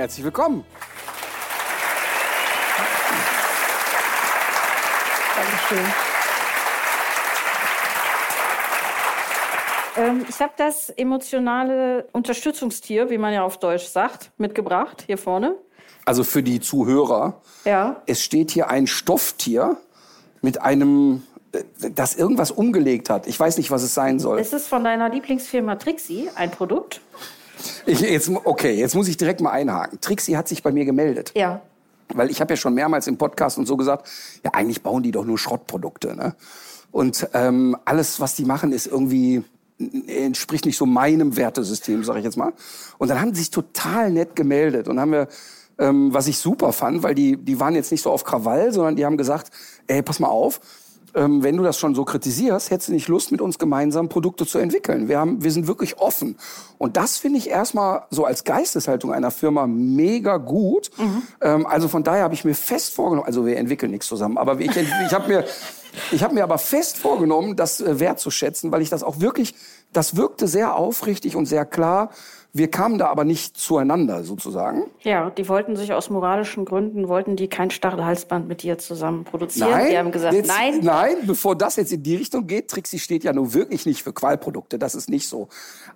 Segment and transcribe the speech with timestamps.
[0.00, 0.64] Herzlich willkommen.
[5.36, 5.92] Dankeschön.
[9.98, 15.56] Ähm, ich habe das emotionale Unterstützungstier, wie man ja auf Deutsch sagt, mitgebracht, hier vorne.
[16.06, 17.42] Also für die Zuhörer.
[17.66, 18.00] Ja.
[18.06, 19.76] Es steht hier ein Stofftier
[20.40, 23.26] mit einem, äh, das irgendwas umgelegt hat.
[23.26, 24.38] Ich weiß nicht, was es sein soll.
[24.38, 27.02] Es ist von deiner Lieblingsfirma Trixie, ein Produkt.
[27.86, 30.00] Ich, jetzt, okay, jetzt muss ich direkt mal einhaken.
[30.00, 31.32] Trixie hat sich bei mir gemeldet.
[31.34, 31.60] Ja.
[32.12, 34.08] Weil ich habe ja schon mehrmals im Podcast und so gesagt,
[34.44, 36.16] ja, eigentlich bauen die doch nur Schrottprodukte.
[36.16, 36.34] Ne?
[36.90, 39.44] Und ähm, alles, was die machen, ist irgendwie
[40.06, 42.52] entspricht nicht so meinem Wertesystem, sage ich jetzt mal.
[42.98, 45.28] Und dann haben sie sich total nett gemeldet und haben wir,
[45.78, 48.96] ähm, was ich super fand, weil die, die waren jetzt nicht so auf Krawall, sondern
[48.96, 49.50] die haben gesagt,
[49.86, 50.60] ey, pass mal auf,
[51.14, 54.46] ähm, wenn du das schon so kritisierst, hättest du nicht Lust, mit uns gemeinsam Produkte
[54.46, 55.08] zu entwickeln.
[55.08, 56.36] Wir, haben, wir sind wirklich offen.
[56.78, 60.90] Und das finde ich erstmal so als Geisteshaltung einer Firma mega gut.
[61.40, 64.60] Ähm, also von daher habe ich mir fest vorgenommen, also wir entwickeln nichts zusammen, aber
[64.60, 65.44] ich, ich habe mir,
[66.12, 69.54] ich habe mir aber fest vorgenommen, das äh, wertzuschätzen, weil ich das auch wirklich,
[69.92, 72.10] das wirkte sehr aufrichtig und sehr klar.
[72.52, 74.90] Wir kamen da aber nicht zueinander sozusagen.
[75.02, 79.70] Ja, die wollten sich aus moralischen Gründen, wollten die kein Stachelhalsband mit dir zusammen produzieren.
[79.70, 80.80] Nein, die haben gesagt, jetzt, nein.
[80.82, 84.12] Nein, bevor das jetzt in die Richtung geht, Trixie steht ja nur wirklich nicht für
[84.12, 85.48] Qualprodukte, das ist nicht so.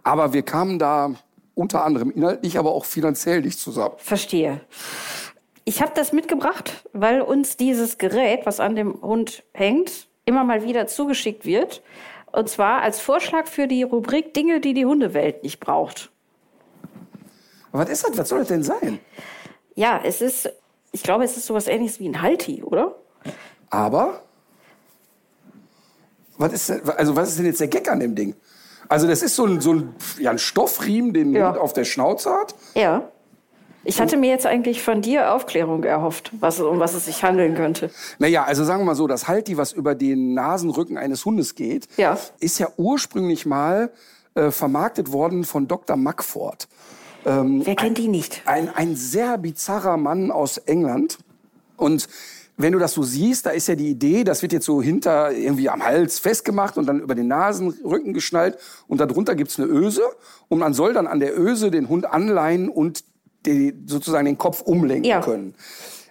[0.05, 1.15] Aber wir kamen da
[1.55, 3.95] unter anderem inhaltlich, aber auch finanziell nicht zusammen.
[3.99, 4.61] Verstehe.
[5.65, 10.65] Ich habe das mitgebracht, weil uns dieses Gerät, was an dem Hund hängt, immer mal
[10.65, 11.83] wieder zugeschickt wird.
[12.33, 16.11] Und zwar als Vorschlag für die Rubrik Dinge, die die Hundewelt nicht braucht.
[17.75, 18.17] Aber was ist das?
[18.17, 19.01] Was soll das denn sein?
[19.75, 20.49] Ja, es ist,
[20.93, 22.95] ich glaube, es ist sowas ähnliches wie ein Halti, oder?
[23.69, 24.21] Aber
[26.39, 28.37] was ist, denn, also was ist denn jetzt der Gag an dem Ding?
[28.89, 31.49] Also das ist so ein, so ein, ja, ein Stoffriemen, den Ja.
[31.49, 32.55] Hund auf der Schnauze hat.
[32.77, 33.09] Ja.
[33.83, 37.57] Ich hatte mir jetzt eigentlich von dir Aufklärung erhofft, was, um was es sich handeln
[37.57, 37.91] könnte.
[38.21, 41.89] Naja, also sagen wir mal so, das Halti, was über den Nasenrücken eines Hundes geht,
[41.97, 42.17] Ja.
[42.39, 43.91] ist ja ursprünglich mal
[44.37, 45.97] äh, vermarktet worden von Dr.
[45.97, 46.69] Mackford.
[47.25, 48.43] Wer kennt die nicht?
[48.45, 51.19] Ein, ein sehr bizarrer Mann aus England.
[51.77, 52.07] Und
[52.57, 55.33] wenn du das so siehst, da ist ja die Idee, das wird jetzt so hinter
[55.33, 60.03] irgendwie am Hals festgemacht und dann über den Nasenrücken geschnallt und darunter gibt's eine Öse
[60.49, 63.03] und man soll dann an der Öse den Hund anleihen und
[63.45, 65.21] die, sozusagen den Kopf umlenken Ja.
[65.21, 65.55] können.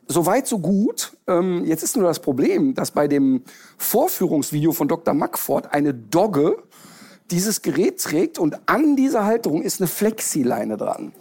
[0.07, 1.13] Soweit, so gut.
[1.28, 3.41] Ähm, jetzt ist nur das Problem, dass bei dem
[3.78, 5.13] Vorführungsvideo von Dr.
[5.13, 6.57] Mackford eine Dogge
[7.32, 11.14] dieses Gerät trägt und an dieser Halterung ist eine Flexileine dran.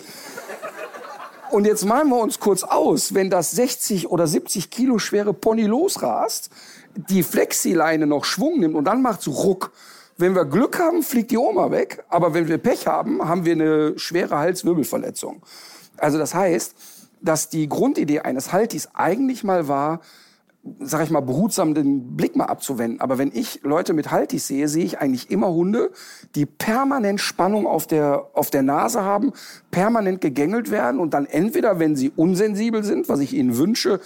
[1.50, 5.66] Und jetzt malen wir uns kurz aus, wenn das 60 oder 70 Kilo schwere Pony
[5.66, 6.50] losrast,
[6.96, 9.70] die Flexileine noch Schwung nimmt und dann macht's ruck.
[10.16, 12.04] Wenn wir Glück haben, fliegt die Oma weg.
[12.08, 15.42] Aber wenn wir Pech haben, haben wir eine schwere Halswirbelverletzung.
[15.96, 16.74] Also das heißt,
[17.20, 20.00] dass die Grundidee eines Haltis eigentlich mal war,
[20.78, 23.00] sag ich mal, behutsam den Blick mal abzuwenden.
[23.00, 25.90] Aber wenn ich Leute mit Haltis sehe, sehe ich eigentlich immer Hunde,
[26.34, 29.32] die permanent Spannung auf der, auf der Nase haben,
[29.70, 34.00] permanent gegängelt werden und dann entweder, wenn sie unsensibel sind, was ich ihnen wünsche,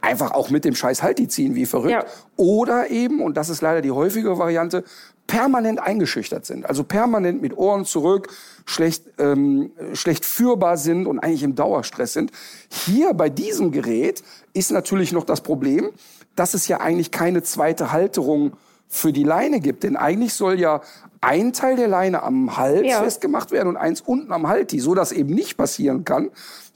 [0.00, 1.92] einfach auch mit dem scheiß Halti ziehen wie verrückt.
[1.92, 2.04] Ja.
[2.36, 4.84] Oder eben, und das ist leider die häufige Variante,
[5.28, 6.66] permanent eingeschüchtert sind.
[6.66, 8.28] Also permanent mit Ohren zurück,
[8.66, 12.32] schlecht, ähm, schlecht führbar sind und eigentlich im Dauerstress sind.
[12.68, 14.24] Hier bei diesem Gerät
[14.54, 15.90] ist natürlich noch das Problem,
[16.34, 18.52] dass es ja eigentlich keine zweite Halterung
[18.88, 19.82] für die Leine gibt.
[19.84, 20.80] Denn eigentlich soll ja
[21.20, 23.02] ein Teil der Leine am Hals Ja.
[23.02, 26.30] festgemacht werden und eins unten am Halti, so dass eben nicht passieren kann,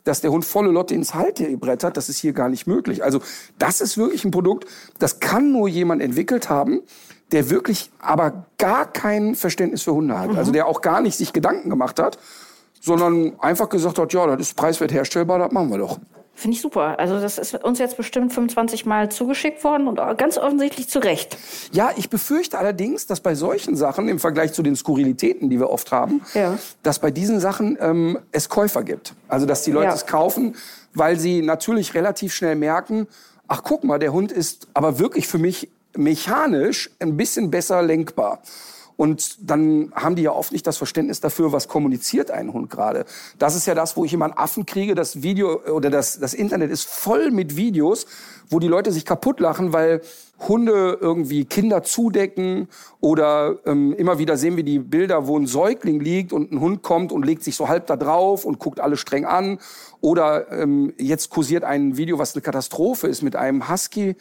[0.04, 1.96] dass der Hund volle Lotte ins Halti brettert.
[1.96, 3.02] Das ist hier gar nicht möglich.
[3.02, 3.20] Also
[3.58, 4.66] das ist wirklich ein Produkt,
[4.98, 6.82] das kann nur jemand entwickelt haben,
[7.32, 10.36] der wirklich aber gar kein Verständnis für Hunde hat.
[10.36, 12.18] Also der auch gar nicht sich Gedanken gemacht hat,
[12.80, 15.98] sondern einfach gesagt hat, ja, das ist preiswert herstellbar, das machen wir doch.
[16.34, 16.98] Finde ich super.
[16.98, 21.36] Also das ist uns jetzt bestimmt 25 Mal zugeschickt worden und ganz offensichtlich zu Recht.
[21.72, 25.68] Ja, ich befürchte allerdings, dass bei solchen Sachen im Vergleich zu den Skurrilitäten, die wir
[25.70, 26.58] oft haben, Ja.
[26.82, 29.14] dass bei diesen Sachen ähm, es Käufer gibt.
[29.28, 29.94] Also dass die Leute Ja.
[29.94, 30.56] es kaufen,
[30.94, 33.06] weil sie natürlich relativ schnell merken,
[33.46, 38.42] ach guck mal, der Hund ist aber wirklich für mich mechanisch ein bisschen besser lenkbar.
[38.96, 43.04] Und dann haben die ja oft nicht das Verständnis dafür, was kommuniziert ein Hund gerade.
[43.38, 44.94] Das ist ja das, wo ich immer einen Affen kriege.
[44.94, 48.06] Das Video oder das, das Internet ist voll mit Videos,
[48.48, 50.02] wo die Leute sich kaputt lachen, weil
[50.46, 52.68] Hunde irgendwie Kinder zudecken
[53.00, 56.82] oder ähm, immer wieder sehen wir die Bilder, wo ein Säugling liegt und ein Hund
[56.82, 59.58] kommt und legt sich so halb da drauf und guckt alle streng an.
[60.00, 64.16] Oder ähm, jetzt kursiert ein Video, was eine Katastrophe ist, mit einem Husky,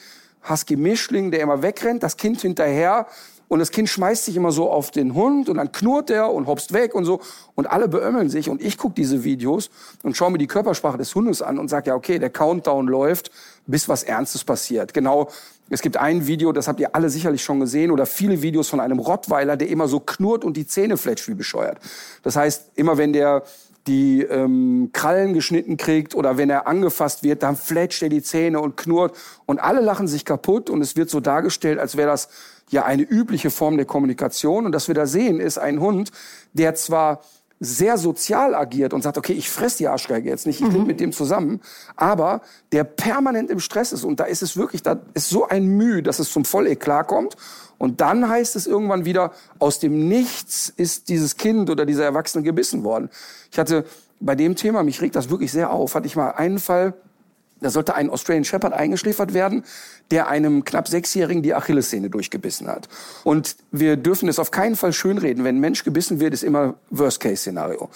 [0.49, 3.07] Husky-Mischling, der immer wegrennt, das Kind hinterher
[3.51, 6.47] und das Kind schmeißt sich immer so auf den Hund und dann knurrt der und
[6.47, 7.19] hopst weg und so.
[7.53, 8.49] Und alle beömmeln sich.
[8.49, 9.69] Und ich gucke diese Videos
[10.03, 13.29] und schaue mir die Körpersprache des Hundes an und sage, ja, okay, der Countdown läuft,
[13.67, 14.93] bis was Ernstes passiert.
[14.93, 15.27] Genau,
[15.69, 18.79] es gibt ein Video, das habt ihr alle sicherlich schon gesehen, oder viele Videos von
[18.79, 21.77] einem Rottweiler, der immer so knurrt und die Zähne fletscht wie bescheuert.
[22.23, 23.44] Das heißt, immer wenn der
[23.88, 28.60] die ähm, Krallen geschnitten kriegt oder wenn er angefasst wird, dann fletscht er die Zähne
[28.60, 32.30] und knurrt und alle lachen sich kaputt und es wird so dargestellt, als wäre das
[32.69, 34.66] ja eine übliche Form der Kommunikation.
[34.66, 36.12] Und was wir da sehen, ist ein Hund,
[36.54, 37.22] der zwar
[37.63, 40.99] sehr sozial agiert und sagt, okay, ich fress die Arschgeige jetzt nicht, ich bin mit
[40.99, 41.61] dem zusammen,
[41.95, 42.41] aber
[42.71, 46.01] der permanent im Stress ist und da ist es wirklich, da ist so ein Mühe,
[46.01, 47.37] dass es zum Volleklat kommt
[47.77, 52.43] und dann heißt es irgendwann wieder, aus dem Nichts ist dieses Kind oder dieser Erwachsene
[52.43, 53.11] gebissen worden.
[53.51, 53.85] Ich hatte
[54.19, 56.95] bei dem Thema, mich regt das wirklich sehr auf, hatte ich mal einen Fall,
[57.61, 59.63] da sollte ein Australian Shepherd eingeschläfert werden,
[60.09, 62.89] der einem knapp Sechsjährigen die Achillessehne durchgebissen hat.
[63.23, 65.43] Und wir dürfen es auf keinen Fall schönreden.
[65.43, 67.89] Wenn ein Mensch gebissen wird, ist immer Worst-Case-Szenario.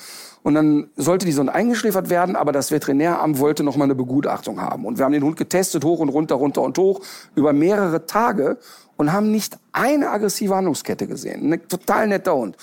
[0.44, 4.62] Und dann sollte die Sonne eingeschläfert werden, aber das Veterinäramt wollte noch mal eine Begutachtung
[4.62, 4.85] haben.
[4.85, 7.01] Und wir haben den Hund getestet, hoch und runter, runter und hoch,
[7.33, 8.57] über mehrere Tage
[8.95, 11.51] und haben nicht eine aggressive Handlungskette gesehen.
[11.51, 12.56] Ein total netter Hund.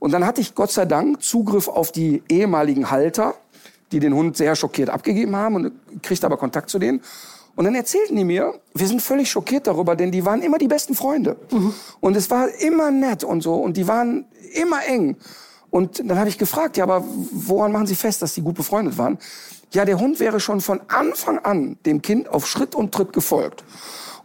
[0.00, 3.36] Und dann hatte ich Gott sei Dank Zugriff auf die ehemaligen Halter
[3.92, 5.72] die den Hund sehr schockiert abgegeben haben und
[6.02, 7.02] kriegt aber Kontakt zu denen.
[7.54, 10.68] Und dann erzählten die mir, wir sind völlig schockiert darüber, denn die waren immer die
[10.68, 11.36] besten Freunde.
[11.50, 11.74] Mhm.
[12.00, 14.24] Und es war immer nett und so und die waren
[14.54, 15.16] immer eng.
[15.70, 18.98] Und dann habe ich gefragt, ja, aber woran machen Sie fest, dass die gut befreundet
[18.98, 19.18] waren?
[19.72, 23.64] Ja, der Hund wäre schon von Anfang an dem Kind auf Schritt und Tritt gefolgt.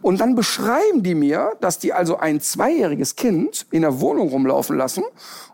[0.00, 4.76] Und dann beschreiben die mir, dass die also ein zweijähriges Kind in der Wohnung rumlaufen
[4.76, 5.04] lassen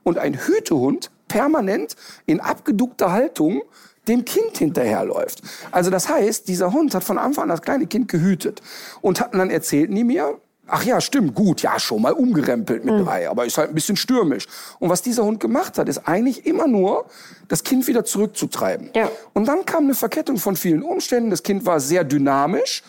[0.02, 1.96] und ein Hütehund permanent
[2.26, 3.62] in abgeduckter Haltung
[4.08, 5.42] dem Kind hinterherläuft.
[5.70, 8.62] Also das heißt, dieser Hund hat von Anfang an das kleine Kind gehütet.
[9.00, 12.94] Und hatten dann erzählten die mir, Ach ja, stimmt, gut, ja, schon mal umgerempelt mit
[12.94, 13.04] mhm.
[13.04, 14.46] drei, aber ist halt ein bisschen stürmisch.
[14.78, 17.04] Und was dieser Hund gemacht hat, ist eigentlich immer nur,
[17.48, 18.88] das Kind wieder zurückzutreiben.
[18.94, 19.10] Ja.
[19.34, 21.28] Und dann kam eine Verkettung von vielen Umständen.
[21.28, 22.82] Das Kind war sehr dynamisch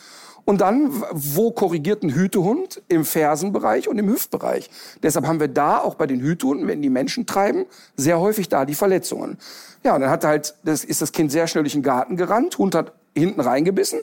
[0.45, 2.81] und dann, wo korrigiert ein Hütehund?
[2.87, 4.69] Im Fersenbereich und im Hüftbereich.
[5.01, 7.65] Deshalb haben wir da auch bei den Hütehunden, wenn die Menschen treiben,
[7.97, 9.37] sehr häufig da die Verletzungen.
[9.85, 12.57] Ja, und dann hat halt, das ist das Kind sehr schnell durch den Garten gerannt,
[12.57, 13.99] Hund hat hinten reingebissen,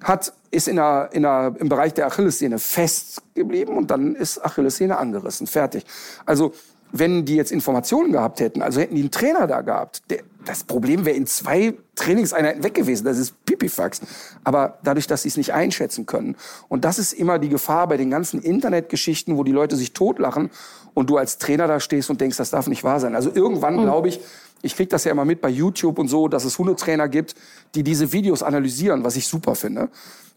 [0.00, 4.96] hat, ist in der, in der, im Bereich der Achillessehne festgeblieben und dann ist Achillessehne
[4.96, 5.48] angerissen.
[5.48, 5.84] Fertig.
[6.26, 6.52] Also,
[6.92, 10.62] wenn die jetzt Informationen gehabt hätten, also hätten die einen Trainer da gehabt, der, das
[10.62, 13.04] Problem wäre in zwei Trainingseinheiten weg gewesen.
[13.04, 14.02] Das ist Pipifax.
[14.44, 16.36] Aber dadurch, dass sie es nicht einschätzen können.
[16.68, 20.50] Und das ist immer die Gefahr bei den ganzen Internetgeschichten, wo die Leute sich totlachen
[20.94, 23.16] und du als Trainer da stehst und denkst, das darf nicht wahr sein.
[23.16, 23.82] Also irgendwann, mhm.
[23.82, 24.20] glaube ich,
[24.62, 27.34] ich kriege das ja immer mit bei YouTube und so, dass es Hundetrainer gibt,
[27.74, 29.88] die diese Videos analysieren, was ich super finde.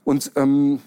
[0.03, 0.79] Und ähm,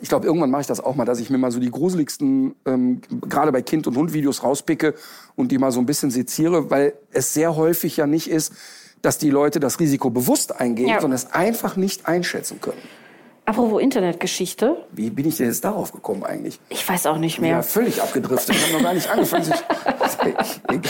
[0.00, 2.54] ich glaube, irgendwann mache ich das auch mal, dass ich mir mal so die gruseligsten,
[2.64, 4.94] ähm, gerade bei Kind- und Hundvideos rauspicke
[5.36, 8.52] und die mal so ein bisschen seziere, weil es sehr häufig ja nicht ist,
[9.02, 11.00] dass die Leute das Risiko bewusst eingehen, ja.
[11.00, 12.80] sondern es einfach nicht einschätzen können.
[13.44, 14.84] Apropos Internetgeschichte.
[14.92, 16.60] Wie bin ich denn jetzt darauf gekommen eigentlich?
[16.68, 17.50] Ich weiß auch nicht mehr.
[17.50, 18.54] Ja, völlig abgedriftet.
[18.54, 19.52] Ich habe noch gar nicht angefangen.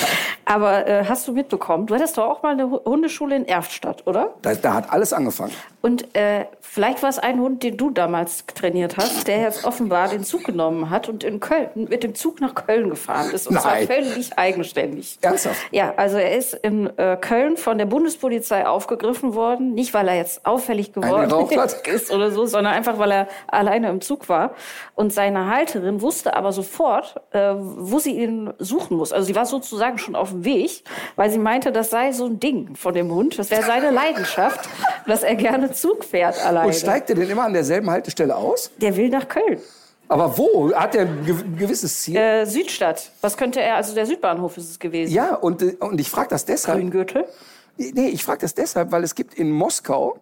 [0.44, 4.34] Aber äh, hast du mitbekommen, du hattest doch auch mal eine Hundeschule in Erftstadt, oder?
[4.42, 5.52] Da, da hat alles angefangen.
[5.82, 10.08] Und äh, vielleicht war es ein Hund, den du damals trainiert hast, der jetzt offenbar
[10.08, 13.46] den Zug genommen hat und in Köln mit dem Zug nach Köln gefahren ist.
[13.46, 13.62] Und Nein.
[13.62, 15.18] zwar völlig eigenständig.
[15.22, 15.58] Ernsthaft?
[15.70, 19.72] Ja, also er ist in äh, Köln von der Bundespolizei aufgegriffen worden.
[19.72, 21.32] Nicht, weil er jetzt auffällig geworden
[21.94, 24.54] ist oder so, sondern einfach, weil er alleine im Zug war.
[24.94, 29.12] Und seine Halterin wusste aber sofort, äh, wo sie ihn suchen muss.
[29.12, 30.84] Also sie war sozusagen schon auf dem Weg,
[31.16, 33.38] weil sie meinte, das sei so ein Ding von dem Hund.
[33.38, 34.68] Das wäre seine Leidenschaft,
[35.06, 36.66] dass er gerne Zug fährt alleine.
[36.66, 38.70] Und steigt er denn immer an derselben Haltestelle aus?
[38.78, 39.60] Der will nach Köln.
[40.08, 40.72] Aber wo?
[40.74, 42.16] Hat er ein gewisses Ziel?
[42.16, 43.12] Äh, Südstadt.
[43.20, 45.12] Was könnte er, also der Südbahnhof ist es gewesen.
[45.12, 46.80] Ja, und, äh, und ich frage das deshalb.
[46.80, 47.26] Grüngürtel?
[47.76, 50.18] Nee, ich frage das deshalb, weil es gibt in Moskau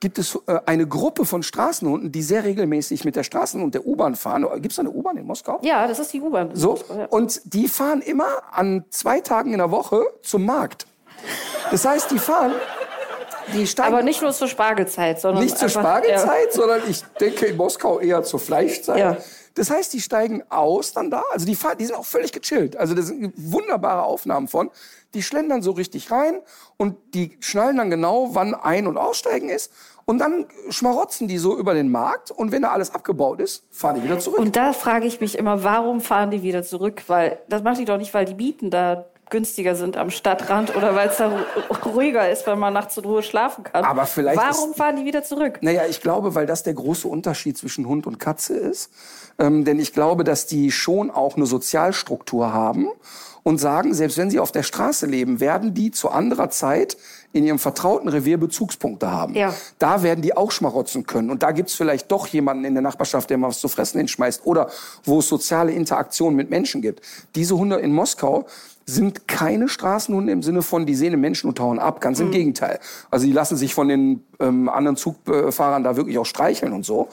[0.00, 3.86] gibt es äh, eine Gruppe von Straßenhunden, die sehr regelmäßig mit der Straßen- und der
[3.86, 4.46] U-Bahn fahren.
[4.60, 5.60] Gibt es eine U-Bahn in Moskau?
[5.62, 6.50] Ja, das ist die U-Bahn.
[6.54, 7.06] So, ja.
[7.06, 10.86] und die fahren immer an zwei Tagen in der Woche zum Markt.
[11.70, 12.52] Das heißt, die fahren
[13.54, 16.52] die steigen Aber nicht nur zur Spargelzeit, sondern nicht zur Spargelzeit, ja.
[16.52, 18.98] sondern ich denke in Moskau eher zur Fleischzeit.
[18.98, 19.16] Ja.
[19.54, 22.76] Das heißt, die steigen aus dann da, also die, fahren, die sind auch völlig gechillt.
[22.76, 24.70] Also das sind wunderbare Aufnahmen von.
[25.14, 26.40] Die schlendern so richtig rein
[26.76, 29.72] und die schnallen dann genau, wann Ein- und Aussteigen ist.
[30.04, 33.96] Und dann schmarotzen die so über den Markt und wenn da alles abgebaut ist, fahren
[33.96, 34.38] die wieder zurück.
[34.38, 37.02] Und da frage ich mich immer, warum fahren die wieder zurück?
[37.08, 40.94] Weil das macht die doch nicht, weil die Mieten da günstiger sind am Stadtrand oder
[40.94, 43.84] weil es da ru- ruhiger ist, weil man nachts in Ruhe schlafen kann.
[43.84, 45.58] Aber vielleicht Warum fahren die wieder zurück?
[45.62, 48.90] Naja, ich glaube, weil das der große Unterschied zwischen Hund und Katze ist.
[49.38, 52.88] Ähm, denn ich glaube, dass die schon auch eine Sozialstruktur haben
[53.44, 56.96] und sagen, selbst wenn sie auf der Straße leben, werden die zu anderer Zeit
[57.32, 59.34] in ihrem vertrauten Revier Bezugspunkte haben.
[59.34, 59.54] Ja.
[59.78, 61.30] Da werden die auch schmarotzen können.
[61.30, 64.44] Und da gibt's vielleicht doch jemanden in der Nachbarschaft, der mal was zu fressen hinschmeißt.
[64.44, 64.68] Oder
[65.04, 67.00] wo es soziale Interaktion mit Menschen gibt.
[67.34, 68.46] Diese Hunde in Moskau
[68.88, 72.00] sind keine Straßenhunde im Sinne von, die sehen den Menschen und hauen ab.
[72.00, 72.80] Ganz im Gegenteil.
[73.10, 77.08] Also die lassen sich von den ähm, anderen Zugfahrern da wirklich auch streicheln und so.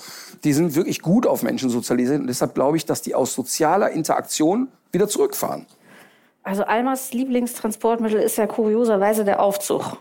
[0.46, 2.22] Die sind wirklich gut auf Menschen sozialisiert.
[2.22, 5.66] Und deshalb glaube ich, dass die aus sozialer Interaktion wieder zurückfahren.
[6.44, 9.98] Also Almas Lieblingstransportmittel ist ja kurioserweise der Aufzug.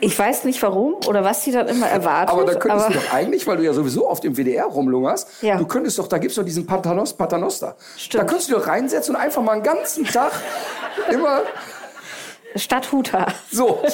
[0.00, 2.30] Ich weiß nicht warum oder was sie dann immer erwartet.
[2.30, 5.42] Aber da könntest aber du doch eigentlich, weil du ja sowieso auf dem WDR rumlungerst,
[5.42, 5.56] Ja.
[5.56, 7.74] du könntest doch, da gibt's doch diesen Paternos, Paternoster.
[7.96, 8.22] Stimmt.
[8.22, 10.32] Da könntest du doch reinsetzen und einfach mal einen ganzen Tag
[11.10, 11.42] immer
[12.58, 13.26] Stadt Huta.
[13.50, 13.82] so.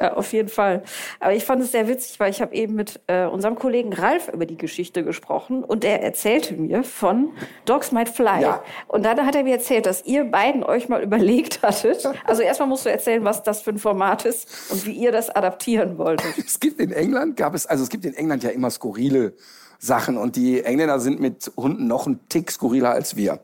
[0.00, 0.84] Ja, auf jeden Fall.
[1.18, 4.28] Aber ich fand es sehr witzig, weil ich habe eben mit äh, unserem Kollegen Ralf
[4.28, 7.30] über die Geschichte gesprochen und er erzählte mir von
[7.64, 8.42] Dogs Might Fly.
[8.42, 8.62] Ja.
[8.86, 12.08] Und dann hat er mir erzählt, dass ihr beiden euch mal überlegt hattet.
[12.24, 15.30] Also erstmal musst du erzählen, was das für ein Format ist und wie ihr das
[15.30, 16.36] adaptieren wolltet.
[16.36, 19.34] Es gibt in England, gab es, also es gibt in England ja immer skurrile
[19.78, 23.40] Sachen und die Engländer sind mit Hunden noch ein Tick skurriler als wir.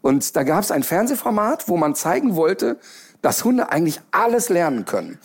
[0.00, 2.78] Und da gab es ein Fernsehformat, wo man zeigen wollte,
[3.22, 5.18] dass Hunde eigentlich alles lernen können.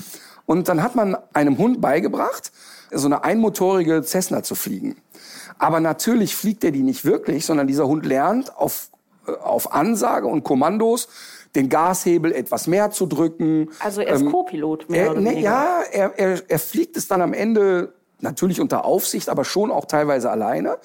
[0.45, 2.51] Und dann hat man einem Hund beigebracht,
[2.91, 4.97] so eine einmotorige Cessna zu fliegen.
[5.57, 8.89] Aber natürlich fliegt er die nicht wirklich, sondern dieser Hund lernt auf,
[9.27, 11.07] äh, auf Ansage und Kommandos
[11.55, 13.69] den Gashebel etwas mehr zu drücken.
[13.79, 17.33] Also er ist Co-Pilot, mehr Er, ne, ja, er, er, er fliegt es dann am
[17.33, 20.77] Ende natürlich unter Aufsicht, aber schon auch teilweise alleine.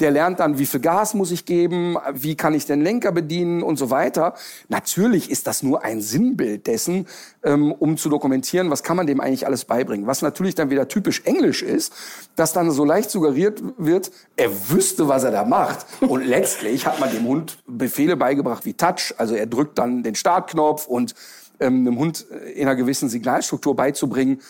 [0.00, 3.62] Der lernt dann, wie viel Gas muss ich geben, wie kann ich den Lenker bedienen
[3.62, 4.34] und so weiter.
[4.68, 7.06] Natürlich ist das nur ein Sinnbild dessen,
[7.44, 10.06] ähm, um zu dokumentieren, was kann man dem eigentlich alles beibringen.
[10.06, 11.92] Was natürlich dann wieder typisch englisch ist,
[12.36, 15.86] dass dann so leicht suggeriert wird, er wüsste, was er da macht.
[16.00, 20.14] Und letztlich hat man dem Hund Befehle beigebracht wie Touch, also er drückt dann den
[20.14, 21.14] Startknopf und
[21.60, 24.40] ähm, einem Hund in einer gewissen Signalstruktur beizubringen,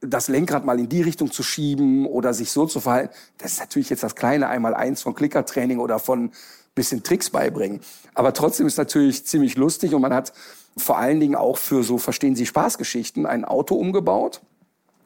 [0.00, 3.14] das Lenkrad mal in die Richtung zu schieben oder sich so zu verhalten.
[3.38, 6.32] Das ist natürlich jetzt das kleine Einmal-Eins von Klickertraining oder von
[6.74, 7.80] bisschen Tricks beibringen.
[8.14, 10.32] Aber trotzdem ist natürlich ziemlich lustig und man hat
[10.76, 14.40] vor allen Dingen auch für so, verstehen Sie, Spaßgeschichten ein Auto umgebaut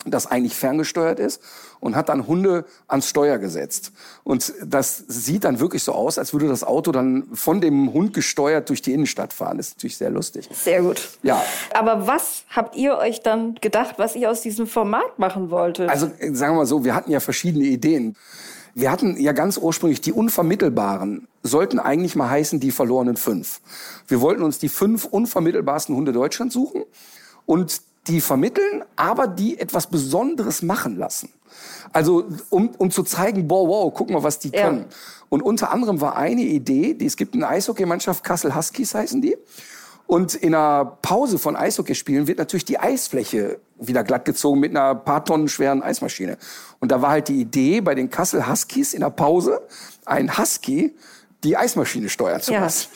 [0.04, 1.40] das eigentlich ferngesteuert ist
[1.80, 3.92] und hat dann Hunde ans Steuer gesetzt.
[4.22, 8.14] Und das sieht dann wirklich so aus, als würde das Auto dann von dem Hund
[8.14, 9.58] gesteuert durch die Innenstadt fahren.
[9.58, 10.48] Das ist natürlich sehr lustig.
[10.52, 11.10] Sehr gut.
[11.22, 11.42] Ja.
[11.74, 15.88] Aber was habt ihr euch dann gedacht, was ihr aus diesem Format machen wolltet?
[15.88, 18.16] Also sagen wir mal so, wir hatten ja verschiedene Ideen.
[18.74, 23.60] Wir hatten ja ganz ursprünglich die Unvermittelbaren, sollten eigentlich mal heißen die verlorenen fünf.
[24.08, 26.82] Wir wollten uns die fünf unvermittelbarsten Hunde Deutschlands suchen
[27.46, 31.30] und die vermitteln, aber die etwas Besonderes machen lassen.
[31.92, 34.64] Also um, um zu zeigen, boah, wow, guck mal, was die Ja.
[34.64, 34.86] können.
[35.28, 39.36] Und unter anderem war eine Idee, die, es gibt eine Eishockeymannschaft, Kassel Huskies heißen die.
[40.06, 45.24] Und in einer Pause von Eishockeyspielen wird natürlich die Eisfläche wieder glattgezogen mit einer paar
[45.24, 46.36] Tonnen schweren Eismaschine.
[46.78, 49.62] Und da war halt die Idee, bei den Kassel Huskies in der Pause
[50.04, 50.94] ein Husky
[51.44, 52.60] die Eismaschine steuern zu Ja.
[52.60, 52.88] lassen.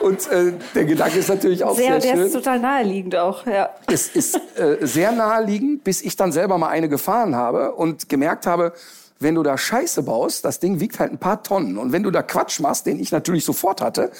[0.00, 3.46] Und äh, der Gedanke ist natürlich auch sehr, sehr, der schön ist total naheliegend auch,
[3.46, 3.70] ja.
[3.86, 8.46] es ist äh, sehr naheliegend, bis ich dann selber mal eine gefahren habe und gemerkt
[8.46, 8.72] habe,
[9.20, 11.78] wenn du da Scheiße baust, das Ding wiegt halt ein paar Tonnen.
[11.78, 14.10] Und wenn du da Quatsch machst, den ich natürlich sofort hatte,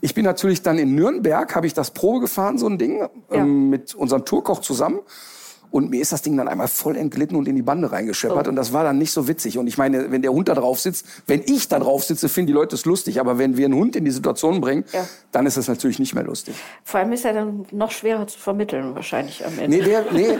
[0.00, 3.70] ich bin natürlich dann in Nürnberg, habe ich das Probe gefahren, so ein Ding, ähm,
[3.70, 4.98] mit unserem Tourkoch zusammen.
[5.72, 8.46] Und mir ist das Ding dann einmal voll entglitten und in die Bande reingescheppert.
[8.46, 8.50] Oh.
[8.50, 9.58] Und das war dann nicht so witzig.
[9.58, 12.48] Und ich meine, wenn der Hund da drauf sitzt, wenn ich da drauf sitze, finden
[12.48, 13.18] die Leute es lustig.
[13.20, 15.08] Aber wenn wir einen Hund in die Situation bringen, Ja.
[15.32, 16.54] dann ist es natürlich nicht mehr lustig.
[16.84, 19.78] Vor allem ist er dann noch schwerer zu vermitteln, wahrscheinlich am Ende.
[19.78, 20.38] Nee, der, nee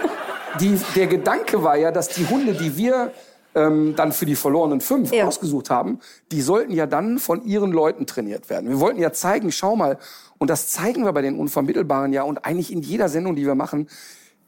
[0.61, 3.11] die, der Gedanke war ja, dass die Hunde, die wir
[3.55, 5.27] ähm, dann für die verlorenen fünf Ja.
[5.27, 8.69] ausgesucht haben, die sollten ja dann von ihren Leuten trainiert werden.
[8.69, 9.99] Wir wollten ja zeigen, schau mal,
[10.39, 13.55] und das zeigen wir bei den Unvermittelbaren ja und eigentlich in jeder Sendung, die wir
[13.55, 13.89] machen,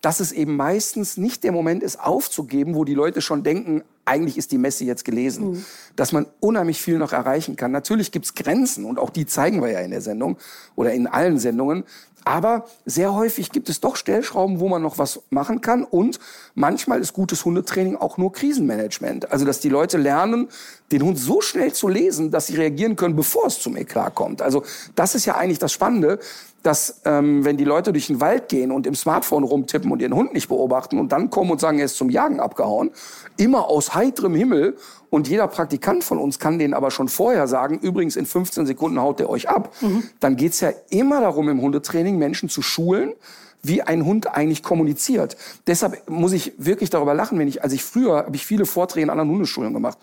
[0.04, 4.37] dass es eben meistens nicht der Moment ist, aufzugeben, wo die Leute schon denken, eigentlich
[4.37, 5.64] ist die Messe jetzt gelesen, mhm.
[5.96, 7.73] dass man unheimlich viel noch erreichen kann.
[7.73, 10.37] Natürlich gibt's Grenzen und auch die zeigen wir ja in der Sendung
[10.76, 11.84] oder in allen Sendungen.
[12.26, 15.84] Aber sehr häufig gibt es doch Stellschrauben, wo man noch was machen kann.
[15.84, 16.18] Und
[16.54, 19.30] manchmal ist gutes Hundetraining auch nur Krisenmanagement.
[19.30, 20.49] Also, dass die Leute lernen,
[20.90, 24.40] den Hund so schnell zu lesen, dass sie reagieren können, bevor es zum Eklat kommt.
[24.40, 26.18] Also, das ist ja eigentlich das Spannende,
[26.64, 30.14] dass ähm, wenn die Leute durch den Wald gehen und im Smartphone rumtippen und ihren
[30.14, 32.90] Hund nicht beobachten und dann kommen und sagen, er ist zum Jagen abgehauen,
[33.37, 34.76] immer aus heiterem Himmel
[35.11, 38.99] und jeder Praktikant von uns kann denen aber schon vorher sagen, übrigens in 15 Sekunden
[38.99, 40.04] haut der euch ab, mhm.
[40.21, 43.12] dann geht's ja immer darum im Hundetraining Menschen zu schulen,
[43.62, 45.37] wie ein Hund eigentlich kommuniziert.
[45.66, 49.04] Deshalb muss ich wirklich darüber lachen, wenn ich, als ich früher, habe ich viele Vorträge
[49.04, 49.99] in anderen Hundeschulen gemacht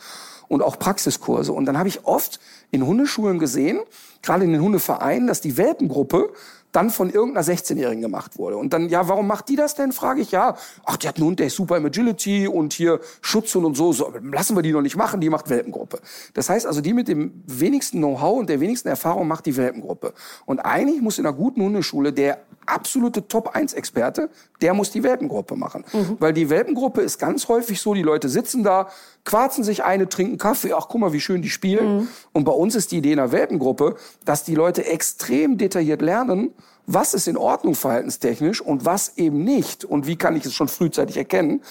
[0.52, 1.54] und auch Praxiskurse.
[1.54, 2.42] Und dann habe ich oft
[2.72, 3.80] in Hundeschulen gesehen,
[4.22, 6.34] gerade in den Hundevereinen, dass die Welpengruppe
[6.74, 8.58] dann von irgendeiner 16-Jährigen gemacht wurde.
[8.58, 11.26] Und dann, ja, warum macht die das denn, frage ich, ja, ach, die hat einen
[11.26, 14.74] Hund, der ist super im Agility und hier Schutzhund und so, so, lassen wir die
[14.74, 16.00] noch nicht machen, die macht Welpengruppe.
[16.34, 20.14] Das heißt also, die mit dem wenigsten Know-how und der wenigsten Erfahrung macht die Welpengruppe.
[20.46, 22.40] Und eigentlich muss in einer guten Hundeschule der
[22.72, 24.30] absolute Top-1-Experte,
[24.62, 25.84] der muss die Welpengruppe machen.
[25.94, 26.18] Mhm.
[26.20, 28.88] Weil die Welpengruppe ist ganz häufig so, die Leute sitzen da,
[29.26, 31.98] quarzen sich eine, trinken Kaffee, ach guck mal, wie schön die spielen.
[31.98, 32.08] Mhm.
[32.34, 36.54] Und bei uns ist die Idee in der Welpengruppe, dass die Leute extrem detailliert lernen,
[36.88, 39.86] was ist in Ordnung verhaltenstechnisch und was eben nicht.
[39.86, 41.62] Und wie kann ich es schon frühzeitig erkennen?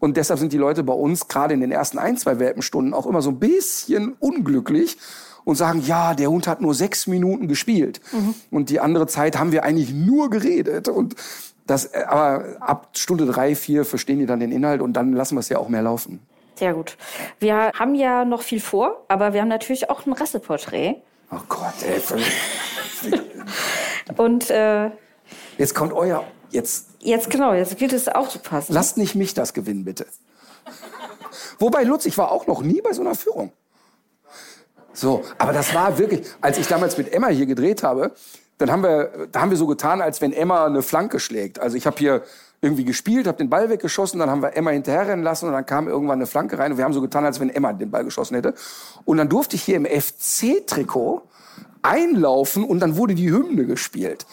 [0.00, 3.06] Und deshalb sind die Leute bei uns gerade in den ersten ein, zwei Welpenstunden auch
[3.06, 4.98] immer so ein bisschen unglücklich
[5.48, 8.02] und sagen, ja, der Hund hat nur sechs Minuten gespielt.
[8.12, 8.34] Mhm.
[8.50, 10.88] Und die andere Zeit haben wir eigentlich nur geredet.
[10.88, 11.16] Und
[11.66, 15.36] das, äh, aber ab Stunde drei, vier verstehen die dann den Inhalt und dann lassen
[15.36, 16.20] wir es ja auch mehr laufen.
[16.56, 16.98] Sehr gut.
[17.38, 20.96] Wir haben ja noch viel vor, aber wir haben natürlich auch ein Rasseporträt.
[21.32, 23.10] Oh Gott, ey.
[24.18, 24.90] und äh,
[25.56, 26.88] jetzt kommt euer jetzt.
[27.00, 28.74] Jetzt genau, jetzt gilt es auch zu passen.
[28.74, 30.04] Lasst nicht mich das gewinnen, bitte.
[31.58, 33.52] Wobei Lutz, ich war auch noch nie bei so einer Führung.
[34.98, 38.10] So, aber das war wirklich, als ich damals mit Emma hier gedreht habe,
[38.58, 41.60] dann haben wir, da haben wir so getan, als wenn Emma eine Flanke schlägt.
[41.60, 42.22] Also ich habe hier
[42.60, 45.86] irgendwie gespielt, habe den Ball weggeschossen, dann haben wir Emma hinterherrennen lassen und dann kam
[45.86, 48.34] irgendwann eine Flanke rein und wir haben so getan, als wenn Emma den Ball geschossen
[48.34, 48.54] hätte.
[49.04, 51.22] Und dann durfte ich hier im FC-Trikot
[51.82, 54.26] einlaufen und dann wurde die Hymne gespielt.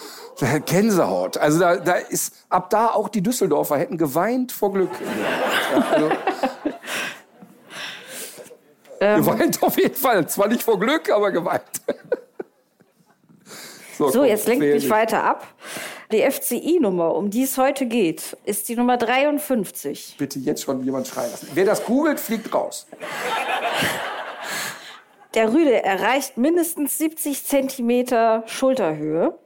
[0.66, 1.38] Gänsehaut.
[1.38, 4.90] Also da, da ist ab da auch die Düsseldorfer hätten geweint vor Glück.
[4.92, 6.10] Ja, also,
[9.00, 10.28] ähm, geweint auf jeden Fall.
[10.28, 11.64] Zwar nicht vor Glück, aber geweint.
[13.98, 15.48] so, so komm, jetzt lenkt mich weiter ab.
[16.12, 20.16] Die FCI-Nummer, um die es heute geht, ist die Nummer 53.
[20.18, 21.50] Bitte jetzt schon jemand schreien lassen.
[21.54, 22.86] Wer das googelt, fliegt raus.
[25.34, 29.38] Der Rüde erreicht mindestens 70 Zentimeter Schulterhöhe.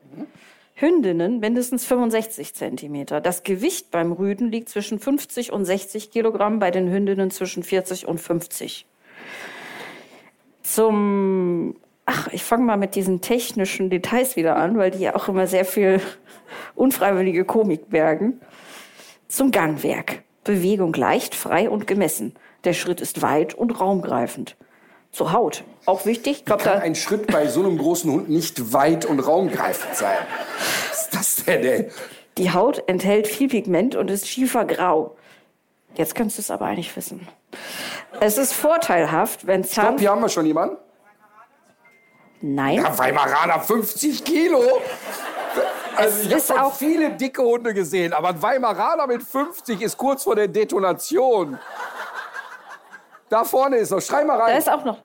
[0.76, 3.20] Hündinnen mindestens 65 Zentimeter.
[3.22, 8.08] Das Gewicht beim Rüden liegt zwischen 50 und 60 Kilogramm, bei den Hündinnen zwischen 40
[8.08, 8.86] und 50
[10.74, 15.28] zum, ach, ich fange mal mit diesen technischen Details wieder an, weil die ja auch
[15.28, 16.02] immer sehr viel
[16.76, 18.40] unfreiwillige Komik bergen.
[19.28, 20.24] Zum Gangwerk.
[20.44, 22.34] Bewegung leicht, frei und gemessen.
[22.64, 24.56] Der Schritt ist weit und raumgreifend.
[25.12, 25.64] Zur Haut.
[25.86, 26.46] Auch wichtig.
[26.46, 30.18] Glaub, kann ein Schritt bei so einem großen Hund nicht weit und raumgreifend sein?
[30.90, 31.90] Was ist das denn, ey?
[32.38, 35.16] Die Haut enthält viel Pigment und ist schiefergrau.
[35.96, 37.28] Jetzt kannst du es aber eigentlich wissen.
[38.20, 39.86] Es ist vorteilhaft, wenn Zahn...
[39.86, 40.78] Stopp, hier haben wir schon jemanden.
[42.42, 42.76] Nein.
[42.76, 44.64] Ja, Weimaraner 50 Kilo.
[45.96, 50.24] Also ich habe auch viele dicke Hunde gesehen, aber ein Weimaraner mit 50 ist kurz
[50.24, 51.60] vor der Detonation.
[53.30, 54.02] Da vorne ist noch.
[54.02, 54.54] Schrei mal rein.
[54.54, 55.00] Da ist auch noch.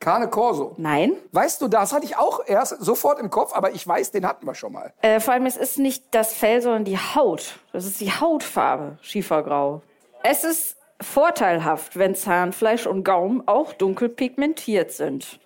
[0.00, 0.74] Cane Corso.
[0.78, 1.12] Nein.
[1.30, 4.46] Weißt du, das hatte ich auch erst sofort im Kopf, aber ich weiß, den hatten
[4.46, 4.92] wir schon mal.
[5.00, 7.60] Äh, vor allem, es ist nicht das Fell, sondern die Haut.
[7.72, 9.82] Das ist die Hautfarbe, Schiefergrau.
[10.24, 15.38] Es ist vorteilhaft, wenn Zahnfleisch und Gaumen auch dunkel pigmentiert sind.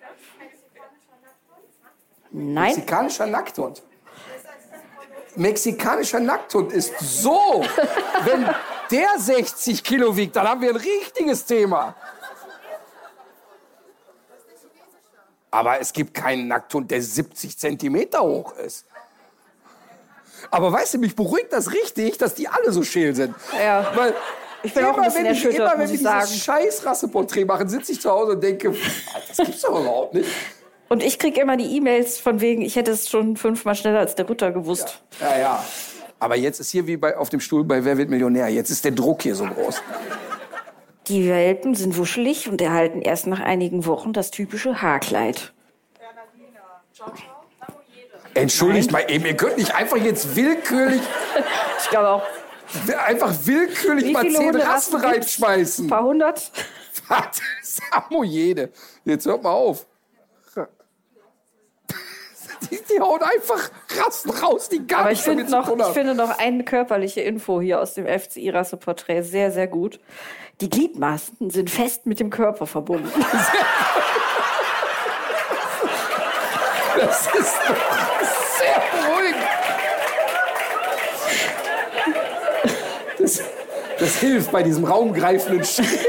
[2.31, 2.75] Nein.
[2.75, 3.81] Mexikanischer Nackthund.
[5.35, 7.63] Mexikanischer Nackthund ist so.
[8.23, 8.49] wenn
[8.91, 11.95] der 60 Kilo wiegt, dann haben wir ein richtiges Thema.
[15.51, 18.85] Aber es gibt keinen Nackthund, der 70 Zentimeter hoch ist.
[20.51, 23.35] Aber weißt du, mich beruhigt das richtig, dass die alle so scheel sind.
[23.57, 23.91] Ja.
[23.95, 24.13] Weil
[24.67, 27.45] ich bin immer, auch ein bisschen wenn ich, erschüttert, immer, wenn wir dieses scheiß Rasseporträt
[27.45, 28.73] machen, sitze ich zu Hause und denke,
[29.27, 30.29] das gibt's doch überhaupt nicht.
[30.89, 34.15] Und ich kriege immer die E-Mails von wegen, ich hätte es schon fünfmal schneller als
[34.15, 35.01] der Ritter gewusst.
[35.19, 35.39] Ja, ja.
[35.39, 35.63] ja.
[36.19, 38.47] Aber jetzt ist hier wie bei, auf dem Stuhl bei Wer wird Millionär.
[38.49, 39.81] Jetzt ist der Druck hier so groß.
[41.07, 45.53] Die Welpen sind wuschelig und erhalten erst nach einigen Wochen das typische Haarkleid.
[48.33, 49.03] Entschuldigt Nein.
[49.03, 51.01] mal eben, ihr könnt nicht einfach jetzt willkürlich.
[51.81, 52.23] ich glaube auch.
[53.05, 55.05] Einfach willkürlich mal zehn Rassen gibt's?
[55.05, 55.87] Ein reinschmeißen.
[55.87, 56.51] paar hundert?
[57.07, 57.41] Was?
[57.91, 58.71] Samoyede.
[59.05, 59.85] Jetzt hört mal auf.
[62.71, 66.39] Die, die hauen einfach Rassen raus, die gar Aber ich zu noch, ich finde noch
[66.39, 69.99] eine körperliche Info hier aus dem FCI-Rasseporträt sehr, sehr gut.
[70.59, 73.11] Die Gliedmaßen sind fest mit dem Körper verbunden.
[76.99, 77.75] Das ist doch
[78.57, 79.47] sehr beruhigend.
[83.19, 83.41] Das,
[83.99, 86.05] das hilft bei diesem raumgreifenden Schritt.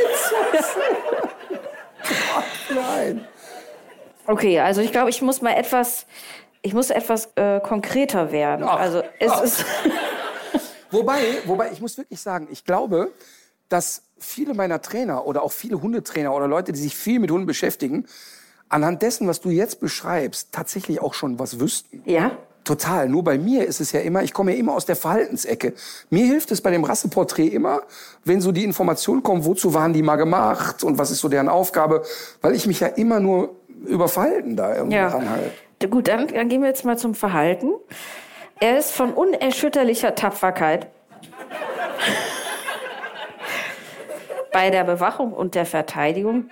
[2.09, 3.27] Gott, Nein.
[4.27, 6.07] Okay, also ich glaube, ich muss mal etwas,
[6.63, 8.67] ich muss etwas äh, konkreter werden.
[8.69, 9.43] Ach, also es ach.
[9.43, 9.65] ist,
[10.91, 13.13] Wobei, wobei, ich muss wirklich sagen, ich glaube,
[13.69, 17.47] dass viele meiner Trainer oder auch viele Hundetrainer oder Leute, die sich viel mit Hunden
[17.47, 18.07] beschäftigen,
[18.69, 22.03] anhand dessen, was du jetzt beschreibst, tatsächlich auch schon was wüssten.
[22.07, 22.37] ja,
[22.69, 23.09] Total.
[23.09, 25.73] Nur bei mir ist es ja immer, ich komme ja immer aus der Verhaltensecke.
[26.11, 27.81] Mir hilft es bei dem Rasseporträt immer,
[28.27, 31.49] wenn so die Informationen kommen, wozu waren die mal gemacht und was ist so deren
[31.49, 32.03] Aufgabe,
[32.43, 35.09] weil ich mich ja immer nur über Verhalten da irgendwie ja.
[35.09, 35.51] ranhalte.
[35.89, 37.73] Gut, dann, dann gehen wir jetzt mal zum Verhalten.
[38.61, 40.89] Er ist von unerschütterlicher Tapferkeit
[44.53, 46.51] bei der Bewachung und der Verteidigung.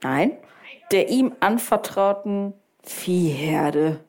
[0.00, 0.30] Nein,
[0.92, 4.05] der ihm anvertrauten Viehherde.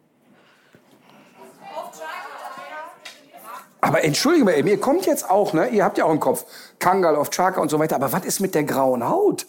[3.81, 5.69] Aber entschuldige mal, eben, ihr kommt jetzt auch, ne?
[5.69, 6.45] Ihr habt ja auch im Kopf
[6.79, 7.95] Kangal auf Chaka und so weiter.
[7.95, 9.45] Aber was ist mit der grauen Haut?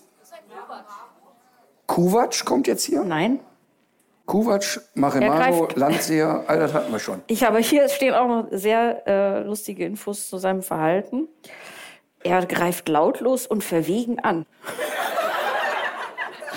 [1.87, 3.03] Kuwatsch kommt jetzt hier?
[3.03, 3.41] Nein.
[4.27, 7.23] Kuwatsch, Maremano, Landseher, all das hatten wir schon.
[7.29, 11.29] Ich habe hier stehen auch noch sehr äh, lustige Infos zu seinem Verhalten.
[12.23, 14.45] Er greift lautlos und verwegen an.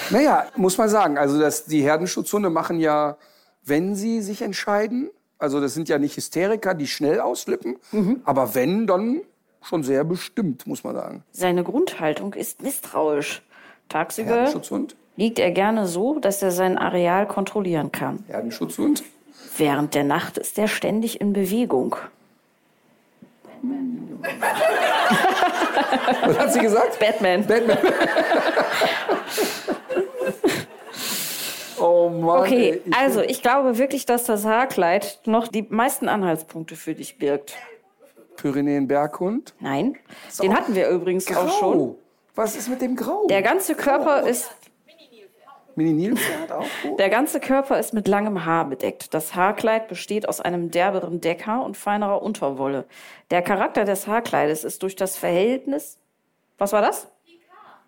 [0.10, 3.16] Naja, muss man sagen, also das, die Herdenschutzhunde machen ja,
[3.64, 5.10] wenn sie sich entscheiden,
[5.42, 7.78] also das sind ja nicht Hysteriker, die schnell ausflippen,
[8.24, 9.22] aber wenn, dann
[9.64, 11.24] schon sehr bestimmt, muss man sagen.
[11.32, 13.42] Seine Grundhaltung ist misstrauisch.
[13.90, 18.24] Tagsüber Herdenschutzhund, liegt er gerne so, dass er sein Areal kontrollieren kann.
[18.28, 19.04] Herdenschutzhund.
[19.58, 21.96] Während der Nacht ist er ständig in Bewegung.
[26.24, 27.00] Was hat sie gesagt?
[27.00, 27.46] Batman.
[27.46, 27.78] Batman.
[31.82, 32.40] oh Mann.
[32.42, 37.18] Okay, ich- also ich glaube wirklich, dass das Haarkleid noch die meisten Anhaltspunkte für dich
[37.18, 37.56] birgt.
[38.38, 39.54] Pyrenäen-Berghund.
[39.60, 39.98] Nein,
[40.42, 41.78] den hatten wir übrigens auch schon.
[41.78, 41.96] Grau.
[42.36, 43.28] Was ist mit dem Grau?
[43.28, 44.52] Der ganze Körper ist
[45.76, 46.66] Mini-Nilpferd auch?
[46.84, 47.00] gut.
[47.00, 49.14] Der ganze Körper ist mit langem Haar bedeckt.
[49.14, 52.86] Das Haarkleid besteht aus einem derberen Deckhaar und feinerer Unterwolle.
[53.32, 55.98] Der Charakter des Haarkleides ist durch das Verhältnis.
[56.58, 57.08] Was war das?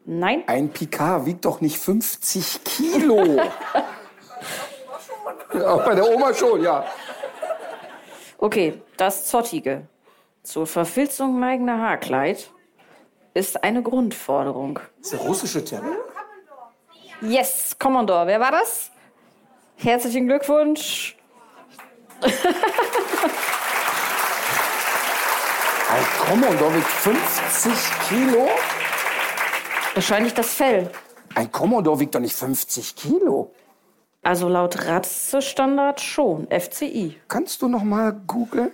[0.06, 0.44] Nein.
[0.48, 3.24] Ein Picard wiegt doch nicht 50 Kilo.
[5.54, 6.86] ja, bei der Oma schon, ja.
[8.38, 9.88] Okay, das zottige,
[10.44, 12.52] zur Verfilzung neigende Haarkleid
[13.34, 14.80] ist eine Grundforderung.
[14.98, 15.98] Das ist der russische Terrier?
[17.22, 18.28] Yes, Commodore.
[18.28, 18.92] Wer war das?
[19.78, 21.16] Herzlichen Glückwunsch.
[25.90, 27.74] Ein Commodore wiegt 50
[28.10, 28.50] Kilo?
[29.94, 30.90] Wahrscheinlich das Fell.
[31.36, 33.52] Ein Commodore wiegt doch nicht 50 Kilo.
[34.24, 36.48] Also laut Ratzestandard schon.
[36.50, 37.20] FCI.
[37.28, 38.72] Kannst du noch mal googeln?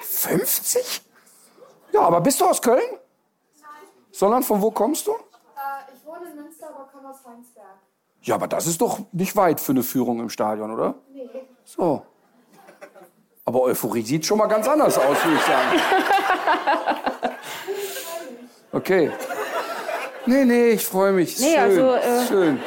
[0.00, 1.02] 50?
[1.92, 2.80] Ja, aber bist du aus Köln?
[4.10, 5.12] Sondern von wo kommst du?
[5.12, 5.16] Äh,
[5.94, 7.66] ich wohne in Münster, aber komme aus Heinsberg.
[8.22, 10.96] Ja, aber das ist doch nicht weit für eine Führung im Stadion, oder?
[11.12, 11.28] Nee.
[11.64, 12.02] So.
[13.44, 15.80] Aber Euphorie sieht schon mal ganz anders aus, würde ich sagen.
[18.74, 19.10] Okay.
[20.26, 21.38] Nee, nee, ich freue mich.
[21.38, 21.58] Nee, schön.
[21.58, 22.60] also, äh, schön.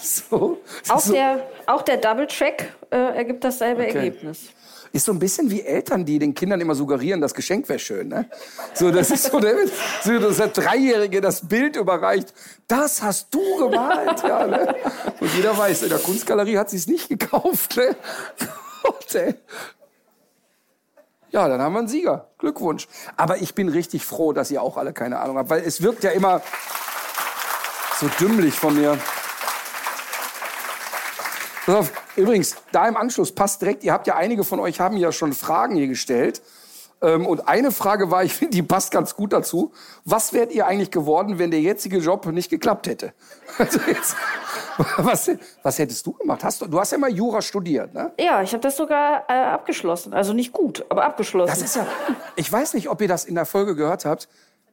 [0.00, 0.58] So.
[0.88, 1.12] Auch so.
[1.12, 3.96] der, auch der Double-Check äh, ergibt dasselbe Okay.
[3.96, 4.40] Ergebnis.
[4.94, 8.08] Ist so ein bisschen wie Eltern, die den Kindern immer suggerieren, das Geschenk wäre schön.
[8.08, 8.28] Ne?
[8.74, 9.54] So, das ist so, der,
[10.02, 12.34] so, dass der Dreijährige das Bild überreicht.
[12.68, 14.22] Das hast du gemalt.
[14.22, 14.74] Ja, ne?
[15.18, 17.76] Und jeder weiß, in der Kunstgalerie hat sie es nicht gekauft.
[17.76, 17.96] Ne?
[18.82, 19.34] Gott, ey.
[21.32, 22.28] Ja, dann haben wir einen Sieger.
[22.38, 22.86] Glückwunsch.
[23.16, 26.04] Aber ich bin richtig froh, dass ihr auch alle keine Ahnung habt, weil es wirkt
[26.04, 26.42] ja immer
[27.98, 28.98] so dümmlich von mir.
[31.64, 34.96] Pass auf, übrigens, da im Anschluss passt direkt, ihr habt ja einige von euch haben
[34.98, 36.42] ja schon Fragen hier gestellt.
[37.00, 39.72] Ähm, und eine Frage war, ich finde, die passt ganz gut dazu.
[40.04, 43.12] Was wärt ihr eigentlich geworden, wenn der jetzige Job nicht geklappt hätte?
[43.58, 44.16] Also jetzt,
[44.98, 45.30] was,
[45.62, 46.42] was hättest du gemacht?
[46.44, 48.12] Hast du, du hast ja mal Jura studiert, ne?
[48.18, 50.12] Ja, ich habe das sogar äh, abgeschlossen.
[50.12, 51.50] Also nicht gut, aber abgeschlossen.
[51.50, 51.86] Das ist ja,
[52.36, 54.28] ich weiß nicht, ob ihr das in der Folge gehört habt.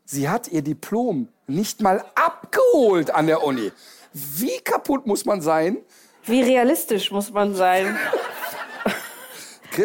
[0.05, 3.71] Sie hat ihr Diplom nicht mal abgeholt an der Uni.
[4.13, 5.77] Wie kaputt muss man sein?
[6.23, 7.97] Wie realistisch muss man sein?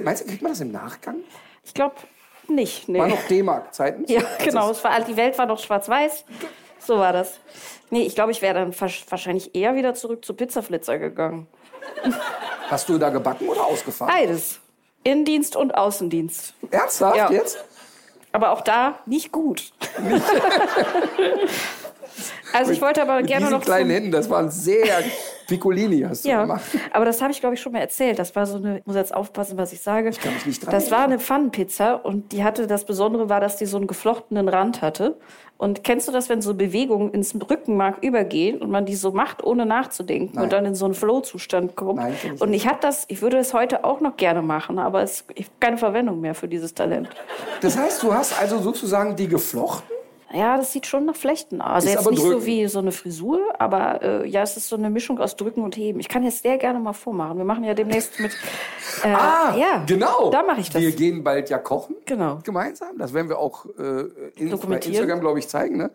[0.03, 1.17] Meinst du, kriegt man das im Nachgang?
[1.63, 1.95] Ich glaube,
[2.49, 2.89] nicht.
[2.89, 2.99] Nee.
[2.99, 4.05] War noch D-Mark-Zeiten?
[4.07, 4.71] Ja, genau.
[4.71, 6.25] Es war, die Welt war noch schwarz-weiß.
[6.79, 7.41] So war das.
[7.95, 11.47] Nee, ich glaube, ich wäre dann wahrscheinlich eher wieder zurück zu Pizzaflitzer gegangen.
[12.69, 14.13] Hast du da gebacken oder ausgefahren?
[14.13, 14.59] Beides.
[15.05, 16.55] Innendienst und Außendienst.
[16.73, 17.31] Ernsthaft Ja.
[17.31, 17.65] jetzt?
[18.33, 19.73] Aber auch da nicht gut.
[22.53, 25.05] also ich wollte aber Mit gerne noch kleinen zum- Händen, das waren sehr
[25.47, 26.63] Piccolini, hast du Ja, gemacht.
[26.93, 28.19] aber das habe ich, glaube ich, schon mal erzählt.
[28.19, 30.09] Das war so eine, ich muss jetzt aufpassen, was ich sage.
[30.09, 33.41] Ich kann mich nicht dran Das war eine Pfannenpizza und die hatte, das Besondere war,
[33.41, 35.17] dass die so einen geflochtenen Rand hatte.
[35.57, 39.45] Und kennst du das, wenn so Bewegungen ins Rückenmark übergehen und man die so macht,
[39.45, 40.45] ohne nachzudenken Nein.
[40.45, 41.97] und dann in so einen Flow-Zustand kommt?
[42.01, 45.03] Nein, ich und ich hatte das, ich würde es heute auch noch gerne machen, aber
[45.03, 47.09] es ich habe keine Verwendung mehr für dieses Talent.
[47.61, 49.89] Das heißt, du hast also sozusagen die geflochten?
[50.35, 51.85] Ja, das sieht schon nach Flechten aus.
[51.85, 52.41] Also Ist jetzt nicht drücken.
[52.41, 55.63] so wie so eine Frisur, aber äh, ja, es ist so eine Mischung aus Drücken
[55.63, 56.01] und Heben.
[56.01, 57.39] Ich kann jetzt sehr gerne mal vormachen.
[57.39, 58.33] Wir machen ja demnächst mit.
[59.05, 60.31] Äh, ja, genau.
[60.31, 60.83] Da mache ich das.
[60.83, 61.95] Wir gehen bald ja kochen.
[62.05, 62.41] Genau.
[62.43, 62.99] Gemeinsam.
[62.99, 64.77] Das werden wir auch äh, in, bei.
[64.79, 65.77] Instagram, glaube ich, zeigen.
[65.77, 65.91] Ne?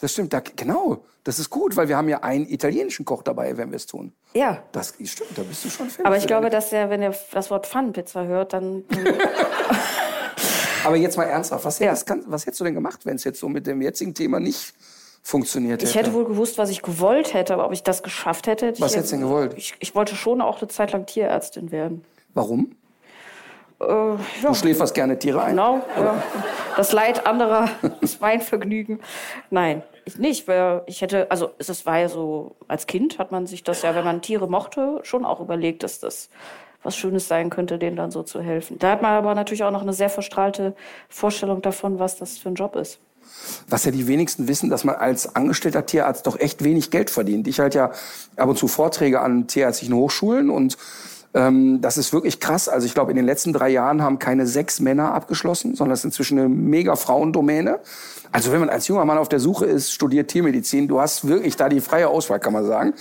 [0.00, 0.32] Das stimmt.
[0.32, 1.02] Da, genau.
[1.24, 4.12] Das ist gut, weil wir haben ja einen italienischen Koch dabei, wenn wir es tun.
[4.34, 4.62] Ja.
[4.72, 5.36] Das stimmt.
[5.36, 6.04] Da bist du schon fit.
[6.04, 8.84] Aber ich glaube, dass er, wenn er das Wort Pfannenpizza hört, dann.
[10.84, 11.64] Aber jetzt mal ernsthaft.
[11.64, 11.90] Was, Ja.
[11.90, 14.74] hättest, was hättest du denn gemacht, wenn es jetzt so mit dem jetzigen Thema nicht
[15.22, 15.90] funktioniert hätte?
[15.90, 18.66] Ich hätte wohl gewusst, was ich gewollt hätte, aber ob ich das geschafft hätte.
[18.66, 19.54] hätte Was hättest du denn gewollt?
[19.56, 22.04] Ich, ich wollte schon auch eine Zeit lang Tierärztin werden.
[22.34, 22.72] Warum?
[23.80, 24.16] Äh, ja.
[24.42, 25.50] Du schläferst gerne Tiere ein.
[25.50, 26.20] Genau, ja.
[26.76, 27.68] Das Leid anderer
[28.00, 29.00] ist mein Vergnügen.
[29.50, 33.46] Nein, ich nicht, weil ich hätte, also es war ja so, als Kind hat man
[33.46, 36.28] sich das ja, wenn man Tiere mochte, schon auch überlegt, dass das
[36.82, 38.78] was Schönes sein könnte, denen dann so zu helfen.
[38.78, 40.74] Da hat man aber natürlich auch noch eine sehr verstrahlte
[41.08, 43.00] Vorstellung davon, was das für ein Job ist.
[43.68, 47.46] Was ja die wenigsten wissen, dass man als angestellter Tierarzt doch echt wenig Geld verdient.
[47.46, 47.92] Ich halte ja
[48.36, 50.78] ab und zu Vorträge an tierärztlichen Hochschulen und
[51.34, 52.68] ähm, das ist wirklich krass.
[52.68, 56.00] Also ich glaube, in den letzten drei Jahren haben keine sechs Männer abgeschlossen, sondern es
[56.00, 57.80] ist inzwischen eine mega Frauendomäne.
[58.32, 61.56] Also wenn man als junger Mann auf der Suche ist, studiert Tiermedizin, du hast wirklich
[61.56, 62.94] da die freie Auswahl, kann man sagen.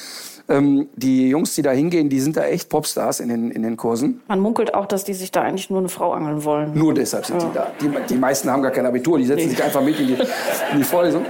[0.49, 3.75] Ähm, die Jungs, die da hingehen, die sind da echt Popstars in den, in den
[3.75, 4.21] Kursen.
[4.27, 6.73] Man munkelt auch, dass die sich da eigentlich nur eine Frau angeln wollen.
[6.73, 7.71] Nur deshalb sind die da.
[7.81, 10.77] Die, die meisten haben gar kein Abitur, die setzen sich einfach mit in die, in
[10.77, 11.25] die Vorlesung.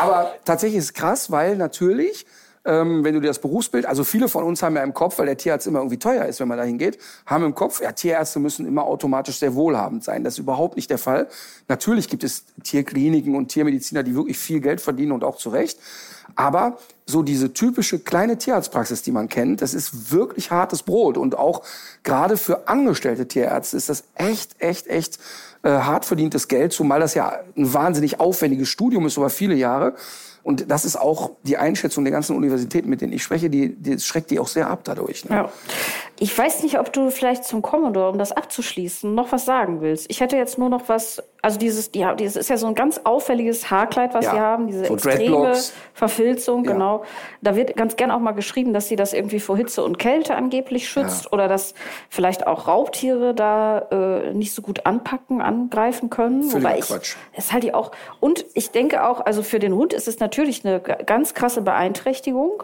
[0.00, 2.26] Aber tatsächlich ist es krass, weil natürlich,
[2.64, 5.26] ähm, wenn du dir das Berufsbild, also viele von uns haben ja im Kopf, weil
[5.26, 8.38] der Tierarzt immer irgendwie teuer ist, wenn man da hingeht, haben im Kopf, ja, Tierärzte
[8.38, 10.24] müssen immer automatisch sehr wohlhabend sein.
[10.24, 11.28] Das ist überhaupt nicht der Fall.
[11.68, 15.78] Natürlich gibt es Tierkliniken und Tiermediziner, die wirklich viel Geld verdienen und auch zu Recht.
[16.36, 21.16] Aber so diese typische kleine Tierarztpraxis, die man kennt, das ist wirklich hartes Brot.
[21.16, 21.62] Und auch
[22.02, 25.18] gerade für angestellte Tierärzte ist das echt, echt, echt
[25.62, 29.94] äh, hart verdientes Geld, zumal das ja ein wahnsinnig aufwendiges Studium ist über viele Jahre.
[30.42, 33.98] Und das ist auch die Einschätzung der ganzen Universitäten, mit denen ich spreche, die, die
[33.98, 35.28] schreckt die auch sehr ab dadurch.
[35.28, 35.36] Ne?
[35.36, 35.52] Ja.
[36.22, 40.04] Ich weiß nicht, ob du vielleicht zum Commodore, um das abzuschließen, noch was sagen willst.
[40.10, 43.00] Ich hätte jetzt nur noch was, also dieses, ja, dieses ist ja so ein ganz
[43.04, 44.30] auffälliges Haarkleid, was Ja.
[44.32, 45.72] sie haben, diese So extreme Dreadlocks.
[45.94, 46.72] Verfilzung, Ja.
[46.72, 47.04] genau.
[47.40, 50.34] Da wird ganz gern auch mal geschrieben, dass sie das irgendwie vor Hitze und Kälte
[50.34, 51.72] angeblich schützt oder dass
[52.10, 56.42] vielleicht auch Raubtiere da äh, nicht so gut anpacken, angreifen können.
[56.42, 57.16] Völliger Wobei ich, Quatsch.
[57.34, 57.92] das halte ich auch.
[58.20, 62.62] Und ich denke auch, also für den Hund ist es natürlich eine ganz krasse Beeinträchtigung.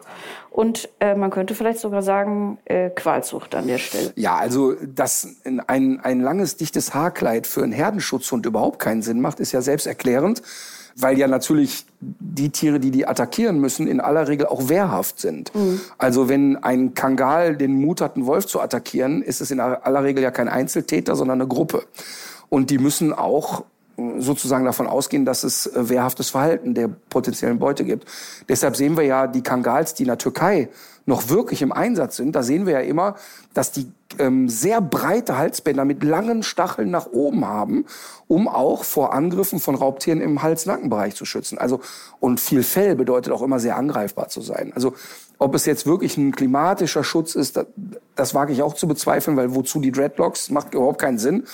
[0.51, 4.13] Und äh, man könnte vielleicht sogar sagen, äh, Qualzucht an der Stelle.
[4.17, 5.29] Ja, also, dass
[5.67, 10.43] ein, ein langes, dichtes Haarkleid für einen Herdenschutzhund überhaupt keinen Sinn macht, ist ja selbsterklärend,
[10.97, 15.53] weil ja natürlich die Tiere, die die attackieren müssen, in aller Regel auch wehrhaft sind.
[15.99, 20.05] Also wenn ein Kangal den Mut hat, einen Wolf zu attackieren, ist es in aller
[20.05, 21.85] Regel ja kein Einzeltäter, sondern eine Gruppe.
[22.49, 23.65] Und die müssen auch
[24.19, 28.07] sozusagen davon ausgehen, dass es äh, wehrhaftes Verhalten der potenziellen Beute gibt.
[28.49, 30.69] Deshalb sehen wir ja die Kangals, die in der Türkei
[31.07, 32.35] noch wirklich im Einsatz sind.
[32.35, 33.15] Da sehen wir ja immer,
[33.55, 37.87] dass die ähm, sehr breite Halsbänder mit langen Stacheln nach oben haben,
[38.27, 41.59] um auch vor Angriffen von Raubtieren im Hals-Nackenbereich zu schützen.
[41.59, 41.81] Also
[42.19, 44.73] und viel Fell bedeutet auch immer sehr angreifbar zu sein.
[44.75, 44.95] Also
[45.39, 47.67] ob es jetzt wirklich ein klimatischer Schutz ist, das,
[48.15, 51.45] das wage ich auch zu bezweifeln, weil wozu die Dreadlocks macht überhaupt keinen Sinn.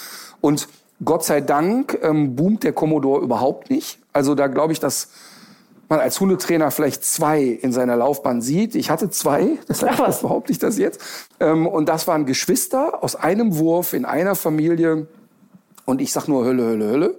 [0.40, 0.68] Und
[1.04, 3.98] Gott sei Dank ähm, boomt der Commodore überhaupt nicht.
[4.12, 5.08] Also da glaube ich, dass
[5.88, 8.74] man als Hundetrainer vielleicht zwei in seiner Laufbahn sieht.
[8.74, 11.00] Ich hatte zwei, deshalb behaupte ich das jetzt.
[11.40, 15.06] Ähm, und das waren Geschwister aus einem Wurf in einer Familie.
[15.84, 17.14] Und ich sag nur Hölle, Hölle, Hölle.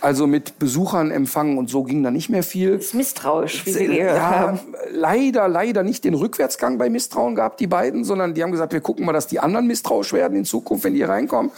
[0.00, 2.74] Also mit Besuchern empfangen und so ging da nicht mehr viel.
[2.74, 4.60] ist misstrauisch, wie wir Ja, haben.
[4.92, 8.80] leider, leider nicht den Rückwärtsgang bei Misstrauen gehabt, die beiden, sondern die haben gesagt, wir
[8.80, 11.50] gucken mal, dass die anderen misstrauisch werden in Zukunft, wenn die reinkommen.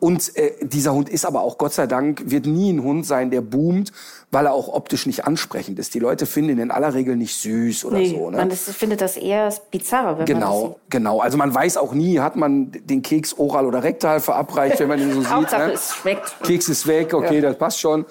[0.00, 3.30] Und äh, dieser Hund ist aber auch, Gott sei Dank, wird nie ein Hund sein,
[3.30, 3.90] der boomt,
[4.30, 5.94] weil er auch optisch nicht ansprechend ist.
[5.94, 8.30] Die Leute finden ihn in aller Regel nicht süß oder Nee, so.
[8.30, 8.36] Ne?
[8.36, 10.90] man ist, findet das eher bizarrer, wenn man das Genau, sieht.
[10.90, 11.20] genau.
[11.20, 15.00] Also man weiß auch nie, hat man den Keks oral oder rektal verabreicht, wenn man
[15.00, 15.30] ihn so sieht.
[15.30, 15.72] Hauptsache, ne?
[15.72, 16.36] es schmeckt.
[16.44, 18.04] Keks ist weg, okay, das passt schon.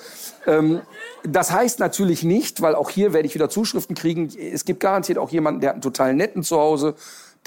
[0.45, 0.81] Ähm,
[1.23, 4.29] das heißt natürlich nicht, weil auch hier werde ich wieder Zuschriften kriegen.
[4.53, 6.95] Es gibt garantiert auch jemanden, der hat einen total netten zu Hause,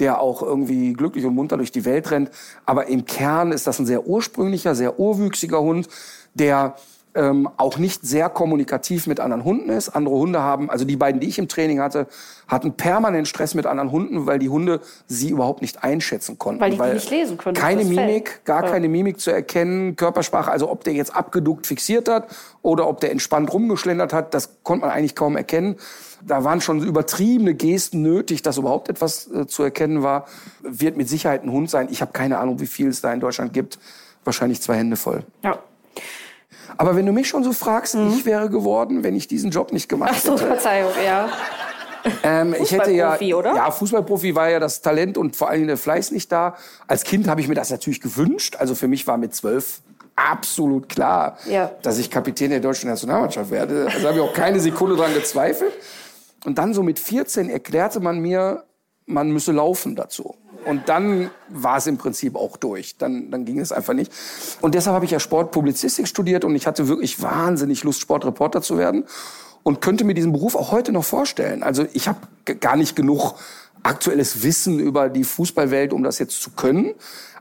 [0.01, 2.31] der auch irgendwie glücklich und munter durch die Welt rennt.
[2.65, 5.87] Aber im Kern ist das ein sehr ursprünglicher, sehr urwüchsiger Hund,
[6.33, 6.75] der
[7.13, 9.89] ähm, auch nicht sehr kommunikativ mit anderen Hunden ist.
[9.89, 12.07] Andere Hunde haben, also die beiden, die ich im Training hatte,
[12.47, 16.61] hatten permanent Stress mit anderen Hunden, weil die Hunde sie überhaupt nicht einschätzen konnten.
[16.61, 18.05] Weil die die nicht lesen können, Keine das Fell.
[18.07, 18.71] Mimik, gar Ja.
[18.71, 22.27] keine Mimik zu erkennen, Körpersprache, also ob der jetzt abgeduckt fixiert hat
[22.61, 25.75] oder ob der entspannt rumgeschlendert hat, das konnte man eigentlich kaum erkennen.
[26.25, 30.27] Da waren schon übertriebene Gesten nötig, dass überhaupt etwas äh, zu erkennen war.
[30.61, 31.87] Wird mit Sicherheit ein Hund sein.
[31.91, 33.79] Ich habe keine Ahnung, wie viel es da in Deutschland gibt.
[34.23, 35.23] Wahrscheinlich zwei Hände voll.
[35.43, 35.57] Ja.
[36.77, 39.89] Aber wenn du mich schon so fragst, ich wäre geworden, wenn ich diesen Job nicht
[39.89, 40.17] gemacht Mhm.
[40.17, 40.45] Ach so, hätte.
[40.47, 41.29] Verzeihung, ja.
[42.23, 43.55] Ähm, ich hätte ja, Fußballprofi, oder?
[43.55, 46.55] ja, Fußballprofi war ja das Talent und vor allem der Fleiß nicht da.
[46.87, 48.55] Als Kind habe ich mir das natürlich gewünscht.
[48.57, 49.81] Also für mich war mit zwölf
[50.15, 51.71] absolut klar, Ja.
[51.83, 53.87] dass ich Kapitän der deutschen Nationalmannschaft werde.
[53.93, 55.73] Also habe ich auch keine Sekunde dran gezweifelt.
[56.45, 58.63] Und dann so mit 14 erklärte man mir,
[59.05, 60.35] man müsse laufen dazu.
[60.65, 62.97] Und dann war es im Prinzip auch durch.
[62.97, 64.11] Dann, dann ging es einfach nicht.
[64.61, 68.77] Und deshalb habe ich ja Sportpublizistik studiert und ich hatte wirklich wahnsinnig Lust, Sportreporter zu
[68.77, 69.05] werden
[69.63, 71.63] und könnte mir diesen Beruf auch heute noch vorstellen.
[71.63, 72.19] Also ich habe
[72.59, 73.35] gar nicht genug
[73.83, 76.93] aktuelles Wissen über die Fußballwelt, um das jetzt zu können.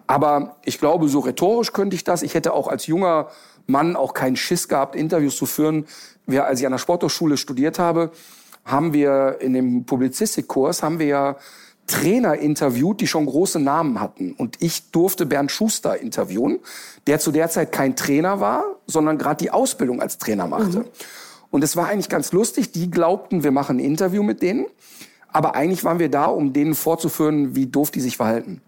[0.06, 2.22] Aber ich glaube, so rhetorisch könnte ich das.
[2.22, 3.28] Ich hätte auch als junger
[3.66, 5.86] Mann auch keinen Schiss gehabt, Interviews zu führen.
[6.26, 8.10] Wir, als ich an der Sporthochschule studiert habe,
[8.64, 11.36] haben wir in dem Publizistikkurs haben wir ja
[11.86, 14.32] Trainer interviewt, die schon große Namen hatten.
[14.32, 16.60] Und ich durfte Bernd Schuster interviewen,
[17.06, 20.84] der zu der Zeit kein Trainer war, sondern gerade die Ausbildung als Trainer machte.
[21.50, 22.72] Und es war eigentlich ganz lustig.
[22.72, 24.66] Die glaubten, wir machen ein Interview mit denen.
[25.32, 28.62] Aber eigentlich waren wir da, um denen vorzuführen, wie doof die sich verhalten.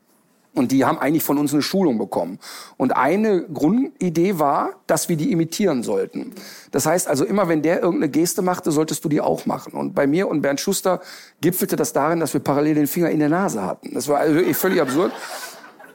[0.55, 2.39] Und die haben eigentlich von uns eine Schulung bekommen.
[2.77, 6.35] Und eine Grundidee war, dass wir die imitieren sollten.
[6.73, 9.73] Das heißt also, immer wenn der irgendeine Geste machte, solltest du die auch machen.
[9.73, 11.01] Und bei mir und Bernd Schuster
[11.41, 13.95] gipfelte das darin, dass wir parallel den Finger in der Nase hatten.
[13.95, 15.13] Das war also völlig absurd.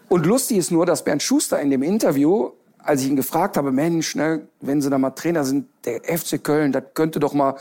[0.09, 2.51] Und lustig ist nur, dass Bernd Schuster in dem Interview,
[2.87, 6.43] als ich ihn gefragt habe, Mensch, ne, wenn Sie da mal Trainer sind, der FC
[6.43, 7.55] Köln, das könnte doch mal.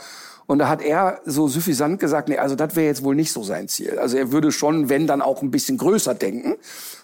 [0.45, 3.43] Und da hat er so suffisant gesagt, nee, also das wäre jetzt wohl nicht so
[3.43, 3.99] sein Ziel.
[3.99, 6.55] Also er würde schon, wenn dann auch ein bisschen größer denken.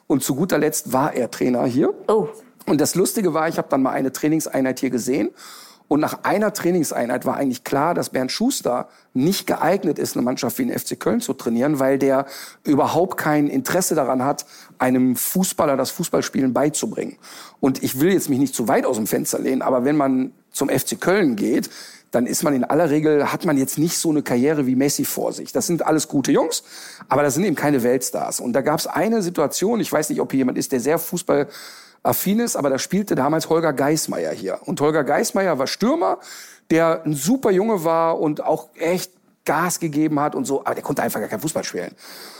[0.08, 1.94] Und zu guter Letzt war er Trainer hier.
[2.08, 2.30] Oh.
[2.66, 5.32] Und das Lustige war, ich habe dann mal eine Trainingseinheit hier gesehen.
[5.94, 10.58] Und nach einer Trainingseinheit war eigentlich klar, dass Bernd Schuster nicht geeignet ist, eine Mannschaft
[10.58, 12.26] wie den FC Köln zu trainieren, weil der
[12.64, 14.48] überhaupt kein Interesse daran hat,
[14.80, 17.18] einem Fußballer das Fußballspielen beizubringen.
[17.60, 20.32] Und ich will jetzt mich nicht zu weit aus dem Fenster lehnen, aber wenn man
[20.52, 21.70] zum FC Köln geht,
[22.10, 25.06] dann ist man in aller Regel, hat man jetzt nicht so eine Karriere wie Messi
[25.06, 25.52] vor sich.
[25.52, 26.64] Das sind alles gute Jungs,
[27.08, 28.40] aber das sind eben keine Weltstars.
[28.40, 30.98] Und da gab es eine Situation, ich weiß nicht, ob hier jemand ist, der sehr
[30.98, 31.50] Fußball
[32.04, 34.60] affin ist, aber da spielte damals Holger Geismeier hier.
[34.66, 36.20] Und Holger Geismeier war Stürmer,
[36.70, 39.12] der ein super Junge war und auch echt
[39.46, 41.96] Gas gegeben hat und so, aber der konnte einfach gar kein Fußball spielen.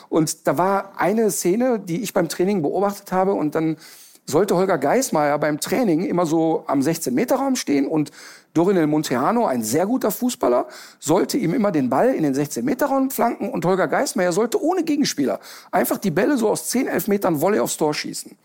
[0.10, 3.78] Und da war eine Szene, die ich beim Training beobachtet habe und dann
[4.26, 8.12] sollte Holger Geismeier beim Training immer so am 16-Meter-Raum stehen und
[8.54, 10.68] Dorinel Monteano, ein sehr guter Fußballer,
[11.00, 15.40] sollte ihm immer den Ball in den 16-Meter-Raum flanken und Holger Geismeier sollte ohne Gegenspieler
[15.72, 18.38] einfach die Bälle so aus 10, 11 Metern Volley aufs Tor schießen.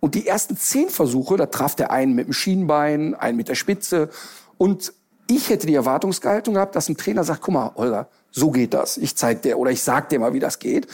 [0.00, 3.54] Und die ersten zehn Versuche, da traf der einen mit dem Schienbein, einen mit der
[3.56, 4.10] Spitze.
[4.56, 4.92] Und
[5.26, 8.96] ich hätte die Erwartungsgehaltung gehabt, dass ein Trainer sagt, guck mal, Holger, so geht das.
[8.96, 10.86] Ich zeig dir oder ich sag dir mal, wie das geht.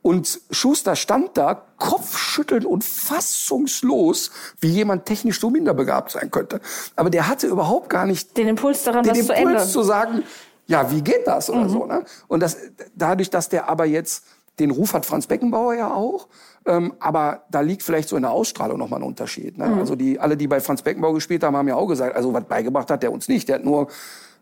[0.00, 4.30] Und Schuster stand da, kopfschüttelnd und fassungslos,
[4.60, 6.60] wie jemand technisch so minderbegabt sein könnte.
[6.96, 9.68] Aber der hatte überhaupt gar nicht Den Impuls daran, den was zu Impuls ändern.
[9.68, 10.22] zu sagen,
[10.66, 11.68] ja, wie geht das oder Mhm.
[11.68, 11.86] so.
[11.86, 12.04] Ne?
[12.28, 12.56] Und das,
[12.94, 14.24] dadurch, dass der aber jetzt,
[14.58, 16.28] den Ruf hat Franz Beckenbauer ja auch,
[16.68, 19.56] ähm, aber da liegt vielleicht so in der Ausstrahlung nochmal ein Unterschied.
[19.56, 19.66] Ne?
[19.66, 19.78] Mhm.
[19.78, 22.44] Also die, alle, die bei Franz Beckenbauer gespielt haben, haben ja auch gesagt, also was
[22.44, 23.48] beigebracht hat der uns nicht.
[23.48, 23.88] Der hat nur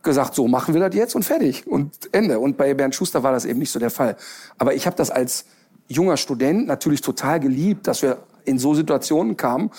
[0.03, 2.41] gesagt, so machen wir das jetzt und fertig und Ende.
[2.41, 4.17] Und bei Bernd Schuster war das eben nicht so der Fall.
[4.59, 5.47] Aber ich habe das als
[5.87, 9.71] junger Student natürlich total geliebt, dass wir in so Situationen kamen.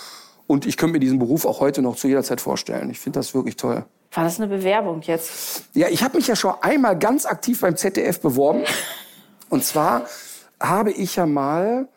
[0.46, 2.88] Und ich könnte mir diesen Beruf auch heute noch zu jeder Zeit vorstellen.
[2.88, 3.84] Ich finde das wirklich toll.
[4.12, 5.64] War das eine Bewerbung jetzt?
[5.74, 8.62] Ja, ich habe mich ja schon einmal ganz aktiv beim ZDF beworben.
[9.50, 10.06] Und zwar
[10.58, 11.88] habe ich ja mal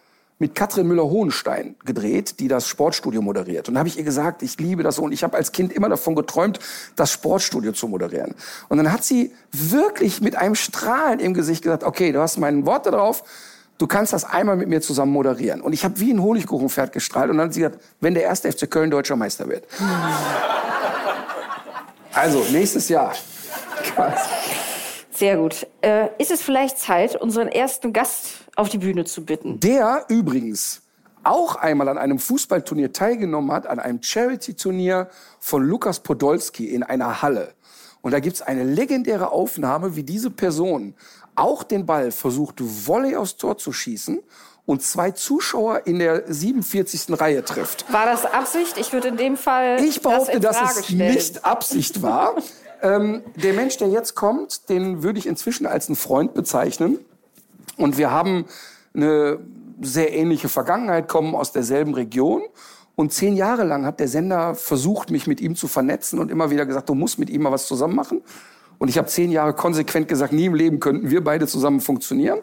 [0.42, 3.68] mit Katrin Müller-Hohenstein gedreht, die das Sportstudio moderiert.
[3.68, 4.98] Und da habe ich ihr gesagt, ich liebe das.
[4.98, 6.60] Und ich habe als Kind immer davon geträumt,
[6.96, 8.34] das Sportstudio zu moderieren.
[8.68, 12.66] Und dann hat sie wirklich mit einem Strahlen im Gesicht gesagt, okay, du hast meine
[12.66, 13.24] Worte drauf,
[13.78, 15.62] du kannst das einmal mit mir zusammen moderieren.
[15.62, 18.52] Und ich habe wie ein Honigkuchenpferd gestrahlt und dann hat sie gesagt, wenn der erste
[18.52, 19.68] FC Köln deutscher Meister wird.
[22.14, 23.14] Also, nächstes Jahr.
[25.12, 25.66] Sehr gut.
[25.80, 29.60] Äh, ist es vielleicht Zeit, unseren ersten Gast auf die Bühne zu bitten?
[29.60, 30.82] Der übrigens
[31.24, 35.10] auch einmal an einem Fußballturnier teilgenommen hat, an einem Charity-Turnier
[35.40, 37.54] von Lukas Podolski in einer Halle.
[38.02, 40.96] Und da gibt's eine legendäre Aufnahme, wie diese Person
[41.36, 44.20] auch den Ball versucht, Volley aufs Tor zu schießen
[44.66, 47.20] und zwei Zuschauer in der 47.
[47.20, 47.92] Reihe trifft.
[47.94, 48.78] War das Absicht?
[48.78, 51.14] Ich würde in dem Fall Ich behaupte, das dass es stellen.
[51.14, 52.36] nicht Absicht war.
[52.82, 57.00] ähm, der Mensch, der jetzt kommt, den würde ich inzwischen als einen Freund bezeichnen.
[57.78, 58.46] Und wir haben
[58.94, 59.40] eine
[59.82, 62.44] sehr ähnliche Vergangenheit, kommen aus derselben Region.
[62.96, 66.52] Und zehn Jahre lang hat der Sender versucht, mich mit ihm zu vernetzen und immer
[66.52, 68.22] wieder gesagt, du musst mit ihm mal was zusammen machen.
[68.78, 72.40] Und ich habe zehn Jahre konsequent gesagt, nie im Leben könnten wir beide zusammen funktionieren.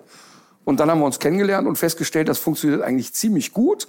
[0.65, 3.89] Und dann haben wir uns kennengelernt und festgestellt, das funktioniert eigentlich ziemlich gut.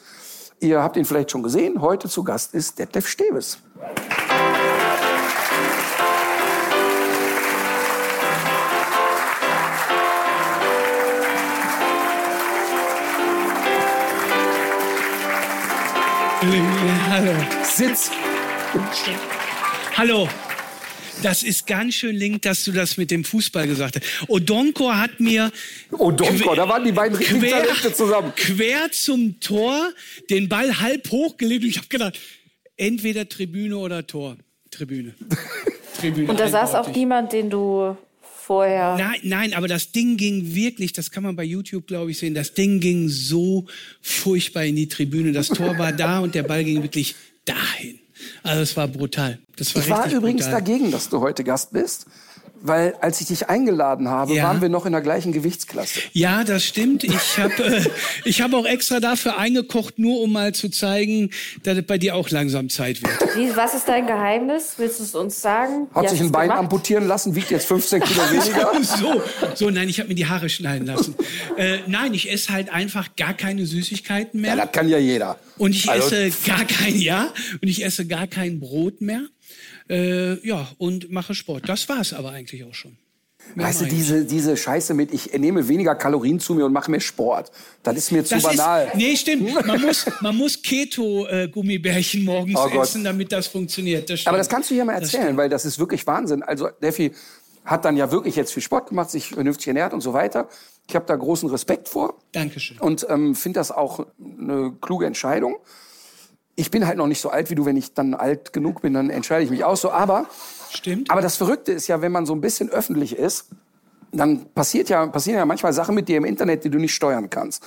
[0.59, 1.81] Ihr habt ihn vielleicht schon gesehen.
[1.81, 3.59] Heute zu Gast ist Detlef Steves.
[16.41, 17.33] Hallo.
[17.63, 18.09] Sitz.
[19.97, 20.29] Hallo.
[21.21, 24.29] Das ist ganz schön link, dass du das mit dem Fußball gesagt hast.
[24.29, 25.51] Odonko hat mir
[25.91, 28.31] Oh, Donko, da waren die beiden richtigen quer, Talente zusammen.
[28.37, 29.91] quer zum Tor
[30.29, 32.17] den Ball halb hochgelegt und ich habe gedacht,
[32.77, 34.37] entweder Tribüne oder Tor.
[34.71, 35.15] Tribüne.
[35.99, 36.29] Tribüne.
[36.29, 37.97] Und da saß auch niemand, den du
[38.49, 38.95] vorher.
[38.97, 42.33] Nein, nein, aber das Ding ging wirklich, das kann man bei YouTube, glaube ich, sehen,
[42.33, 43.67] das Ding ging so
[44.01, 45.33] furchtbar in die Tribüne.
[45.33, 47.13] Das Tor war da und der Ball ging wirklich
[47.45, 47.99] dahin.
[48.41, 49.37] Also es war brutal.
[49.55, 50.61] Das war Ich war übrigens brutal.
[50.61, 52.07] dagegen, dass du heute Gast bist,
[52.61, 54.43] weil als ich dich eingeladen habe, Ja.
[54.45, 55.99] waren wir noch in der gleichen Gewichtsklasse.
[56.13, 57.03] Ja, das stimmt.
[57.03, 57.85] Ich habe äh,
[58.25, 61.29] ich hab auch extra dafür eingekocht, nur um mal zu zeigen,
[61.63, 63.35] dass es bei dir auch langsam Zeit wird.
[63.35, 64.73] Wie, was ist dein Geheimnis?
[64.77, 65.87] Willst du es uns sagen?
[65.93, 66.59] Hat Wie sich ein Bein gemacht?
[66.59, 68.71] amputieren lassen, wiegt jetzt 15 Kilo weniger.
[68.83, 69.21] So,
[69.55, 71.15] so, nein, ich habe mir die Haare schneiden lassen.
[71.57, 74.55] Äh, nein, ich esse halt einfach gar keine Süßigkeiten mehr.
[74.55, 75.37] Ja, das kann ja jeder.
[75.57, 77.31] Und ich Also- esse gar kein, ja,
[77.61, 79.21] und ich esse gar kein Brot mehr.
[79.89, 81.67] Äh, ja, und mache Sport.
[81.67, 82.97] Das war's aber eigentlich auch schon.
[83.55, 86.91] Mehr Weißt du, diese, diese Scheiße mit, ich nehme weniger Kalorien zu mir und mache
[86.91, 87.51] mehr Sport.
[87.81, 88.87] Das ist mir zu Das banal.
[88.87, 89.65] Ist, nee, stimmt.
[89.65, 94.09] Man muss, man muss Keto-Gummibärchen morgens Oh essen, damit das funktioniert.
[94.09, 96.43] Das Aber das kannst du hier mal Das erzählen, weil das ist wirklich Wahnsinn.
[96.43, 97.11] Also Steffi
[97.65, 100.47] hat dann ja wirklich jetzt viel Sport gemacht, sich vernünftig ernährt und so weiter.
[100.87, 102.77] Ich habe da großen Respekt vor Dankeschön.
[102.79, 105.57] und ähm, finde das auch eine kluge Entscheidung.
[106.59, 107.65] Ich bin halt noch nicht so alt wie du.
[107.65, 109.91] Wenn ich dann alt genug bin, dann entscheide ich mich auch so.
[109.91, 110.25] Aber,
[110.69, 111.09] Stimmt.
[111.09, 113.45] aber das Verrückte ist ja, wenn man so ein bisschen öffentlich ist,
[114.11, 117.29] dann passiert ja, passieren ja manchmal Sachen mit dir im Internet, die du nicht steuern
[117.29, 117.63] kannst.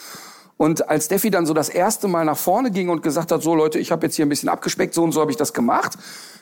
[0.56, 3.54] Und als Steffi dann so das erste Mal nach vorne ging und gesagt hat, so
[3.54, 5.98] Leute, ich habe jetzt hier ein bisschen abgespeckt, so und so habe ich das gemacht,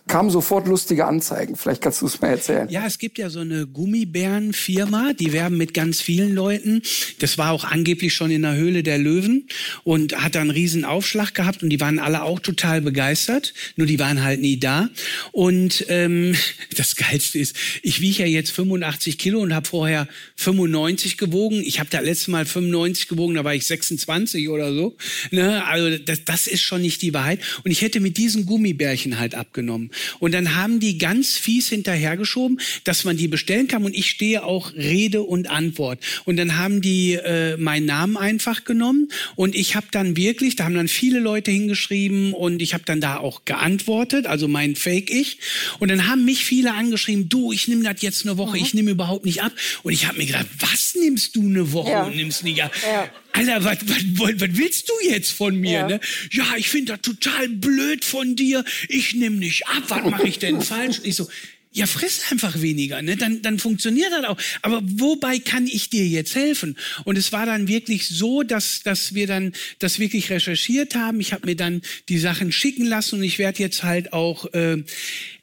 [0.08, 1.56] kamen sofort lustige Anzeigen.
[1.56, 2.68] Vielleicht kannst du es mal erzählen.
[2.68, 6.82] Ja, es gibt ja so eine Gummibärenfirma, die werben mit ganz vielen Leuten.
[7.20, 9.46] Das war auch angeblich schon in der Höhle der Löwen
[9.84, 13.86] und hat da einen riesen Aufschlag gehabt und die waren alle auch total begeistert, nur
[13.86, 14.88] die waren halt nie da.
[15.32, 16.34] Und ähm,
[16.76, 21.62] das Geilste ist, ich wiege ja jetzt 85 Kilo und habe vorher 95 gewogen.
[21.64, 24.96] Ich habe da letztes Mal 95 gewogen, da war ich 26 oder so.
[25.30, 25.64] Ne?
[25.64, 27.40] Also das, das ist schon nicht die Wahrheit.
[27.64, 29.90] Und ich hätte mit diesen Gummibärchen halt abgenommen.
[30.18, 33.84] Und dann haben die ganz fies hinterhergeschoben, dass man die bestellen kann.
[33.84, 36.00] Und ich stehe auch Rede und Antwort.
[36.24, 39.08] Und dann haben die äh, meinen Namen einfach genommen.
[39.36, 43.00] Und ich habe dann wirklich, da haben dann viele Leute hingeschrieben und ich habe dann
[43.00, 45.38] da auch geantwortet, also mein Fake-Ich.
[45.78, 48.90] Und dann haben mich viele angeschrieben, du, ich nehme das jetzt eine Woche, ich nehme
[48.90, 49.52] überhaupt nicht ab.
[49.82, 52.04] Und ich habe mir gedacht, was nimmst du eine Woche Ja.
[52.04, 52.72] und nimmst nicht ab?
[52.82, 53.10] Ja.
[53.32, 55.70] Alter, was, was, was, willst du jetzt von mir?
[55.70, 55.88] Ja.
[55.88, 56.00] Ne?
[56.32, 58.64] Ja, ich finde das total blöd von dir.
[58.88, 59.84] Ich nehme nicht ab.
[59.88, 61.00] Was mache ich denn falsch?
[61.04, 61.28] Ich so,
[61.72, 63.16] ja, friss einfach weniger, ne?
[63.16, 64.36] Dann, dann funktioniert das auch.
[64.62, 66.76] Aber wobei kann ich dir jetzt helfen?
[67.04, 71.20] Und es war dann wirklich so, dass, dass wir dann das wirklich recherchiert haben.
[71.20, 74.82] Ich habe mir dann die Sachen schicken lassen und ich werde jetzt halt auch, äh,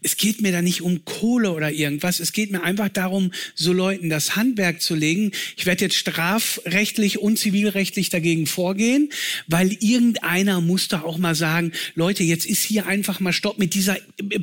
[0.08, 2.22] es geht mir da nicht um Kohle oder irgendwas.
[2.22, 5.34] Es geht mir einfach darum, so Leuten das Handwerk zu legen.
[5.58, 9.10] Ich werde jetzt strafrechtlich und zivilrechtlich dagegen vorgehen,
[9.47, 13.74] weil irgendeiner muss da auch mal sagen, Leute, jetzt ist hier einfach mal Stopp mit
[13.74, 13.97] dieser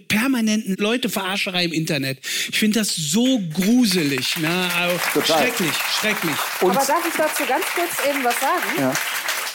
[0.09, 2.19] permanenten Leuteverarscherei im Internet.
[2.51, 4.37] Ich finde das so gruselig.
[4.37, 4.69] Ne?
[4.77, 6.37] Also, schrecklich, schrecklich.
[6.61, 8.81] Und Aber darf ich dazu ganz kurz eben was sagen?
[8.81, 8.93] Ja.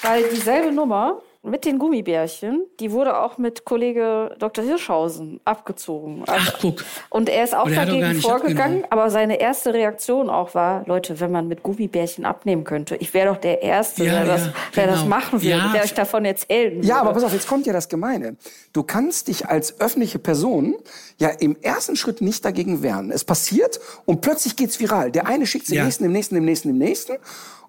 [0.01, 4.61] Weil dieselbe Nummer mit den Gummibärchen, die wurde auch mit Kollege Dr.
[4.61, 6.23] Hirschhausen abgezogen.
[6.27, 6.83] Ach, guck.
[7.09, 8.85] Und er ist auch dagegen nicht vorgegangen, abgenommen.
[8.89, 13.29] aber seine erste Reaktion auch war, Leute, wenn man mit Gummibärchen abnehmen könnte, ich wäre
[13.33, 15.09] doch der Erste, Ja, der, das, ja, der das genau.
[15.09, 15.71] machen würde, Ja.
[15.73, 16.87] der euch davon erzählen würde.
[16.87, 18.35] Ja, aber pass auf, jetzt kommt ja das Gemeine.
[18.73, 20.75] Du kannst dich als öffentliche Person
[21.19, 23.11] ja im ersten Schritt nicht dagegen wehren.
[23.11, 25.09] Es passiert und plötzlich geht's viral.
[25.11, 25.85] Der eine schickt den Ja.
[25.85, 27.13] nächsten, dem nächsten, dem nächsten, dem nächsten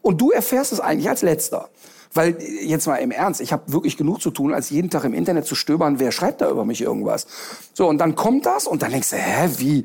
[0.03, 1.69] und du erfährst es eigentlich als letzter.
[2.13, 5.15] Weil jetzt mal im Ernst, ich habe wirklich genug zu tun, als jeden Tag im
[5.15, 7.27] Internet zu stöbern, wer schreibt da über mich irgendwas.
[7.73, 9.85] So, und dann kommt das und dann denkst du, hä, wie?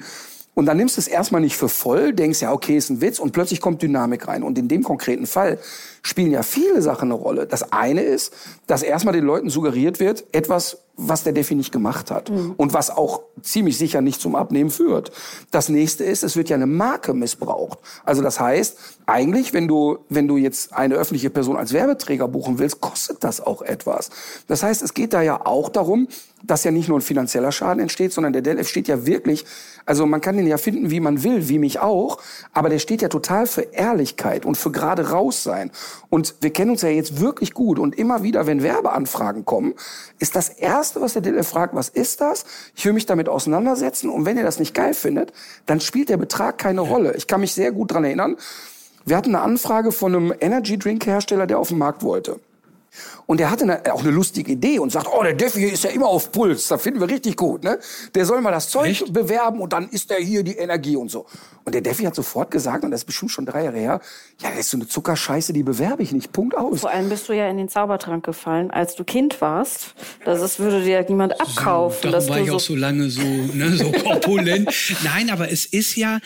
[0.56, 3.20] Und dann nimmst du es erstmal nicht für voll, denkst ja, okay, ist ein Witz
[3.20, 4.42] und plötzlich kommt Dynamik rein.
[4.42, 5.60] Und in dem konkreten Fall
[6.06, 7.48] spielen ja viele Sachen eine Rolle.
[7.48, 8.32] Das eine ist,
[8.68, 12.90] dass erstmal den Leuten suggeriert wird, etwas, was der Defi nicht gemacht hat und was
[12.90, 15.12] auch ziemlich sicher nicht zum Abnehmen führt.
[15.50, 17.80] Das nächste ist, es wird ja eine Marke missbraucht.
[18.06, 18.78] Also das heißt,
[19.08, 23.42] eigentlich, wenn du, wenn du jetzt eine öffentliche Person als Werbeträger buchen willst, kostet das
[23.42, 24.10] auch etwas.
[24.48, 26.08] Das heißt, es geht da ja auch darum,
[26.44, 29.46] dass ja nicht nur ein finanzieller Schaden entsteht, sondern der DLF steht ja wirklich,
[29.86, 32.20] also man kann den ja finden, wie man will, wie mich auch,
[32.54, 35.72] aber der steht ja total für Ehrlichkeit und für gerade raus sein.
[36.10, 39.74] Und wir kennen uns ja jetzt wirklich gut und immer wieder, wenn Werbeanfragen kommen,
[40.20, 42.46] ist das Erste, was der DLF fragt, was ist das?
[42.76, 45.34] Ich will mich damit auseinandersetzen und wenn ihr das nicht geil findet,
[45.66, 47.16] dann spielt der Betrag keine Rolle.
[47.16, 48.38] Ich kann mich sehr gut dran erinnern,
[49.08, 52.40] wir hatten eine Anfrage von einem Energy Drink Hersteller, der auf den Markt wollte.
[53.26, 55.84] Und der hatte eine, auch eine lustige Idee und sagt, oh, der Defi hier ist
[55.84, 57.80] ja immer auf Puls, das finden wir richtig gut, ne?
[58.14, 59.14] Der soll mal das Zeug Echt?
[59.14, 61.26] bewerben und dann ist der hier die Energie und so.
[61.66, 64.02] Und der Defi hat sofort gesagt, und das ist bestimmt schon drei Jahre her,
[64.42, 66.82] ja, das ist so eine Zuckerscheiße, die bewerbe ich nicht, Punkt aus.
[66.82, 69.96] Vor allem bist du ja in den Zaubertrank gefallen, als du Kind warst.
[70.26, 72.12] Das ist, würde dir niemand abkaufen.
[72.12, 74.70] dass Darum war ich auch so lange so, ne, so korpulent.
[75.04, 76.20] Nein, aber es ist ja,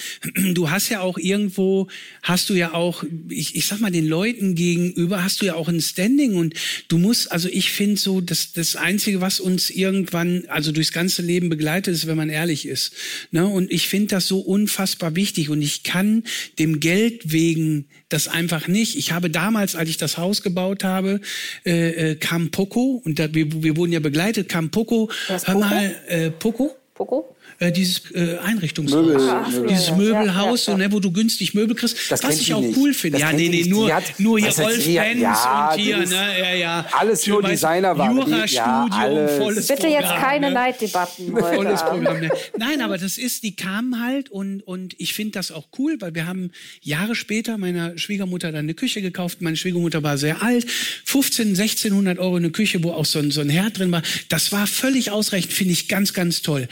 [0.54, 1.88] du hast ja auch irgendwo,
[2.24, 5.70] hast du ja auch, ich, ich sag mal, den Leuten gegenüber hast du ja auch
[5.70, 6.54] ein Standing und
[6.88, 11.22] du musst, also ich finde so, dass das Einzige, was uns irgendwann, also durchs ganze
[11.22, 12.94] Leben begleitet, ist, wenn man ehrlich ist.
[13.32, 13.48] Ne?
[13.48, 16.24] Und ich finde das so unfassbar wichtig und ich kann
[16.58, 18.98] dem Geld wegen das einfach nicht.
[18.98, 21.22] Ich habe damals, als ich das Haus gebaut habe,
[21.66, 25.96] äh, äh, kam Poco und da, wir, wir wurden ja begleitet, kam Poco, hör mal,
[26.08, 26.76] äh, Poco?
[26.94, 27.36] Poco?
[27.60, 29.06] Äh, dieses äh, Einrichtungshaus.
[29.06, 30.78] Möbel- Ach, Möbel- dieses ja, ja, Möbelhaus, ja, ja.
[30.78, 31.98] so, ne, wo du günstig Möbel kriegst.
[32.10, 32.78] Das was ich auch nicht.
[32.78, 33.20] cool finde.
[33.20, 34.86] Ja, nee, nee, nur, hat- nur hier Rolf?
[34.86, 36.86] Benz Ja, und hier, ne, ja, ja.
[36.98, 40.54] alles nur die- ja, Jurastudium, volles Bitte jetzt Programm, keine ne?
[40.54, 41.82] Neiddebatten heute Volles.
[41.82, 42.20] Programm.
[42.22, 42.30] Ne?
[42.58, 46.16] Nein, aber das ist, die kamen halt und, und ich finde das auch cool, weil
[46.16, 46.52] wir haben
[46.82, 49.42] Jahre später meiner Schwiegermutter dann eine Küche gekauft.
[49.42, 50.66] Meine Schwiegermutter war sehr alt.
[51.06, 54.02] 15, 1600 Euro eine Küche, wo auch so ein, so ein Herd drin war.
[54.30, 56.68] Das war völlig ausreichend, finde ich ganz, ganz toll.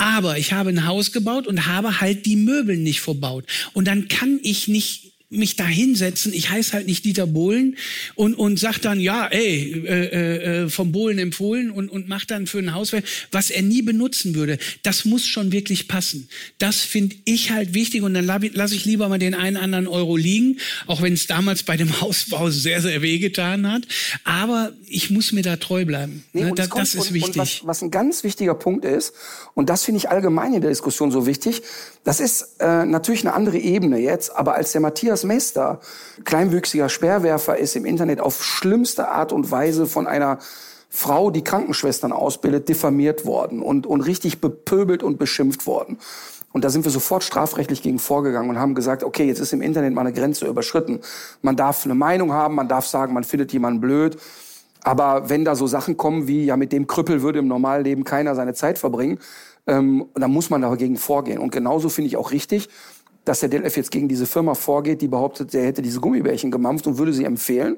[0.00, 3.44] Aber ich habe ein Haus gebaut und habe halt die Möbel nicht verbaut.
[3.74, 7.76] Und dann kann ich nicht mich da hinsetzen, ich heiße halt nicht Dieter Bohlen
[8.16, 12.48] und, und sag dann, ja, ey, äh, äh, vom Bohlen empfohlen und, und mach dann
[12.48, 14.58] für ein Hauswerk, was er nie benutzen würde.
[14.82, 16.28] Das muss schon wirklich passen.
[16.58, 20.16] Das finde ich halt wichtig und dann lasse ich lieber mal den einen anderen Euro
[20.16, 20.58] liegen,
[20.88, 23.82] auch wenn es damals bei dem Hausbau sehr, sehr wehgetan hat.
[24.24, 26.24] Aber ich muss mir da treu bleiben.
[26.32, 27.36] Nee, Ne, da, kommt- das ist und, wichtig.
[27.36, 29.12] Und was, was ein ganz wichtiger Punkt ist,
[29.54, 31.62] und das finde ich allgemein in der Diskussion so wichtig,
[32.02, 35.80] das ist äh, natürlich eine andere Ebene jetzt, aber als der Matthias Mester
[36.24, 40.38] kleinwüchsiger Speerwerfer ist im Internet auf schlimmste Art und Weise von einer
[40.88, 45.98] Frau, die Krankenschwestern ausbildet, diffamiert worden und, und richtig bepöbelt und beschimpft worden.
[46.52, 49.62] Und da sind wir sofort strafrechtlich gegen vorgegangen und haben gesagt, okay, jetzt ist im
[49.62, 51.00] Internet mal eine Grenze überschritten.
[51.42, 54.18] Man darf eine Meinung haben, man darf sagen, man findet jemanden blöd.
[54.82, 58.34] Aber wenn da so Sachen kommen wie, ja, mit dem Krüppel würde im Normalleben keiner
[58.34, 59.18] seine Zeit verbringen,
[59.66, 61.38] ähm, dann muss man dagegen vorgehen.
[61.38, 62.68] Und genauso finde ich auch richtig,
[63.30, 66.88] dass der DLF jetzt gegen diese Firma vorgeht, die behauptet, der hätte diese Gummibärchen gemampft
[66.88, 67.76] und würde sie empfehlen.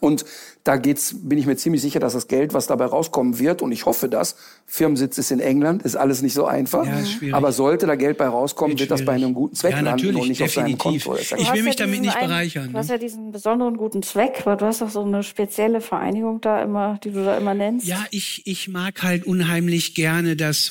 [0.00, 0.24] Und
[0.64, 3.72] da geht's, bin ich mir ziemlich sicher, dass das Geld, was dabei rauskommen wird, und
[3.72, 4.36] ich hoffe das,
[4.66, 6.84] Firmensitz ist in England, ist alles nicht so einfach.
[6.86, 7.34] Ja, ist schwierig.
[7.34, 10.02] aber sollte da Geld bei rauskommen, Wird wird das bei einem guten Zweck Ja, landen
[10.02, 11.04] natürlich, und nicht auf seinem definitiv.
[11.04, 11.20] Konto.
[11.38, 12.94] Ich will mich ja damit nicht einen- bereichern, Du hast ne?
[12.94, 16.98] ja diesen besonderen guten Zweck, weil du hast doch so eine spezielle Vereinigung da immer,
[17.02, 17.86] die du da immer nennst.
[17.86, 20.70] Ja, ich, ich mag halt unheimlich gerne das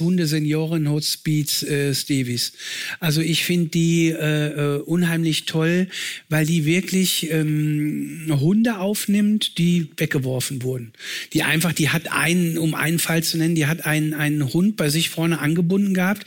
[0.68, 2.54] Hundesenioren-Hospiz äh, Stevis.
[3.00, 5.88] Also ich finde die äh, äh, unheimlich toll,
[6.30, 10.94] weil die wirklich ähm, Hunde aufnimmt, die weggeworfen wurden.
[11.34, 14.76] Die einfach, die hat einen, um einen Fall zu nennen, die hat einen, einen Hund
[14.76, 16.26] bei sich vorne angebunden gehabt.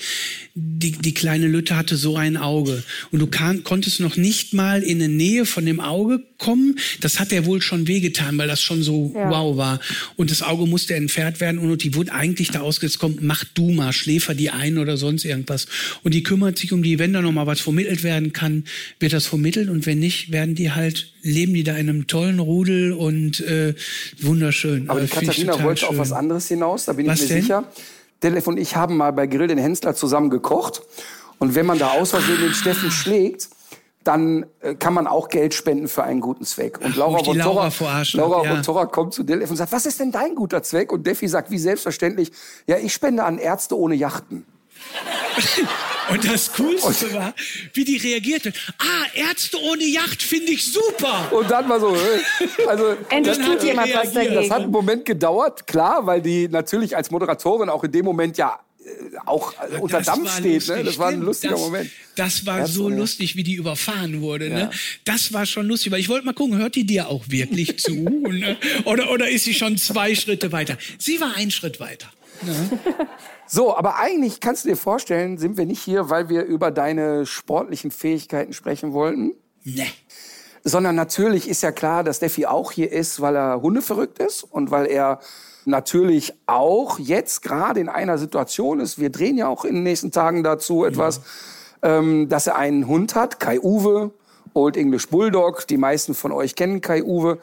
[0.54, 2.82] die, die kleine Lütte hatte so ein Auge.
[3.10, 6.76] Und du kann, konntest noch nicht mal in der Nähe von dem Auge kommen.
[7.00, 9.30] Das hat er wohl schon wehgetan, weil das schon so Ja.
[9.30, 9.78] wow war.
[10.16, 13.70] Und das Auge musste entfernt werden und die wurde eigentlich da ausgesetzt, komm, mach du
[13.70, 15.66] mal, schläfer die ein oder sonst irgendwas.
[16.02, 18.64] Und die kümmert sich um die, wenn da noch mal was vermittelt werden kann,
[18.98, 22.40] wird das vermittelt und wenn nicht, werden die halt, leben die da in einem tollen
[22.40, 23.74] Rudel und äh,
[24.20, 24.88] wunderschön.
[24.88, 25.98] Aber Äh, die ich Katharina total wollte auf schön.
[26.00, 27.42] was anderes hinaus, da bin Was ich mir denn?
[27.42, 27.64] sicher.
[28.22, 30.82] Detlef und ich haben mal bei Grill den Hensler zusammen gekocht.
[31.38, 33.48] Und wenn man da aus Versehen den Steffen schlägt,
[34.04, 36.80] dann äh, kann man auch Geld spenden für einen guten Zweck.
[36.80, 38.86] Und Laura ich die von Laura hab, ja.
[38.86, 40.92] kommt zu Detlef und sagt, was ist denn dein guter Zweck?
[40.92, 42.32] Und Deffi sagt, wie selbstverständlich,
[42.66, 44.46] ja, ich spende an Ärzte ohne Yachten.
[46.10, 47.34] Und das Coolste war,
[47.74, 48.52] wie die reagierte.
[48.78, 51.28] Ah, Ärzte ohne Yacht finde ich super.
[51.30, 54.36] Und dann war so, äh, also Endlich tut jemand was reagiert.
[54.36, 54.72] Das hat einen dagegen.
[54.72, 58.58] Moment gedauert, klar, weil die natürlich als Moderatorin auch in dem Moment ja
[59.26, 60.54] auch unter Das Dampf steht.
[60.54, 60.84] lustig, Ne?
[60.84, 61.26] Das war ein stimmt.
[61.26, 61.90] lustiger das, Moment.
[62.16, 64.48] Das war Herz so lustig, wie die überfahren wurde.
[64.50, 64.70] Ne?
[65.04, 67.92] Das war schon lustig, weil ich wollte mal gucken, hört die dir auch wirklich zu?
[67.94, 68.56] ne?
[68.84, 70.76] oder, oder ist sie schon zwei Schritte weiter?
[70.98, 72.08] Sie war einen Schritt weiter.
[73.52, 77.26] So, aber eigentlich kannst du dir vorstellen, sind wir nicht hier, weil wir über deine
[77.26, 79.32] sportlichen Fähigkeiten sprechen wollten,
[79.64, 79.86] Ne.
[80.62, 84.70] sondern natürlich ist ja klar, dass Steffi auch hier ist, weil er hundeverrückt ist und
[84.70, 85.18] weil er
[85.64, 90.10] natürlich auch jetzt gerade in einer Situation ist, wir drehen ja auch in den nächsten
[90.10, 91.20] Tagen dazu etwas,
[91.82, 94.10] ähm, dass er einen Hund hat, Kai Uwe,
[94.54, 97.38] Old English Bulldog, die meisten von euch kennen Kai Uwe.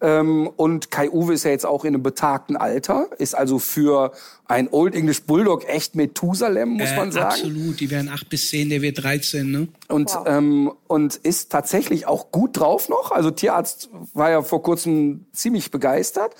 [0.00, 4.12] Ähm, und Kai Uwe ist ja jetzt auch in einem betagten Alter, ist also für
[4.46, 7.26] ein Old English Bulldog echt Methusalem, muss Äh, man sagen.
[7.26, 9.50] Absolut, die werden acht bis zehn, der wird 13.
[9.50, 9.68] Ne?
[9.88, 13.12] Und, ähm, und ist tatsächlich auch gut drauf noch.
[13.12, 16.34] Also Tierarzt war ja vor kurzem ziemlich begeistert.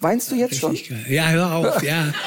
[0.00, 0.76] Weinst du jetzt schon?
[1.08, 2.12] Ja, hör auf, ja.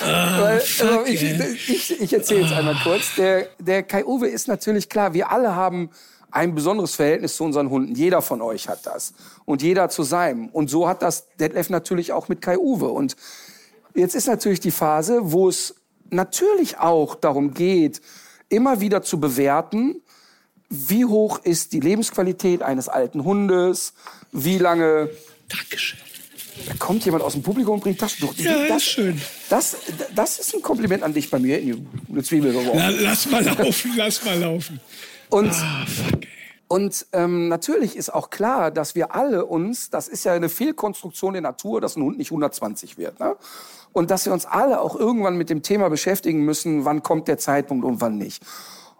[0.00, 1.56] Also fuck, ich ey.
[1.66, 3.16] ich, ich erzähle jetzt einmal kurz.
[3.16, 5.90] Der, der Kai Uwe ist natürlich klar, wir alle haben
[6.30, 7.94] ein besonderes Verhältnis zu unseren Hunden.
[7.94, 9.12] Jeder von euch hat das.
[9.44, 10.48] Und jeder zu seinem.
[10.48, 12.88] Und so hat das Detlef natürlich auch mit Kai Uwe.
[12.88, 13.16] Und
[13.94, 15.74] jetzt ist natürlich die Phase, wo es
[16.10, 18.00] natürlich auch darum geht,
[18.48, 20.00] immer wieder zu bewerten,
[20.70, 23.94] wie hoch ist die Lebensqualität eines alten Hundes,
[24.32, 25.10] wie lange
[25.48, 26.07] Dankeschön.
[26.66, 28.34] Da kommt jemand aus dem Publikum und bringt Taschentuch.
[28.36, 29.20] Ja, das, ist schön.
[29.48, 29.76] Das,
[30.14, 32.78] das ist ein Kompliment an dich bei mir eine Zwiebel geworfen.
[32.78, 34.80] La, lass mal laufen, lass mal laufen.
[35.30, 36.28] Und, Ah, fuck, ey.
[36.68, 41.34] und ähm, natürlich ist auch klar, dass wir alle uns, das ist ja eine Fehlkonstruktion
[41.34, 43.20] der Natur, dass ein Hund nicht 120 wird.
[43.20, 43.36] Ne?
[43.92, 47.38] Und dass wir uns alle auch irgendwann mit dem Thema beschäftigen müssen, wann kommt der
[47.38, 48.42] Zeitpunkt und wann nicht.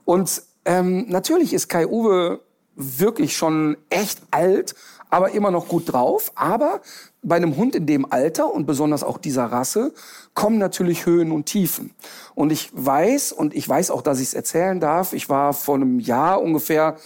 [0.05, 2.41] Und ähm, natürlich ist Kai Uwe
[2.75, 4.75] wirklich schon echt alt,
[5.11, 6.33] aber immer noch gut drauf.
[6.35, 6.81] Aber
[7.23, 9.93] bei einem Hund in dem Alter und besonders auch dieser Rasse
[10.35, 11.93] kommen natürlich Höhen und Tiefen.
[12.35, 15.75] Und ich weiß, und ich weiß auch, dass ich es erzählen darf, ich war vor
[15.75, 16.97] einem Jahr ungefähr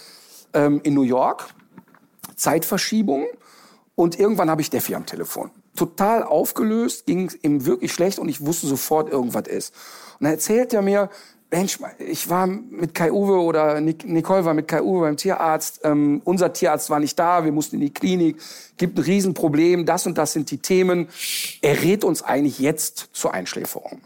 [0.53, 1.47] ähm, in New York,
[2.35, 3.25] Zeitverschiebung.
[3.95, 5.51] Und irgendwann habe ich Steffi am Telefon.
[5.75, 9.73] Total aufgelöst, ging ihm wirklich schlecht und ich wusste sofort, irgendwas ist.
[10.19, 11.09] Und dann erzählt er mir,
[11.53, 15.81] Mensch, ich war mit Kai Uwe oder Nic- Nicole war mit Kai Uwe beim Tierarzt.
[15.83, 18.37] Ähm, unser Tierarzt war nicht da, wir mussten in die Klinik.
[18.77, 21.09] Gibt ein Riesenproblem, das und das sind die Themen.
[21.61, 24.01] Er rät uns eigentlich jetzt zur Einschläferung.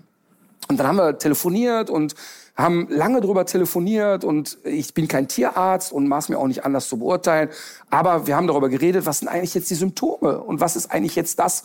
[0.68, 2.16] Und dann haben wir telefoniert und
[2.58, 6.90] haben lange drüber telefoniert und ich bin kein Tierarzt und maß mir auch nicht anders
[6.90, 7.48] zu beurteilen.
[7.90, 11.16] Aber wir haben darüber geredet, was sind eigentlich jetzt die Symptome und was ist eigentlich
[11.16, 11.64] jetzt das,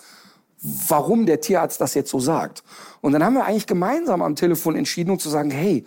[0.62, 2.62] warum der Tierarzt das jetzt so sagt.
[3.00, 5.84] Und dann haben wir eigentlich gemeinsam am Telefon entschieden, um zu sagen, hey,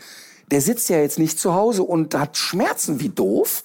[0.52, 3.64] der sitzt ja jetzt nicht zu Hause und hat Schmerzen wie doof.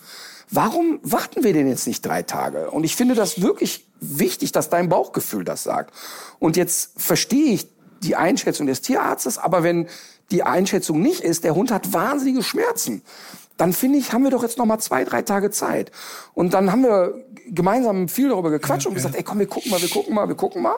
[0.50, 2.70] Warum warten wir denn jetzt nicht drei Tage?
[2.70, 5.94] Und ich finde das wirklich wichtig, dass dein Bauchgefühl das sagt.
[6.38, 7.68] Und jetzt verstehe ich
[8.02, 9.88] die Einschätzung des Tierarztes, aber wenn
[10.30, 13.02] die Einschätzung nicht ist, der Hund hat wahnsinnige Schmerzen,
[13.56, 15.90] dann finde ich, haben wir doch jetzt noch mal zwei, drei Tage Zeit.
[16.32, 17.14] Und dann haben wir
[17.54, 20.34] gemeinsam viel darüber gequatscht und gesagt, ey, komm, wir gucken mal, wir gucken mal, wir
[20.34, 20.76] gucken mal.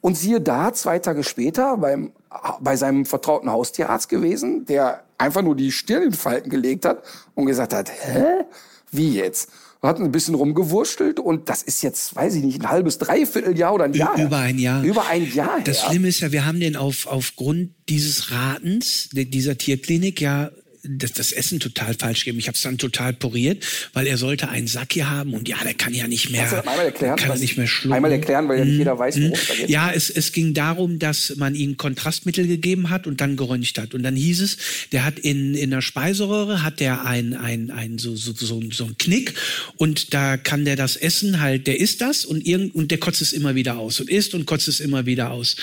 [0.00, 2.12] Und siehe da, zwei Tage später beim,
[2.60, 7.02] bei seinem vertrauten Haustierarzt gewesen, der einfach nur die Stirn in Falten gelegt hat
[7.34, 8.44] und gesagt hat, hä?
[8.90, 9.50] Wie jetzt?
[9.80, 13.58] Wir hatten ein bisschen rumgewurschtelt und das ist jetzt, weiß ich nicht, ein halbes, dreiviertel
[13.58, 14.16] Jahr oder ein Jahr.
[14.16, 14.26] her.
[14.26, 14.82] Über ein Jahr.
[14.82, 15.60] Über ein Jahr.
[15.62, 15.90] Das her.
[15.90, 20.50] Schlimme ist ja, wir haben den auf, aufgrund dieses Ratens, dieser Tierklinik ja
[20.84, 22.38] das, das Essen total falsch gegeben.
[22.38, 25.56] Ich habe es dann total poriert, weil er sollte einen Sack hier haben und ja,
[25.64, 27.16] der kann ja nicht mehr, einmal erklären?
[27.16, 27.94] kann nicht mehr schlucken.
[27.94, 29.70] Einmal erklären, weil ja nicht jeder weiß, worum es da geht.
[29.70, 33.94] Ja, es, es ging darum, dass man ihm Kontrastmittel gegeben hat und dann geröntgt hat.
[33.94, 34.58] Und dann hieß es,
[34.92, 38.84] der hat in, in der Speiseröhre hat der ein, ein, ein so, so, so, so
[38.84, 39.34] ein Knick
[39.76, 43.22] und da kann der das Essen halt, der isst das und, irgend, und der kotzt
[43.22, 45.56] es immer wieder aus und isst und kotzt es immer wieder aus.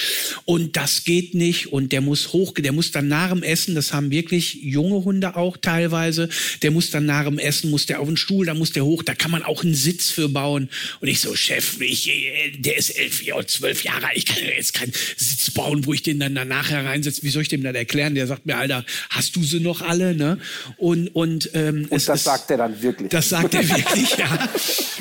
[0.45, 3.93] Und das geht nicht und der muss hoch, der muss dann nach dem Essen, das
[3.93, 6.29] haben wirklich junge Hunde auch teilweise,
[6.61, 9.03] der muss dann nach dem Essen, muss der auf den Stuhl, da muss der hoch,
[9.03, 10.69] da kann man auch einen Sitz für bauen.
[10.99, 12.09] Und ich so, Chef, ich,
[12.57, 15.93] der ist elf, ja, zwölf Jahre alt, ich kann ja jetzt keinen Sitz bauen, wo
[15.93, 17.23] ich den dann danach hereinsetze.
[17.23, 18.15] Wie soll ich dem das erklären?
[18.15, 20.15] Der sagt mir, Alter, hast du sie noch alle?
[20.15, 20.37] Ne?
[20.77, 23.09] Und, und, ähm, Und das ist- sagt er dann wirklich.
[23.09, 24.49] das sagt er wirklich, ja.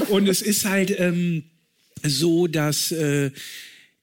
[0.08, 1.44] Und es ist halt ähm,
[2.02, 3.30] so, dass äh,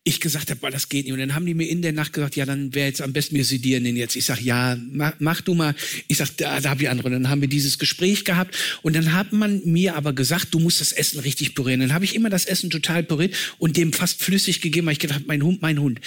[0.08, 1.14] ich gesagt habe, boah, das geht nicht.
[1.14, 3.36] Und dann haben die mir in der Nacht gesagt, ja, dann wäre jetzt am besten,
[3.36, 4.16] wir sedieren den jetzt.
[4.16, 5.76] Ich sag, ja, mach, mach du mal.
[6.08, 7.08] Ich sag, da, da habe ich andere.
[7.08, 8.56] Und dann haben wir dieses Gespräch gehabt.
[8.84, 11.82] Und dann hat man mir aber gesagt, du musst das Essen richtig pürieren.
[11.82, 15.00] Dann habe ich immer das Essen total püriert und dem fast flüssig gegeben, weil ich
[15.00, 16.00] gedacht, mein Hund, mein Hund.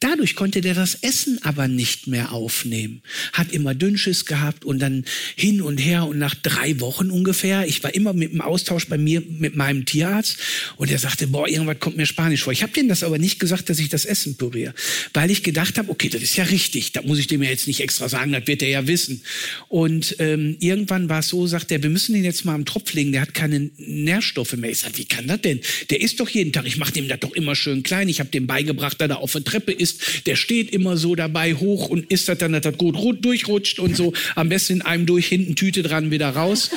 [0.00, 3.02] Dadurch konnte der das Essen aber nicht mehr aufnehmen.
[3.32, 7.82] Hat immer Dünnschiss gehabt und dann hin und her und nach drei Wochen ungefähr, ich
[7.82, 10.38] war immer mit dem Austausch bei mir mit meinem Tierarzt
[10.76, 12.52] und er sagte, boah, irgendwas kommt mir Spanisch vor.
[12.52, 14.72] Ich habe denen das aber nicht gesagt, dass ich das Essen püriere,
[15.14, 17.66] weil ich gedacht habe, okay, das ist ja richtig, da muss ich dem ja jetzt
[17.66, 19.22] nicht extra sagen, das wird er ja wissen.
[19.66, 22.92] Und ähm, irgendwann war es so, sagt er, wir müssen den jetzt mal am Tropf
[22.92, 24.70] legen, der hat keine Nährstoffe mehr.
[24.70, 25.58] Ich sag, wie kann das denn?
[25.90, 28.30] Der isst doch jeden Tag, ich mache dem das doch immer schön klein, ich habe
[28.30, 32.10] dem beigebracht, dass er auf der Treppe isst, der steht immer so dabei hoch und
[32.10, 35.26] isst das dann, dass das gut ru- durchrutscht und so, am besten in einem durch,
[35.26, 36.70] hinten Tüte dran, wieder raus.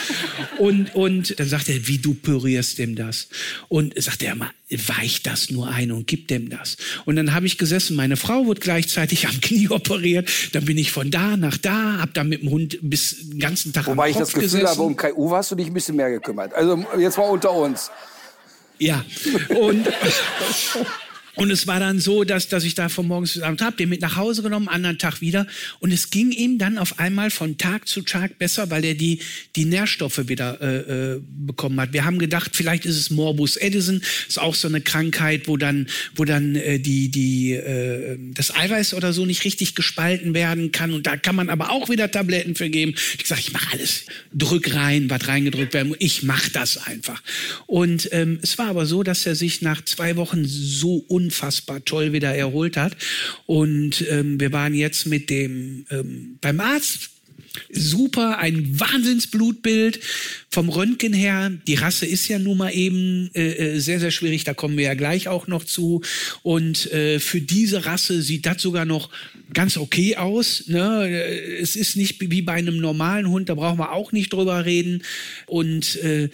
[0.58, 3.28] Und, und dann sagt er, wie du pürierst dem das?
[3.68, 6.78] Und sagt er immer, weich das nur ein und gib dem das.
[7.06, 10.92] Und dann habe ich gesessen, meine Frau wird gleichzeitig am Knie operiert, dann bin ich
[10.92, 14.10] von da nach da, hab dann mit dem Hund bis den ganzen Tag Wobei am
[14.10, 14.68] ich Kopf das Gefühl gesessen.
[14.68, 16.54] habe, um Kai Uwe hast du dich ein bisschen mehr gekümmert.
[16.54, 17.90] Also jetzt mal unter uns.
[18.80, 19.04] Ja.
[19.50, 19.88] Und,
[21.36, 23.90] und es war dann so, dass, dass ich da von morgens bis abends habe, den
[23.90, 25.48] mit nach Hause genommen, anderen Tag wieder.
[25.80, 29.20] Und es ging ihm dann auf einmal von Tag zu Tag besser, weil er die,
[29.56, 31.94] die Nährstoffe wieder äh, äh, bekommen hat.
[31.94, 35.88] Wir haben gedacht, vielleicht ist es Morbus Edison, ist auch so eine Krankheit, wo dann,
[36.16, 40.94] wo dann äh, die, die, äh, das Eiweiß oder so nicht richtig gespalten werden kann.
[40.94, 42.96] Und da kann man aber auch wieder Tabletten für geben.
[43.20, 44.06] Ich sage, ich mache alles.
[44.34, 45.98] Drück rein, was reingedrückt werden muss.
[46.00, 47.22] Ich mache das einfach.
[47.68, 52.14] Und ähm, es war aber so, dass er sich nach zwei Wochen so unfassbar toll
[52.14, 52.96] wieder erholt hat.
[53.46, 57.10] Und ähm, wir waren jetzt mit dem ähm, beim Arzt.
[57.70, 60.00] Super, ein Wahnsinnsblutbild
[60.50, 61.52] vom Röntgen her.
[61.68, 64.46] Die Rasse ist ja nun mal eben äh, äh, sehr, sehr schwierig.
[64.46, 66.02] Da kommen wir ja gleich auch noch zu.
[66.44, 69.10] Und äh, für diese Rasse sieht das sogar noch
[69.54, 70.68] ganz okay aus.
[70.68, 71.10] Ne?
[71.60, 73.50] Es ist nicht wie bei einem normalen Hund.
[73.50, 75.04] Da brauchen wir auch nicht drüber reden.
[75.46, 76.30] Und äh,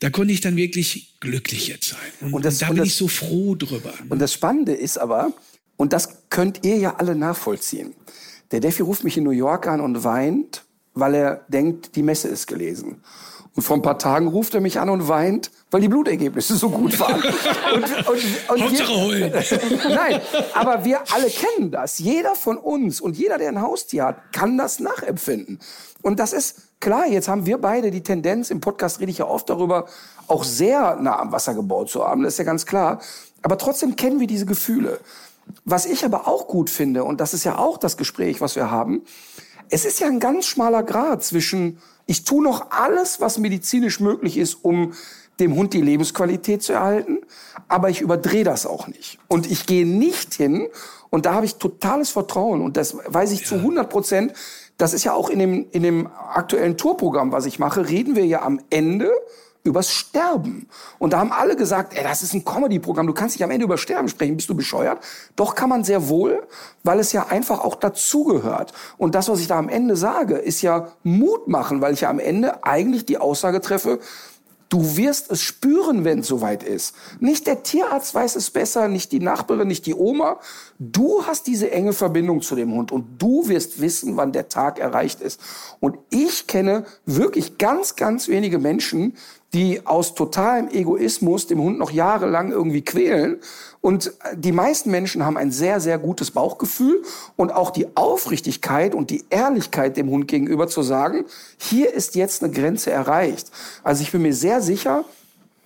[0.00, 1.98] da konnte ich dann wirklich glücklich jetzt sein.
[2.20, 3.92] Und, Und das- und da und bin das- ich so froh drüber.
[4.08, 5.32] Und das Spannende ist aber,
[5.76, 7.94] und das könnt ihr ja alle nachvollziehen.
[8.52, 10.62] Der Defi ruft mich in New York an und weint,
[10.94, 13.02] weil er denkt, die Messe ist gelesen.
[13.56, 16.70] Und vor ein paar Tagen ruft er mich an und weint, weil die Blutergebnisse so
[16.70, 17.20] gut waren.
[17.74, 19.32] Und, und, und Hauptsache heulen.
[19.88, 20.20] Nein,
[20.54, 21.98] aber wir alle kennen das.
[21.98, 25.58] Jeder von uns und jeder, der ein Haustier hat, kann das nachempfinden.
[26.02, 29.26] Und das ist klar, jetzt haben wir beide die Tendenz, im Podcast rede ich ja
[29.26, 29.86] oft darüber,
[30.28, 33.00] auch sehr nah am Wasser gebaut zu haben, das ist ja ganz klar.
[33.42, 35.00] Aber trotzdem kennen wir diese Gefühle.
[35.64, 38.70] Was ich aber auch gut finde, und das ist ja auch das Gespräch, was wir
[38.70, 39.02] haben,
[39.70, 44.36] es ist ja ein ganz schmaler Grad zwischen, ich tue noch alles, was medizinisch möglich
[44.36, 44.92] ist, um
[45.40, 47.20] dem Hund die Lebensqualität zu erhalten,
[47.66, 49.18] aber ich überdrehe das auch nicht.
[49.28, 50.68] Und ich gehe nicht hin,
[51.08, 54.32] und da habe ich totales Vertrauen, und das weiß ich zu 100 Prozent,
[54.76, 58.26] das ist ja auch in dem, in dem aktuellen Tourprogramm, was ich mache, reden wir
[58.26, 59.10] ja am Ende
[59.64, 60.68] übers Sterben.
[60.98, 63.64] Und da haben alle gesagt, ey, das ist ein Comedy-Programm, du kannst nicht am Ende
[63.64, 64.98] über Sterben sprechen, bist du bescheuert?
[65.36, 66.46] Doch kann man sehr wohl,
[66.82, 68.74] weil es ja einfach auch dazugehört.
[68.98, 72.10] Und das, was ich da am Ende sage, ist ja Mut machen, weil ich ja
[72.10, 74.00] am Ende eigentlich die Aussage treffe,
[74.74, 76.96] Du wirst es spüren, wenn es soweit ist.
[77.20, 80.40] Nicht der Tierarzt weiß es besser, nicht die Nachbarin, nicht die Oma.
[80.80, 84.80] Du hast diese enge Verbindung zu dem Hund und du wirst wissen, wann der Tag
[84.80, 85.40] erreicht ist.
[85.78, 89.16] Und ich kenne wirklich ganz, ganz wenige Menschen,
[89.54, 93.38] die aus totalem Egoismus dem Hund noch jahrelang irgendwie quälen.
[93.80, 97.02] Und die meisten Menschen haben ein sehr, sehr gutes Bauchgefühl
[97.36, 101.24] und auch die Aufrichtigkeit und die Ehrlichkeit dem Hund gegenüber zu sagen,
[101.56, 103.50] hier ist jetzt eine Grenze erreicht.
[103.84, 105.04] Also ich bin mir sehr sicher,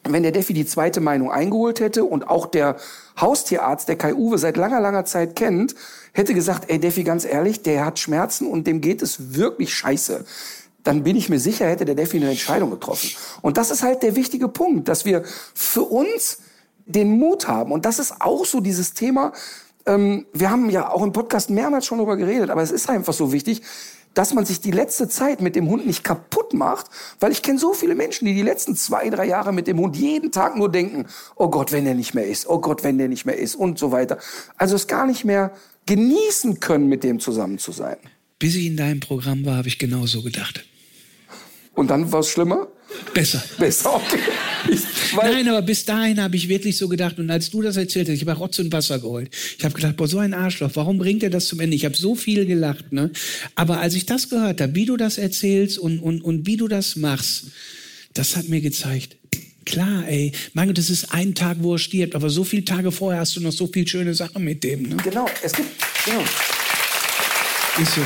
[0.04, 2.76] wenn der Defi die zweite Meinung eingeholt hätte und auch der
[3.20, 5.74] Haustierarzt, der Kai Uwe seit langer, langer Zeit kennt,
[6.12, 10.24] hätte gesagt, ey Defi, ganz ehrlich, der hat Schmerzen und dem geht es wirklich scheiße.
[10.88, 13.10] Dann bin ich mir sicher, hätte der Defi eine Entscheidung getroffen.
[13.42, 15.22] Und das ist halt der wichtige Punkt, dass wir
[15.52, 16.38] für uns
[16.86, 17.72] den Mut haben.
[17.72, 19.34] Und das ist auch so dieses Thema,
[19.84, 23.12] ähm, wir haben ja auch im Podcast mehrmals schon darüber geredet, aber es ist einfach
[23.12, 23.60] so wichtig,
[24.14, 26.86] dass man sich die letzte Zeit mit dem Hund nicht kaputt macht,
[27.20, 29.94] weil ich kenne so viele Menschen, die die letzten zwei, drei Jahre mit dem Hund
[29.94, 31.04] jeden Tag nur denken,
[31.36, 33.78] oh Gott, wenn der nicht mehr ist, oh Gott, wenn der nicht mehr ist und
[33.78, 34.16] so weiter.
[34.56, 35.52] Also es gar nicht mehr
[35.84, 37.98] genießen können, mit dem zusammen zu sein.
[38.38, 40.64] Bis ich in deinem Programm war, habe ich genauso gedacht.
[41.78, 42.66] Und dann war es schlimmer?
[43.14, 43.40] Besser.
[43.56, 44.18] Besser, okay.
[44.68, 44.80] Ich,
[45.14, 47.20] Nein, aber bis dahin habe ich wirklich so gedacht.
[47.20, 49.30] Und als du das erzählt hast, ich habe Rotz und Wasser geholt.
[49.56, 51.76] Ich habe gedacht, boah, so ein Arschloch, warum bringt er das zum Ende?
[51.76, 52.92] Ich habe so viel gelacht.
[52.92, 53.12] Ne?
[53.54, 56.66] Aber als ich das gehört habe, wie du das erzählst und, und, und wie du
[56.66, 57.44] das machst,
[58.12, 59.16] das hat mir gezeigt,
[59.64, 60.32] Klar, ey.
[60.54, 63.36] Mein Gott, das ist ein Tag, wo er stirbt, aber so viele Tage vorher hast
[63.36, 64.82] du noch so viel schöne Sachen mit dem.
[64.84, 64.96] Ne?
[65.04, 65.68] Genau, es gibt,
[66.06, 66.22] genau.
[67.78, 68.00] Ist so.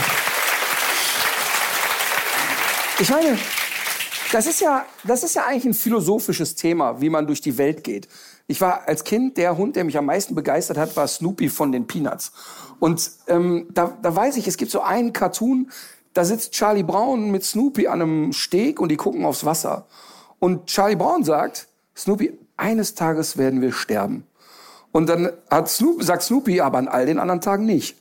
[3.02, 3.36] Ich meine,
[4.32, 7.84] das ist ja, das ist ja eigentlich ein philosophisches Thema, wie man durch die Welt
[7.84, 8.08] geht.
[8.46, 11.70] Ich war als Kind der Hund, der mich am meisten begeistert hat, war Snoopy von
[11.70, 12.32] den Peanuts.
[12.80, 15.70] Und ähm, da, da weiß ich, es gibt so einen Cartoon,
[16.14, 19.86] da sitzt Charlie Brown mit Snoopy an einem Steg und die gucken aufs Wasser.
[20.38, 24.26] Und Charlie Brown sagt, Snoopy, eines Tages werden wir sterben.
[24.92, 27.96] Und dann hat Snoopy, sagt Snoopy, aber an all den anderen Tagen nicht.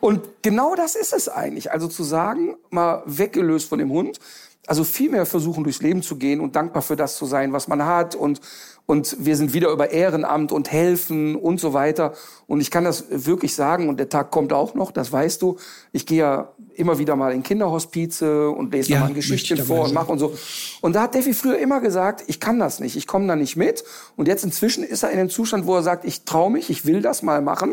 [0.00, 1.72] Und genau das ist es eigentlich.
[1.72, 4.20] Also zu sagen, mal weggelöst von dem Hund,
[4.68, 7.68] also viel mehr versuchen, durchs Leben zu gehen und dankbar für das zu sein, was
[7.68, 8.14] man hat.
[8.14, 8.40] Und,
[8.84, 12.12] und wir sind wieder über Ehrenamt und helfen und so weiter.
[12.46, 15.56] Und ich kann das wirklich sagen, und der Tag kommt auch noch, das weißt du.
[15.92, 19.86] Ich gehe ja immer wieder mal in Kinderhospize und lese Ja, mal ein Geschichtchen vor
[19.86, 20.34] und mache und so.
[20.82, 23.56] Und da hat Defi früher immer gesagt, ich kann das nicht, ich komme da nicht
[23.56, 23.84] mit.
[24.16, 26.84] Und jetzt inzwischen ist er in dem Zustand, wo er sagt, ich traue mich, ich
[26.84, 27.72] will das mal machen.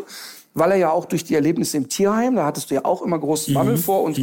[0.57, 3.19] Weil er ja auch durch die Erlebnisse im Tierheim, da hattest du ja auch immer
[3.19, 3.57] großen Mhm.
[3.57, 4.03] Bammel vor.
[4.03, 4.17] Und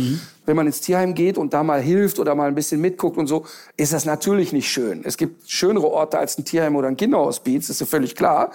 [0.47, 3.27] wenn man ins Tierheim geht und da mal hilft oder mal ein bisschen mitguckt und
[3.27, 3.45] so,
[3.77, 5.03] ist das natürlich nicht schön.
[5.05, 8.51] Es gibt schönere Orte als ein Tierheim oder ein Kinderhospiz, ist ja völlig klar.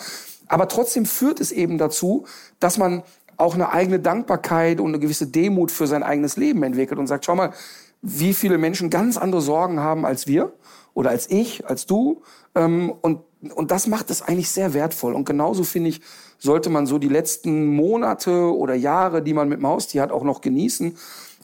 [0.47, 2.25] Aber trotzdem führt es eben dazu,
[2.59, 3.03] dass man
[3.37, 7.25] auch eine eigene Dankbarkeit und eine gewisse Demut für sein eigenes Leben entwickelt und sagt,
[7.25, 7.53] schau mal,
[8.01, 10.51] wie viele Menschen ganz andere Sorgen haben als wir
[10.95, 12.23] oder als ich, als du.
[12.55, 13.19] Ähm, und,
[13.53, 15.13] und das macht es eigentlich sehr wertvoll.
[15.13, 16.01] Und genauso finde ich,
[16.39, 20.23] sollte man so die letzten Monate oder Jahre, die man mit dem Haustier hat, auch
[20.23, 20.97] noch genießen.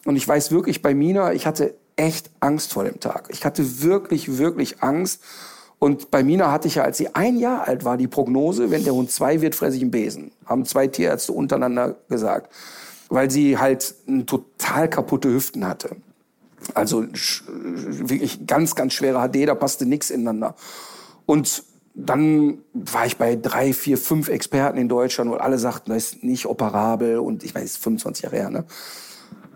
[0.06, 3.30] Und ich weiß wirklich bei Mina, ich hatte echt Angst vor dem Tag.
[3.30, 5.22] Ich hatte wirklich, wirklich Angst.
[5.80, 8.84] Und bei Mina hatte ich ja, als sie ein Jahr alt war, die Prognose, wenn
[8.84, 10.32] der Hund zwei wird, fresse ich einen Besen.
[10.46, 12.54] Haben zwei Tierärzte untereinander gesagt.
[13.10, 15.96] Weil sie halt total kaputte Hüften hatte.
[16.74, 20.56] Also wirklich ganz, ganz schwere HD, da passte nichts ineinander.
[21.26, 21.64] Und
[21.96, 26.24] dann war ich bei drei, vier, fünf Experten in Deutschland und alle sagten, das ist
[26.24, 28.66] nicht operabel und ich weiß, 25 Jahre her, ne?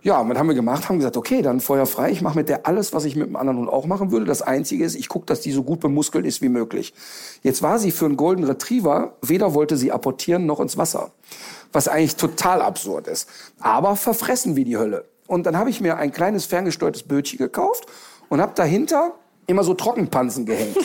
[0.04, 0.88] Ja, und was haben wir gemacht?
[0.88, 2.12] Haben gesagt, okay, dann Feuer frei.
[2.12, 4.26] Ich mache mit der alles, was ich mit dem anderen Hund auch machen würde.
[4.26, 6.94] Das Einzige ist, ich gucke, dass die so gut bemuskelt ist wie möglich.
[7.42, 11.12] Jetzt war sie für einen Golden Retriever, weder wollte sie apportieren noch ins Wasser.
[11.74, 13.28] Was eigentlich total absurd ist.
[13.60, 15.04] Aber verfressen wie die Hölle.
[15.26, 17.88] Und dann habe ich mir ein kleines ferngesteuertes Bötchen gekauft
[18.30, 19.14] und habe dahinter
[19.48, 20.78] immer so Trockenpansen gehängt.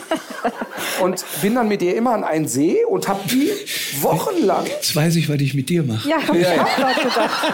[1.01, 3.51] und bin dann mit ihr immer an einen See und habe die
[4.01, 6.09] wochenlang Jetzt weiß ich, was ich mit dir mache.
[6.09, 7.53] Ja, hab ich auch gerade gedacht.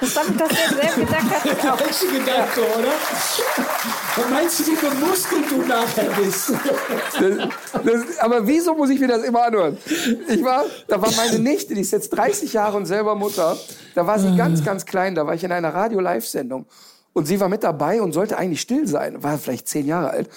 [0.00, 1.44] Das habe ich das selber gedacht.
[1.44, 1.78] Hat auch.
[1.78, 2.92] Falsche Gedanke, oder?
[4.16, 6.52] Was meinst du, wie bemuskelt du nachher bist?
[7.20, 9.76] Das, das, aber wieso muss ich mir das immer anhören?
[10.28, 13.56] Ich war, da war meine Nichte, die ist jetzt 30 Jahre und selber Mutter.
[13.94, 15.14] Da war sie ganz, ganz klein.
[15.14, 16.66] Da war ich in einer Radio-Live-Sendung.
[17.12, 19.22] Und sie war mit dabei und sollte eigentlich still sein.
[19.22, 20.30] War vielleicht zehn Jahre alt.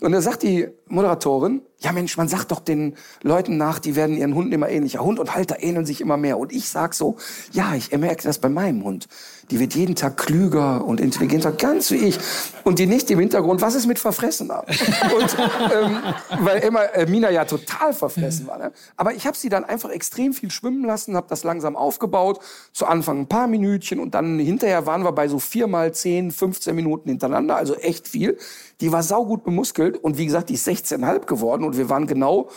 [0.00, 4.16] Und da sagt die Moderatorin, ja Mensch, man sagt doch den Leuten nach, die werden
[4.16, 5.00] ihren Hunden immer ähnlicher.
[5.00, 6.38] Hund und Halter ähneln sich immer mehr.
[6.38, 7.16] Und ich sag so,
[7.52, 9.08] ja, ich merke das bei meinem Hund.
[9.50, 12.18] Die wird jeden Tag klüger und intelligenter, ganz wie ich.
[12.62, 14.64] Und die nicht im Hintergrund, was ist mit Verfressener?
[15.18, 15.36] Und,
[15.74, 15.98] ähm,
[16.44, 18.58] weil immer äh, Mina ja total verfressen war.
[18.58, 18.72] Ne?
[18.96, 22.40] Aber ich habe sie dann einfach extrem viel schwimmen lassen, habe das langsam aufgebaut.
[22.72, 26.30] Zu Anfang ein paar Minütchen und dann hinterher waren wir bei so vier mal 10,
[26.30, 28.38] 15 Minuten hintereinander, also echt viel.
[28.80, 32.48] Die war saugut bemuskelt und wie gesagt, die ist 16,5 geworden und wir waren genau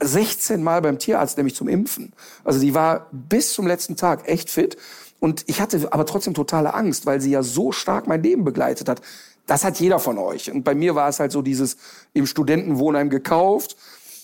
[0.00, 2.12] 16 Mal beim Tierarzt, nämlich zum Impfen.
[2.44, 4.76] Also die war bis zum letzten Tag echt fit.
[5.20, 8.88] Und ich hatte aber trotzdem totale Angst, weil sie ja so stark mein Leben begleitet
[8.88, 9.00] hat.
[9.46, 10.50] Das hat jeder von euch.
[10.50, 11.76] Und bei mir war es halt so dieses
[12.12, 13.76] im Studentenwohnheim gekauft.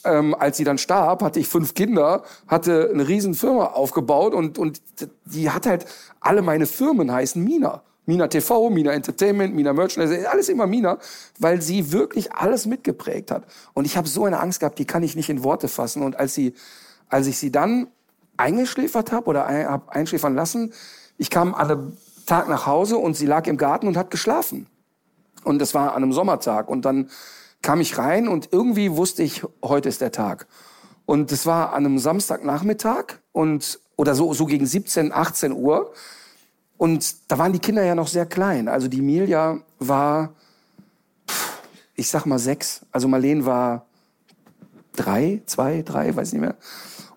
[0.04, 4.56] Ähm, als sie dann starb, hatte ich fünf Kinder, hatte eine riesen Firma aufgebaut und,
[4.56, 4.80] und
[5.24, 5.86] die hat halt,
[6.20, 7.82] alle meine Firmen heißen Mina.
[8.09, 10.98] Mina TV, Mina Entertainment, Mina Merchandise, alles immer Mina,
[11.38, 13.44] weil sie wirklich alles mitgeprägt hat.
[13.74, 16.02] Und ich habe so eine Angst gehabt, die kann ich nicht in Worte fassen.
[16.02, 16.54] Und als sie,
[17.11, 17.88] als ich sie dann
[18.38, 20.72] eingeschläfert habe oder ein, hab einschläfern lassen,
[21.18, 24.68] ich kam an einem Tag nach Hause und sie lag im Garten und hat geschlafen.
[25.44, 26.70] Und das war an einem Sommertag.
[26.70, 27.11] Und dann
[27.61, 30.46] kam ich rein und irgendwie wusste ich, heute ist der Tag.
[31.04, 35.92] Und es war an einem Samstagnachmittag und oder so, so gegen 17, 18 Uhr.
[36.78, 38.68] Und da waren die Kinder ja noch sehr klein.
[38.68, 40.32] Also die Milja war,
[41.94, 42.86] ich sag mal sechs.
[42.92, 43.84] Also Marleen war
[44.94, 46.56] drei, zwei, drei, weiß nicht mehr.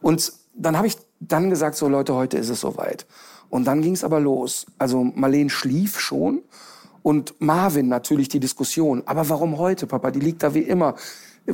[0.02, 3.06] Und dann habe ich dann gesagt, so Leute, heute ist es soweit.
[3.50, 4.66] Und dann ging es aber los.
[4.80, 6.42] Also Marleen schlief schon
[7.04, 9.04] und Marvin natürlich die Diskussion.
[9.06, 10.10] Aber warum heute, Papa?
[10.10, 10.96] Die liegt da wie immer.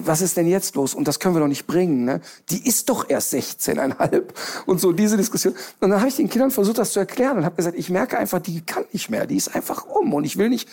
[0.05, 0.93] Was ist denn jetzt los?
[0.93, 2.05] Und das können wir doch nicht bringen.
[2.05, 2.21] Ne?
[2.49, 4.23] Die ist doch erst 16,5.
[4.65, 5.53] Und so diese Diskussion.
[5.79, 8.17] Und dann habe ich den Kindern versucht, das zu erklären und habe gesagt, ich merke
[8.17, 9.25] einfach, die kann nicht mehr.
[9.25, 10.13] Die ist einfach um.
[10.13, 10.67] Und ich will nicht,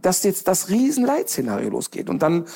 [0.00, 2.08] dass jetzt das Riesenleitszenario losgeht.
[2.08, 2.46] Und dann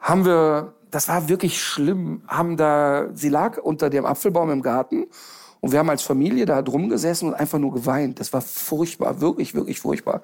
[0.00, 5.06] haben wir, das war wirklich schlimm, haben da, sie lag unter dem Apfelbaum im Garten
[5.60, 8.20] und wir haben als Familie da drum gesessen und einfach nur geweint.
[8.20, 10.22] Das war furchtbar, wirklich, wirklich furchtbar.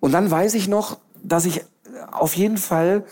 [0.00, 1.64] Und dann weiß ich noch, dass ich
[2.12, 3.04] auf jeden Fall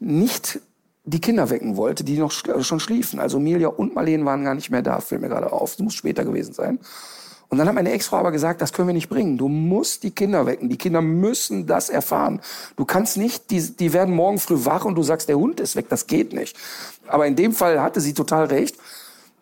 [0.00, 0.60] nicht
[1.04, 3.18] die Kinder wecken wollte, die noch schon schliefen.
[3.18, 5.72] Also Milia und Marleen waren gar nicht mehr da, fällt mir gerade auf.
[5.72, 6.78] Das muss später gewesen sein.
[7.48, 9.36] Und dann hat meine Ex-Frau aber gesagt, das können wir nicht bringen.
[9.36, 10.70] Du musst die Kinder wecken.
[10.70, 12.40] Die Kinder müssen das erfahren.
[12.76, 15.76] Du kannst nicht, die, die werden morgen früh wach und du sagst, der Hund ist
[15.76, 15.86] weg.
[15.90, 16.56] Das geht nicht.
[17.08, 18.76] Aber in dem Fall hatte sie total recht.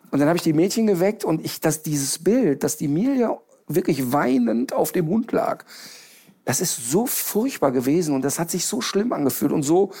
[0.09, 3.37] Und dann habe ich die Mädchen geweckt und ich, dass dieses Bild, dass die Milia
[3.67, 5.63] wirklich weinend auf dem Hund lag,
[6.43, 9.91] das ist so furchtbar gewesen und das hat sich so schlimm angefühlt und so,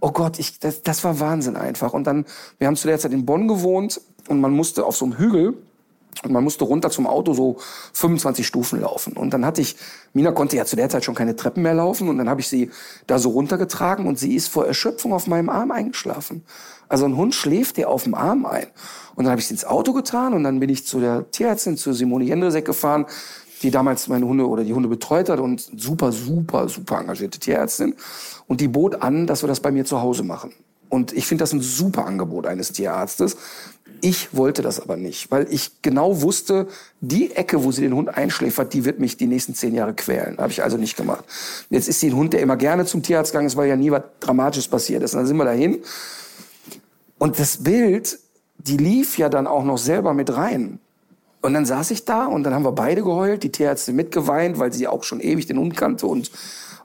[0.00, 1.92] oh Gott, ich, das, das war Wahnsinn einfach.
[1.92, 2.26] Und dann,
[2.58, 5.54] wir haben zu der Zeit in Bonn gewohnt und man musste auf so einem Hügel
[6.24, 7.56] und man musste runter zum Auto so
[7.92, 9.14] 25 Stufen laufen.
[9.14, 9.76] Und dann hatte ich,
[10.12, 12.08] Mina konnte ja zu der Zeit schon keine Treppen mehr laufen.
[12.08, 12.70] Und dann habe ich sie
[13.06, 16.42] da so runtergetragen und sie ist vor Erschöpfung auf meinem Arm eingeschlafen.
[16.88, 18.66] Also ein Hund schläft dir auf dem Arm ein.
[19.14, 21.76] Und dann habe ich sie ins Auto getan und dann bin ich zu der Tierärztin,
[21.76, 23.06] zu Simone Jendresek gefahren,
[23.62, 27.94] die damals meine Hunde oder die Hunde betreut hat und super, super, super engagierte Tierärztin.
[28.46, 30.52] Und die bot an, dass wir das bei mir zu Hause machen.
[30.88, 33.36] Und ich finde das ein super Angebot eines Tierarztes.
[34.02, 36.68] Ich wollte das aber nicht, weil ich genau wusste,
[37.00, 40.36] die Ecke, wo sie den Hund einschläfert, die wird mich die nächsten zehn Jahre quälen.
[40.38, 41.24] Habe ich also nicht gemacht.
[41.70, 43.90] Jetzt ist sie ein Hund, der immer gerne zum Tierarzt gegangen ist, weil ja nie
[43.90, 45.14] was Dramatisches passiert ist.
[45.14, 45.78] Und dann sind wir dahin.
[47.18, 48.18] Und das Bild,
[48.58, 50.78] die lief ja dann auch noch selber mit rein.
[51.40, 54.72] Und dann saß ich da und dann haben wir beide geheult, die Tierärztin mitgeweint, weil
[54.72, 56.30] sie auch schon ewig den Hund kannte und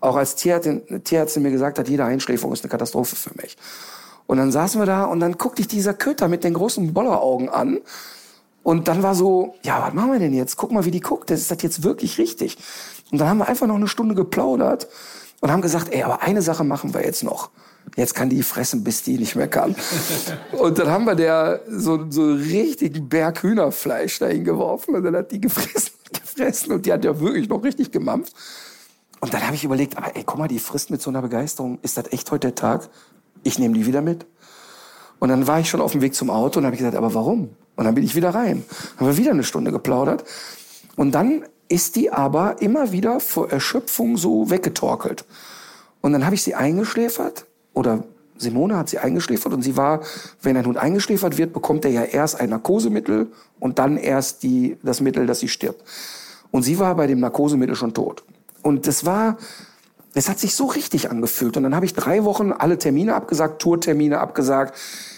[0.02, 3.56] auch als Tierärztin, Tierärztin mir gesagt hat, jede Einschläferung ist eine Katastrophe für mich.
[4.28, 7.50] Und dann saßen wir da und dann guckte ich dieser Köter mit den großen Bolleraugen
[7.50, 7.80] an.
[8.64, 10.58] Und dann war so, ja, was machen wir denn jetzt?
[10.58, 11.30] Guck mal, wie die guckt.
[11.30, 12.58] Das ist das jetzt wirklich richtig?
[13.12, 14.88] Und dann haben wir einfach noch eine Stunde geplaudert
[15.40, 17.50] und haben gesagt, ey, aber eine Sache machen wir jetzt noch.
[17.96, 19.76] Jetzt kann die fressen, bis die nicht mehr kann.
[20.58, 25.32] und dann haben wir der so, so richtigen Berg Hühnerfleisch dahin geworfen und dann hat
[25.32, 28.34] die gefressen, gefressen und die hat ja wirklich noch richtig gemampft.
[29.22, 31.80] Und dann habe ich überlegt, aber ey, guck mal, die frisst mit so einer Begeisterung.
[31.84, 32.90] Ist das echt heute der Tag?
[33.44, 34.26] Ich nehme die wieder mit.
[35.20, 37.52] Und dann war ich schon auf dem Weg zum Auto und habe gesagt, aber warum?
[37.76, 38.66] Und dann bin ich wieder rein.
[38.98, 40.26] Haben wir wieder eine Stunde geplaudert.
[40.96, 45.26] Und dann ist die aber immer wieder vor Erschöpfung so weggetorkelt.
[46.02, 48.04] Und dann habe ich sie eingeschläfert oder
[48.38, 50.02] Simone hat sie eingeschläfert und sie war,
[50.42, 54.78] wenn ein Hund eingeschläfert wird, bekommt er ja erst ein Narkosemittel und dann erst die,
[54.82, 55.84] das Mittel, dass sie stirbt.
[56.50, 58.24] Und sie war bei dem Narkosemittel schon tot.
[58.62, 59.38] Und das war,
[60.14, 61.58] es hat sich so richtig angefühlt.
[61.58, 64.78] Und dann habe ich drei Wochen alle Termine abgesagt, Tourtermine abgesagt,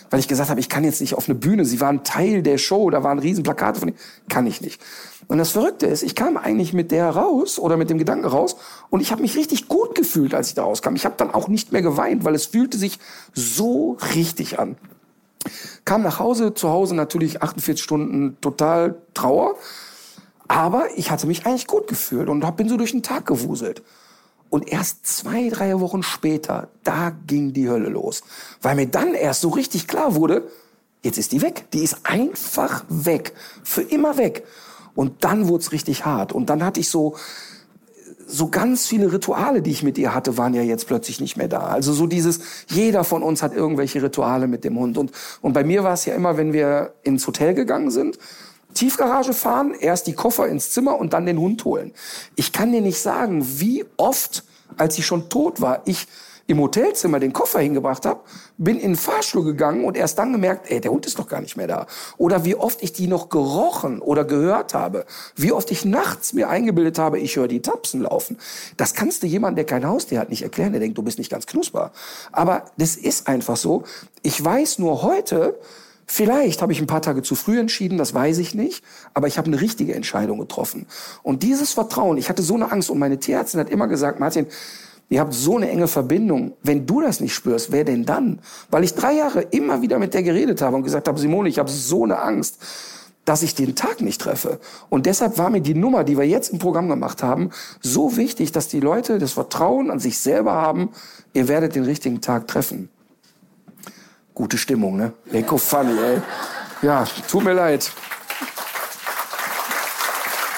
[0.09, 1.65] weil ich gesagt habe, ich kann jetzt nicht auf eine Bühne.
[1.65, 3.97] Sie waren Teil der Show, da waren riesen Plakate von ihnen.
[4.29, 4.79] Kann ich nicht.
[5.27, 8.55] Und das Verrückte ist, ich kam eigentlich mit der raus oder mit dem Gedanken raus
[8.89, 10.95] und ich habe mich richtig gut gefühlt, als ich da rauskam.
[10.95, 12.99] Ich habe dann auch nicht mehr geweint, weil es fühlte sich
[13.33, 14.75] so richtig an.
[15.85, 19.55] Kam nach Hause, zu Hause natürlich 48 Stunden total Trauer.
[20.53, 23.81] Aber ich hatte mich eigentlich gut gefühlt und bin so durch den Tag gewuselt.
[24.51, 28.21] Und erst zwei, drei Wochen später, da ging die Hölle los.
[28.61, 30.47] Weil mir dann erst so richtig klar wurde,
[31.01, 31.65] jetzt ist die weg.
[31.73, 33.33] Die ist einfach weg.
[33.63, 34.45] Für immer weg.
[34.93, 36.33] Und dann wurde es richtig hart.
[36.33, 37.15] Und dann hatte ich so,
[38.27, 41.47] so ganz viele Rituale, die ich mit ihr hatte, waren ja jetzt plötzlich nicht mehr
[41.47, 41.61] da.
[41.61, 44.99] Also so dieses, jeder von uns hat irgendwelche Rituale mit dem Hund.
[44.99, 48.19] Und, und bei mir war es ja immer, wenn wir ins Hotel gegangen sind,
[48.73, 51.93] Tiefgarage fahren, erst die Koffer ins Zimmer und dann den Hund holen.
[52.35, 54.43] Ich kann dir nicht sagen, wie oft,
[54.77, 56.07] als sie schon tot war, ich
[56.45, 58.21] im Hotelzimmer den Koffer hingebracht habe,
[58.57, 61.39] bin in den Fahrstuhl gegangen und erst dann gemerkt, ey, der Hund ist doch gar
[61.39, 61.87] nicht mehr da.
[62.17, 65.05] Oder wie oft ich die noch gerochen oder gehört habe.
[65.35, 68.37] Wie oft ich nachts mir eingebildet habe, ich höre die Tapsen laufen.
[68.75, 70.73] Das kannst du jemandem, der kein Haustier hat, nicht erklären.
[70.73, 71.91] Der denkt, du bist nicht ganz knusper.
[72.33, 73.83] Aber das ist einfach so.
[74.21, 75.57] Ich weiß nur heute,
[76.05, 78.83] Vielleicht habe ich ein paar Tage zu früh entschieden, das weiß ich nicht,
[79.13, 80.85] aber ich habe eine richtige Entscheidung getroffen.
[81.23, 84.47] Und dieses Vertrauen, ich hatte so eine Angst und meine Tierärztin hat immer gesagt, Martin,
[85.09, 86.53] ihr habt so eine enge Verbindung.
[86.61, 88.39] Wenn du das nicht spürst, wer denn dann?
[88.69, 91.59] Weil ich drei Jahre immer wieder mit der geredet habe und gesagt habe, Simone, ich
[91.59, 92.59] habe so eine Angst,
[93.25, 94.59] dass ich den Tag nicht treffe.
[94.89, 97.51] Und deshalb war mir die Nummer, die wir jetzt im Programm gemacht haben,
[97.81, 100.89] so wichtig, dass die Leute das Vertrauen an sich selber haben,
[101.33, 102.89] ihr werdet den richtigen Tag treffen.
[104.33, 105.13] Gute Stimmung, ne?
[105.31, 106.21] Eco funny, ey.
[106.81, 107.91] Ja, tut mir leid.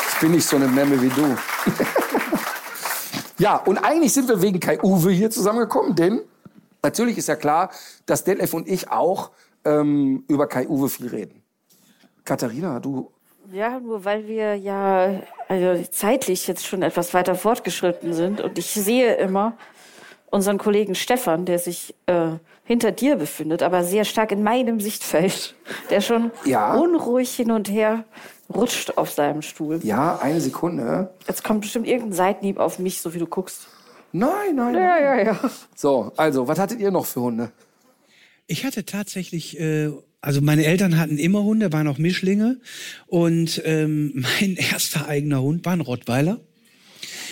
[0.10, 1.38] Ich bin nicht so eine Memme wie du.
[3.38, 6.22] ja, und eigentlich sind wir wegen Kai Uwe hier zusammengekommen, denn
[6.82, 7.70] natürlich ist ja klar,
[8.06, 9.32] dass Detlef und ich auch
[9.66, 11.44] ähm, über Kai Uwe viel reden.
[12.24, 13.12] Katharina, du
[13.52, 18.72] Ja, nur weil wir ja also zeitlich jetzt schon etwas weiter fortgeschritten sind und ich
[18.72, 19.58] sehe immer
[20.32, 22.32] unseren Kollegen Stefan, der sich äh,
[22.66, 25.56] hinter dir befindet, aber sehr stark in meinem Sichtfeld,
[25.90, 26.74] der schon Ja.
[26.76, 28.04] unruhig hin und her
[28.54, 29.80] rutscht auf seinem Stuhl.
[29.84, 31.12] Ja, eine Sekunde.
[31.28, 33.68] Jetzt kommt bestimmt irgendein Seitenhieb auf mich, so wie du guckst.
[34.12, 35.04] Nein, nein, Ja, nein.
[35.04, 35.40] ja, ja.
[35.76, 37.52] So, also, was hattet ihr noch für Hunde?
[38.48, 39.90] Ich hatte tatsächlich, äh,
[40.22, 42.60] also meine Eltern hatten immer Hunde, waren auch Mischlinge.
[43.08, 44.12] Und ähm,
[44.42, 46.40] mein erster eigener Hund war ein Rottweiler.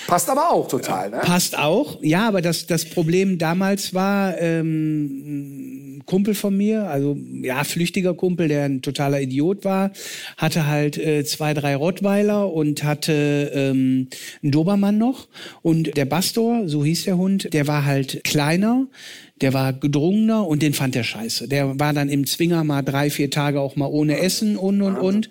[0.07, 1.17] Passt aber auch total, ne?
[1.23, 1.97] Passt auch.
[2.01, 8.13] Ja, aber das, das Problem damals war, ähm, ein Kumpel von mir, also ja, flüchtiger
[8.13, 9.91] Kumpel, der ein totaler Idiot war,
[10.37, 14.07] hatte halt äh, zwei, drei Rottweiler und hatte ähm,
[14.41, 15.27] einen Dobermann noch.
[15.61, 18.87] Und der Bastor, so hieß der Hund, der war halt kleiner,
[19.43, 21.49] der war gedrungener und den fand er scheiße.
[21.49, 24.97] Der war dann im Zwinger mal drei, vier Tage auch mal ohne Essen und und
[24.97, 25.29] und.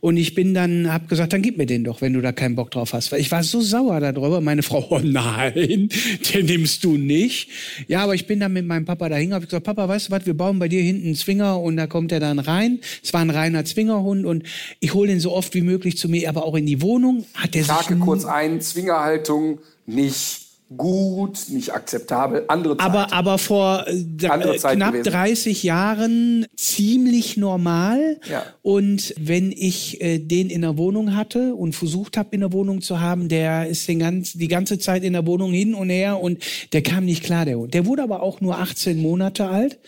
[0.00, 2.56] Und ich bin dann, hab gesagt, dann gib mir den doch, wenn du da keinen
[2.56, 3.12] Bock drauf hast.
[3.12, 4.40] Weil ich war so sauer darüber.
[4.40, 5.90] Meine Frau, oh nein,
[6.32, 7.50] den nimmst du nicht.
[7.86, 10.24] Ja, aber ich bin dann mit meinem Papa dahin, hab gesagt, Papa, weißt du was,
[10.24, 12.78] wir bauen bei dir hinten einen Zwinger und da kommt er dann rein.
[13.04, 14.42] Es war ein reiner Zwingerhund und
[14.80, 17.26] ich hole den so oft wie möglich zu mir, aber auch in die Wohnung.
[17.34, 22.86] Hat der hake kurz ein, Zwingerhaltung nicht gut, nicht akzeptabel, andere Zeit.
[22.86, 25.10] Aber, aber vor äh, äh, knapp gewesen.
[25.10, 28.20] 30 Jahren ziemlich normal.
[28.30, 28.44] Ja.
[28.62, 32.82] Und wenn ich äh, den in der Wohnung hatte und versucht habe, in der Wohnung
[32.82, 36.20] zu haben, der ist den ganz, die ganze Zeit in der Wohnung hin und her
[36.20, 36.38] und
[36.72, 37.74] der kam nicht klar, der Hund.
[37.74, 39.78] Der wurde aber auch nur 18 Monate alt,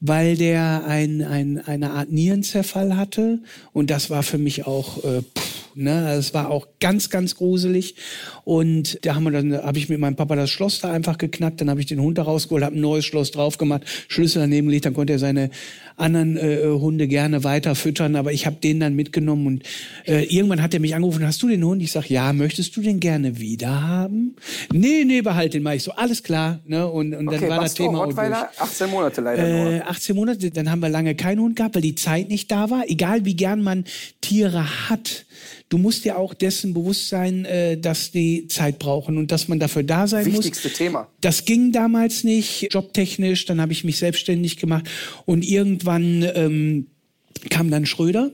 [0.00, 3.38] weil der ein, ein, eine Art Nierenzerfall hatte.
[3.72, 5.04] Und das war für mich auch...
[5.04, 7.96] Äh, pff, Ne, es war auch ganz, ganz gruselig.
[8.44, 11.60] Und da haben wir dann, habe ich mit meinem Papa das Schloss da einfach geknackt,
[11.60, 14.68] dann habe ich den Hund da rausgeholt, habe ein neues Schloss drauf gemacht, Schlüssel daneben
[14.68, 15.50] gelegt, dann konnte er seine
[15.96, 19.62] anderen äh, Hunde gerne weiter füttern, aber ich habe den dann mitgenommen und
[20.06, 21.82] äh, irgendwann hat er mich angerufen, hast du den Hund?
[21.82, 24.36] Ich sag, ja, möchtest du den gerne wieder haben?
[24.72, 25.76] Nee, nee, behalt den mal.
[25.76, 26.60] Ich so, alles klar.
[26.66, 26.86] Ne?
[26.86, 28.18] Und, und dann okay, war das Thema auch durch.
[28.18, 29.88] 18 Monate leider Äh, nur.
[29.88, 32.84] 18 Monate, dann haben wir lange keinen Hund gehabt, weil die Zeit nicht da war.
[32.88, 33.84] Egal wie gern man
[34.22, 35.25] Tiere hat,
[35.68, 39.58] du musst dir auch dessen bewusst sein, äh, dass die Zeit brauchen und dass man
[39.58, 40.76] dafür da sein Wichtigste muss.
[40.76, 41.08] Thema.
[41.20, 43.46] Das ging damals nicht, jobtechnisch.
[43.46, 44.88] Dann habe ich mich selbstständig gemacht
[45.24, 46.86] und irgendwann ähm,
[47.50, 48.30] kam dann Schröder.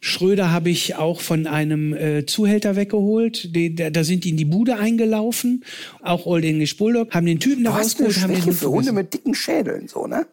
[0.00, 3.54] Schröder habe ich auch von einem äh, Zuhälter weggeholt.
[3.56, 5.64] Die, da, da sind die in die Bude eingelaufen,
[6.02, 9.12] auch Old English Bulldog, haben den Typen da rausgeholt, haben den Hund für Hunde mit
[9.12, 10.26] dicken Schädeln, so, ne?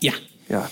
[0.00, 0.12] Ja,
[0.48, 0.70] Ja.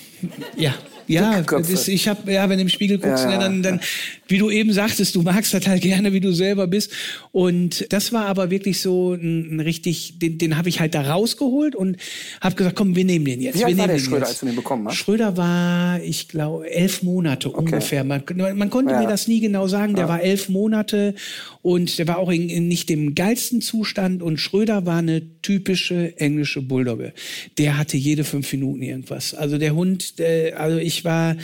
[0.56, 0.74] ja.
[1.06, 3.80] Ja, das, ich habe ja, wenn du im Spiegel guckst, Ja, ne, dann, dann,
[4.26, 6.90] wie du eben sagtest, du magst das halt gerne, wie du selber bist.
[7.32, 11.02] Und das war aber wirklich so ein, ein richtig, den, den habe ich halt da
[11.02, 11.96] rausgeholt und
[12.40, 13.56] habe gesagt, komm, wir nehmen den jetzt.
[13.56, 14.28] Wie wir alt war der Schröder, jetzt.
[14.28, 14.96] als du den bekommen hast?
[14.96, 18.02] Schröder war, ich glaube, elf Monate ungefähr.
[18.04, 18.22] Man,
[18.54, 19.00] man konnte Ja.
[19.00, 19.94] mir das nie genau sagen.
[19.94, 21.14] Der war elf Monate
[21.62, 24.22] und der war auch in, in nicht dem geilsten Zustand.
[24.22, 27.12] Und Schröder war eine typische englische Bulldogge.
[27.58, 29.34] Der hatte jede fünf Minuten irgendwas.
[29.34, 31.36] Also der Hund, der, also ich war.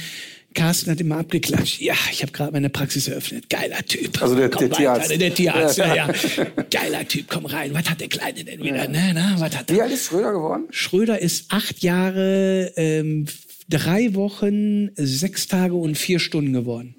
[0.55, 1.81] Carsten hat immer abgeklatscht.
[1.81, 3.49] Ja, ich habe gerade meine Praxis eröffnet.
[3.49, 4.21] Geiler Typ.
[4.21, 5.21] Also der- komm der rein, Tierarzt.
[5.21, 5.95] Der Tierarzt, Ja.
[5.95, 6.45] ja, ja.
[6.71, 7.73] Geiler Typ, komm rein.
[7.73, 8.89] Was hat der Kleine denn wieder?
[8.89, 9.77] Ne, na, was hat er?
[9.77, 10.65] Wie alt ist Schröder geworden?
[10.71, 13.27] Schröder ist acht Jahre, ähm,
[13.69, 16.97] drei Wochen, sechs Tage und vier Stunden geworden.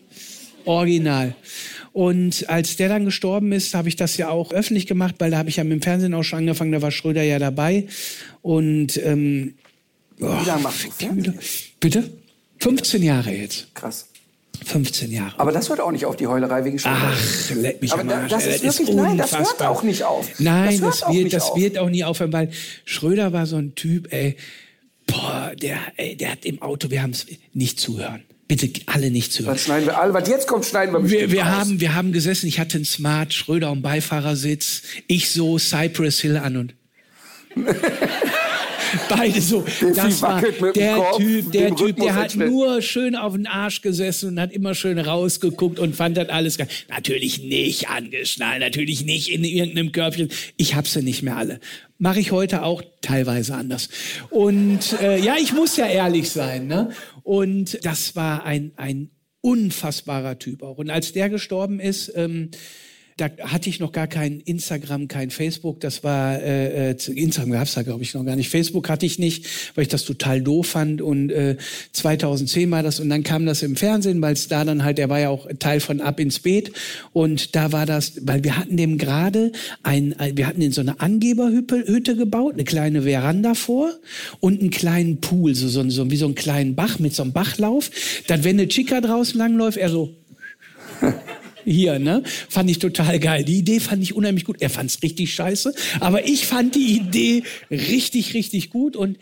[0.65, 1.35] Original.
[1.91, 5.37] Und als der dann gestorben ist, habe ich das ja auch öffentlich gemacht, weil da
[5.39, 7.87] habe ich ja mit dem Fernsehen auch schon angefangen, da war Schröder ja dabei.
[8.41, 9.55] Und ähm,
[10.17, 11.37] Wie lange machst du Fernsehen?
[11.81, 12.09] bitte?
[12.62, 13.74] 15 Jahre jetzt.
[13.76, 14.07] Krass.
[14.64, 15.39] 15 Jahre.
[15.39, 16.97] Aber das hört auch nicht auf, die Heulerei wegen Schröder.
[17.01, 18.30] Ach, leck mich Aber Arsch.
[18.32, 20.28] das ey, ist wirklich- nein, das hört auch nicht auf.
[20.39, 21.57] Nein, Das das, auch wird, das auf.
[21.57, 22.51] wird auch nie aufhören, weil
[22.86, 24.38] Schröder war so ein Typ, ey,
[25.07, 28.24] boah, der, ey, der hat im Auto, wir haben es nicht zuhören.
[28.47, 29.55] Bitte alle nicht zuhören.
[29.55, 30.14] Was schneiden wir alle?
[30.14, 33.34] Was jetzt kommt, schneiden wir Wir, wir, haben, wir haben gesessen, ich hatte einen Smart,
[33.34, 36.76] Schröder am Beifahrersitz, ich so, Cypress Hill an und
[39.09, 39.65] beide so.
[39.81, 42.51] Der Das war der Kopf, Typ, der Typ, Rhythmus der hat entschlägt.
[42.51, 46.57] nur schön auf den Arsch gesessen und hat immer schön rausgeguckt und fand das alles
[46.57, 46.67] geil.
[46.89, 50.29] Natürlich nicht angeschnallt, natürlich nicht in irgendeinem Körbchen.
[50.57, 51.59] Ich hab sie nicht mehr alle.
[51.97, 53.89] Mache ich heute auch teilweise anders.
[54.29, 56.67] Und äh, ja, ich muss ja ehrlich sein.
[56.67, 56.89] Ne?
[57.23, 59.11] Und das war ein, ein
[59.41, 60.77] unfassbarer Typ auch.
[60.77, 62.51] Und als der gestorben ist, ähm,
[63.21, 65.79] da hatte ich noch gar kein Instagram, kein Facebook.
[65.79, 68.49] Das war äh, äh, Instagram gab's da glaube ich noch gar nicht.
[68.49, 69.45] Facebook hatte ich nicht,
[69.75, 71.01] weil ich das total doof fand.
[71.01, 71.57] Und äh,
[71.93, 75.09] 2010 war das und dann kam das im Fernsehen, weil es da dann halt, der
[75.09, 76.71] war ja auch Teil von Ab ins Beet
[77.13, 79.51] und da war das, weil wir hatten dem gerade
[79.83, 83.91] ein, wir hatten in so eine Angeberhütte Hütte gebaut, eine kleine Veranda vor
[84.39, 87.33] und einen kleinen Pool, so, so, so wie so einen kleinen Bach mit so einem
[87.33, 87.91] Bachlauf.
[88.27, 90.15] Dann wenn eine Chica draußen langläuft, er so
[91.66, 92.24] hier, ne?
[92.50, 93.43] Fand ich total geil.
[93.43, 94.62] Die Idee fand ich unheimlich gut.
[94.62, 99.17] Er fand's richtig scheiße, aber ich fand die Idee richtig, richtig gut und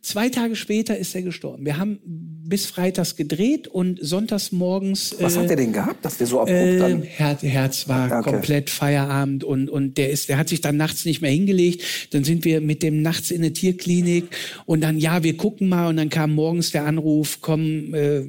[0.00, 1.66] Zwei Tage später ist er gestorben.
[1.66, 5.14] Wir haben bis freitags gedreht und sonntags morgens.
[5.18, 7.02] Was äh, hat der denn gehabt, dass der so abrupt äh, dann...
[7.02, 8.30] Herz, Herz war Okay.
[8.30, 11.82] komplett Feierabend und, und der ist, der hat sich dann nachts nicht mehr hingelegt.
[12.12, 14.24] Dann sind wir mit dem nachts in eine Tierklinik
[14.66, 18.22] und dann, ja, wir gucken mal und dann kam morgens der Anruf, komm, äh,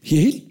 [0.00, 0.49] hierhin.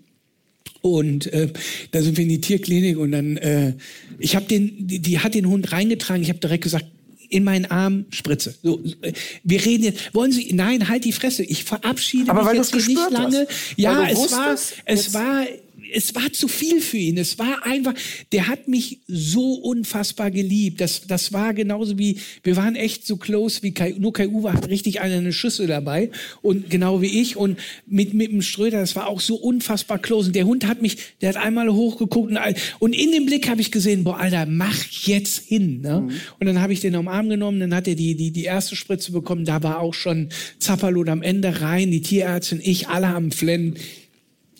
[0.81, 1.49] Und äh,
[1.91, 3.73] da sind wir in die Tierklinik und dann, äh,
[4.17, 6.21] ich habe den, die, die hat den Hund reingetragen.
[6.23, 6.85] Ich habe direkt gesagt,
[7.29, 8.55] in meinen Arm Spritze.
[8.63, 10.13] So, äh, wir reden jetzt.
[10.13, 10.51] Wollen Sie?
[10.53, 11.43] Nein, halt die Fresse.
[11.43, 13.11] Ich verabschiede Aber mich jetzt nicht hast.
[13.11, 13.37] lange.
[13.37, 13.47] Weil
[13.77, 15.45] Ja, es war, es war,
[15.93, 17.17] es war zu viel für ihn.
[17.17, 17.93] Es war einfach,
[18.31, 20.81] der hat mich so unfassbar geliebt.
[20.81, 24.53] Das, das war genauso wie, wir waren echt so close wie Kai, nur Kai Uwe
[24.53, 26.11] hat richtig eine, eine Schüssel dabei
[26.41, 30.27] und genau wie ich und mit, mit dem Ströder, das war auch so unfassbar close.
[30.27, 32.39] Und der Hund hat mich, der hat einmal hochgeguckt und,
[32.79, 35.81] und in dem Blick habe ich gesehen, boah, Alter, mach jetzt hin.
[35.81, 36.07] Ne?
[36.39, 38.75] Und dann habe ich den am Arm genommen, dann hat er die, die, die erste
[38.75, 40.29] Spritze bekommen, da war auch schon
[40.59, 43.75] Zapperlot am Ende rein, die Tierärztin, ich, alle am Flennen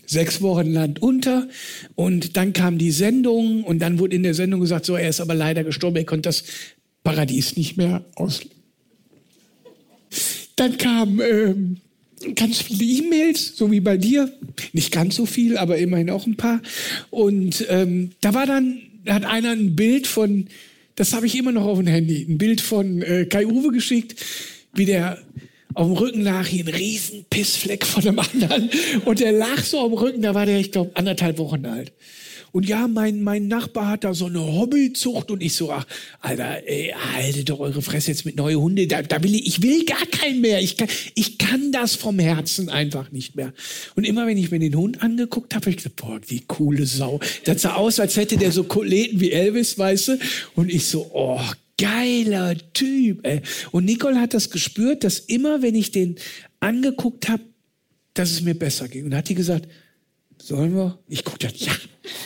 [0.10, 1.48] sechs Wochen Land unter.
[1.96, 5.22] Und dann kam die Sendung und dann wurde in der Sendung gesagt, so, er ist
[5.22, 6.44] aber leider gestorben, er konnte das
[7.04, 8.42] Paradies nicht mehr aus.
[10.56, 11.78] Dann kam ähm,
[12.36, 14.32] ganz viele E-Mails, so wie bei dir,
[14.74, 16.62] nicht ganz so viel, aber immerhin auch ein paar.
[17.12, 20.48] Und ähm, da war dann, da hat einer ein Bild von,
[20.96, 24.16] das habe ich immer noch auf dem Handy, ein Bild von äh, Kai Uwe geschickt,
[24.74, 25.20] wie der
[25.76, 28.70] auf dem Rücken lag hier ein riesen Pissfleck von einem anderen.
[29.06, 31.94] Und der lag so am Rücken, da war der, ich glaube, anderthalb Wochen alt.
[32.52, 35.86] Und ja, mein, mein Nachbar hat da so eine Hobbyzucht und ich so, ach,
[36.20, 38.88] Alter, ey, haltet doch eure Fresse jetzt mit neue Hunde.
[38.88, 40.62] Da, da will ich, ich will gar keinen mehr.
[40.62, 43.54] Ich kann, ich kann das vom Herzen einfach nicht mehr.
[43.96, 46.86] Und immer wenn ich mir den Hund angeguckt habe, hab ich gesagt, boah, die coole
[46.86, 47.20] Sau.
[47.44, 50.20] Das sah aus, als hätte der so Koleten wie Elvis, weißt du?
[50.56, 51.40] Und ich so, oh,
[51.80, 53.26] geiler Typ.
[53.26, 53.42] Ey.
[53.72, 56.16] Und Nicole hat das gespürt, dass immer, wenn ich den
[56.60, 57.44] angeguckt habe,
[58.14, 59.06] dass es mir besser ging.
[59.06, 59.68] Und hat die gesagt,
[60.42, 61.00] sollen wir?
[61.08, 61.74] Ich guck dann, ja.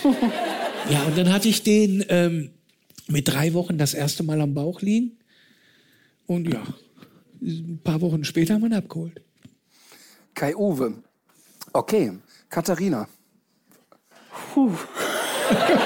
[0.89, 2.51] ja, und dann hatte ich den ähm,
[3.07, 5.19] mit drei Wochen das erste Mal am Bauch liegen.
[6.25, 6.63] Und ja,
[7.41, 9.21] ein paar Wochen später haben wir ihn abgeholt.
[10.33, 10.95] Kai Uwe.
[11.73, 12.13] Okay,
[12.49, 13.07] Katharina.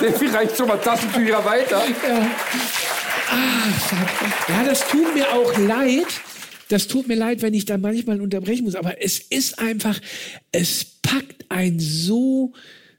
[0.00, 1.82] Der reicht schon mal Taschentücher weiter.
[4.48, 6.06] Ja, das tut mir auch leid.
[6.68, 8.76] Das tut mir leid, wenn ich da manchmal unterbrechen muss.
[8.76, 9.98] Aber es ist einfach,
[10.52, 12.52] es packt ein so,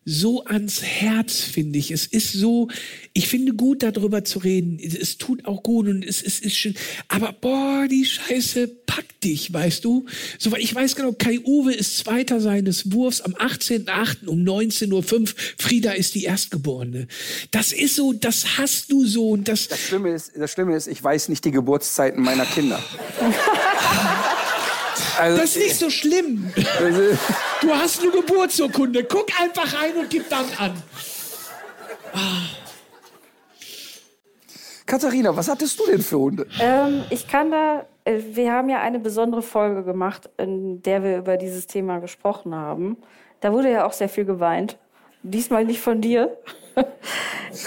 [0.06, 1.92] so ans Herz, finde ich.
[1.92, 2.68] Es ist so,
[3.14, 4.80] ich finde gut, darüber zu reden.
[4.80, 6.76] Es tut auch gut und es, es ist schön.
[7.08, 10.06] Aber boah, die Scheiße packt dich, weißt du?
[10.38, 14.28] So, weil ich weiß genau, Kai Uwe ist Zweiter seines Wurfs am 18.08.
[14.28, 15.28] um 19.05 Uhr.
[15.58, 17.08] Frieda ist die Erstgeborene.
[17.52, 20.88] Das ist so, das hast du so und das, Das Schlimme, ist, das Schlimme ist,
[20.88, 22.84] ich weiß nicht die Geburtszeiten meiner Kinder.
[25.20, 26.52] Also, das ist nicht so schlimm.
[27.62, 29.04] Du hast eine Geburtsurkunde.
[29.06, 30.84] Guck einfach rein und gib dann an.
[34.86, 36.46] Katharina, was hattest du denn für Hunde?
[36.60, 41.18] Ähm, ich kann da, äh, wir haben ja eine besondere Folge gemacht, in der wir
[41.18, 42.98] über dieses Thema gesprochen haben.
[43.40, 44.78] Da wurde ja auch sehr viel geweint.
[45.24, 46.38] Diesmal nicht von dir.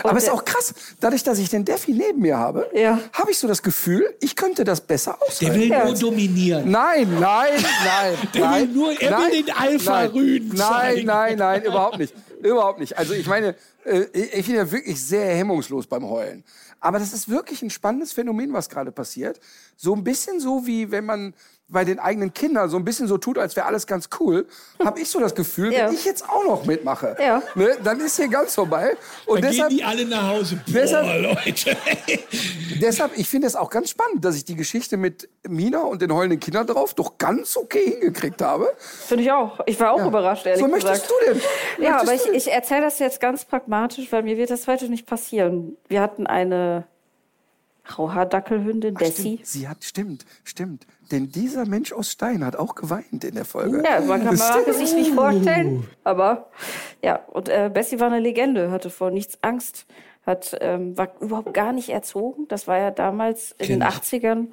[0.02, 2.98] Aber es ist auch krass, dadurch, dass ich den Defi neben mir habe, Ja.
[3.12, 5.54] habe ich so das Gefühl, ich könnte das besser Der aushalten.
[5.60, 5.84] will Ja.
[5.84, 6.70] nur dominieren.
[6.70, 7.52] Nein, nein,
[7.84, 8.68] nein, Der nein.
[8.68, 11.06] will nur- er will nein, den Alpha-Rüden Nein, zeigen.
[11.06, 12.12] nein, nein, überhaupt nicht.
[12.42, 12.98] Überhaupt nicht.
[12.98, 13.54] Also ich meine,
[13.84, 16.42] äh, ich bin ja wirklich sehr hemmungslos beim Heulen.
[16.80, 19.40] Aber das ist wirklich ein spannendes Phänomen, was gerade passiert.
[19.76, 21.32] So ein bisschen so, wie wenn man
[21.68, 24.46] bei den eigenen Kindern so ein bisschen so tut, als wäre alles ganz cool,
[24.84, 25.86] habe ich so das Gefühl, Ja.
[25.88, 27.42] wenn ich jetzt auch noch mitmache, Ja.
[27.56, 28.96] ne, dann ist hier ganz vorbei.
[29.26, 30.56] Und Dann deshalb, gehen die alle nach Hause.
[30.64, 31.76] Boah, Deshalb- Leute.
[32.80, 36.12] Deshalb, ich finde es auch ganz spannend, dass ich die Geschichte mit Mina und den
[36.14, 38.72] heulenden Kindern drauf doch ganz okay hingekriegt habe.
[38.78, 39.58] Finde ich auch.
[39.66, 40.84] Ich war auch überrascht, ehrlich so gesagt.
[40.84, 41.40] möchtest du denn?
[41.84, 44.88] Ja, Möchtest aber ich, ich erzähle das jetzt ganz pragmatisch, weil mir wird das heute
[44.88, 45.76] nicht passieren.
[45.88, 46.84] Wir hatten eine
[47.98, 49.34] Rauhaardackelhündin, Bessie.
[49.36, 50.86] Stimmt, sie hat, stimmt, stimmt.
[51.10, 53.82] Denn dieser Mensch aus Stein hat auch geweint in der Folge.
[53.84, 55.86] Ja, man kann man sich nicht vorstellen.
[56.04, 56.50] Aber
[57.02, 59.86] ja, und äh, Bessie war eine Legende, hatte vor nichts Angst,
[60.26, 62.48] hat, ähm, war überhaupt gar nicht erzogen.
[62.48, 64.46] Das war ja damals in den 80ern.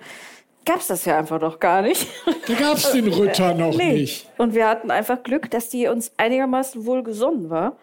[0.66, 2.08] Gab's das ja einfach noch gar nicht.
[2.48, 3.94] Da gab's den Ritter noch Nee.
[3.94, 4.30] nicht.
[4.38, 7.78] Und wir hatten einfach Glück, dass die uns einigermaßen wohlgesonnen war.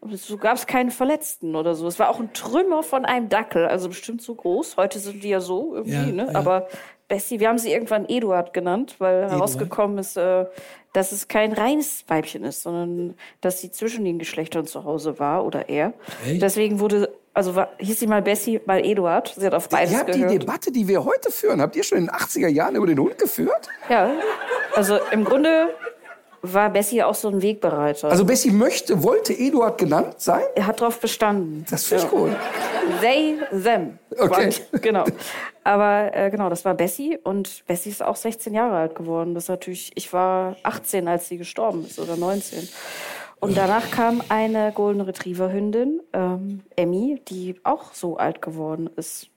[0.00, 1.86] Und so gab es keine Verletzten oder so.
[1.86, 4.76] Es war auch ein Trümmer von einem Dackel, also bestimmt so groß.
[4.76, 6.28] Heute sind die ja so irgendwie, Ja, ne?
[6.30, 6.38] ja.
[6.38, 6.68] Aber
[7.08, 10.46] Bessie, wir haben sie irgendwann Eduard genannt, weil herausgekommen ist, äh,
[10.92, 15.44] dass es kein reines Weibchen ist, sondern dass sie zwischen den Geschlechtern zu Hause war
[15.44, 15.92] oder er.
[16.26, 16.42] Echt?
[16.42, 19.34] Deswegen wurde, also war, hieß sie mal Bessie, mal Eduard.
[19.36, 20.42] Sie hat auf beides Ihr habt die gehört.
[20.42, 23.18] Debatte, die wir heute führen, habt ihr schon in den 80er Jahren über den Hund
[23.18, 23.68] geführt?
[23.88, 24.10] Ja,
[24.74, 25.68] also im Grunde
[26.42, 28.08] war Bessie auch so ein Wegbereiter.
[28.08, 30.42] Also Bessie möchte, wollte Eduard genannt sein?
[30.54, 31.64] er hat darauf bestanden.
[31.70, 32.30] Das finde ich gut.
[33.00, 33.98] They, them.
[34.18, 34.50] Okay.
[34.80, 35.04] Genau.
[35.64, 39.34] Aber äh, genau, das war Bessie und Bessie ist auch 16 Jahre alt geworden.
[39.34, 42.68] Das natürlich, ich war 18, als sie gestorben ist oder 19.
[43.40, 49.28] Und danach kam eine Golden Retriever Hündin, ähm, Emmy, die auch so alt geworden ist.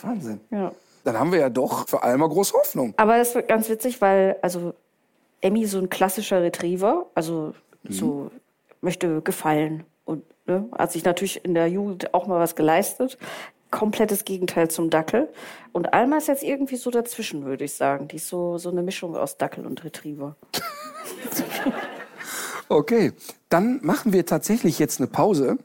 [0.00, 0.40] Wahnsinn.
[0.50, 0.72] Ja.
[1.04, 2.94] Dann haben wir ja doch für Alma große Hoffnung.
[2.96, 4.72] Aber das wird ganz witzig, weil also
[5.40, 7.54] Emmy so ein klassischer Retriever, also
[7.88, 8.30] so
[8.80, 13.18] möchte gefallen und ne, hat sich natürlich in der Jugend auch mal was geleistet.
[13.72, 15.28] Komplettes Gegenteil zum Dackel.
[15.72, 18.06] Und Alma ist jetzt irgendwie so dazwischen, würde ich sagen.
[18.06, 20.36] Die ist so, so eine Mischung aus Dackel und Retriever.
[22.68, 23.12] Okay,
[23.50, 25.58] dann machen wir tatsächlich jetzt eine Pause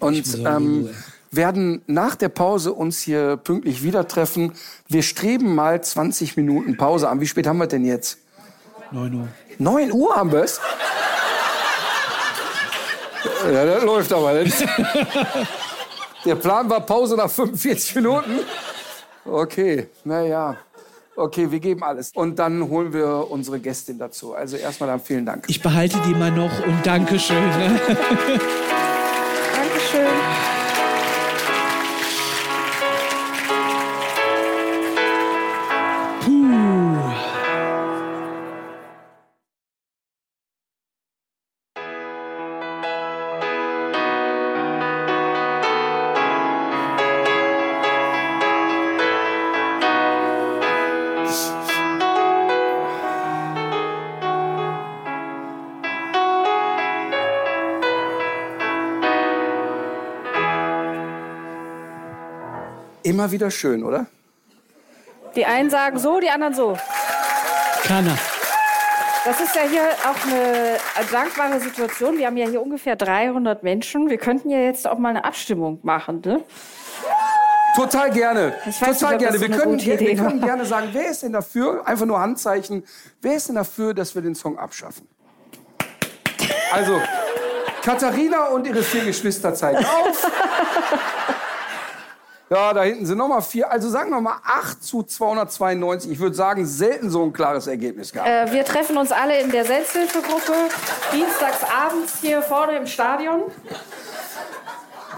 [0.00, 0.88] und ähm,
[1.30, 4.54] werden nach der Pause uns hier pünktlich wieder treffen.
[4.88, 7.20] Wir streben mal 20 Minuten Pause an.
[7.20, 8.16] Wie spät haben wir denn jetzt?
[8.92, 9.28] 9 Uhr.
[9.58, 10.60] 9 Uhr haben wir es.
[13.52, 14.54] Ja, das läuft aber nicht.
[16.24, 18.40] Der Plan war Pause nach 45 Minuten.
[19.24, 20.56] Okay, naja.
[21.14, 22.10] Okay, wir geben alles.
[22.14, 24.34] Und dann holen wir unsere Gästin dazu.
[24.34, 25.44] Also erstmal dann vielen Dank.
[25.48, 27.36] Ich behalte die mal noch und Dankeschön.
[27.36, 27.80] Ne?
[63.12, 64.06] Immer wieder schön, oder?
[65.36, 66.78] Die einen sagen so, die anderen so.
[67.84, 68.16] Kann er.
[69.26, 70.78] Das ist ja hier auch eine
[71.10, 72.16] dankbare Situation.
[72.16, 74.08] Wir haben ja hier ungefähr 300 Menschen.
[74.08, 76.42] Wir könnten ja jetzt auch mal eine Abstimmung machen, ne?
[77.76, 78.54] Total gerne.
[78.80, 79.40] Total nicht, gerne.
[79.40, 81.86] Wir können, wir Idee können gerne sagen, wer ist denn dafür?
[81.86, 82.82] Einfach nur Handzeichen.
[83.20, 85.06] Wer ist denn dafür, dass wir den Song abschaffen?
[86.72, 86.98] Also,
[87.82, 90.30] Katharina und ihre vier Geschwister zeigen auf.
[92.52, 93.72] Ja, da hinten sind noch mal vier.
[93.72, 96.10] Also sagen wir mal 8 zu 292.
[96.12, 98.28] Ich würde sagen, selten so ein klares Ergebnis gehabt.
[98.28, 100.52] Äh, wir treffen uns alle in der Selbsthilfegruppe
[101.14, 103.44] dienstags abends hier vorne im Stadion.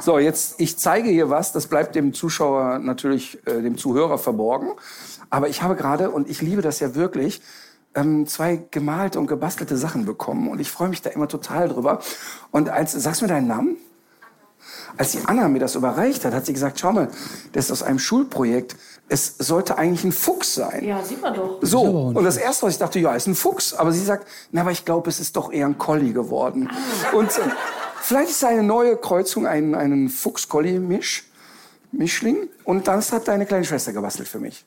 [0.00, 4.68] So, jetzt, ich zeige hier was, das bleibt dem Zuschauer natürlich, äh, dem Zuhörer verborgen.
[5.28, 7.42] Aber ich habe gerade, und ich liebe das ja wirklich,
[7.96, 10.46] ähm, zwei gemalte und gebastelte Sachen bekommen.
[10.46, 11.98] Und ich freue mich da immer total drüber.
[12.52, 13.76] Und als, sagst du mir deinen Namen?
[14.96, 17.08] Als die Anna mir das überreicht hat, hat sie gesagt, schau mal,
[17.52, 18.76] das ist aus einem Schulprojekt.
[19.08, 20.84] Es sollte eigentlich ein Fuchs sein.
[20.84, 21.58] Ja, sieht man doch.
[21.60, 23.74] So, ein und das erste, was ich dachte, ja, ist ein Fuchs.
[23.74, 26.70] Aber sie sagt, na, aber ich glaube, es ist doch eher ein Collie geworden.
[27.12, 27.42] Und äh,
[28.00, 31.24] vielleicht ist es eine neue Kreuzung, ein, einen Fuchs-Collie-Misch,
[31.92, 32.48] Mischling.
[32.64, 34.64] Und das hat deine kleine Schwester gebastelt für mich.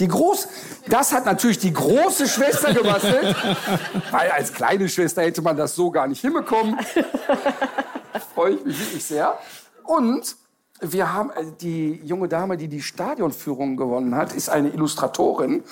[0.00, 0.48] Die Groß,
[0.88, 3.36] das hat natürlich die große Schwester gebastelt,
[4.10, 6.78] weil als kleine Schwester hätte man das so gar nicht hinbekommen.
[8.34, 9.38] Freue ich mich wirklich sehr.
[9.84, 10.36] Und
[10.80, 15.64] wir haben äh, die junge Dame, die die Stadionführung gewonnen hat, ist eine Illustratorin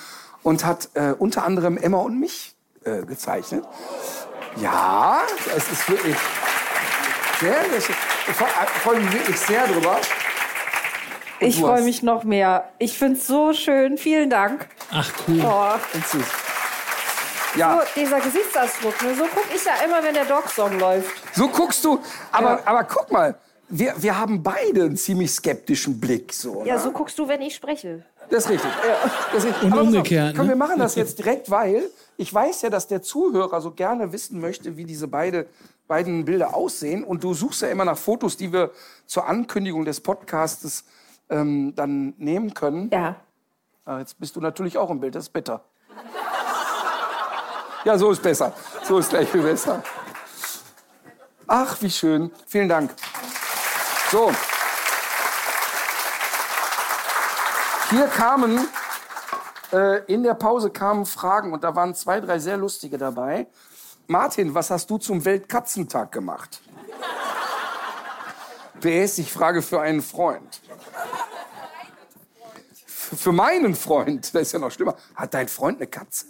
[0.43, 2.55] und hat äh, unter anderem Emma und mich
[2.85, 3.65] äh, gezeichnet.
[4.57, 5.23] Ja,
[5.57, 6.17] es ist wirklich
[7.41, 7.95] sehr, sehr schön.
[8.29, 8.49] Ich freue
[8.83, 9.97] freu mich wirklich sehr drüber.
[11.41, 12.69] Und Ich freue mich noch mehr.
[12.79, 13.97] Ich finde es so schön.
[13.97, 14.69] Vielen Dank.
[14.91, 15.41] Ach cool.
[15.45, 15.75] Oh?
[17.59, 19.03] Ja, so, dieser Gesichtsausdruck.
[19.03, 19.15] Ne?
[19.15, 21.35] So gucke ich ja immer, wenn der Dog-Song läuft.
[21.35, 21.99] so guckst du.
[22.33, 22.61] Aber, Ja.
[22.65, 23.35] aber guck mal,
[23.69, 26.33] wir, wir haben beide einen ziemlich skeptischen Blick.
[26.33, 26.81] So, Ja, ne?
[26.81, 28.05] so guckst du, wenn ich spreche.
[28.31, 28.71] Das ist richtig.
[29.33, 29.63] Das ist richtig.
[29.65, 30.53] Und Aber umgekehrt, Komm, ne?
[30.53, 34.41] wir machen das jetzt direkt, weil ich weiß ja, dass der Zuhörer so gerne wissen
[34.41, 35.47] möchte, wie diese beide,
[35.87, 37.05] beiden Bilder aussehen.
[37.05, 38.71] Und du suchst ja immer nach Fotos, die wir
[39.07, 40.85] zur Ankündigung des Podcastes
[41.31, 42.91] ähm, dann nehmen können.
[42.93, 43.17] Ja.
[43.85, 45.63] Ah, jetzt bist du natürlich auch im Bild, das ist bitter.
[47.89, 48.53] Ja, so ist besser.
[48.83, 49.83] So ist gleich viel besser.
[51.47, 52.31] Ach, wie schön.
[52.47, 52.95] Vielen Dank.
[54.13, 54.31] So.
[57.89, 58.69] Hier kamen,
[59.73, 63.47] äh, in der Pause kamen Fragen und da waren zwei, drei sehr lustige dabei.
[64.07, 66.61] Martin, was hast du zum Weltkatzentag gemacht?
[68.83, 70.61] PS, ich frage für einen Freund.
[72.85, 74.95] Für meinen Freund, das ist ja noch schlimmer.
[75.15, 76.27] Hat dein Freund eine Katze?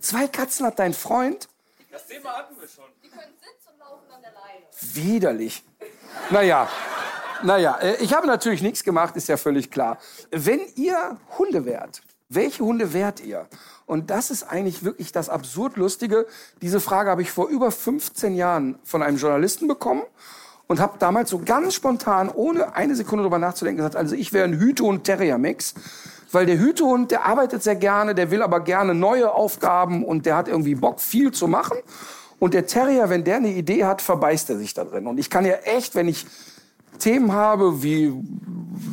[0.00, 1.48] Zwei Katzen hat dein Freund?
[1.90, 2.84] Das Thema hatten wir schon.
[3.02, 4.64] Die können sitzen und laufen an der Leine.
[4.94, 5.64] Widerlich.
[6.30, 6.68] Naja,
[7.42, 9.98] naja, äh, ich habe natürlich nichts gemacht, ist ja völlig klar.
[10.30, 13.46] Wenn ihr Hunde wärt, welche Hunde wärt ihr?
[13.86, 16.26] Und das ist eigentlich wirklich das absurd Lustige.
[16.60, 20.02] Diese Frage habe ich vor über 15 Jahren von einem Journalisten bekommen
[20.66, 24.44] und habe damals so ganz spontan, ohne eine Sekunde drüber nachzudenken, gesagt, also ich wäre
[24.44, 25.74] ein Hütehund-Terrier-Mix.
[26.30, 30.36] Weil der Hütehund, der arbeitet sehr gerne, der will aber gerne neue Aufgaben und der
[30.36, 31.76] hat irgendwie Bock, viel zu machen.
[32.38, 35.06] Und der Terrier, wenn der eine Idee hat, verbeißt er sich da drin.
[35.06, 36.26] Und ich kann ja echt, wenn ich
[36.98, 38.12] Themen habe wie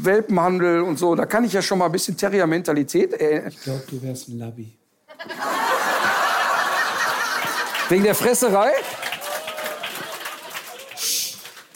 [0.02, 3.14] Welpenhandel und so, da kann ich ja schon mal ein bisschen Terrier-Mentalität.
[3.20, 4.74] Äh, Ich glaube, du wärst ein Labby.
[7.90, 8.72] wegen der Fresserei.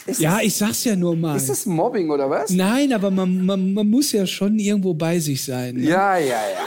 [0.06, 1.34] Ist, Ja, ich sag's ja nur mal.
[1.34, 2.50] das, ist das Mobbing oder was?
[2.50, 5.76] Nein, aber man, man, man muss ja schon irgendwo bei sich sein.
[5.76, 5.82] Ne?
[5.82, 6.66] Ja, ja, ja.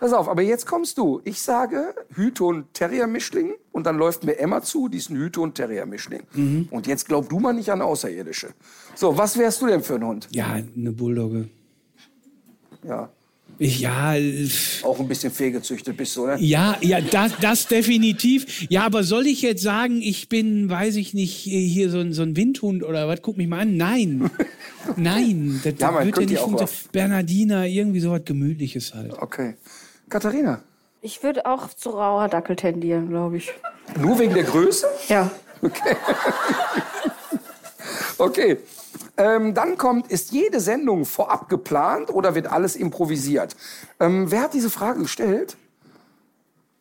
[0.00, 1.20] Pass auf, aber jetzt kommst du.
[1.24, 6.22] Ich sage Hüte-und-Terrier-Mischling und dann läuft mir Emma zu, die ist ein Hüte-und-Terrier-Mischling.
[6.34, 6.68] Mhm.
[6.70, 8.48] Und jetzt glaub du mal nicht an Außerirdische.
[8.94, 10.28] So, was wärst du denn für ein Hund?
[10.30, 11.48] Ja, eine Bulldogge.
[12.86, 13.08] Ja,
[13.58, 14.48] ja, äh,
[14.82, 16.36] auch ein bisschen fehlgezüchtet bist du, ne?
[16.38, 18.66] ja, ja, das, das definitiv.
[18.68, 22.22] Ja, aber soll ich jetzt sagen, ich bin, weiß ich nicht, hier so ein, so
[22.22, 23.22] ein Windhund oder was?
[23.22, 23.76] Guck mich mal an.
[23.76, 24.30] Nein.
[24.96, 26.88] Nein, das, Ja, man wird ja nicht funktionieren.
[26.92, 29.12] Bernardiner, irgendwie so was Gemütliches halt.
[29.20, 29.54] Okay.
[30.10, 30.62] Katharina,
[31.00, 33.50] Ich würde auch zu rauer Dackel tendieren, glaube ich.
[33.98, 34.86] nur wegen der Größe?
[35.08, 35.30] Ja.
[35.62, 35.96] Okay.
[39.16, 43.56] Ähm, dann kommt, ist jede Sendung vorab geplant oder wird alles improvisiert?
[44.00, 45.56] Ähm, wer hat diese Frage gestellt?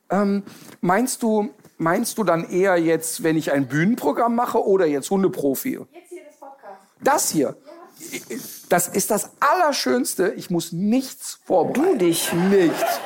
[0.10, 0.44] Ähm,
[0.82, 5.80] meinst du, meinst du dann eher jetzt, wenn ich ein Bühnenprogramm mache oder jetzt Hundeprofi?
[5.92, 6.82] Jetzt hier das Podcast.
[7.02, 7.56] Das hier.
[8.70, 10.34] Das ist das Allerschönste.
[10.36, 12.00] Ich muss nichts vorbereiten.
[12.00, 12.34] Du dich.
[12.34, 13.00] Nichts.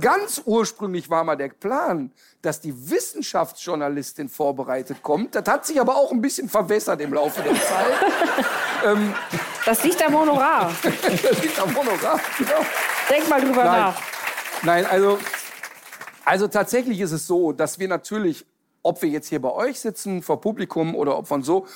[0.00, 2.12] Ganz ursprünglich war mal der Plan,
[2.42, 5.34] dass die Wissenschaftsjournalistin vorbereitet kommt.
[5.34, 7.94] Das hat sich aber auch ein bisschen verwässert im Laufe der Zeit.
[9.64, 10.72] Das liegt am Honorar.
[10.82, 12.18] das liegt am Honorar.
[12.36, 12.66] Genau.
[13.08, 13.80] Denk mal drüber Nein.
[13.80, 14.02] nach.
[14.64, 15.18] Nein, also,
[16.24, 18.44] also tatsächlich ist es so, dass wir natürlich,
[18.82, 21.66] ob wir jetzt hier bei euch sitzen, vor Publikum oder ob von so,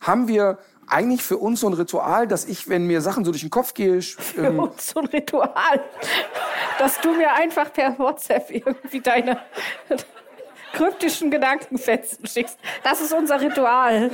[0.00, 0.58] haben wir
[0.88, 3.74] eigentlich für uns so ein Ritual, dass ich, wenn mir Sachen so durch den Kopf
[3.74, 4.04] gehen,
[4.36, 5.80] ähm, Und so ein Ritual,
[6.78, 9.40] dass du mir einfach per WhatsApp irgendwie deine
[10.72, 12.58] kryptischen Gedankenfetzen schickst.
[12.82, 14.10] Das ist unser Ritual.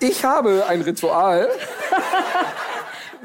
[0.00, 1.48] Ich habe ein Ritual.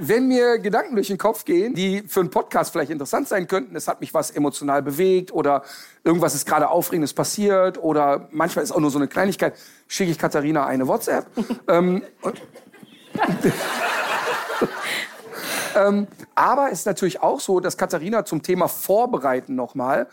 [0.02, 3.76] Wenn mir Gedanken durch den Kopf gehen, die für einen Podcast vielleicht interessant sein könnten,
[3.76, 5.64] es hat mich was emotional bewegt oder
[6.06, 9.56] irgendwas ist gerade Aufregendes passiert oder manchmal ist auch nur so eine Kleinigkeit,
[9.88, 11.26] schicke ich Katharina eine WhatsApp.
[11.68, 12.02] ähm,
[15.76, 20.08] ähm, aber es ist natürlich auch so, dass Katharina zum Thema Vorbereiten nochmal,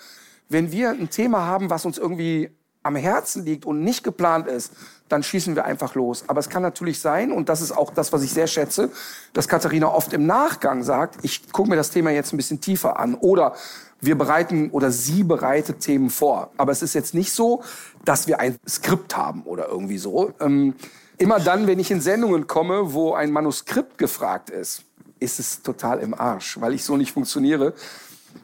[0.49, 2.51] wenn wir ein Thema haben, was uns irgendwie
[2.87, 4.73] am Herzen liegt und nicht geplant ist,
[5.09, 6.25] dann schießen wir einfach los.
[6.27, 8.91] Aber es kann natürlich sein, und das ist auch das, was ich sehr schätze,
[9.33, 12.99] dass Katharina oft im Nachgang sagt, ich gucke mir das Thema jetzt ein bisschen tiefer
[12.99, 13.15] an.
[13.15, 13.55] Oder
[14.01, 16.51] wir bereiten oder sie bereitet Themen vor.
[16.57, 17.63] Aber es ist jetzt nicht so,
[18.05, 20.33] dass wir ein Skript haben oder irgendwie so.
[20.41, 20.75] Ähm,
[21.19, 24.85] immer dann, wenn ich in Sendungen komme, wo ein Manuskript gefragt ist,
[25.19, 27.75] ist es total im Arsch, weil ich so nicht funktioniere.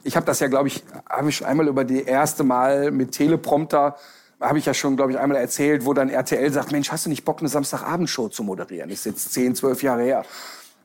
[0.04, 3.12] Ich habe das ja, glaube ich, habe ich schon einmal über die erste Mal mit
[3.12, 3.96] Teleprompter
[4.42, 7.10] habe ich ja schon, glaube ich, einmal erzählt, wo dann RTL sagt, Mensch, hast du
[7.10, 8.90] nicht Bock, eine Samstagabendshow zu moderieren?
[8.90, 10.24] Das ist jetzt zehn, zwölf Jahre her.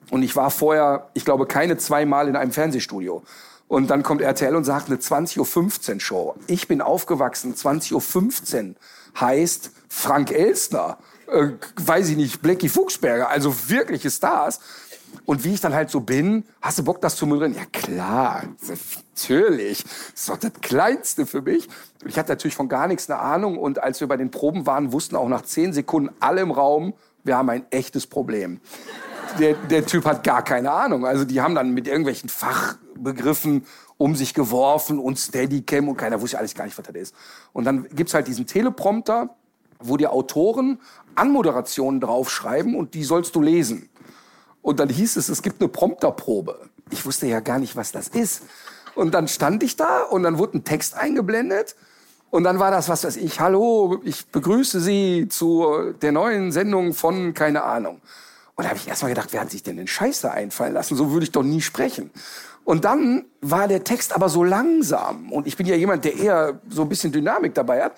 [0.10, 3.24] Und ich war vorher, ich glaube, keine zwei Mal in einem Fernsehstudio.
[3.68, 6.36] Und dann kommt RTL und sagt eine 20.15 Uhr Show.
[6.48, 8.76] Ich bin aufgewachsen, 20.15 Uhr
[9.20, 10.98] heißt Frank Elstner,
[11.28, 14.60] äh, weiß ich nicht, Blackie Fuchsberger, also wirkliche Stars.
[15.28, 17.54] Und wie ich dann halt so bin, hast du Bock, das zu moderieren?
[17.54, 18.44] Ja klar,
[19.14, 19.84] natürlich.
[19.84, 21.68] Das ist doch das Kleinste für mich.
[22.06, 23.58] Ich hatte natürlich von gar nichts eine Ahnung.
[23.58, 26.94] Und als wir bei den Proben waren, wussten auch nach zehn Sekunden alle im Raum,
[27.26, 28.62] wir haben ein echtes Problem.
[29.38, 31.06] Der, der Typ hat gar keine Ahnung.
[31.06, 33.66] Also die haben dann mit irgendwelchen Fachbegriffen
[33.98, 37.16] um sich geworfen und Steadicam und keiner wusste alles gar nicht, was das ist.
[37.52, 39.36] Und dann gibt's halt diesen Teleprompter,
[39.80, 40.80] wo die Autoren
[41.16, 43.90] Anmoderationen draufschreiben und die sollst du lesen.
[44.68, 46.60] Und dann hieß es, es gibt eine Prompterprobe.
[46.89, 48.41] Ich wusste ja gar nicht, was das ist.
[48.95, 51.77] Und dann stand ich da und dann wurde ein Text eingeblendet.
[52.31, 56.94] Und dann war das, was weiß ich, hallo, ich begrüße Sie zu der neuen Sendung
[56.94, 58.02] von keine Ahnung.
[58.56, 60.98] Und da habe ich erst mal gedacht, wer hat sich denn den Scheiße einfallen lassen?
[60.98, 62.11] So würde ich doch nie sprechen.
[62.65, 65.31] Und dann war der Text aber so langsam.
[65.31, 67.94] Und ich bin ja jemand, der eher so ein bisschen Dynamik dabei hat.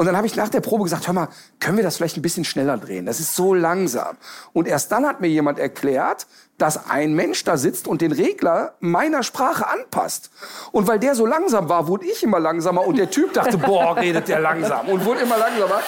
[0.00, 1.28] Und dann habe ich nach der Probe gesagt, hör mal,
[1.58, 3.04] können wir das vielleicht ein bisschen schneller drehen?
[3.04, 4.16] Das ist so langsam.
[4.54, 8.72] Und erst dann hat mir jemand erklärt, dass ein Mensch da sitzt und den Regler
[8.80, 10.30] meiner Sprache anpasst.
[10.72, 13.94] Und weil der so langsam war, wurde ich immer langsamer und der Typ dachte, boah,
[13.94, 15.82] redet der langsam und wurde immer langsamer.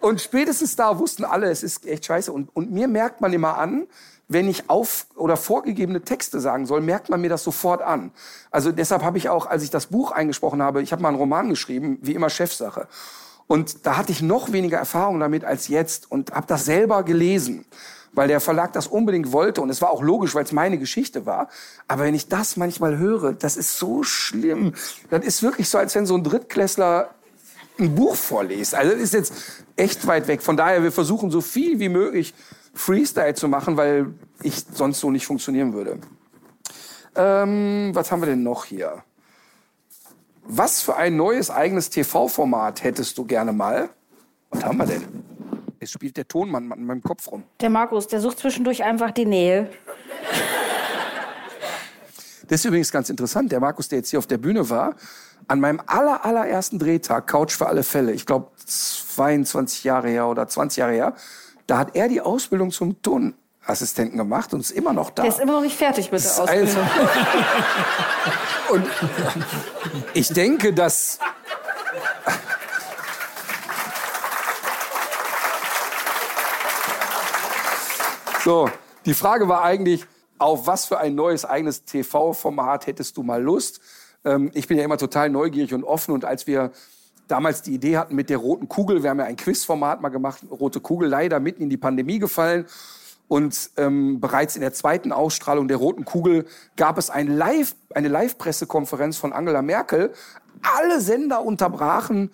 [0.00, 2.32] Und spätestens da wussten alle, es ist echt scheiße.
[2.32, 3.86] Und, und mir merkt man immer an,
[4.30, 8.12] wenn ich auf oder vorgegebene Texte sagen soll, merkt man mir das sofort an.
[8.52, 11.18] Also deshalb habe ich auch, als ich das Buch eingesprochen habe, ich habe mal einen
[11.18, 12.86] Roman geschrieben, wie immer Chefsache.
[13.48, 17.64] Und da hatte ich noch weniger Erfahrung damit als jetzt und habe das selber gelesen,
[18.12, 21.26] weil der Verlag das unbedingt wollte und es war auch logisch, weil es meine Geschichte
[21.26, 21.48] war.
[21.88, 24.74] Aber wenn ich das manchmal höre, das ist so schlimm.
[25.10, 27.10] Das ist wirklich so, als wenn so ein Drittklässler
[27.80, 28.76] ein Buch vorliest.
[28.76, 29.32] Also das ist jetzt
[29.74, 30.40] echt weit weg.
[30.40, 32.32] Von daher, wir versuchen so viel wie möglich
[32.80, 35.98] Freestyle zu machen, weil ich sonst so nicht funktionieren würde.
[37.14, 39.04] Ähm, was haben wir denn noch hier?
[40.44, 43.90] Was für ein neues eigenes TV-Format hättest du gerne mal?
[44.48, 45.04] Was haben wir denn?
[45.78, 47.44] Es spielt der Tonmann an meinem Kopf rum.
[47.60, 49.70] Der Markus, der sucht zwischendurch einfach die Nähe.
[52.48, 53.52] Das ist übrigens ganz interessant.
[53.52, 54.96] Der Markus, der jetzt hier auf der Bühne war,
[55.48, 60.48] an meinem aller, allerersten Drehtag, Couch für alle Fälle, ich glaube 22 Jahre her oder
[60.48, 61.14] 20 Jahre her,
[61.70, 65.22] da hat er die Ausbildung zum Tonassistenten gemacht und ist immer noch da.
[65.22, 66.66] Der ist immer noch nicht fertig mit der Ausbildung.
[66.66, 66.80] Also,
[68.74, 68.86] und
[70.14, 71.20] ich denke, dass
[78.42, 78.70] So,
[79.04, 80.06] die Frage war eigentlich,
[80.38, 83.80] auf was für ein neues eigenes TV-Format hättest du mal Lust?
[84.24, 86.72] Ähm, ich bin ja immer total neugierig und offen und als wir
[87.30, 89.02] damals die Idee hatten mit der roten Kugel.
[89.02, 92.66] Wir haben ja ein Quizformat mal gemacht, rote Kugel leider mitten in die Pandemie gefallen.
[93.28, 96.46] Und ähm, bereits in der zweiten Ausstrahlung der roten Kugel
[96.76, 100.12] gab es ein Live, eine Live-Pressekonferenz von Angela Merkel.
[100.62, 102.30] Alle Sender unterbrachen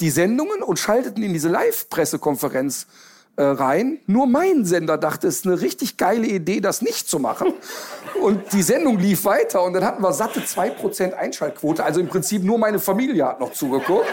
[0.00, 2.88] die Sendungen und schalteten in diese Live-Pressekonferenz
[3.36, 3.98] äh, rein.
[4.06, 7.52] Nur mein Sender dachte, es ist eine richtig geile Idee, das nicht zu machen.
[8.22, 11.82] Und die Sendung lief weiter und dann hatten wir satte 2% Einschaltquote.
[11.82, 14.06] Also im Prinzip nur meine Familie hat noch zugeguckt.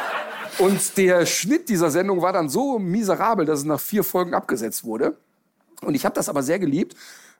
[0.58, 4.84] Und der Schnitt dieser Sendung war dann so miserabel, dass es nach vier Folgen abgesetzt
[4.84, 5.16] wurde.
[5.82, 6.96] Und ich habe das aber sehr geliebt.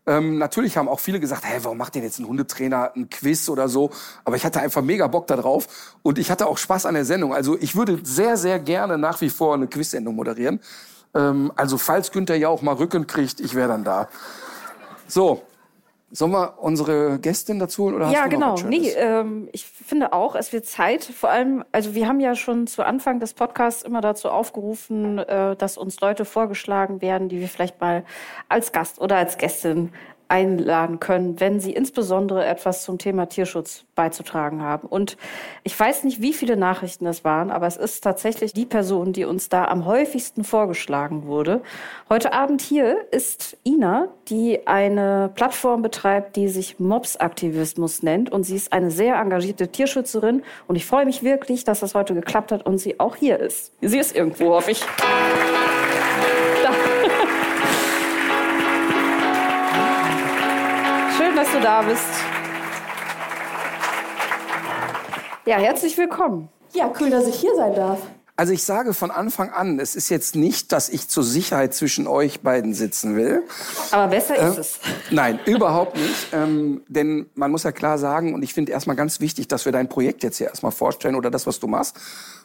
[0.06, 3.48] Ähm, natürlich haben auch viele gesagt, hey, warum macht denn jetzt ein Hundetrainer ein Quiz
[3.48, 3.90] oder so?
[4.24, 7.34] Aber ich hatte einfach mega Bock darauf und ich hatte auch Spaß an der Sendung.
[7.34, 10.60] Also ich würde sehr, sehr gerne nach wie vor eine Quiz-Sendung moderieren.
[11.14, 14.08] Ähm, also falls Günther ja auch mal Rücken kriegt, ich wäre dann da.
[15.08, 15.42] So,
[16.12, 17.96] Sollen wir unsere Gästin dazu holen?
[17.96, 18.54] Oder ja, hast du genau.
[18.68, 21.02] Nee, ähm, ich finde auch, es wird Zeit.
[21.02, 25.56] Vor allem, also wir haben ja schon zu Anfang des Podcasts immer dazu aufgerufen, äh,
[25.56, 28.04] dass uns Leute vorgeschlagen werden, die wir vielleicht mal
[28.48, 29.92] als Gast oder als Gästin
[30.28, 34.88] einladen können, wenn sie insbesondere etwas zum Thema Tierschutz beizutragen haben.
[34.88, 35.16] Und
[35.62, 39.24] ich weiß nicht, wie viele Nachrichten das waren, aber es ist tatsächlich die Person, die
[39.24, 41.62] uns da am häufigsten vorgeschlagen wurde.
[42.08, 48.30] Heute Abend hier ist Ina, die eine Plattform betreibt, die sich Mobs-Aktivismus nennt.
[48.30, 50.42] Und sie ist eine sehr engagierte Tierschützerin.
[50.66, 53.72] Und ich freue mich wirklich, dass das heute geklappt hat und sie auch hier ist.
[53.80, 54.82] Sie ist irgendwo, hoffe ich.
[61.56, 62.04] Du da bist.
[65.46, 66.48] Ja, herzlich willkommen.
[66.74, 68.00] Ja, cool, dass ich hier sein darf.
[68.38, 72.06] Also ich sage von Anfang an, es ist jetzt nicht, dass ich zur Sicherheit zwischen
[72.06, 73.44] euch beiden sitzen will.
[73.90, 74.80] Aber besser Äh, ist es.
[75.10, 76.28] Nein, überhaupt nicht.
[76.32, 79.72] Ähm, denn man muss ja klar sagen, und ich finde erstmal ganz wichtig, dass wir
[79.72, 81.96] dein Projekt jetzt hier erstmal vorstellen oder das, was du machst.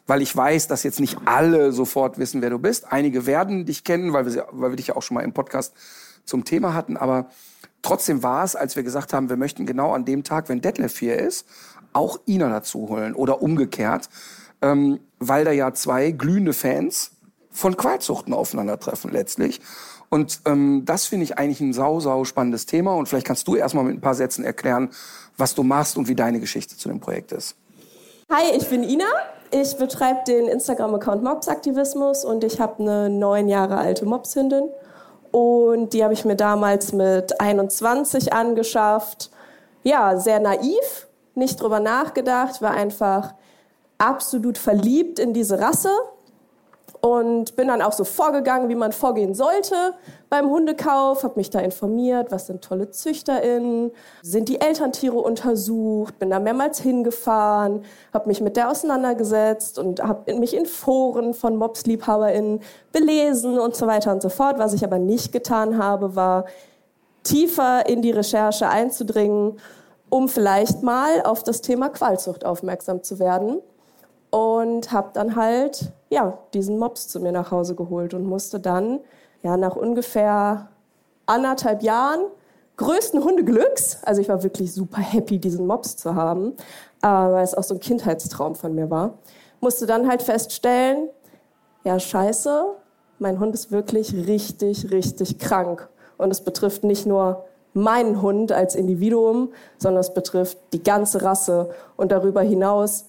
[0.08, 2.90] Weil ich weiß, dass jetzt nicht alle sofort wissen, wer du bist.
[2.94, 5.74] Einige werden dich kennen, weil wir, weil wir dich ja auch schon mal im Podcast
[6.24, 6.96] zum Thema hatten.
[6.96, 7.26] Aber
[7.82, 10.98] trotzdem war es, als wir gesagt haben, wir möchten genau an dem Tag, wenn Detlef
[10.98, 11.46] hier ist,
[11.94, 14.10] auch Ina dazu holen oder umgekehrt.
[14.62, 17.12] Ähm, weil da ja zwei glühende Fans
[17.52, 19.60] von Qualzuchten aufeinandertreffen letztlich.
[20.10, 22.96] Und ähm, das finde ich eigentlich ein sau, sau spannendes Thema.
[22.96, 24.90] Und vielleicht kannst du erstmal mit ein paar Sätzen erklären,
[25.38, 27.56] was du machst und wie deine Geschichte zu dem Projekt ist.
[28.30, 29.06] Hi, ich bin Ina.
[29.52, 34.70] Ich betreibe den Instagram-Account Mopsaktivismus und ich habe eine neun Jahre alte Mopshündin.
[35.32, 39.32] Und die habe ich mir damals mit 21 angeschafft.
[39.84, 43.34] Ja, sehr naiv, nicht drüber nachgedacht, war einfach
[43.98, 45.92] absolut verliebt in diese Rasse
[47.02, 49.76] und bin dann auch so vorgegangen, wie man vorgehen sollte
[50.30, 53.92] beim Hundekauf, habe mich da informiert, was sind tolle ZüchterInnen,
[54.22, 57.84] sind die Elterntiere untersucht, bin da mehrmals hingefahren,
[58.14, 62.62] habe mich mit der auseinandergesetzt und habe mich in Foren von MobsliebhaberInnen
[62.92, 64.60] belesen und so weiter und so fort.
[64.60, 66.46] Was ich aber nicht getan habe, war
[67.24, 69.60] tiefer in die Recherche einzudringen,
[70.10, 73.62] um vielleicht mal auf das Thema Qualzucht aufmerksam zu werden
[74.32, 79.00] und habe dann halt ja diesen Mops zu mir nach Hause geholt und musste dann
[79.44, 80.70] ja nach ungefähr
[81.28, 82.22] anderthalb Jahren
[82.78, 86.54] größten Hundeglücks, also ich war wirklich super happy, diesen Mops zu haben,
[87.04, 89.20] äh, weil es auch so ein Kindheitstraum von mir war,
[89.60, 91.10] musste dann halt feststellen,
[91.84, 92.66] ja scheiße,
[93.20, 95.90] mein Hund ist wirklich richtig, richtig krank.
[96.18, 101.70] Und es betrifft nicht nur meinen Hund als Individuum, sondern es betrifft die ganze Rasse.
[101.98, 103.06] Und darüber hinaus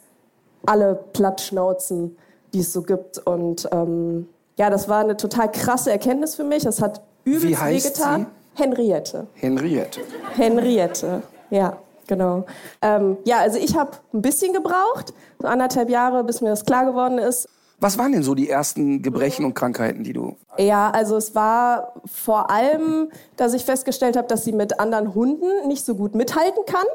[0.67, 2.17] alle Plattschnauzen,
[2.53, 3.19] die es so gibt.
[3.19, 4.29] Und ähm,
[4.59, 6.65] ja, das war eine total krasse Erkenntnis für mich.
[6.65, 8.27] Es hat übelst Wie heißt wehgetan.
[8.55, 9.27] Henriette.
[9.35, 10.01] Henriette.
[10.35, 12.45] Henriette, ja, genau.
[12.83, 16.85] Ähm, ja, also ich habe ein bisschen gebraucht, so anderthalb Jahre, bis mir das klar
[16.85, 17.49] geworden ist.
[17.81, 20.37] Was waren denn so die ersten Gebrechen und Krankheiten, die du...
[20.59, 25.67] Ja, also es war vor allem, dass ich festgestellt habe, dass sie mit anderen Hunden
[25.67, 26.87] nicht so gut mithalten kann.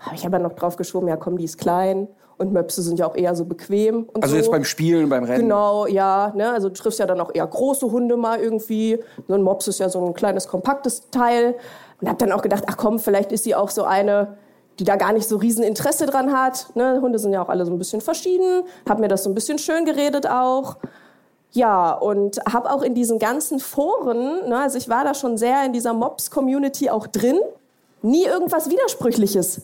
[0.00, 2.08] Habe ich aber noch drauf geschoben, ja komm, die ist klein
[2.38, 4.04] und Möpse sind ja auch eher so bequem.
[4.12, 4.36] Und Also so.
[4.36, 5.42] jetzt beim Spielen, beim Rennen.
[5.42, 6.32] Genau, ja.
[6.34, 6.50] Ne?
[6.50, 8.98] Also du triffst ja dann auch eher große Hunde mal irgendwie.
[9.28, 11.54] So ein Mops ist ja so ein kleines, kompaktes Teil.
[12.00, 14.36] Und hab dann auch gedacht, ach komm, vielleicht ist sie auch so eine,
[14.78, 16.66] die da gar nicht so riesen Interesse dran hat.
[16.74, 17.00] Ne?
[17.00, 18.64] Hunde sind ja auch alle so ein bisschen verschieden.
[18.88, 20.76] Hab mir das so ein bisschen schön geredet auch.
[21.52, 25.66] Ja, und habe auch in diesen ganzen Foren, ne, also ich war da schon sehr
[25.66, 27.38] in dieser Mops-Community auch drin,
[28.00, 29.60] nie irgendwas Widersprüchliches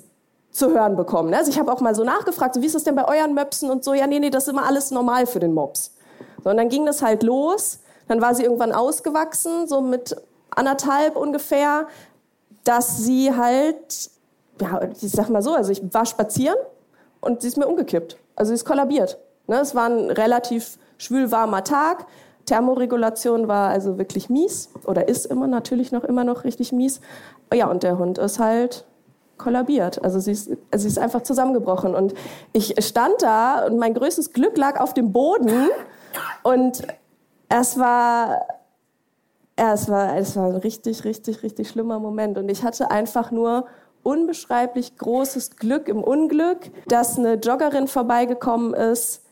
[0.50, 1.32] zu hören bekommen.
[1.34, 3.70] Also ich habe auch mal so nachgefragt, so, wie ist das denn bei euren Möpsen
[3.70, 5.92] und so, ja, nee, nee, das ist immer alles normal für den Mops.
[6.42, 10.16] So, und dann ging das halt los, dann war sie irgendwann ausgewachsen, so mit
[10.50, 11.86] anderthalb ungefähr,
[12.64, 14.10] dass sie halt,
[14.60, 16.56] ja, ich sag mal so, also ich war spazieren
[17.20, 18.16] und sie ist mir umgekippt.
[18.36, 19.18] Also sie ist kollabiert.
[19.46, 22.06] Ne, es war ein relativ schwülwarmer Tag.
[22.46, 27.00] Thermoregulation war also wirklich mies oder ist immer natürlich noch immer noch richtig mies.
[27.52, 28.84] Ja, und der Hund ist halt
[29.38, 30.02] kollabiert.
[30.02, 31.94] Also sie ist, sie ist einfach zusammengebrochen.
[31.94, 32.14] Und
[32.52, 35.68] ich stand da und mein größtes Glück lag auf dem Boden.
[36.42, 36.82] Und
[37.48, 38.46] es war,
[39.56, 42.38] es war, es war ein richtig, richtig, richtig schlimmer Moment.
[42.38, 43.66] Und ich hatte einfach nur
[44.02, 49.22] unbeschreiblich großes Glück im Unglück, dass eine Joggerin vorbeigekommen ist,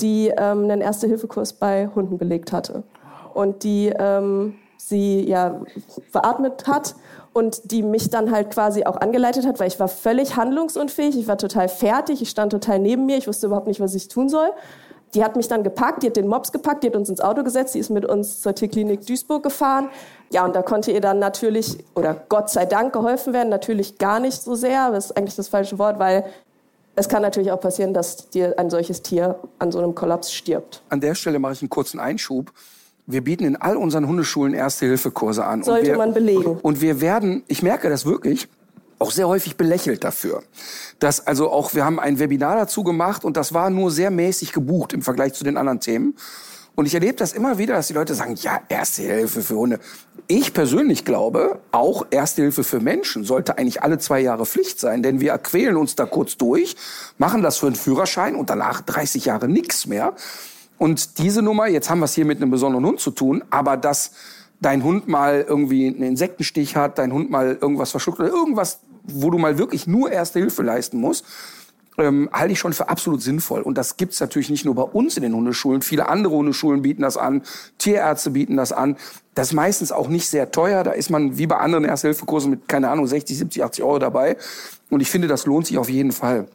[0.00, 2.84] die ähm, einen Erste-Hilfe-Kurs bei Hunden belegt hatte.
[3.34, 5.60] Und die ähm, sie ja
[6.12, 6.94] beatmet hat
[7.32, 11.28] und die mich dann halt quasi auch angeleitet hat, weil ich war völlig handlungsunfähig, ich
[11.28, 14.28] war total fertig, ich stand total neben mir, ich wusste überhaupt nicht, was ich tun
[14.28, 14.50] soll.
[15.14, 17.42] Die hat mich dann gepackt, die hat den Mops gepackt, die hat uns ins Auto
[17.42, 19.88] gesetzt, die ist mit uns zur Tierklinik Duisburg gefahren.
[20.30, 24.20] Ja, und da konnte ihr dann natürlich, oder Gott sei Dank geholfen werden, natürlich gar
[24.20, 26.24] nicht so sehr, das ist eigentlich das falsche Wort, weil
[26.94, 30.82] es kann natürlich auch passieren, dass dir ein solches Tier an so einem Kollaps stirbt.
[30.88, 32.52] An der Stelle mache ich einen kurzen Einschub.
[33.10, 35.62] Wir bieten in all unseren Hundeschulen Erste-Hilfe-Kurse an.
[35.62, 36.58] Sollte wir, man belegen.
[36.60, 38.48] Und wir werden, ich merke das wirklich,
[38.98, 40.42] auch sehr häufig belächelt dafür.
[40.98, 44.52] Dass also auch, wir haben ein Webinar dazu gemacht und das war nur sehr mäßig
[44.52, 46.16] gebucht im Vergleich zu den anderen Themen.
[46.74, 49.80] Und ich erlebe das immer wieder, dass die Leute sagen, ja, Erste Hilfe für Hunde.
[50.26, 55.02] Ich persönlich glaube, auch Erste Hilfe für Menschen sollte eigentlich alle zwei Jahre Pflicht sein,
[55.02, 56.76] denn wir quälen uns da kurz durch,
[57.16, 60.14] machen das für einen Führerschein und danach 30 Jahre nichts mehr.
[60.78, 63.76] Und diese Nummer, jetzt haben wir es hier mit einem besonderen Hund zu tun, aber
[63.76, 64.12] dass
[64.60, 69.30] dein Hund mal irgendwie einen Insektenstich hat, dein Hund mal irgendwas verschluckt oder irgendwas, wo
[69.30, 71.24] du mal wirklich nur Erste Hilfe leisten musst.
[71.98, 73.60] ähm, halte ich schon für absolut sinnvoll.
[73.60, 75.82] Und das gibt's natürlich nicht nur bei uns in den Hundeschulen.
[75.82, 77.42] Viele andere Hundeschulen bieten das an,
[77.78, 78.96] Tierärzte bieten das an.
[79.34, 80.84] Das ist meistens auch nicht sehr teuer.
[80.84, 84.36] Da ist man wie bei anderen Erste-Hilfe-Kursen mit, keine Ahnung, 60, 70, 80 Euro dabei.
[84.90, 86.46] Und ich finde, das lohnt sich auf jeden Fall.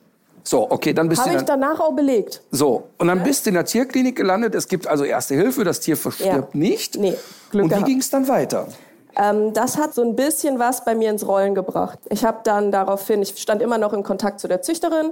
[0.44, 2.42] So, okay, dann bist Habe du ich dann, danach auch belegt.
[2.52, 4.56] so und dann bist du in der Tierklinik gelandet.
[4.56, 6.60] Es gibt also Erste Hilfe, das Tier verstirbt Ja.
[6.60, 6.98] nicht.
[6.98, 7.16] Nee,
[7.52, 8.68] Glück und wie ging es dann weiter?
[9.16, 12.00] Ähm, das hat so ein bisschen was bei mir ins Rollen gebracht.
[12.10, 15.12] Ich habe dann daraufhin, ich stand immer noch in Kontakt zu der Züchterin,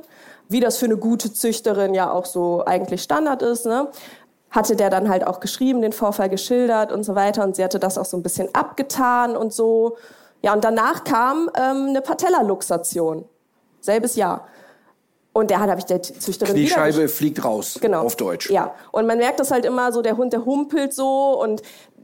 [0.49, 3.65] wie das für eine gute Züchterin ja auch so eigentlich Standard ist.
[3.65, 3.87] Ne?
[4.49, 7.43] Hatte der dann halt auch geschrieben, den Vorfall geschildert und so weiter.
[7.43, 9.95] Und sie hatte das auch so ein bisschen abgetan und so.
[10.41, 13.25] Ja, und danach kam ähm, eine Patellaluxation.
[13.81, 14.47] Selbes Jahr.
[15.33, 18.03] Und der hat, habe ich der Züchterin Die Scheibe fliegt raus, Genau.
[18.03, 18.49] auf Deutsch.
[18.49, 18.73] Ja.
[18.91, 21.61] Und man merkt das halt immer so, der Hund, der humpelt so und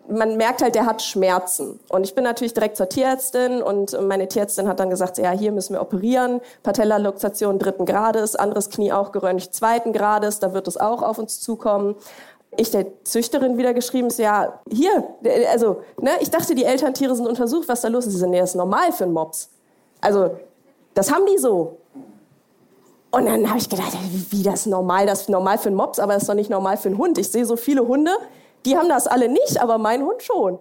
[0.10, 1.80] man merkt halt, der hat Schmerzen.
[1.90, 5.52] Und ich bin natürlich direkt zur Tierärztin und meine Tierärztin hat dann gesagt, ja, hier
[5.52, 6.40] müssen wir operieren.
[6.64, 11.42] Patellaluxation dritten Grades, anderes Knie auch geröntgt zweiten Grades, da wird es auch auf uns
[11.42, 11.96] zukommen.
[12.56, 15.04] Ich der Züchterin wieder geschrieben, so, ja, hier,
[15.52, 18.14] also, ne, ich dachte, die Elterntiere sind untersucht, was da los ist.
[18.14, 19.50] Sie sind, nee, das ist normal für einen Mops.
[20.00, 20.38] Also,
[20.94, 21.78] das haben die so.
[23.12, 23.98] Und dann habe ich gedacht,
[24.30, 26.50] wie das ist normal, das ist normal für einen Mops, aber das ist doch nicht
[26.50, 27.18] normal für einen Hund.
[27.18, 28.12] Ich sehe so viele Hunde,
[28.66, 30.60] die haben das alle nicht, aber mein Hund schon.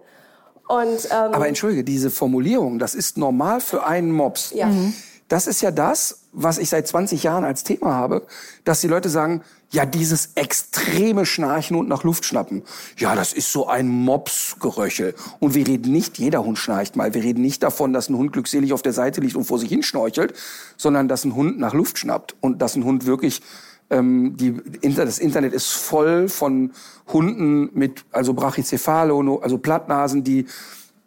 [0.67, 4.51] Und ähm, Aber entschuldige, diese Formulierung, das ist normal für einen Mops.
[4.53, 4.67] Ja.
[4.67, 4.93] Mhm.
[5.29, 8.25] Das ist ja das, was ich seit 20 Jahren als Thema habe,
[8.63, 12.63] dass die Leute sagen, ja, dieses extreme Schnarchen und nach Luft schnappen.
[12.97, 15.13] Ja, das ist so ein Mopsgeröchel.
[15.39, 17.13] Und wir reden nicht, jeder Hund schnarcht mal.
[17.13, 19.69] Wir reden nicht davon, dass ein Hund glückselig auf der Seite liegt und vor sich
[19.69, 20.33] hin schnorchelt,
[20.77, 23.41] sondern dass ein Hund nach Luft schnappt und dass ein Hund wirklich
[23.89, 24.55] ähm, die,
[24.93, 26.71] das Internet ist voll von
[27.07, 30.45] Hunden mit also Brachycephalo, also Plattnasen, die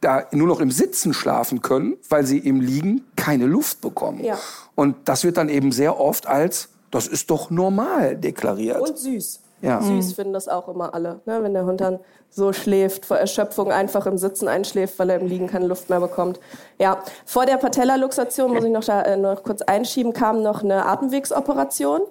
[0.01, 4.25] da nur noch im Sitzen schlafen können, weil sie im Liegen keine Luft bekommen.
[4.25, 4.39] Ja.
[4.75, 8.81] Und das wird dann eben sehr oft als, das ist doch normal deklariert.
[8.81, 9.41] Und süß.
[9.63, 9.83] Ja.
[9.83, 11.21] Süß finden das auch immer alle.
[11.27, 11.43] Ne?
[11.43, 12.01] Wenn der Hund dann
[12.31, 16.01] so schläft, vor Erschöpfung einfach im Sitzen einschläft, weil er im Liegen keine Luft mehr
[16.01, 16.41] bekommt.
[16.79, 20.87] Ja, vor der Patellaluxation, muss ich noch, da, äh, noch kurz einschieben, kam noch eine
[20.87, 22.03] Atemwegsoperation.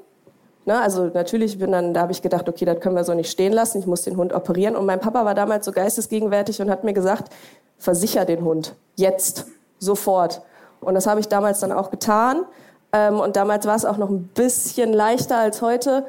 [0.65, 0.79] Ne?
[0.79, 3.53] Also natürlich bin dann, da habe ich gedacht, okay, das können wir so nicht stehen
[3.53, 4.75] lassen, ich muss den Hund operieren.
[4.75, 7.33] Und mein Papa war damals so geistesgegenwärtig und hat mir gesagt,
[7.77, 9.45] versicher den Hund, jetzt,
[9.79, 10.41] sofort.
[10.81, 12.45] Und das habe ich damals dann auch getan.
[12.91, 16.05] Ähm, und damals war es auch noch ein bisschen leichter als heute,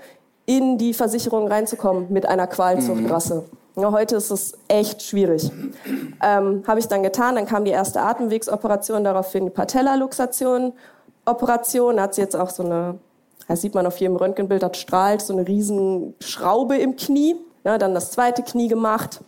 [0.46, 3.44] in die Versicherung reinzukommen mit einer Qualzuchtrasse.
[3.76, 5.50] Ja, heute ist es echt schwierig.
[6.22, 10.72] Ähm, habe ich dann getan, dann kam die erste Atemwegsoperation, daraufhin die Patellaluxation.
[11.24, 12.98] Operation, hat sie jetzt auch so eine,
[13.46, 17.36] das sieht man auf jedem Röntgenbild, das strahlt, so eine riesen Schraube im Knie.
[17.62, 19.20] Ja, dann das zweite Knie gemacht.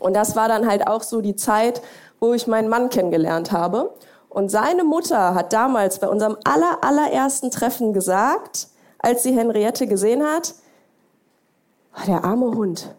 [0.00, 1.80] Und das war dann halt auch so die Zeit,
[2.18, 3.94] wo ich meinen Mann kennengelernt habe.
[4.30, 10.22] Und seine Mutter hat damals bei unserem aller, allerersten Treffen gesagt, als sie Henriette gesehen
[10.22, 10.54] hat,
[11.96, 12.94] "Oh, der arme Hund.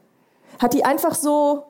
[0.59, 1.63] Hat die einfach so,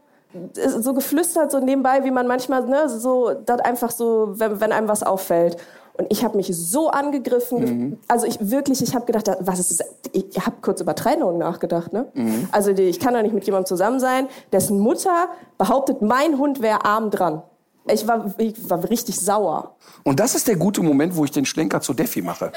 [0.55, 4.87] so geflüstert, so nebenbei, wie man manchmal, ne, so, das einfach so, wenn, wenn einem
[4.87, 5.57] was auffällt.
[5.93, 9.87] Und ich habe mich so angegriffen, also ich wirklich, ich habe gedacht, was ist das?
[10.13, 12.07] Ich habe kurz über Trennung nachgedacht, ne?
[12.51, 15.27] Also die, ich kann doch nicht mit jemandem zusammen sein, dessen Mutter
[15.57, 17.43] behauptet, mein Hund wäre arm dran.
[17.87, 19.75] Ich war, ich war richtig sauer.
[20.03, 22.51] Und das ist der gute Moment, wo ich den Schlenker zu Defi mache.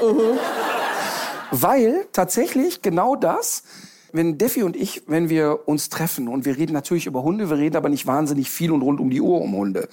[1.50, 3.62] Weil tatsächlich genau das,
[4.12, 7.56] wenn Defi und ich, wenn wir uns treffen und wir reden natürlich über Hunde, wir
[7.56, 9.88] reden aber nicht wahnsinnig viel und rund um die Uhr um Hunde.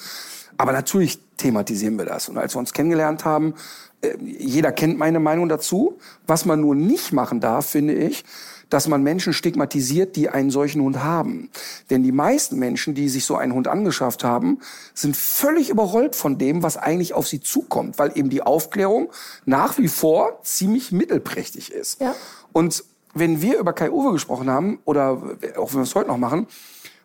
[0.58, 2.30] Aber natürlich thematisieren wir das.
[2.30, 3.56] Und als wir uns kennengelernt haben,
[4.02, 5.98] äh, jeder kennt meine Meinung dazu.
[6.28, 8.24] Was man nur nicht machen darf, finde ich,
[8.72, 11.50] dass man Menschen stigmatisiert, die einen solchen Hund haben.
[11.90, 14.60] Denn die meisten Menschen, die sich so einen Hund angeschafft haben,
[14.96, 19.12] sind völlig überrollt von dem, was eigentlich auf sie zukommt, weil eben die Aufklärung
[19.46, 22.00] nach wie vor ziemlich mittelprächtig ist.
[22.00, 22.16] Ja.
[22.54, 25.22] Und wenn wir über Kai-Uwe gesprochen haben, oder
[25.58, 26.48] auch wenn wir es heute noch machen,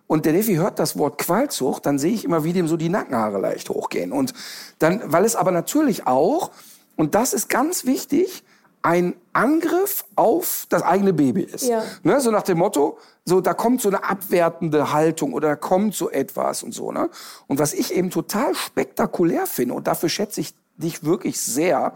[0.06, 2.88] und der Defi hört das Wort Qualzucht, dann sehe ich immer, wie dem so die
[2.88, 4.12] Nackenhaare leicht hochgehen.
[4.12, 4.34] Und
[4.78, 6.52] dann, weil es aber natürlich auch,
[6.94, 8.44] und das ist ganz wichtig,
[8.86, 11.64] ein Angriff auf das eigene Baby ist.
[11.64, 11.82] Ja.
[12.04, 15.96] Ne, so nach dem Motto, so da kommt so eine abwertende Haltung oder da kommt
[15.96, 16.92] so etwas und so.
[16.92, 17.10] Ne?
[17.48, 21.94] Und was ich eben total spektakulär finde, und dafür schätze ich dich wirklich sehr,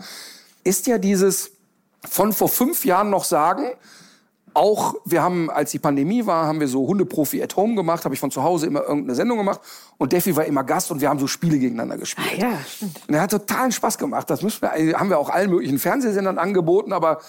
[0.65, 1.53] ist ja dieses
[2.09, 3.71] von vor fünf Jahren noch sagen,
[4.55, 8.15] auch wir haben, als die Pandemie war, haben wir so Hundeprofi at Home gemacht, habe
[8.15, 9.61] ich von zu Hause immer irgendeine Sendung gemacht
[9.99, 12.39] und Defi war immer Gast und wir haben so Spiele gegeneinander gespielt.
[12.39, 13.01] Ja, stimmt.
[13.09, 14.29] Und er hat totalen Spaß gemacht.
[14.31, 17.21] Das müssen wir, haben wir auch allen möglichen Fernsehsendern angeboten, aber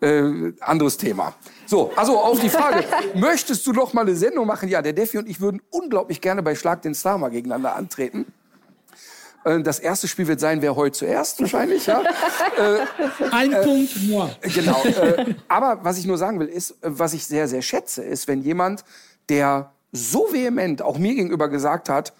[0.00, 1.34] äh, anderes Thema.
[1.66, 2.84] So, also auf die Frage,
[3.14, 4.68] möchtest du noch mal eine Sendung machen?
[4.68, 8.26] Ja, der Defi und ich würden unglaublich gerne bei Schlag den Star mal gegeneinander antreten.
[9.44, 11.86] Äh, Das erste Spiel wird sein, wer heute zuerst wahrscheinlich.
[11.86, 12.02] Ja?
[13.30, 14.30] Ein Punkt, moi.
[14.42, 14.82] Genau.
[14.84, 18.28] Äh, aber was ich nur sagen will, ist, äh, was ich sehr, sehr schätze, ist,
[18.28, 18.84] wenn jemand,
[19.28, 22.12] der so vehement auch mir gegenüber gesagt hat,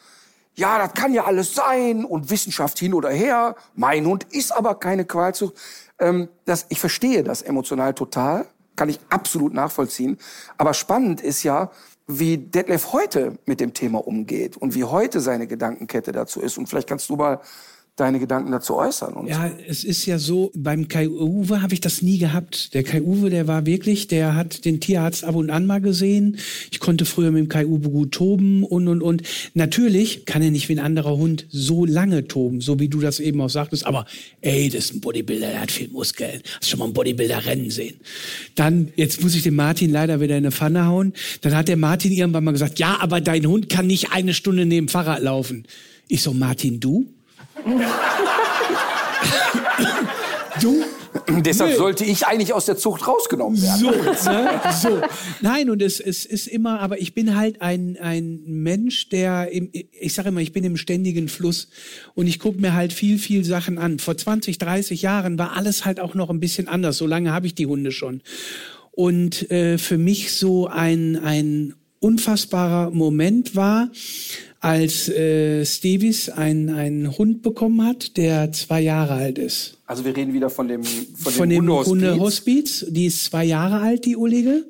[0.57, 4.75] ja, das kann ja alles sein und Wissenschaft hin oder her, mein Hund ist aber
[4.75, 5.55] keine Qualzucht.
[5.99, 10.19] Ähm, das, ich verstehe das emotional total, kann ich absolut nachvollziehen.
[10.59, 11.71] Aber spannend ist ja,
[12.19, 16.59] wie Detlef heute mit dem Thema umgeht und wie heute seine Gedankenkette dazu ist.
[16.59, 17.41] Und vielleicht kannst du mal
[18.01, 19.15] deine Gedanken dazu äußern.
[19.15, 22.75] Und Ja, es ist ja so, beim Kai Uwe habe ich das nie gehabt.
[22.75, 26.39] Der Kai Uwe, der war wirklich, der hat den Tierarzt ab und an mal gesehen.
[26.71, 29.23] Ich konnte früher mit dem Kai Uwe gut toben und, und, und.
[29.55, 33.21] Natürlich kann er nicht wie ein anderer Hund so lange toben, so wie du das
[33.21, 33.87] eben auch sagtest.
[33.87, 34.07] Aber
[34.41, 36.41] ey, das ist ein Bodybuilder, der hat viel Muskeln.
[36.57, 37.97] Hast du schon mal einen Bodybuilder rennen sehen?
[38.55, 41.13] Dann, jetzt muss ich den Martin leider wieder in eine Pfanne hauen.
[41.43, 44.65] Dann hat der Martin irgendwann mal gesagt, ja, aber dein Hund kann nicht eine Stunde
[44.65, 45.65] neben dem Fahrrad laufen.
[46.09, 47.07] Ich so, Martin, du?
[50.61, 50.85] Du?
[51.43, 54.17] deshalb sollte ich eigentlich aus der Zucht rausgenommen werden.
[54.17, 54.61] So, ne?
[54.81, 55.01] so.
[55.41, 59.71] Nein, und es, es ist immer, aber ich bin halt ein, ein Mensch, der, im,
[59.73, 61.69] ich sage immer, ich bin im ständigen Fluss
[62.15, 63.99] und ich gucke mir halt viel, viel Sachen an.
[63.99, 66.97] Vor 20, 30 Jahren war alles halt auch noch ein bisschen anders.
[66.97, 68.23] So lange habe ich die Hunde schon.
[68.93, 73.91] Und äh, für mich so ein, ein unfassbarer Moment war,
[74.61, 79.79] als äh, Stevis einen Hund bekommen hat, der zwei Jahre alt ist.
[79.87, 81.91] Also wir reden wieder von dem, von Von dem dem Hundehospiz.
[81.91, 82.87] Hundehospiz.
[82.91, 84.67] Die ist zwei Jahre alt, die Ullige.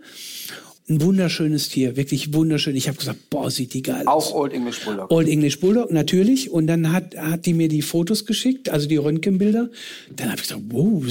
[0.91, 2.75] Ein wunderschönes Tier, wirklich wunderschön.
[2.75, 4.33] Ich habe gesagt, boah, sieht die geil aus.
[4.33, 5.09] Auch Old English Bulldog.
[5.13, 6.51] Old English Bulldog, natürlich.
[6.51, 9.71] Und dann hat, hat die mir die Fotos geschickt, also die Röntgenbilder.
[10.17, 11.05] Dann habe ich gesagt, wow,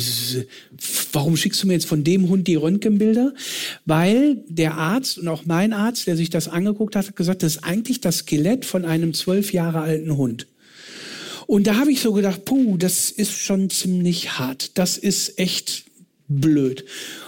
[1.13, 3.33] warum schickst du mir jetzt von dem Hund die Röntgenbilder?
[3.85, 7.55] Weil der Arzt und auch mein Arzt, der sich das angeguckt hat, hat gesagt, das
[7.55, 10.45] ist eigentlich das Skelett von einem zwölf Jahre alten Hund.
[11.47, 14.77] Und da habe ich so gedacht, puh, das ist schon ziemlich hart.
[14.77, 15.85] Das ist echt
[16.27, 16.83] blöd.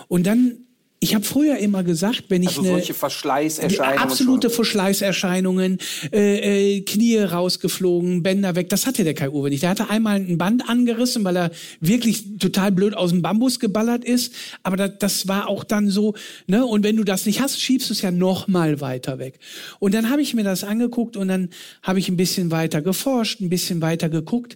[0.10, 0.57] Und dann,
[1.03, 3.98] ich habe früher immer gesagt, wenn ich Also eine solche Verschleißerscheinungen.
[3.98, 4.56] absolute schon.
[4.56, 5.80] Verschleißerscheinungen,
[6.14, 8.69] äh, äh, Knie rausgeflogen, Bänder weg.
[8.69, 9.64] Das hatte der Kai Uwe nicht.
[9.64, 14.06] Der hatte einmal ein Band angerissen, weil er wirklich total blöd aus dem Bambus geballert
[14.06, 14.32] ist.
[14.61, 16.14] Aber das, das war auch dann so,
[16.45, 16.64] ne?
[16.64, 19.40] Und wenn du das nicht hast, schiebst du es ja noch mal weiter weg.
[19.80, 21.49] Und dann habe ich mir das angeguckt und dann
[21.82, 24.56] habe ich ein bisschen weiter geforscht, ein bisschen weiter geguckt.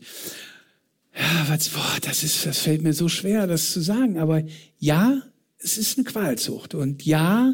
[1.18, 4.20] Ja, was, boah, das ist, das fällt mir so schwer, das zu sagen.
[4.20, 4.44] Aber
[4.78, 5.24] ja,
[5.60, 6.76] es ist eine Qualzucht.
[6.76, 7.54] Und ja,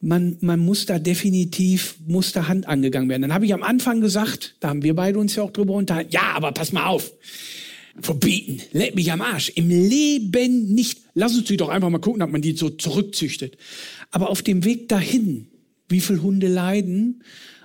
[0.00, 3.22] man, man muss da definitiv, muss da Hand angegangen werden.
[3.22, 6.12] Dann habe ich am Anfang gesagt, da haben wir beide uns ja auch drüber unterhalten,
[6.12, 7.12] ja, aber pass mal auf.
[8.00, 9.50] Verbieten, leck mich am Arsch.
[9.54, 11.00] Im Leben nicht.
[11.14, 13.56] Lass uns die doch einfach mal gucken, ob man die so zurückzüchtet.
[14.10, 15.48] Aber auf dem Weg dahin,
[15.88, 17.22] wie viel Hunde leiden,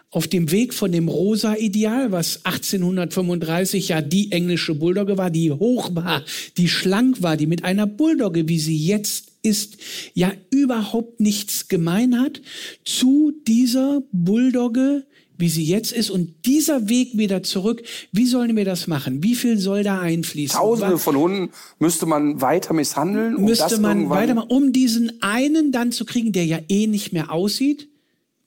[0.10, 5.96] auf dem Weg von dem Rosa-Ideal, was 1835 ja die englische Bulldogge war, die hoch
[5.96, 6.24] war,
[6.58, 9.78] die schlank war, die mit einer Bulldogge, wie sie jetzt ist,
[10.14, 12.42] ja überhaupt nichts gemein hat,
[12.86, 15.06] zu dieser Bulldogge,
[15.38, 16.12] wie sie jetzt ist.
[16.12, 17.82] Und dieser Weg wieder zurück,
[18.12, 19.24] wie sollen wir das machen?
[19.24, 20.56] Wie viel soll da einfließen?
[20.60, 21.50] Tausende von Hunden
[21.80, 23.36] müsste man weiter misshandeln.
[23.36, 26.86] um müsste das man irgendwann- weitermachen, um diesen einen dann zu kriegen, der ja eh
[26.86, 27.88] nicht mehr aussieht,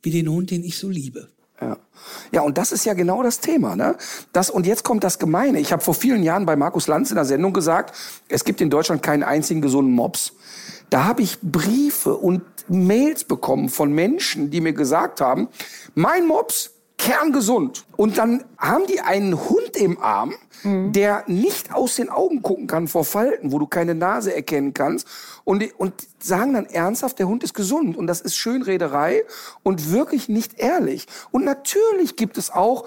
[0.03, 1.29] wie den Hund, den ich so liebe.
[1.61, 1.79] Ja.
[2.33, 3.75] ja, und das ist ja genau das Thema.
[3.75, 3.97] Ne?
[4.33, 5.59] Das, und jetzt kommt das Gemeine.
[5.61, 7.95] Ich habe vor vielen Jahren bei Markus Lanz in der Sendung gesagt,
[8.29, 10.33] es gibt in Deutschland keinen einzigen gesunden Mops.
[10.91, 15.49] Da habe ich Briefe und Mails bekommen von Menschen, die mir gesagt haben,
[15.95, 17.85] mein Mops kerngesund.
[17.97, 20.33] Und dann haben die einen Hund im Arm,
[20.65, 25.07] der nicht aus den Augen gucken kann vor Falten, wo du keine Nase erkennen kannst.
[25.45, 27.97] Und, die- und sagen dann ernsthaft, der Hund ist gesund.
[27.99, 29.25] Und das ist Schönrederei
[29.63, 31.07] und wirklich nicht ehrlich.
[31.33, 32.87] Und natürlich gibt es auch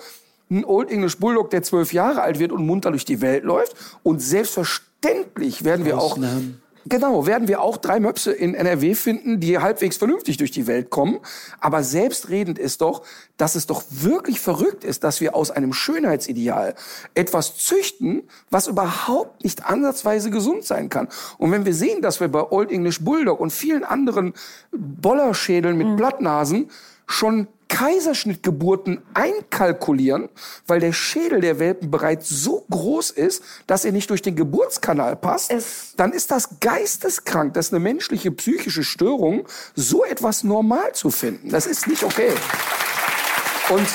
[0.49, 3.75] einen Old English Bulldog, der zwölf Jahre alt wird und munter durch die Welt läuft.
[4.01, 6.61] Und selbstverständlich werden wir auch Ausnahmen.
[6.89, 10.89] Genau, werden wir auch drei Möpse in NRW finden, die halbwegs vernünftig durch die Welt
[10.89, 11.19] kommen.
[11.59, 13.03] Aber selbstredend ist doch,
[13.35, 16.75] dass es doch wirklich verrückt ist, dass wir aus einem Schönheitsideal
[17.13, 21.07] etwas züchten, was überhaupt nicht ansatzweise gesund sein kann.
[21.37, 24.33] Und wenn wir sehen, dass wir bei Old English Bulldog und vielen anderen
[24.71, 26.69] Bollerschädeln mit Blattnasen
[27.05, 30.29] schon Kaiserschnittgeburten einkalkulieren,
[30.67, 35.15] weil der Schädel der Welpen bereits so groß ist, dass er nicht durch den Geburtskanal
[35.15, 40.93] passt, Es- dann ist das geisteskrank, das ist eine menschliche psychische Störung, so etwas normal
[40.93, 41.49] zu finden.
[41.49, 42.31] Das ist nicht okay.
[43.69, 43.87] Und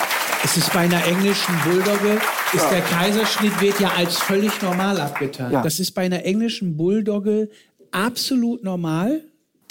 [0.45, 2.21] Es ist bei einer englischen Bulldogge,
[2.53, 5.53] ist der Kaiserschnitt wird ja als völlig normal abgetan.
[5.53, 5.63] Ja.
[5.63, 7.49] Das ist bei einer englischen Bulldogge
[7.93, 9.23] absolut normal.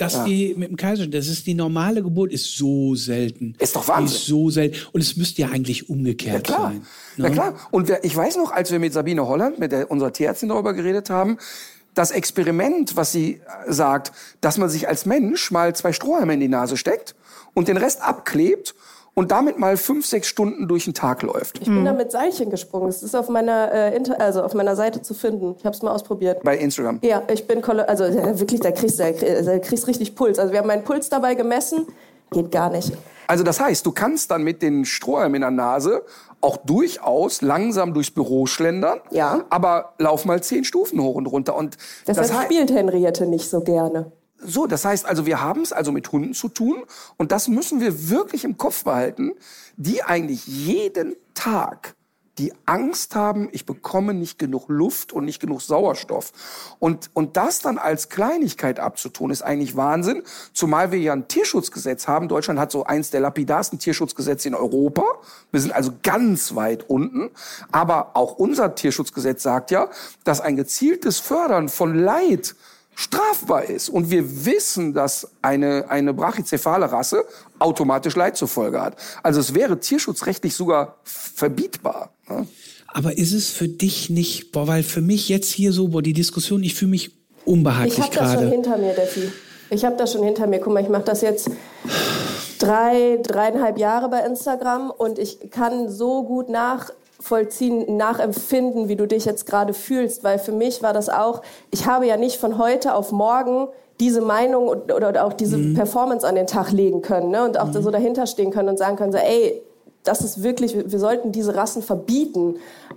[0.01, 0.25] Dass Ja.
[0.25, 3.53] die mit dem Kaiserschnitt, das ist die normale Geburt, ist so selten.
[3.59, 4.17] Ist doch Wahnsinn.
[4.17, 4.77] Ist so selten.
[4.93, 6.85] Und es müsste ja eigentlich umgekehrt Ja klar, sein.
[7.17, 7.35] na ne?
[7.35, 7.53] klar.
[7.69, 11.11] Und ich weiß noch, als wir mit Sabine Holland, mit der, unserer Tierärztin darüber geredet
[11.11, 11.37] haben,
[11.93, 16.39] das Experiment, was sie äh, sagt, dass man sich als Mensch mal zwei Strohhalme in
[16.39, 17.13] die Nase steckt
[17.53, 18.73] und den Rest abklebt
[19.13, 21.59] und damit mal fünf, sechs Stunden durch den Tag läuft.
[21.59, 22.87] Ich bin da mit Seilchen gesprungen.
[22.89, 25.55] Es ist auf meiner, äh, Inter also auf meiner Seite zu finden.
[25.57, 26.43] Ich habe es mal ausprobiert.
[26.43, 26.99] Bei Instagram.
[27.01, 30.39] Ja, ich bin, also ja, wirklich, da kriegst du da, kriegst richtig Puls.
[30.39, 31.87] Also wir haben meinen Puls dabei gemessen.
[32.31, 32.93] Geht gar nicht.
[33.27, 36.03] Also das heißt, du kannst dann mit den Strohhalmen in der Nase
[36.39, 38.99] auch durchaus langsam durchs Büro schlendern.
[39.11, 39.43] Ja.
[39.49, 41.55] Aber lauf mal zehn Stufen hoch und runter.
[41.55, 41.77] Und
[42.07, 44.11] Deshalb das hei- spielt Henriette nicht so gerne.
[44.43, 46.83] So, das heißt also, wir haben es also mit Hunden zu tun
[47.17, 49.33] und das müssen wir wirklich im Kopf behalten,
[49.77, 51.95] die eigentlich jeden Tag
[52.37, 56.31] die Angst haben, ich bekomme nicht genug Luft und nicht genug Sauerstoff.
[56.79, 60.23] Und, und das dann als Kleinigkeit abzutun, ist eigentlich Wahnsinn.
[60.53, 62.29] Zumal wir ja ein Tierschutzgesetz haben.
[62.29, 65.03] Deutschland hat so eins der lapidarsten Tierschutzgesetze in Europa.
[65.51, 67.29] Wir sind also ganz weit unten.
[67.71, 69.89] Aber auch unser Tierschutzgesetz sagt ja,
[70.23, 72.55] dass ein gezieltes Fördern von Leid
[73.01, 73.89] strafbar ist.
[73.89, 77.25] Und wir wissen, dass eine, eine brachycephale Rasse
[77.59, 78.95] automatisch Leid zur Folge hat.
[79.23, 82.13] Also es wäre tierschutzrechtlich sogar verbietbar.
[82.29, 82.47] Ne?
[82.87, 86.13] Aber ist es für dich nicht, boah, weil für mich jetzt hier so, boah, die
[86.13, 87.11] Diskussion, ich fühle mich
[87.45, 88.49] unbehaglich Ich habe das schon gerade.
[88.51, 89.31] hinter mir, Deffi.
[89.71, 90.59] Ich habe das schon hinter mir.
[90.59, 91.49] Guck mal, ich mache das jetzt
[92.59, 96.49] drei, dreieinhalb Jahre bei Instagram und ich kann so gut
[97.21, 101.85] nachvollziehen, nachempfinden, wie du dich jetzt gerade fühlst, weil für mich war das auch, ich
[101.85, 103.67] habe ja nicht von heute auf morgen
[103.99, 105.75] diese Meinung oder auch diese Mhm.
[105.75, 107.45] Performance an den Tag legen können ne?
[107.45, 109.61] und auch so dahinter stehen können und sagen können, so, ey,
[110.03, 112.55] das ist wirklich, wir sollten diese Rassen verbieten.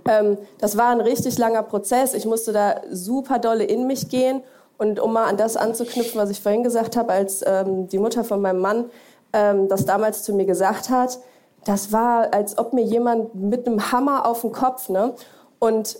[0.09, 2.15] Ähm, das war ein richtig langer Prozess.
[2.15, 4.41] Ich musste da super dolle in mich gehen.
[4.79, 8.23] Und um mal an das anzuknüpfen, was ich vorhin gesagt habe, als ähm, die Mutter
[8.23, 8.85] von meinem Mann
[9.33, 11.19] ähm, das damals zu mir gesagt hat,
[11.65, 15.13] das war, als ob mir jemand mit einem Hammer auf den Kopf, ne?
[15.59, 15.97] Und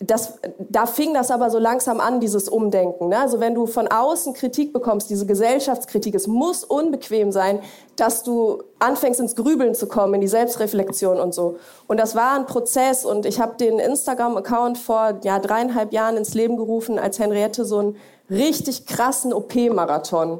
[0.00, 3.08] das, da fing das aber so langsam an, dieses Umdenken.
[3.08, 3.18] Ne?
[3.18, 7.60] Also wenn du von außen Kritik bekommst, diese Gesellschaftskritik, es muss unbequem sein,
[7.96, 11.58] dass du anfängst ins Grübeln zu kommen, in die Selbstreflexion und so.
[11.88, 16.32] Und das war ein Prozess und ich habe den Instagram-Account vor ja, dreieinhalb Jahren ins
[16.34, 17.96] Leben gerufen, als Henriette so einen
[18.30, 20.38] richtig krassen OP-Marathon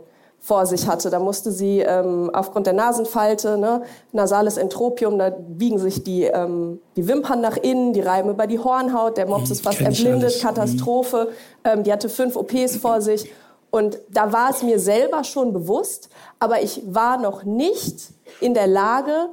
[0.48, 1.10] vor sich hatte.
[1.10, 6.80] Da musste sie ähm, aufgrund der Nasenfalte, ne, nasales Entropium, da biegen sich die, ähm,
[6.96, 10.40] die Wimpern nach innen, die reiben über die Hornhaut, der Mops ist fast erblindet.
[10.40, 11.28] Katastrophe.
[11.64, 13.30] Ähm, die hatte fünf OPs vor sich.
[13.70, 16.08] Und da war es mir selber schon bewusst,
[16.38, 19.28] aber ich war noch nicht in der Lage,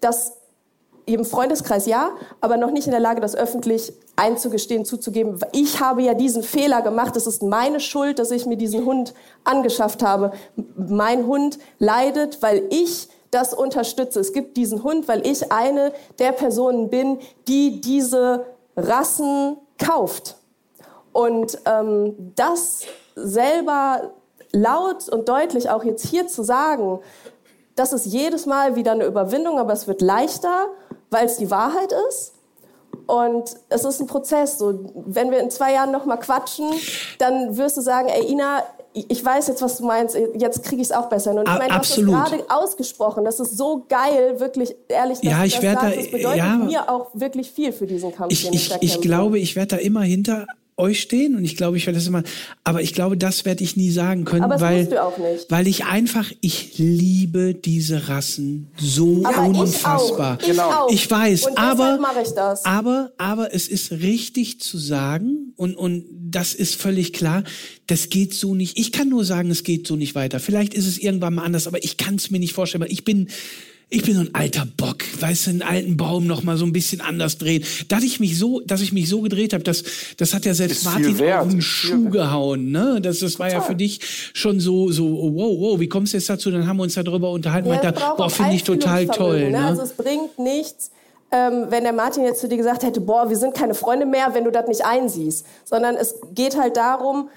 [0.00, 0.34] das
[1.06, 2.10] im Freundeskreis ja,
[2.40, 5.38] aber noch nicht in der Lage, das öffentlich einzugestehen, zuzugeben.
[5.52, 7.16] Ich habe ja diesen Fehler gemacht.
[7.16, 9.14] Es ist meine Schuld, dass ich mir diesen Hund
[9.44, 10.32] angeschafft habe.
[10.76, 14.20] Mein Hund leidet, weil ich das unterstütze.
[14.20, 17.18] Es gibt diesen Hund, weil ich eine der Personen bin,
[17.48, 18.46] die diese
[18.76, 20.36] Rassen kauft.
[21.12, 22.82] Und ähm, das
[23.14, 24.12] selber
[24.52, 27.00] laut und deutlich auch jetzt hier zu sagen,
[27.80, 30.66] das ist jedes Mal wieder eine Überwindung, aber es wird leichter,
[31.10, 32.32] weil es die Wahrheit ist.
[33.06, 34.58] Und es ist ein Prozess.
[34.58, 36.66] So, wenn wir in zwei Jahren noch mal quatschen,
[37.18, 38.62] dann wirst du sagen, ey Ina,
[38.92, 40.16] ich weiß jetzt, was du meinst.
[40.36, 41.30] Jetzt kriege ich es auch besser.
[41.32, 42.14] Und ich meine, es absolut.
[42.14, 43.24] gerade ausgesprochen.
[43.24, 45.20] Das ist so geil, wirklich ehrlich.
[45.20, 45.96] Dass Ja, ich das werd sagst.
[45.96, 46.56] da- Das bedeutet ja.
[46.56, 48.32] mir auch wirklich viel für diesen Kampf.
[48.32, 50.46] Ich, den ich, da ich glaube, ich werde da immer hinter
[50.80, 52.22] euch stehen und ich glaube, ich werde das immer,
[52.64, 55.18] aber ich glaube, das werde ich nie sagen können, Aber das weil, musst du auch
[55.18, 55.46] nicht.
[55.50, 60.38] weil ich einfach, ich liebe diese Rassen so Aber ich unfassbar.
[60.42, 60.48] auch.
[60.48, 60.90] Ich auch.
[60.90, 62.64] Ich weiß, Und aber, ich das.
[62.64, 67.44] aber, aber es ist richtig zu sagen und, und das ist völlig klar,
[67.86, 68.78] das geht so nicht.
[68.78, 70.40] Ich kann nur sagen, es geht so nicht weiter.
[70.40, 73.04] Vielleicht ist es irgendwann mal anders, aber ich kann es mir nicht vorstellen, weil ich
[73.04, 73.28] bin,
[73.92, 76.72] ich bin so ein alter Bock, weißt du, einen alten Baum noch mal so ein
[76.72, 77.64] bisschen anders drehen.
[77.88, 79.82] Dass ich mich so, dass ich mich so gedreht habe, das,
[80.16, 83.00] das hat ja selbst Ist Martin wert, auf den Schuh gehauen, ne?
[83.00, 84.00] Das, das war ja für dich
[84.32, 86.52] schon so, so, oh, wow, wow, wie kommst du jetzt dazu?
[86.52, 89.52] Dann haben wir uns darüber unterhalten, Ja, es braucht boah, finde ich total toll, Einfühlungsvermögen,
[89.52, 89.66] ne?
[89.66, 90.92] Also es bringt nichts,
[91.32, 94.34] ähm, wenn der Martin jetzt zu dir gesagt hätte, boah, wir sind keine Freunde mehr,
[94.34, 95.46] wenn du das nicht einsiehst.
[95.64, 97.28] Sondern es geht halt darum,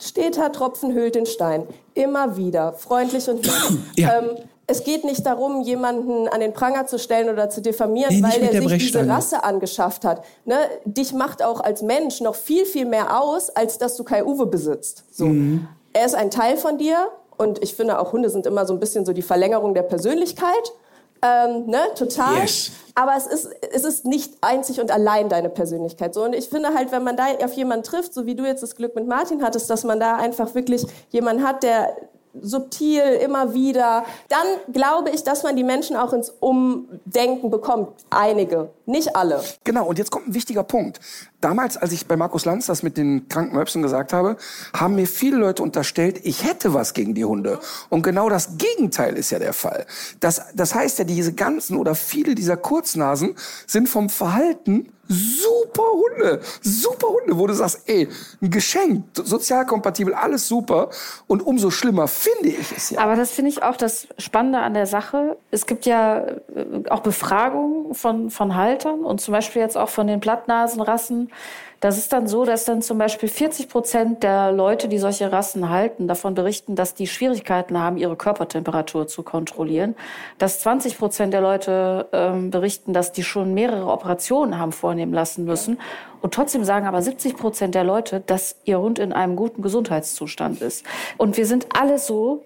[0.00, 1.64] steter Tropfen hüllt den Stein.
[1.94, 3.78] Immer wieder, freundlich und nett.
[3.96, 4.18] Ja.
[4.18, 4.30] ähm,
[4.68, 8.42] es geht nicht darum, jemanden an den Pranger zu stellen oder zu diffamieren, Nee, weil
[8.42, 9.08] er der sich diese.
[9.08, 10.24] Rasse angeschafft hat.
[10.44, 10.56] Ne?
[10.84, 14.46] Dich macht auch als Mensch noch viel, viel mehr aus, als dass du Kai Uwe
[14.46, 15.04] besitzt.
[15.12, 15.26] So.
[15.26, 15.68] Mhm.
[15.92, 18.80] Er ist ein Teil von dir und ich finde auch Hunde sind immer so ein
[18.80, 20.72] bisschen so die Verlängerung der Persönlichkeit.
[21.22, 22.42] Ähm, ne, total.
[22.42, 22.72] Yes.
[22.94, 26.12] Aber es ist, es ist nicht einzig und allein deine Persönlichkeit.
[26.12, 26.24] So.
[26.24, 28.74] Und ich finde halt, wenn man da auf jemanden trifft, so wie du jetzt das
[28.74, 31.96] Glück mit Martin hattest, dass man da einfach wirklich jemanden hat, der
[32.42, 37.88] subtil immer wieder, dann glaube ich, dass man die Menschen auch ins Umdenken bekommt.
[38.10, 39.42] Einige, nicht alle.
[39.64, 41.00] Genau, und jetzt kommt ein wichtiger Punkt.
[41.40, 44.36] Damals, als ich bei Markus Lanz das mit den kranken Möpsen gesagt habe,
[44.74, 47.60] haben mir viele Leute unterstellt, ich hätte was gegen die Hunde.
[47.90, 49.86] Und genau das Gegenteil ist ja der Fall.
[50.20, 53.34] Das, das heißt ja, diese ganzen oder viele dieser Kurznasen
[53.66, 58.08] sind vom Verhalten super Hunde, super Hunde, wo du sagst, ey,
[58.42, 60.90] ein Geschenk, sozial kompatibel, alles super.
[61.26, 63.00] Und umso schlimmer finde ich es ja.
[63.00, 65.36] Aber das finde ich auch das Spannende an der Sache.
[65.50, 66.36] Es gibt ja äh,
[66.88, 71.25] auch Befragungen von, von Haltern und zum Beispiel jetzt auch von den Plattnasenrassen.
[71.80, 75.68] Das ist dann so, dass dann zum Beispiel 40 Prozent der Leute, die solche Rassen
[75.68, 79.94] halten, davon berichten, dass die Schwierigkeiten haben, ihre Körpertemperatur zu kontrollieren.
[80.38, 85.44] Dass 20 Prozent der Leute ähm, berichten, dass die schon mehrere Operationen haben vornehmen lassen
[85.44, 85.78] müssen.
[86.22, 90.62] Und trotzdem sagen aber 70 Prozent der Leute, dass ihr Hund in einem guten Gesundheitszustand
[90.62, 90.84] ist.
[91.18, 92.42] Und wir sind alle so,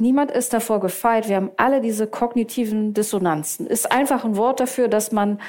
[0.00, 1.28] Niemand ist davor gefeit.
[1.28, 3.66] Wir haben alle diese kognitiven Dissonanzen.
[3.66, 5.40] Ist einfach ein Wort dafür, dass man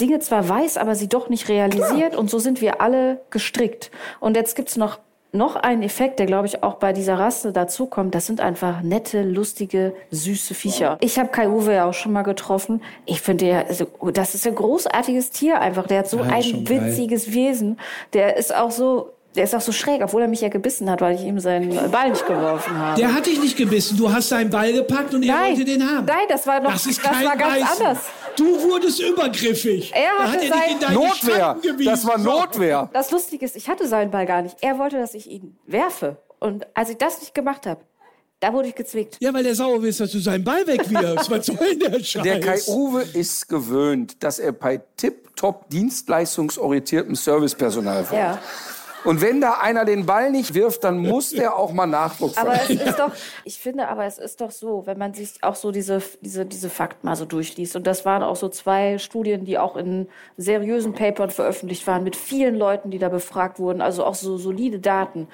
[0.00, 2.14] Dinge zwar weiß, aber sie doch nicht realisiert.
[2.16, 3.90] Und so sind wir alle gestrickt.
[4.20, 4.98] Und jetzt gibt's noch
[5.30, 8.14] noch einen Effekt, der, glaube ich, auch bei dieser Rasse dazukommt.
[8.14, 10.96] Das sind einfach nette, lustige, süße Viecher.
[11.02, 12.82] Ich habe Kai Uwe ja auch schon mal getroffen.
[13.04, 15.86] Ich finde, der, also, das ist ein großartiges Tier einfach.
[15.86, 16.80] Der hat so Ja, ein schon geil.
[16.86, 17.78] witziges Wesen.
[18.14, 21.02] Der ist auch so, der ist auch so schräg, obwohl er mich ja gebissen hat,
[21.02, 22.98] weil ich ihm seinen Ball nicht geworfen habe.
[22.98, 23.98] Der hat dich nicht gebissen.
[23.98, 26.06] Du hast seinen Ball gepackt und er wollte den haben.
[26.06, 27.86] Nein, das war noch- das, ist das kein war ganz Beißen.
[27.86, 27.98] anders.
[28.38, 29.92] Du wurdest übergriffig.
[29.94, 32.18] Er hat er dich sein- in deine Notwehr, das war.
[32.18, 32.88] Notwehr.
[32.92, 34.56] Das Lustige ist, ich hatte seinen Ball gar nicht.
[34.60, 36.16] Er wollte, dass ich ihn werfe.
[36.38, 37.80] Und als ich das nicht gemacht habe,
[38.40, 39.16] da wurde ich gezwickt.
[39.18, 41.28] Ja, weil der sauer ist, dass du seinen Ball wegwirfst.
[41.30, 42.22] Was soll denn der Scheiß?
[42.22, 48.18] Der Kai-Uwe ist gewöhnt, dass er bei tipptopp dienstleistungsorientiertem Servicepersonal wohnt.
[48.18, 48.38] Ja.
[49.04, 52.54] Und wenn da einer den Ball nicht wirft, dann muss der auch mal Nachdruck Aber
[52.54, 53.12] es ist doch,
[53.44, 56.70] ich finde, aber es ist doch so, wenn man sich auch so diese, diese, diese
[56.70, 57.76] Fakten mal so durchliest.
[57.76, 62.16] Und das waren auch so zwei Studien, die auch in seriösen Papern veröffentlicht waren, mit
[62.16, 65.28] vielen Leuten, die da befragt wurden, also auch so solide Daten.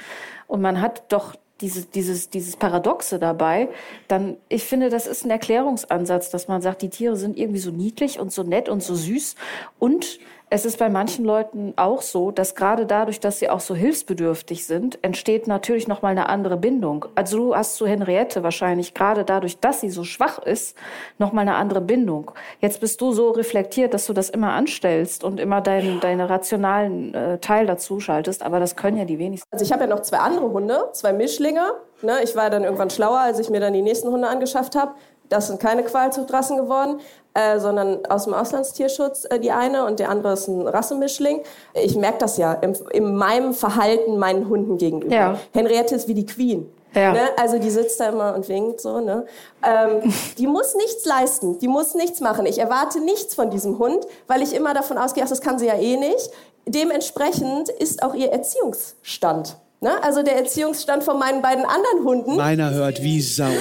[0.47, 3.69] Und man hat doch dieses, dieses, dieses Paradoxe dabei,
[4.09, 7.71] dann, ich finde, das ist ein Erklärungsansatz, dass man sagt, die Tiere sind irgendwie so
[7.71, 9.37] niedlich und so nett und so süß.
[9.79, 10.19] Und
[10.55, 14.69] es ist bei manchen Leuten auch so, dass gerade dadurch, dass sie auch so hilfsbedürftig
[14.69, 17.07] sind, entsteht natürlich noch mal eine andere Bindung.
[17.17, 20.77] Also du hast zu Henriette wahrscheinlich gerade dadurch, dass sie so schwach ist,
[21.19, 22.31] noch mal eine andere Bindung.
[22.61, 27.13] Jetzt bist du so reflektiert, dass du das immer anstellst und immer deinen deine rationalen
[27.15, 29.49] äh, Teil dazu schaltest, aber das können ja die wenigsten.
[29.51, 31.65] Also ich habe ja noch zwei andere Hunde, zwei Mischlinge.
[32.03, 32.19] Ne?
[32.23, 34.93] Ich war dann irgendwann schlauer, als ich mir dann die nächsten Hunde angeschafft habe.
[35.29, 37.01] Das sind keine Qualzuchtrassen geworden,
[37.35, 41.43] äh, sondern aus dem Auslandstierschutz äh, die eine und der andere ist ein Rassemischling.
[41.75, 45.15] Ich merke das ja im, in meinem Verhalten meinen Hunden gegenüber.
[45.15, 45.39] Ja.
[45.53, 46.73] Henriette ist wie die Queen.
[46.95, 47.13] Ja.
[47.13, 47.29] Ne?
[47.37, 49.01] Also die sitzt da immer und winkt so.
[49.01, 49.27] Ne?
[49.63, 52.47] Ähm, die muss nichts leisten, die muss nichts machen.
[52.47, 55.67] Ich erwarte nichts von diesem Hund, weil ich immer davon ausgehe, ach, das kann sie
[55.67, 56.31] ja eh nicht.
[56.67, 59.57] Dementsprechend ist auch ihr Erziehungsstand.
[59.85, 60.03] Ne?
[60.03, 62.37] Also der Erziehungsstand von meinen beiden anderen Hunden.
[62.37, 63.45] Meiner hört wie Sau.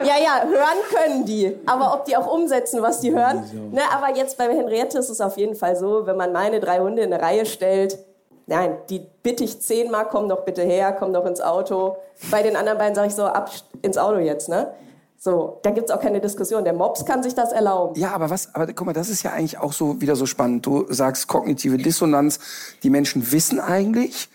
[0.00, 1.54] Ja, ja, hören können die.
[1.66, 3.44] Aber ob die auch umsetzen, was die hören.
[3.70, 6.80] Ne, aber jetzt bei Henriette ist es auf jeden Fall so, wenn man meine drei
[6.80, 7.98] Hunde in eine Reihe stellt,
[8.46, 11.96] nein, die bitte ich zehnmal, komm doch bitte her, komm doch ins Auto.
[12.32, 13.50] Bei den anderen beiden sage ich so, ab
[13.82, 14.72] ins Auto jetzt, ne?
[15.18, 16.64] So, da gibt's auch keine Diskussion.
[16.64, 18.00] Der Mops kann sich das erlauben.
[18.00, 20.66] Ja, aber was, aber guck mal, das ist ja eigentlich auch so wieder so spannend.
[20.66, 22.40] Du sagst kognitive Dissonanz.
[22.82, 24.28] Die Menschen wissen eigentlich,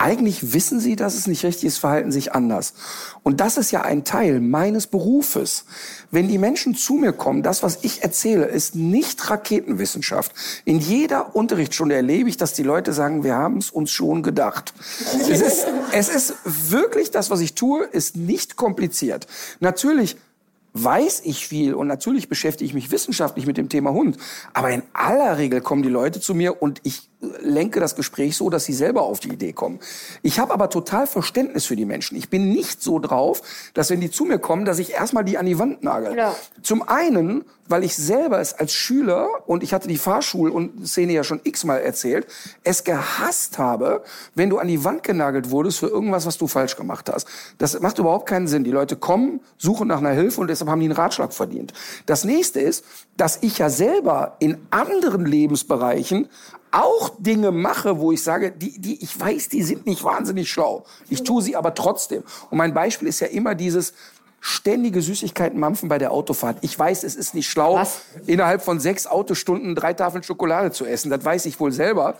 [0.00, 2.72] eigentlich wissen sie, dass es nicht richtig ist, verhalten sich anders.
[3.22, 5.66] Und das ist ja ein Teil meines Berufes.
[6.10, 10.32] Wenn die Menschen zu mir kommen, das, was ich erzähle, ist nicht Raketenwissenschaft.
[10.64, 14.72] In jeder Unterrichtsstunde erlebe ich, dass die Leute sagen, wir haben es uns schon gedacht.
[15.28, 19.26] Es ist, es ist wirklich, das, was ich tue, ist nicht kompliziert.
[19.60, 20.16] Natürlich
[20.72, 24.16] weiß ich viel und natürlich beschäftige ich mich wissenschaftlich mit dem Thema Hund.
[24.54, 27.09] Aber in aller Regel kommen die Leute zu mir und ich
[27.40, 29.80] lenke das Gespräch so, dass sie selber auf die Idee kommen.
[30.22, 32.16] Ich habe aber total Verständnis für die Menschen.
[32.16, 33.42] Ich bin nicht so drauf,
[33.74, 36.16] dass wenn die zu mir kommen, dass ich erstmal die an die Wand nagel.
[36.16, 36.34] Ja.
[36.62, 41.12] Zum einen, weil ich selber es als Schüler, und ich hatte die Fahrschul- und Szene
[41.12, 42.26] ja schon x-mal erzählt,
[42.64, 44.02] es gehasst habe,
[44.34, 47.28] wenn du an die Wand genagelt wurdest für irgendwas, was du falsch gemacht hast.
[47.58, 48.64] Das macht überhaupt keinen Sinn.
[48.64, 51.74] Die Leute kommen, suchen nach einer Hilfe und deshalb haben die einen Ratschlag verdient.
[52.06, 52.84] Das nächste ist,
[53.16, 56.28] dass ich ja selber in anderen Lebensbereichen
[56.72, 60.84] auch Dinge mache, wo ich sage, die, die, ich weiß, die sind nicht wahnsinnig schlau.
[61.08, 62.22] Ich tue sie aber trotzdem.
[62.50, 63.94] Und mein Beispiel ist ja immer dieses,
[64.40, 66.58] ständige Süßigkeiten mampfen bei der Autofahrt.
[66.62, 68.00] Ich weiß, es ist nicht schlau, Was?
[68.26, 71.10] innerhalb von sechs Autostunden drei Tafeln Schokolade zu essen.
[71.10, 72.16] Das weiß ich wohl selber.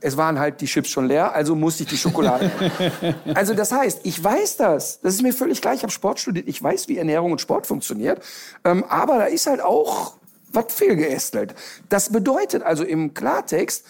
[0.00, 2.50] Es waren halt die Chips schon leer, also musste ich die Schokolade.
[3.34, 5.00] also das heißt, ich weiß das.
[5.00, 5.76] Das ist mir völlig gleich.
[5.76, 6.48] Ich habe Sport studiert.
[6.48, 8.20] Ich weiß, wie Ernährung und Sport funktioniert.
[8.64, 10.14] Ähm, aber da ist halt auch
[10.52, 11.54] was fehlgeästelt.
[11.88, 13.84] Das bedeutet also im Klartext,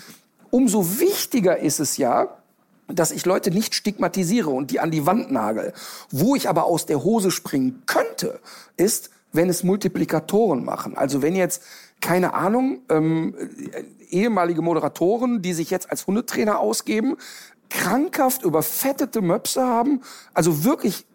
[0.50, 2.36] umso wichtiger ist es ja,
[2.88, 5.72] dass ich Leute nicht stigmatisiere und die an die Wand nagel.
[6.10, 8.40] Wo ich aber aus der Hose springen könnte,
[8.76, 10.96] ist, wenn es Multiplikatoren machen.
[10.96, 11.62] Also wenn jetzt,
[12.00, 13.34] keine Ahnung, ähm,
[14.10, 17.16] ehemalige Moderatoren, die sich jetzt als Hundetrainer ausgeben,
[17.70, 20.02] krankhaft überfettete Möpse haben,
[20.34, 21.06] also wirklich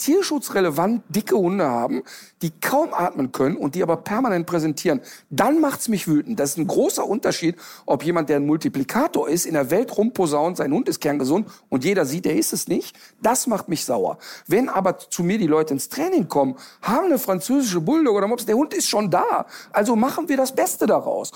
[0.00, 2.02] tierschutzrelevant dicke Hunde haben,
[2.42, 6.40] die kaum atmen können und die aber permanent präsentieren, dann macht's mich wütend.
[6.40, 7.56] Das ist ein großer Unterschied,
[7.86, 11.84] ob jemand, der ein Multiplikator ist, in der Welt rumposaunt, sein Hund ist kerngesund und
[11.84, 12.96] jeder sieht, er ist es nicht.
[13.22, 14.18] Das macht mich sauer.
[14.46, 18.46] Wenn aber zu mir die Leute ins Training kommen, haben eine französische Bulldog oder Mops,
[18.46, 19.46] der Hund ist schon da.
[19.72, 21.32] Also machen wir das Beste daraus.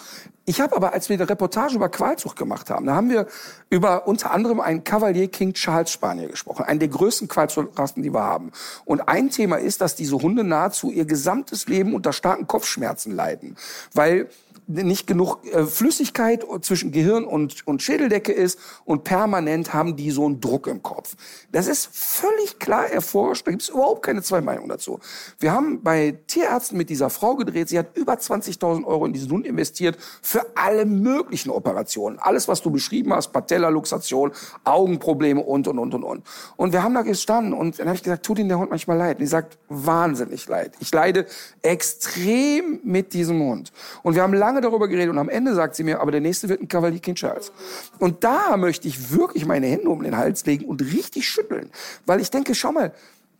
[0.46, 3.26] Ich habe aber, als wir eine Reportage über Qualzucht gemacht haben, da haben wir
[3.70, 8.22] über unter anderem einen Cavalier King Charles Spaniel gesprochen, einen der größten Qualzuchtrassen, die wir
[8.22, 8.52] haben.
[8.84, 13.56] Und ein Thema ist, dass diese Hunde nahezu ihr gesamtes Leben unter starken Kopfschmerzen leiden,
[13.92, 14.28] weil
[14.66, 20.24] nicht genug äh, Flüssigkeit zwischen Gehirn und, und Schädeldecke ist und permanent haben die so
[20.24, 21.14] einen Druck im Kopf.
[21.52, 25.00] Das ist völlig klar erforscht, da gibt es überhaupt keine zwei Meinungen dazu.
[25.38, 29.30] Wir haben bei Tierärzten mit dieser Frau gedreht, sie hat über 20.000 Euro in diesen
[29.30, 32.18] Hund investiert für alle möglichen Operationen.
[32.18, 34.32] Alles, was du beschrieben hast, Patellaluxation,
[34.64, 36.22] Augenprobleme und, und, und, und, und.
[36.56, 38.96] Und wir haben da gestanden und dann habe ich gesagt, tut Ihnen der Hund manchmal
[38.96, 39.16] leid?
[39.16, 40.72] Und die sagt, wahnsinnig leid.
[40.80, 41.26] Ich leide
[41.62, 43.72] extrem mit diesem Hund.
[44.02, 46.48] Und wir haben lange darüber geredet und am Ende sagt sie mir, aber der nächste
[46.48, 47.52] wird ein Cavalier King Charles.
[47.98, 51.70] Und da möchte ich wirklich meine Hände um den Hals legen und richtig schütteln.
[52.06, 52.92] Weil ich denke, schau mal,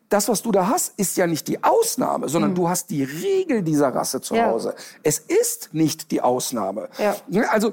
[0.09, 3.63] das, was du da hast, ist ja nicht die Ausnahme, sondern du hast die Regel
[3.63, 4.47] dieser Rasse zu Ja.
[4.47, 4.75] Hause.
[5.03, 6.89] Es ist nicht die Ausnahme.
[6.99, 7.17] Ja.
[7.49, 7.73] Also,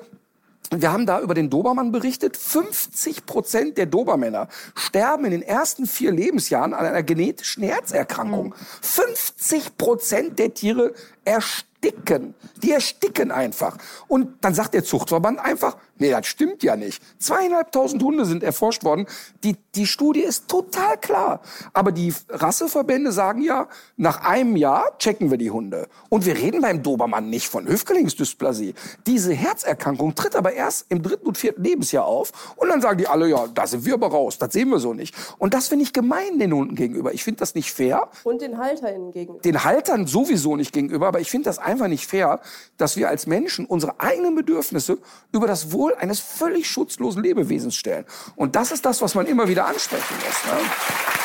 [0.74, 2.38] wir haben da über den Dobermann berichtet.
[2.38, 8.56] 50 Prozent der Dobermänner sterben in den ersten vier Lebensjahren an einer genetischen Herzerkrankung.
[8.82, 12.36] 50 Prozent der Tiere ersticken.
[12.62, 13.78] Die ersticken einfach.
[14.08, 17.02] Und dann sagt der Zuchtverband einfach, nee, das stimmt ja nicht.
[17.20, 19.08] Zweieinhalbtausend Hunde sind erforscht worden.
[19.44, 21.42] Die, die Studie ist total klar.
[21.74, 23.68] Aber die Rasseverbände sagen ja,
[23.98, 25.88] nach einem Jahr checken wir die Hunde.
[26.10, 28.76] Und wir reden beim Dobermann nicht von Hüftgelenksdysplasie.
[29.08, 32.54] Diese Herzerkrankung tritt aber erst im dritten und vierten Lebensjahr auf.
[32.58, 34.38] Und dann sagen die alle, ja, da sind wir aber raus.
[34.38, 35.16] Das sehen wir so nicht.
[35.40, 37.12] Und das finde ich gemein den Hunden gegenüber.
[37.12, 39.42] Ich finde das nicht fair Und den HalterInnen gegenüber.
[39.42, 42.40] den Haltern sowieso nicht gegenüber, aber ich finde das einfach nicht fair,
[42.78, 44.98] dass wir als Menschen unsere eigenen Bedürfnisse
[45.34, 48.06] über das Wohl eines völlig schutzlosen Lebewesens stellen.
[48.38, 50.46] Und das ist das, was man immer wieder ansprechen muss.
[50.46, 51.21] Ne?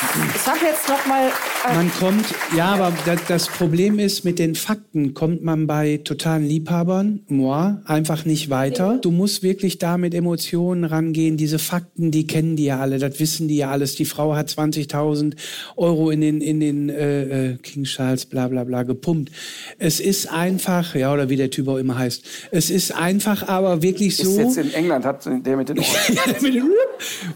[0.00, 2.26] Ich habe jetzt noch mal äh, Man kommt,
[2.56, 2.92] ja, aber
[3.26, 8.98] das, Problem ist, mit den Fakten kommt man bei totalen Liebhabern, moi, einfach nicht weiter.
[9.02, 11.36] Du musst wirklich da mit Emotionen rangehen.
[11.36, 13.96] Diese Fakten, die kennen die ja alle, das wissen die ja alles.
[13.96, 15.34] Die Frau hat 20.000
[15.76, 19.32] Euro in den, in den äh, äh, King Charles, bla bla bla, gepumpt.
[19.78, 22.24] Es ist einfach, ja, oder wie der Typ auch immer heißt.
[22.52, 24.30] Es ist einfach aber wirklich so.
[24.30, 26.70] Ist jetzt in England, hat der mit den Ohren.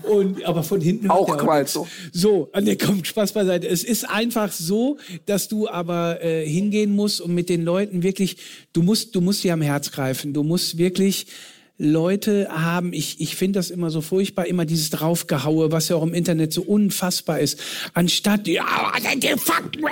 [0.03, 1.89] Und aber von hinten Auch Qualz so.
[2.13, 3.66] So, an der kommt Spaß beiseite.
[3.69, 8.37] Es ist einfach so, dass du aber äh, hingehen musst und mit den Leuten wirklich,
[8.73, 10.33] du musst, du musst sie am Herz greifen.
[10.33, 11.27] Du musst wirklich
[11.79, 16.03] Leute haben, ich, ich finde das immer so furchtbar, immer dieses Draufgehaue, was ja auch
[16.05, 17.59] im Internet so unfassbar ist.
[17.95, 19.83] Anstatt, ja, die Fakten?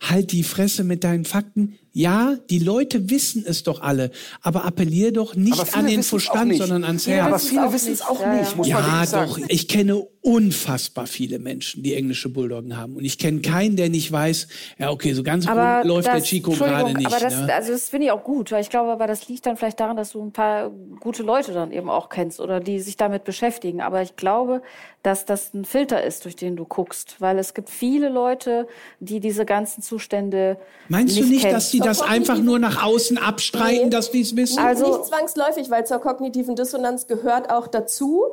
[0.00, 1.76] Halt die Fresse mit deinen Fakten.
[1.92, 4.10] Ja, die Leute wissen es doch alle,
[4.40, 7.26] aber appellier doch nicht Aber an den Verstand, sondern ans Ja, Herz.
[7.26, 8.40] aber wissen's viele wissen es auch Ja, ja.
[8.40, 9.30] nicht, muss man Ja, sagen.
[9.42, 9.48] doch.
[9.48, 12.96] Ich kenne unfassbar viele Menschen, die englische Bulldoggen haben.
[12.96, 14.46] Und ich kenne keinen, der nicht weiß,
[14.76, 17.06] ja, okay, so ganz aber rund läuft der das- Chico Entschuldigung, gerade nicht.
[17.06, 17.54] Aber das, ne?
[17.54, 19.96] also das finde ich auch gut, weil ich glaube, aber das liegt dann vielleicht daran,
[19.96, 23.80] dass du ein paar gute Leute dann eben auch kennst oder die sich damit beschäftigen.
[23.80, 24.60] Aber ich glaube,
[25.02, 28.66] dass das ein Filter ist, durch den du guckst, weil es gibt viele Leute,
[29.00, 31.54] die diese ganzen Zustände Meinst du nicht nicht, kennen.
[31.54, 33.90] dass die das einfach nur nach außen abstreiten, Nee.
[33.90, 34.58] dass die es wissen?
[34.58, 38.24] Also- nicht zwangsläufig, weil zur kognitiven Dissonanz gehört auch dazu,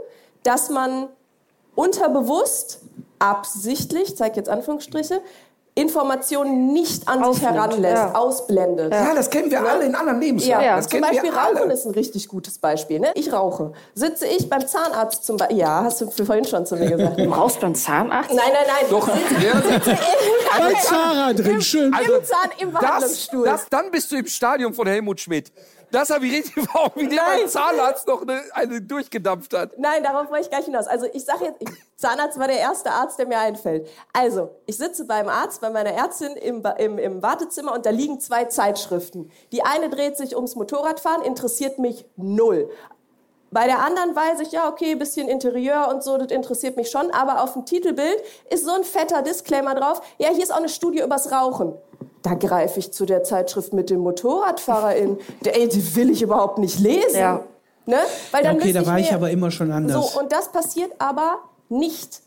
[0.44, 1.08] dass man
[1.76, 2.80] unterbewusst,
[3.20, 5.22] absichtlich, ich zeige jetzt Anführungsstriche,
[5.78, 8.16] Informationen nicht an sich Ausnimmt, heranlässt, ja.
[8.16, 8.94] ausblendet.
[8.94, 10.68] Ja, das kennen wir alle in anderen Ja, Lebenslagen.
[10.78, 11.60] Das zum Beispiel alle.
[11.60, 13.02] Rauchen ist ein richtig gutes Beispiel.
[13.02, 13.12] Ne?
[13.16, 13.74] Ich rauche.
[13.94, 15.58] Sitze ich beim Zahnarzt zum Beispiel.
[15.58, 17.18] Ja, hast du vorhin schon zu mir gesagt.
[17.18, 18.30] Du nein, brauchst beim Zahnarzt?
[18.34, 18.86] nein, nein.
[18.90, 19.62] Doch, ja,
[20.58, 21.88] Bei Zara drin, schön.
[21.88, 23.46] Im Zahn, im das, Behandlungsstuhl.
[23.46, 25.52] das, dann bist du im Stadium von Helmut Schmidt.
[25.92, 29.78] Das habe ich richtig vor Augen, wie der beim Zahnarzt noch eine, eine durchgedampft hat.
[29.78, 30.88] Nein, darauf wollte ich gleich hinaus.
[30.88, 33.88] Also ich sage jetzt, ich, Zahnarzt war der erste Arzt, der mir einfällt.
[34.12, 38.20] Also, ich sitze beim Arzt, bei meiner Ärztin im, im, im Wartezimmer und da liegen
[38.20, 39.32] zwei Zeitschriften.
[39.54, 42.70] Die eine dreht sich ums Motorradfahren, interessiert mich null.
[43.56, 47.10] Bei der anderen weiß ich, ja, okay, bisschen Interieur und so, das interessiert mich schon.
[47.12, 48.18] Aber auf dem Titelbild
[48.50, 50.02] ist so ein fetter Disclaimer drauf.
[50.18, 51.72] Ja, hier ist auch eine Studie übers Rauchen.
[52.22, 55.20] Da greife ich zu der Zeitschrift mit dem MotorradfahrerInnen.
[55.46, 57.18] Der, ey, die will ich überhaupt nicht lesen.
[57.18, 57.44] Ja.
[57.86, 58.00] Ne?
[58.32, 60.12] Weil dann okay, müsste da war ich mir- aber immer schon anders.
[60.12, 62.20] So, und das passiert aber nicht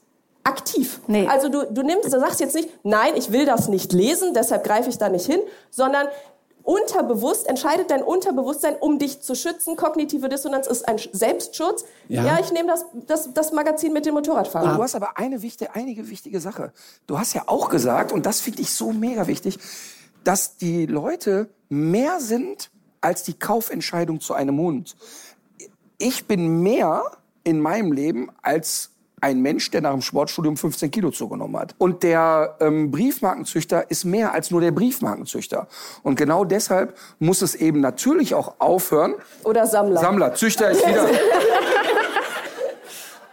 [0.44, 1.00] aktiv.
[1.08, 1.26] Nee.
[1.28, 4.64] Also du, du nimmst, du sagst jetzt nicht, nein, ich will das nicht lesen, deshalb
[4.64, 6.06] greife ich da nicht hin, sondern
[6.68, 9.74] unterbewusst entscheidet dein Unterbewusstsein, um dich zu schützen.
[9.76, 11.84] Kognitive Dissonanz ist ein Sch- Selbstschutz.
[12.08, 12.24] Ja.
[12.26, 14.76] Ja, ich nehme das, das, das Magazin mit dem Motorradfahrer.
[14.76, 16.72] Du hast aber eine wichtige, einige wichtige Sache.
[17.06, 19.58] Du hast ja auch gesagt, und das finde ich so mega wichtig,
[20.24, 22.70] dass die Leute mehr sind
[23.00, 24.94] als die Kaufentscheidung zu einem Hund.
[25.96, 27.12] Ich bin mehr
[27.44, 28.90] in meinem Leben als
[29.20, 31.74] ein Mensch, der nach dem Sportstudium 15 Kilo zugenommen hat.
[31.78, 35.68] Und der ähm, Briefmarkenzüchter ist mehr als nur der Briefmarkenzüchter.
[36.02, 39.14] Und genau deshalb muss es eben natürlich auch aufhören.
[39.44, 40.00] Oder Sammler.
[40.00, 41.06] Sammler, Züchter ist wieder.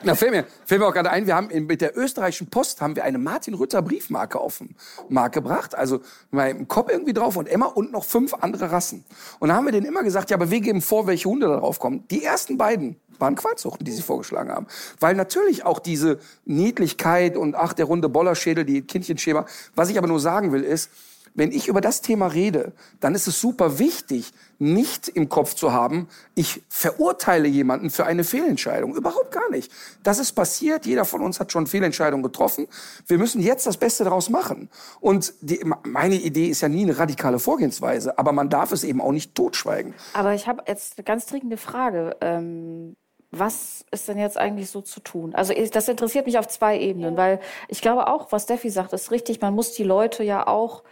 [0.04, 2.82] Na, fällt mir, fällt mir auch gerade ein, wir haben in, mit der österreichischen Post
[2.82, 4.76] haben wir eine Martin Rütter Briefmarke auf den
[5.10, 5.74] Markt gebracht.
[5.74, 6.02] Also
[6.32, 9.06] im Kopf irgendwie drauf und Emma und noch fünf andere Rassen.
[9.40, 11.58] Und da haben wir denen immer gesagt, ja, aber wir geben vor, welche Hunde da
[11.58, 12.06] drauf kommen.
[12.12, 14.68] Die ersten beiden waren Qualzuchten, die sie vorgeschlagen haben.
[15.00, 19.46] Weil natürlich auch diese Niedlichkeit und ach, der runde Bollerschädel, die Kindchenschema.
[19.76, 20.90] Was ich aber nur sagen will, ist,
[21.36, 25.74] wenn ich über das Thema rede, dann ist es super wichtig, nicht im Kopf zu
[25.74, 28.96] haben, ich verurteile jemanden für eine Fehlentscheidung.
[28.96, 29.72] Überhaupt gar nicht.
[30.02, 30.86] Das ist passiert.
[30.86, 32.68] Jeder von uns hat schon Fehlentscheidungen getroffen.
[33.06, 34.70] Wir müssen jetzt das Beste daraus machen.
[35.02, 39.02] Und die, meine Idee ist ja nie eine radikale Vorgehensweise, aber man darf es eben
[39.02, 39.94] auch nicht totschweigen.
[40.14, 42.16] Aber ich habe jetzt eine ganz dringende Frage.
[42.22, 42.96] Ähm,
[43.32, 45.36] was ist denn jetzt eigentlich so zu tun?
[45.36, 49.12] Also das interessiert mich auf zwei Ebenen, weil ich glaube auch, was Steffi sagt, ist
[49.12, 49.42] richtig.
[49.42, 50.84] Man muss die Leute ja auch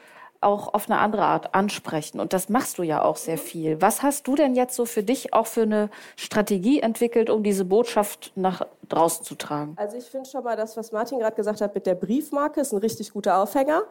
[0.44, 2.20] auch auf eine andere Art ansprechen.
[2.20, 3.82] Und das machst du ja auch sehr viel.
[3.82, 7.65] Was hast du denn jetzt so für dich auch für eine Strategie entwickelt, um diese
[7.65, 9.76] Botschaft nach draußen zu tragen?
[9.78, 12.74] Also ich finde schon mal das, was Martin gerade gesagt hat mit der Briefmarke, ist
[12.74, 13.84] ein richtig guter Aufhänger.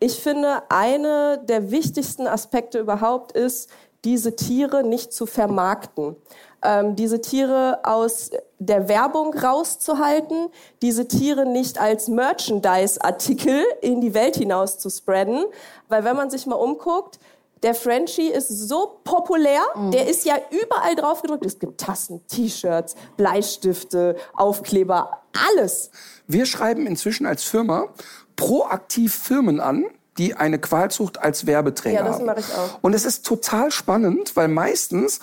[0.00, 3.70] Ich finde, eine der wichtigsten Aspekte überhaupt ist,
[4.04, 6.16] diese Tiere nicht zu vermarkten.
[6.62, 8.30] Ähm, diese Tiere aus
[8.66, 10.48] der Werbung rauszuhalten,
[10.82, 15.44] diese Tiere nicht als Merchandise-Artikel in die Welt hinaus zu spreaden.
[15.88, 17.18] Weil wenn man sich mal umguckt,
[17.62, 21.46] der Frenchie ist so populär, der ist ja überall drauf gedrückt.
[21.46, 25.90] Es gibt Tassen, T-Shirts, Bleistifte, Aufkleber, alles.
[26.26, 27.86] Wir schreiben inzwischen als Firma
[28.36, 29.86] proaktiv Firmen an,
[30.18, 32.26] die eine Qualzucht als Werbeträger Ja, das haben.
[32.26, 32.78] mache ich auch.
[32.82, 35.20] Und es ist total spannend, weil meistens,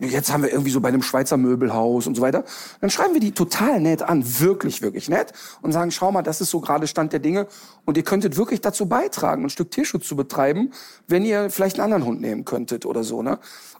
[0.00, 2.44] jetzt haben wir irgendwie so bei einem Schweizer Möbelhaus und so weiter,
[2.80, 6.40] dann schreiben wir die total nett an, wirklich, wirklich nett und sagen, schau mal, das
[6.40, 7.46] ist so gerade Stand der Dinge
[7.84, 10.72] und ihr könntet wirklich dazu beitragen, ein Stück Tierschutz zu betreiben,
[11.06, 13.38] wenn ihr vielleicht einen anderen Hund nehmen könntet oder so, ne?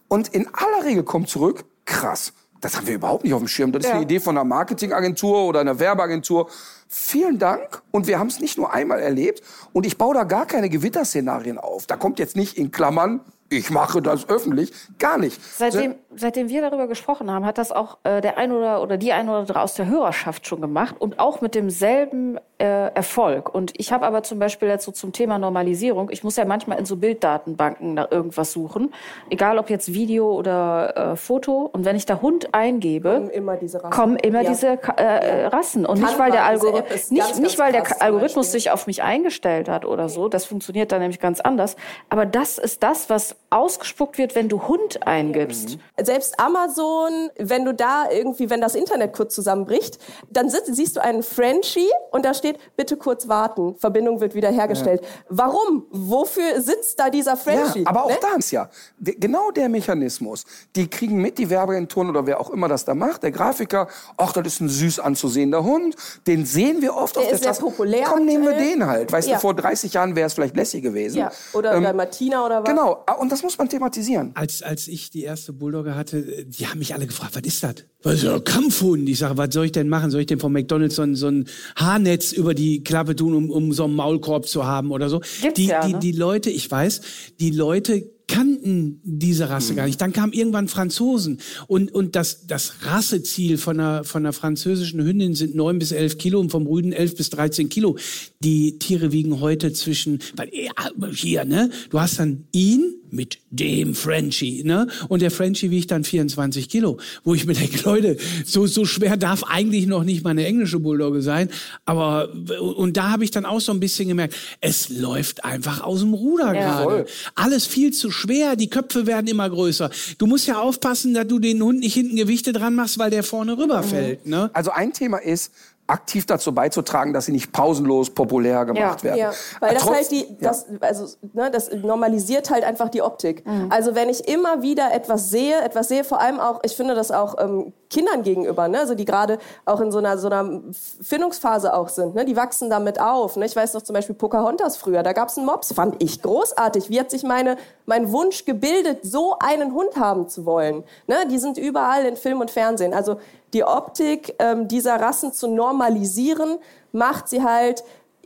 [0.08, 3.72] Und in aller Regel kommt zurück, krass, das haben wir überhaupt nicht auf dem Schirm.
[3.72, 3.94] Das ist Ja.
[3.96, 6.48] eine Idee von einer Marketingagentur oder einer Werbeagentur.
[6.88, 7.82] Vielen Dank.
[7.90, 9.42] Und wir haben es nicht nur einmal erlebt.
[9.74, 11.86] Und ich baue da gar keine Gewitterszenarien auf.
[11.86, 13.20] Da kommt jetzt nicht in Klammern,
[13.50, 14.72] ich mache das öffentlich.
[14.98, 15.38] Gar nicht.
[15.58, 19.12] Seitdem, seitdem wir darüber gesprochen haben, hat das auch äh, der ein oder oder die
[19.12, 22.64] ein oder andere aus der Hörerschaft schon gemacht und auch mit demselben äh,
[22.94, 23.52] Erfolg.
[23.54, 26.78] Und ich habe aber zum Beispiel jetzt so zum Thema Normalisierung, ich muss ja manchmal
[26.78, 28.92] in so Bilddatenbanken nach irgendwas suchen,
[29.30, 31.68] egal ob jetzt Video oder äh, Foto.
[31.72, 33.90] Und wenn ich da Hund eingebe, Kommen immer diese Rassen.
[33.90, 34.50] kommen immer Ja.
[34.50, 38.70] diese äh, Rassen und nicht weil der ist nicht, ganz, nicht weil der Algorithmus sich
[38.70, 40.28] auf mich eingestellt hat oder so.
[40.28, 41.76] Das funktioniert dann nämlich ganz anders.
[42.08, 45.78] Aber das ist das, was ausgespuckt wird, wenn du Hund eingibst.
[46.02, 49.98] Selbst Amazon, wenn du da irgendwie, wenn das Internet kurz zusammenbricht,
[50.30, 54.50] dann sitzt, siehst du einen Frenchie und da steht, bitte kurz warten, Verbindung wird wieder
[54.50, 55.02] hergestellt.
[55.28, 55.86] Warum?
[55.90, 57.82] Wofür sitzt da dieser Frenchie?
[57.84, 58.16] Ja, aber auch ne?
[58.20, 58.68] da ist ja
[59.00, 60.44] genau der Mechanismus.
[60.74, 63.86] Die kriegen mit, die Werbeagenturen oder wer auch immer das da macht, der Grafiker,
[64.16, 65.94] ach, das ist ein süß anzusehender Hund,
[66.26, 67.70] den sehen wir oft Der auf der ist sehr Straße.
[67.70, 69.12] populär Komm, nehmen wir den halt.
[69.12, 69.34] Weißt Ja.
[69.36, 71.18] du, vor 30 Jahren wäre es vielleicht lässig gewesen.
[71.18, 71.30] Ja.
[71.52, 72.68] Oder Ähm, bei Martina oder was?
[72.68, 74.32] Genau, Ah, und das muss man thematisieren.
[74.34, 77.74] Als, als ich die erste Bulldogge hatte, die haben mich alle gefragt, was ist das?
[78.02, 78.44] Was ist das?
[78.44, 79.08] Kampfhund.
[79.08, 80.10] Ich sage, was soll ich denn machen?
[80.10, 81.46] Soll ich denn von McDonalds so ein, so ein
[81.76, 85.20] Haarnetz über die Klappe tun, um, um so einen Maulkorb zu haben oder so?
[85.40, 85.98] Gibt's die, ja, die, ne?
[86.00, 87.00] die Leute, ich weiß,
[87.38, 90.00] die Leute kannten diese Rasse gar nicht.
[90.00, 95.34] Dann kamen irgendwann Franzosen und und das das Rasseziel von einer von einer französischen Hündin
[95.34, 97.96] sind neun bis elf Kilo und vom Rüden elf bis 13 Kilo.
[98.42, 100.72] Die Tiere wiegen heute zwischen weil ja,
[101.12, 104.88] hier ne, du hast dann ihn mit dem Frenchie, ne?
[105.08, 109.16] Und der Frenchie wiegt dann 24 Kilo, wo ich mir denke, Leute, so so schwer
[109.16, 111.48] darf eigentlich noch nicht meine englische Bulldogge sein.
[111.84, 116.00] Aber und da habe ich dann auch so ein bisschen gemerkt, es läuft einfach aus
[116.00, 116.82] dem Ruder Ja.
[116.84, 117.06] gerade.
[117.34, 119.90] Alles viel zu schwer, die Köpfe werden immer größer.
[120.18, 123.22] Du musst ja aufpassen, dass du den Hund nicht hinten Gewichte dran machst, weil der
[123.22, 124.26] vorne rüberfällt.
[124.26, 124.50] Ne?
[124.52, 125.52] Also ein Thema ist,
[125.86, 129.04] aktiv dazu beizutragen, dass sie nicht pausenlos populär gemacht Ja.
[129.04, 129.18] werden.
[129.18, 133.44] Ja, weil das Trotz- halt die, das, also, ne, das normalisiert halt einfach die Optik.
[133.68, 137.10] Also wenn ich immer wieder etwas sehe, etwas sehe, vor allem auch, ich finde das
[137.10, 140.62] auch ähm, Kindern gegenüber, ne, also die gerade auch in so einer, so einer
[141.02, 143.36] Findungsphase auch sind, ne, die wachsen damit auf.
[143.36, 143.44] Ne?
[143.44, 146.88] Ich weiß noch zum Beispiel Pocahontas früher, da gab es einen Mops, fand ich großartig.
[146.88, 150.84] Wie hat sich meine, mein Wunsch gebildet, so einen Hund haben zu wollen?
[151.06, 151.16] Ne?
[151.30, 152.94] Die sind überall in Film und Fernsehen.
[152.94, 153.16] Also
[153.52, 156.58] die Optik ähm, dieser Rassen zu normalisieren,
[156.92, 157.84] macht sie halt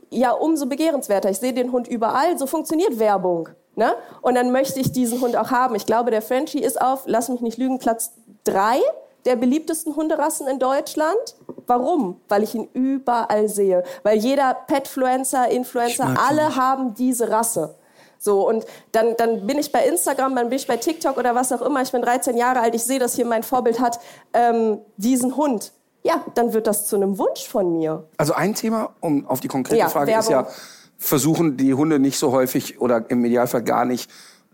[0.09, 1.29] ja umso begehrenswerter.
[1.29, 3.49] Ich sehe den Hund überall, so funktioniert Werbung.
[3.75, 3.93] Ne?
[4.21, 5.75] Und dann möchte ich diesen Hund auch haben.
[5.75, 8.11] Ich glaube, der Frenchie ist auf, lass mich nicht lügen, Platz
[8.43, 8.79] drei
[9.25, 11.35] der beliebtesten Hunderassen in Deutschland.
[11.67, 12.19] Warum?
[12.29, 13.83] Weil ich ihn überall sehe.
[14.03, 17.75] Weil jeder Petfluencer, Influencer, alle haben diese Rasse.
[18.21, 21.51] So, und dann, dann bin ich bei Instagram, dann bin ich bei TikTok oder was
[21.53, 21.81] auch immer.
[21.81, 23.99] Ich bin 13 Jahre alt, ich sehe, dass hier mein Vorbild hat,
[24.33, 25.71] ähm, diesen Hund.
[26.03, 28.03] Ja, dann wird das zu einem Wunsch von mir.
[28.17, 30.53] Also ein Thema, um auf die konkrete Ja, Frage, ist ja, Werbung.
[30.97, 34.09] versuchen die Hunde nicht so häufig oder im Idealfall gar nicht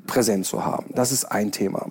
[0.07, 0.91] präsent zu haben.
[0.93, 1.87] Das ist ein Thema.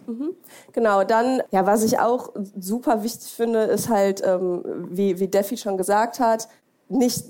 [0.73, 5.57] Genau, dann, ja, was ich auch super wichtig finde, ist halt, ähm, wie, wie Defi
[5.57, 6.49] schon gesagt hat,
[6.89, 7.25] nicht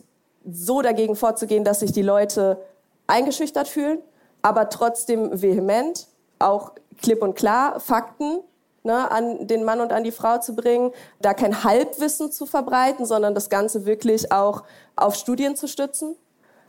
[0.51, 2.59] so dagegen vorzugehen, dass sich die Leute
[3.07, 3.99] eingeschüchtert fühlen,
[4.45, 6.07] aber trotzdem vehement,
[6.39, 8.41] auch klipp und klar, Fakten
[8.83, 10.93] ne, an den Mann und an die Frau zu bringen,
[11.23, 14.62] da kein Halbwissen zu verbreiten, sondern das Ganze wirklich auch
[14.97, 16.15] auf Studien zu stützen.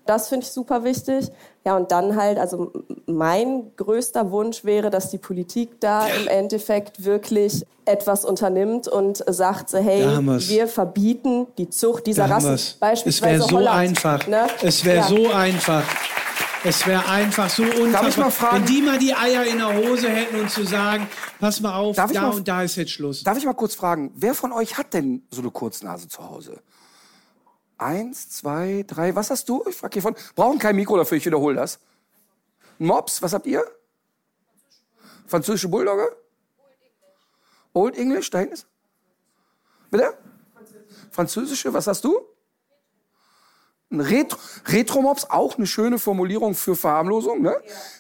[0.06, 1.30] Das finde ich super wichtig.
[1.66, 2.72] Ja, und dann halt, also
[3.08, 9.70] mein größter Wunsch wäre, dass die Politik da im Endeffekt wirklich etwas unternimmt und sagt,
[9.70, 10.06] so, hey,
[10.48, 12.52] wir verbieten die Zucht dieser Rassen.
[12.52, 12.62] wir's.
[12.68, 14.28] Es Beispielsweise wäre so Holland, einfach.
[14.28, 14.48] Ne?
[14.62, 15.08] Es wäre Ja.
[15.08, 15.84] so einfach.
[16.68, 18.54] Es wäre einfach so unfassbar.
[18.54, 21.08] Wenn die mal die Eier in der Hose hätten und zu sagen,
[21.40, 23.24] pass mal auf, Darf da und da ist jetzt Schluss.
[23.24, 26.64] Darf ich mal kurz fragen, wer von euch hat denn so eine Kurznase zu Hause?
[27.78, 29.64] Eins, zwei, drei, was hast du?
[29.70, 30.16] Ich frag hier von.
[30.34, 31.80] Brauchen kein Mikro dafür, ich wiederhole das.
[32.80, 33.64] Mops, was habt ihr?
[35.28, 36.18] Französische Bulldogge?
[37.74, 38.68] Old English, da hinten ist?
[39.92, 40.18] Bitte?
[41.12, 42.22] Französische, was hast du?
[43.92, 47.42] Retro, Retro-Mops, auch eine schöne Formulierung für Verharmlosung.
[47.42, 47.56] Ne?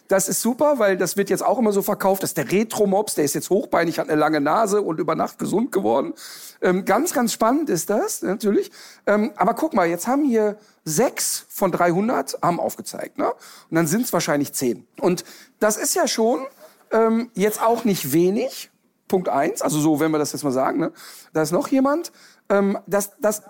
[0.07, 3.23] Das ist super, weil das wird jetzt auch immer so verkauft, dass der Retro-Mops, der
[3.23, 6.13] ist jetzt hochbeinig, hat eine lange Nase und über Nacht gesund geworden.
[6.61, 8.71] Ähm, ganz, ganz spannend ist das, natürlich.
[9.05, 13.17] Ähm, aber guck mal, jetzt haben hier sechs von 300 haben aufgezeigt.
[13.17, 13.31] Ne?
[13.31, 14.87] Und dann sind es wahrscheinlich zehn.
[14.99, 15.23] Und
[15.59, 16.45] das ist ja schon
[16.91, 18.71] ähm, jetzt auch nicht wenig.
[19.07, 20.79] Punkt eins, also so, wenn wir das jetzt mal sagen.
[20.79, 20.91] Ne?
[21.31, 22.11] Da ist noch jemand.
[22.49, 23.43] Ähm, das, das,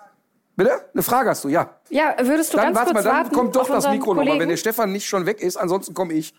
[0.55, 0.71] bitte?
[0.93, 1.69] Eine Frage hast du, ja.
[1.89, 4.39] Ja, würdest du Dann ganz warte kurz mal, dann warten kommt doch das Mikro nochmal,
[4.39, 5.57] wenn der Stefan nicht schon weg ist.
[5.57, 6.33] Ansonsten komme ich.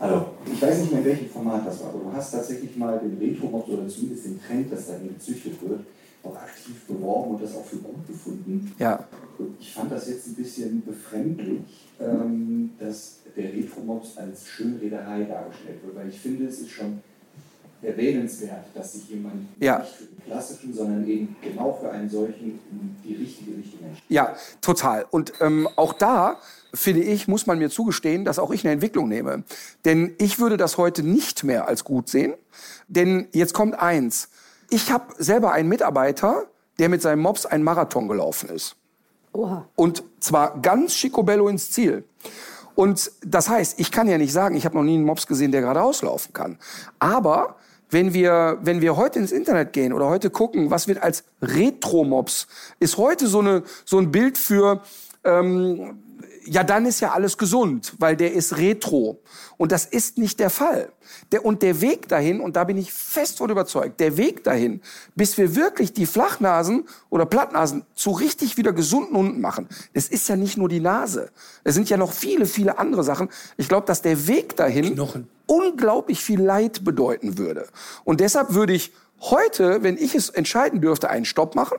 [0.00, 2.98] Hallo, ich weiß nicht mehr, in welchem Format das war, aber du hast tatsächlich mal
[2.98, 5.80] den Retro-Mops oder zumindest den Trend, dass dahin gezüchtet wird,
[6.24, 8.74] auch aktiv beworben und das auch für gut befunden.
[8.80, 9.04] Ja.
[9.38, 11.60] Und ich fand das jetzt ein bisschen befremdlich,
[12.00, 17.00] ähm, dass der Retro-Mops als Schönrederei dargestellt wird, weil ich finde, es ist schon
[17.82, 19.80] erwähnenswert, dass sich jemand Ja.
[19.80, 24.04] nicht für den klassischen, sondern eben genau für einen solchen in die richtige Richtung entscheidet.
[24.08, 25.06] Ja, total.
[25.10, 26.38] Und ähm, auch da,
[26.74, 29.44] finde ich, muss man mir zugestehen, dass auch ich eine Entwicklung nehme.
[29.84, 32.34] Denn ich würde das heute nicht mehr als gut sehen.
[32.88, 34.28] Denn jetzt kommt eins.
[34.70, 36.44] Ich habe selber einen Mitarbeiter,
[36.78, 38.76] der mit seinem Mops einen Marathon gelaufen ist.
[39.32, 39.66] Oha.
[39.76, 42.04] Und zwar ganz schicobello ins Ziel.
[42.74, 45.52] Und das heißt, ich kann ja nicht sagen, ich habe noch nie einen Mops gesehen,
[45.52, 46.58] der geradeaus laufen kann.
[46.98, 47.56] Aber
[47.92, 52.46] wenn wir, wenn wir heute ins Internet gehen oder heute gucken, was wird als Retro-Mops,
[52.80, 54.82] ist heute so, eine, so ein Bild für,
[55.24, 56.02] ähm,
[56.44, 59.20] ja, dann ist ja alles gesund, weil der ist retro.
[59.56, 60.92] Und das ist nicht der Fall.
[61.30, 64.80] Der, und der Weg dahin, und da bin ich fest von überzeugt, der Weg dahin,
[65.14, 70.28] bis wir wirklich die Flachnasen oder Plattnasen zu richtig wieder gesunden Hunden machen, das ist
[70.28, 71.30] ja nicht nur die Nase.
[71.64, 73.28] Es sind ja noch viele, viele andere Sachen.
[73.56, 75.28] Ich glaube, dass der Weg dahin Knochen.
[75.46, 77.68] unglaublich viel Leid bedeuten würde.
[78.04, 81.78] Und deshalb würde ich heute, wenn ich es entscheiden dürfte, einen Stopp machen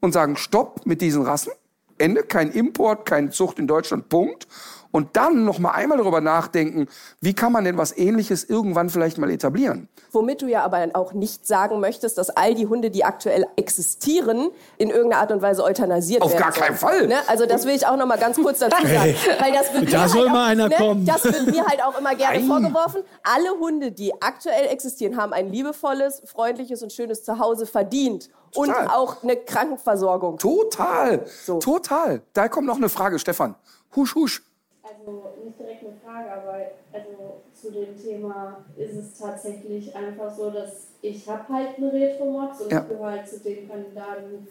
[0.00, 1.52] und sagen, Stopp mit diesen Rassen.
[1.98, 4.46] Ende, kein Import, keine Zucht in Deutschland, Punkt.
[4.90, 6.86] und dann noch mal einmal darüber nachdenken,
[7.20, 9.88] wie kann man denn was Ähnliches irgendwann vielleicht mal etablieren.
[10.12, 14.50] Womit du ja aber auch nicht sagen möchtest, dass all die Hunde, die aktuell existieren,
[14.78, 16.42] in irgendeiner Art und Weise euthanasiert Auf werden.
[16.44, 16.98] gar keinen sollen.
[17.00, 17.06] Fall.
[17.08, 17.16] Ne?
[17.26, 18.94] Also das will ich auch noch mal ganz kurz dazu sagen.
[18.96, 19.16] Hey.
[19.40, 21.04] Weil das wird Da mir soll halt mal auch, einer ne, kommen.
[21.06, 22.46] Das wird mir halt auch immer gerne Nein.
[22.46, 23.02] vorgeworfen.
[23.24, 28.30] Alle Hunde, die aktuell existieren, haben ein liebevolles, freundliches und schönes Zuhause verdient.
[28.54, 28.86] Und Total.
[28.88, 30.38] auch eine Krankenversorgung.
[30.38, 31.58] Total, So.
[31.58, 32.22] total.
[32.34, 33.54] Da kommt noch eine Frage, Stefan.
[33.96, 34.42] Husch, husch.
[34.82, 36.52] Also nicht direkt eine Frage, aber
[36.92, 42.60] also zu dem Thema ist es tatsächlich einfach so, dass ich habe halt eine Retromox
[42.60, 42.82] und Ja.
[42.82, 44.46] ich gehöre halt zu den Kandidaten,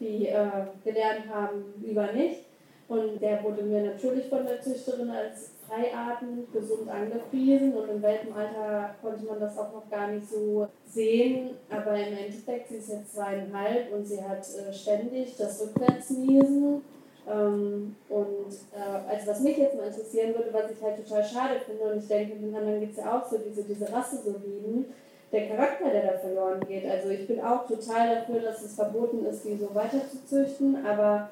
[0.00, 0.48] die äh,
[0.82, 2.44] gelernt haben, lieber nicht.
[2.88, 8.94] Und der wurde mir natürlich von der Züchterin als freiatmend, gesund angepriesen und im Welpenalter
[9.02, 11.50] konnte man das auch noch gar nicht so sehen.
[11.70, 16.82] Aber im Endeffekt, sie ist jetzt zweieinhalb und sie hat äh, ständig das Rückwärtsniesen.
[17.26, 21.60] Ähm, und äh, also was mich jetzt mal interessieren würde, was ich halt total schade
[21.64, 24.34] finde, und ich denke, den anderen geht es ja auch so, diese, diese Rasse so
[24.44, 24.86] lieben,
[25.32, 26.88] der Charakter, der da verloren geht.
[26.88, 30.86] Also ich bin auch total dafür, dass es verboten ist, die so weiter zu züchten,
[30.86, 31.30] aber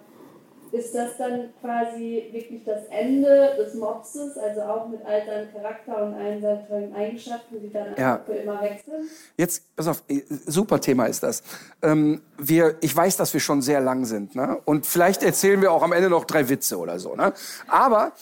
[0.72, 6.02] ist das dann quasi wirklich das Ende des Mopses, also auch mit all seinem Charakter
[6.02, 8.20] und allen seinen tollen Eigenschaften, die dann Ja.
[8.24, 9.08] für immer sind?
[9.36, 11.42] Jetzt, pass auf, äh, super Thema ist das.
[11.82, 14.60] Ähm, wir, ich weiß, dass wir schon sehr lang sind, ne?
[14.64, 17.34] Und vielleicht erzählen wir auch am Ende noch drei Witze oder so, ne?
[17.68, 18.12] Aber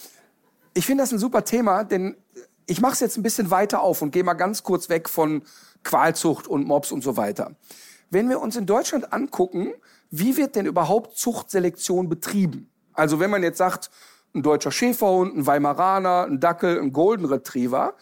[0.75, 2.17] ich finde das ein super Thema, denn
[2.67, 5.43] ich mache es jetzt ein bisschen weiter auf und gehe mal ganz kurz weg von
[5.85, 7.53] Qualzucht und Mops und so weiter.
[8.11, 9.73] Wenn wir uns in Deutschland angucken,
[10.11, 12.71] wie wird denn überhaupt Zuchtselektion betrieben?
[12.93, 13.91] Also wenn man jetzt sagt,
[14.35, 17.95] ein deutscher Schäferhund, ein Weimaraner, ein Dackel, ein Golden Retriever,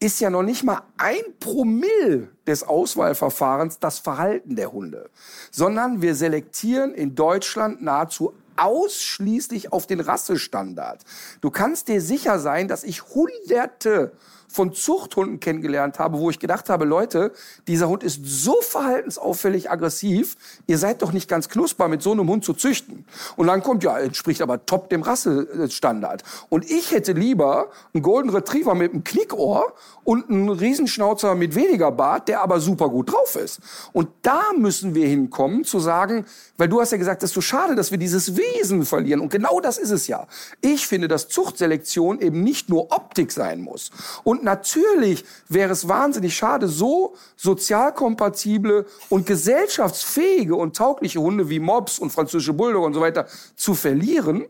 [0.00, 5.10] ist ja noch nicht mal ein Promille des Auswahlverfahrens das Verhalten der Hunde,
[5.52, 11.02] sondern wir selektieren in Deutschland nahezu ausschließlich auf den Rassestandard.
[11.40, 14.12] Du kannst dir sicher sein, dass ich hunderte
[14.52, 17.32] von Zuchthunden kennengelernt habe, wo ich gedacht habe, Leute,
[17.66, 22.28] dieser Hund ist so verhaltensauffällig aggressiv, ihr seid doch nicht ganz knusper, mit so einem
[22.28, 23.04] Hund zu züchten.
[23.36, 26.22] Und dann kommt, ja, entspricht aber top dem Rassestandard.
[26.48, 29.72] Und ich hätte lieber einen Golden Retriever mit einem Knickohr
[30.04, 33.60] und einen Riesenschnauzer mit weniger Bart, der aber super gut drauf ist.
[33.92, 36.26] Und da müssen wir hinkommen, zu sagen,
[36.56, 39.20] weil du hast ja gesagt, es ist so schade, dass wir dieses Wesen verlieren.
[39.20, 40.26] Und genau das ist es ja.
[40.60, 43.90] Ich finde, dass Zuchtselektion eben nicht nur Optik sein muss.
[44.24, 51.60] Und natürlich wäre es wahnsinnig schade, so sozial kompatible und gesellschaftsfähige und taugliche Hunde wie
[51.60, 54.46] Mops und französische Bulldog und so weiter zu verlieren.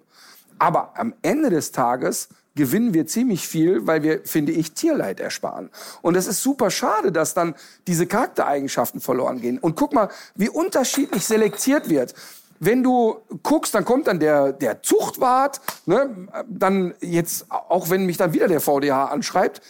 [0.59, 5.71] Aber am Ende des Tages gewinnen wir ziemlich viel, weil wir, finde ich, Tierleid ersparen.
[6.03, 7.55] Und es ist super schade, dass dann
[7.87, 9.59] diese Charaktereigenschaften verloren gehen.
[9.59, 12.15] Und guck mal, wie unterschiedlich selektiert wird.
[12.61, 18.19] Wenn du guckst, dann kommt dann der, der Zuchtwart, ne, dann jetzt, auch wenn mich
[18.19, 19.63] dann wieder der VDH anschreibt,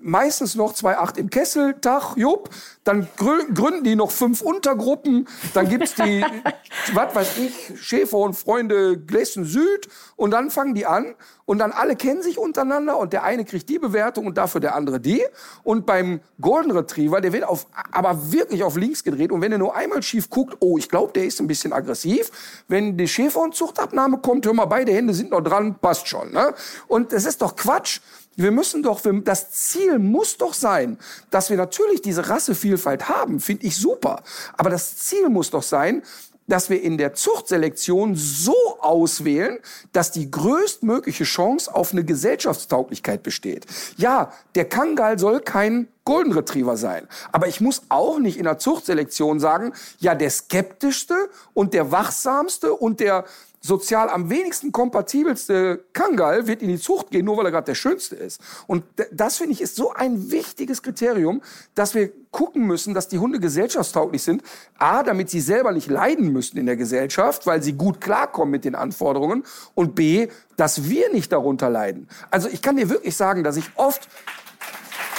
[0.00, 2.50] meistens noch 2,8 im Kessel, Tag, Jupp.
[2.84, 5.28] Dann grü- gründen die noch fünf Untergruppen.
[5.54, 6.24] Dann gibt's die,
[6.94, 9.88] was weiß ich, Schäfer und Freunde Glessen Süd.
[10.16, 11.14] Und dann fangen die an.
[11.44, 12.98] Und dann alle kennen sich untereinander.
[12.98, 15.22] Und der eine kriegt die Bewertung und dafür der andere die.
[15.64, 19.32] Und beim Golden Retriever, der wird auf, aber wirklich auf links gedreht.
[19.32, 22.30] Und wenn er nur einmal schief guckt, oh, ich glaube, der ist ein bisschen aggressiv.
[22.68, 26.32] Wenn die Schäfer- und Zuchtabnahme kommt, hör mal, beide Hände sind noch dran, passt schon.
[26.32, 26.54] Ne?
[26.86, 28.00] Und das ist doch Quatsch.
[28.38, 30.96] Wir müssen doch, das Ziel muss doch sein,
[31.28, 34.22] dass wir natürlich diese Rassevielfalt haben, finde ich super.
[34.56, 36.04] Aber das Ziel muss doch sein,
[36.46, 39.58] dass wir in der Zuchtselektion so auswählen,
[39.92, 43.66] dass die größtmögliche Chance auf eine Gesellschaftstauglichkeit besteht.
[43.96, 47.08] Ja, der Kangal soll kein Golden Retriever sein.
[47.32, 52.72] Aber ich muss auch nicht in der Zuchtselektion sagen, ja, der skeptischste und der wachsamste
[52.72, 53.24] und der
[53.60, 57.74] sozial am wenigsten kompatibelste Kangal wird in die Zucht gehen, nur weil er gerade der
[57.74, 58.40] schönste ist.
[58.66, 61.42] Und das finde ich ist so ein wichtiges Kriterium,
[61.74, 64.42] dass wir gucken müssen, dass die Hunde gesellschaftstauglich sind.
[64.78, 68.64] A, damit sie selber nicht leiden müssen in der Gesellschaft, weil sie gut klarkommen mit
[68.64, 69.44] den Anforderungen.
[69.74, 72.08] Und B, dass wir nicht darunter leiden.
[72.30, 74.08] Also ich kann dir wirklich sagen, dass ich oft,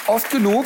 [0.07, 0.65] oft genug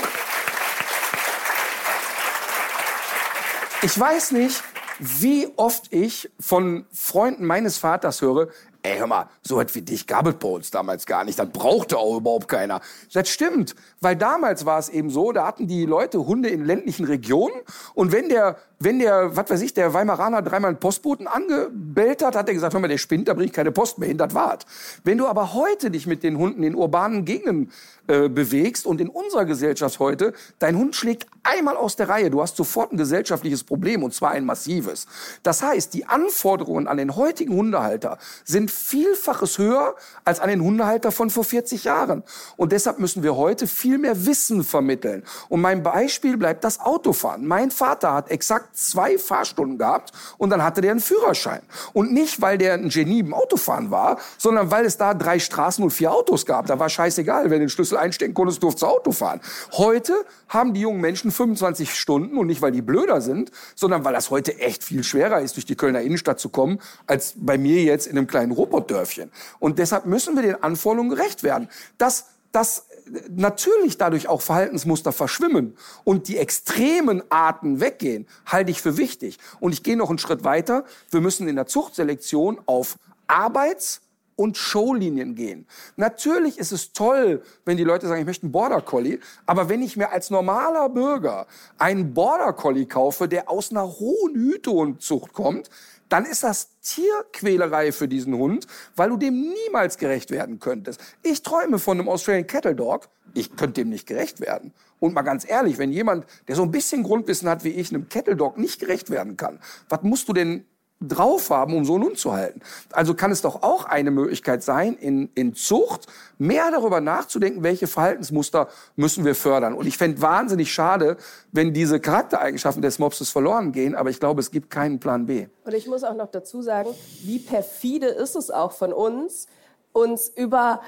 [3.84, 4.64] Ich weiß nicht,
[5.00, 8.50] wie oft ich von Freunden meines Vaters höre,
[8.84, 11.40] ey, hör mal, so etwas wie dich gab es damals gar nicht.
[11.40, 12.82] Das brauchte auch überhaupt keiner.
[13.14, 17.06] Das stimmt, weil damals war es eben so, da hatten die Leute Hunde in ländlichen
[17.06, 17.56] Regionen
[17.94, 22.36] und wenn der wenn der, was weiß ich, der Weimaraner dreimal einen Postboten angebellt hat,
[22.36, 24.34] hat er gesagt, hör mal, der spinnt, da bringe ich keine Post mehr hin, das
[24.34, 24.64] war's.
[25.04, 27.72] Wenn du aber heute dich mit den Hunden in urbanen Gegenden
[28.08, 32.42] äh, bewegst und in unserer Gesellschaft heute, dein Hund schlägt einmal aus der Reihe, du
[32.42, 35.08] hast sofort ein gesellschaftliches Problem und zwar ein massives.
[35.44, 39.96] Das heißt, die Anforderungen an den heutigen Hundehalter sind vielfaches höher
[40.26, 42.24] als an den Hundehalter von vor 40 Jahren.
[42.58, 45.24] Und deshalb müssen wir heute viel mehr Wissen vermitteln.
[45.50, 47.46] Und mein Beispiel bleibt das Autofahren.
[47.46, 51.62] Mein Vater hat exakt zwei Fahrstunden gehabt und dann hatte der einen Führerschein.
[51.94, 55.84] Und nicht, weil der ein Genie im Autofahren war, sondern weil es da drei Straßen
[55.84, 56.68] und vier Autos gab.
[56.68, 59.42] Da war scheißegal, wenn du den Schlüssel einstecken konntest, durfte Auto fahren.
[59.74, 60.14] Heute
[60.50, 64.30] haben die jungen Menschen 25 Stunden und nicht, weil die blöder sind, sondern weil das
[64.30, 68.08] heute echt viel schwerer ist, durch die Kölner Innenstadt zu kommen, als bei mir jetzt
[68.08, 69.32] in einem kleinen Robotdörfchen.
[69.60, 71.70] Und deshalb müssen wir den Anforderungen gerecht werden.
[71.98, 72.86] Das, das
[73.30, 79.38] natürlich dadurch auch Verhaltensmuster verschwimmen und die extremen Arten weggehen, halte ich für wichtig.
[79.60, 80.86] Und ich gehe noch einen Schritt weiter.
[81.12, 82.98] Wir müssen in der Zuchtselektion auf
[83.28, 84.02] Arbeits-
[84.36, 85.68] und Showlinien gehen.
[85.96, 89.82] Natürlich ist es toll, wenn die Leute sagen, ich möchte einen Border Collie, aber wenn
[89.82, 91.46] ich mir als normaler Bürger
[91.78, 95.70] einen Border Collie kaufe, der aus einer hohen Hütehundzucht kommt,
[96.10, 101.02] dann ist das Tierquälerei für diesen Hund, weil du dem niemals gerecht werden könntest.
[101.24, 104.74] Ich träume von einem Australian Cattle Dog, ich könnte dem nicht gerecht werden.
[105.00, 108.10] Und mal ganz ehrlich, wenn jemand, der so ein bisschen Grundwissen hat wie ich, einem
[108.10, 109.60] Cattle Dog nicht gerecht werden kann,
[109.90, 110.66] was musst du denn
[111.08, 112.62] drauf haben, um so einen Hund zu halten.
[112.92, 116.08] Also kann es doch auch eine Möglichkeit sein, in, in Zucht
[116.38, 119.74] mehr darüber nachzudenken, welche Verhaltensmuster müssen wir fördern.
[119.74, 121.18] Und ich fände wahnsinnig schade,
[121.52, 125.48] wenn diese Charaktereigenschaften des Mopses verloren gehen, aber ich glaube, es gibt keinen Plan B.
[125.66, 126.90] Und ich muss auch noch dazu sagen,
[127.24, 129.48] wie perfide ist es auch von uns,
[129.92, 130.82] uns über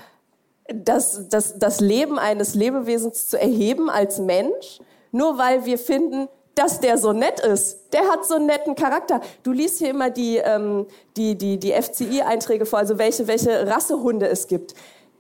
[0.67, 4.79] das, das, das Leben eines Lebewesens zu erheben als Mensch,
[5.11, 7.93] nur weil wir finden, dass der so nett ist.
[7.93, 9.21] Der hat so einen netten Charakter.
[9.43, 10.87] Du liest hier immer die, ähm,
[11.17, 14.73] die, die, die FCI-Einträge vor, also welche, welche Rassehunde es gibt.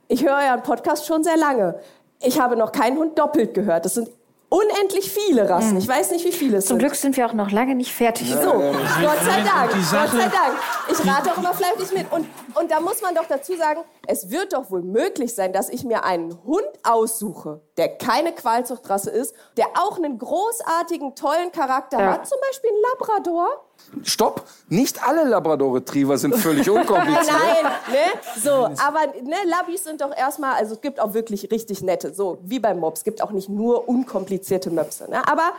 [0.07, 1.79] Ich höre einen Podcast schon sehr lange.
[2.21, 3.85] Ich habe noch keinen Hund doppelt gehört.
[3.85, 4.09] Das sind
[4.49, 5.77] unendlich viele Rassen.
[5.77, 6.79] Ich weiß nicht, wie viele es Zum sind.
[6.79, 8.31] Glück sind wir auch noch lange nicht fertig.
[8.31, 10.57] So, Gott sei Dank, Gott sei Dank.
[10.87, 12.11] Ich rate auch immer fleißig mit.
[12.11, 15.69] Und, und da muss man doch dazu sagen, es wird doch wohl möglich sein, dass
[15.69, 21.99] ich mir einen Hund aussuche, der keine Qualzuchtrasse ist, der auch einen großartigen, tollen Charakter
[21.99, 22.13] Ja.
[22.13, 23.64] hat, zum Beispiel ein Labrador.
[24.03, 24.43] Stopp!
[24.69, 27.27] Nicht alle Labrador-Retriever sind völlig unkompliziert.
[27.27, 28.41] Nein, ne?
[28.41, 32.39] So, aber ne, Labis sind doch erstmal, also es gibt auch wirklich richtig nette, so
[32.43, 35.09] wie beim Mops, es gibt auch nicht nur unkomplizierte Möpse.
[35.09, 35.27] Ne?
[35.27, 35.53] Aber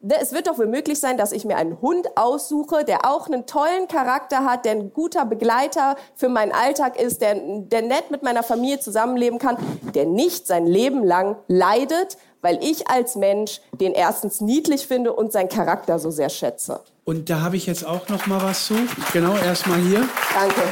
[0.00, 3.26] ne, es wird doch wohl möglich sein, dass ich mir einen Hund aussuche, der auch
[3.26, 8.10] einen tollen Charakter hat, der ein guter Begleiter für meinen Alltag ist, der, der nett
[8.10, 9.56] mit meiner Familie zusammenleben kann,
[9.94, 15.32] der nicht sein Leben lang leidet, weil ich als Mensch den erstens niedlich finde und
[15.32, 16.80] seinen Charakter so sehr schätze.
[17.04, 18.74] Und da habe ich jetzt auch noch mal was zu.
[19.12, 20.08] Genau, erstmal hier.
[20.34, 20.62] Danke.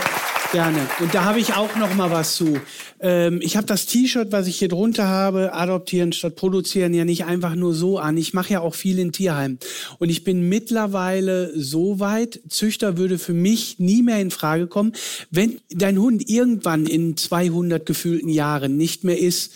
[0.54, 0.88] Gerne.
[1.00, 2.60] Und da habe ich auch noch mal was zu.
[3.00, 7.24] Ähm, ich habe das T-Shirt, was ich hier drunter habe, adoptieren statt produzieren, ja nicht
[7.24, 8.16] einfach nur so an.
[8.16, 9.58] Ich mache ja auch viel in Tierheimen.
[9.98, 14.92] Und ich bin mittlerweile so weit, Züchter würde für mich nie mehr in Frage kommen,
[15.30, 19.54] wenn dein Hund irgendwann in 200 gefühlten Jahren nicht mehr ist.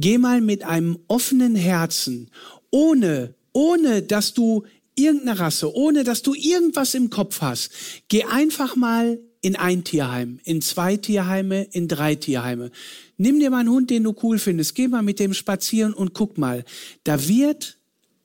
[0.00, 2.30] Geh mal mit einem offenen Herzen,
[2.70, 4.64] ohne, ohne dass du
[4.94, 7.70] irgendeine Rasse, ohne dass du irgendwas im Kopf hast,
[8.08, 12.70] geh einfach mal in ein Tierheim, in zwei Tierheime, in drei Tierheime.
[13.16, 16.14] Nimm dir mal einen Hund, den du cool findest, geh mal mit dem spazieren und
[16.14, 16.64] guck mal.
[17.04, 17.78] Da wird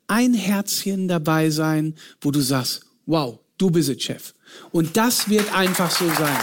[0.07, 4.33] ein Herzchen dabei sein, wo du sagst, wow, du bist es, Chef.
[4.71, 6.37] Und das wird einfach so sein.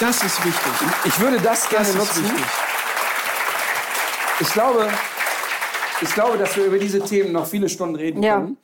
[0.00, 0.72] Das ist wichtig.
[1.06, 2.24] Ich würde das gerne Das nutzen.
[2.24, 2.44] wichtig.
[4.40, 4.88] Ich glaube,
[6.02, 8.36] ich glaube, dass wir über diese Themen noch viele Stunden reden Ja.
[8.40, 8.56] können.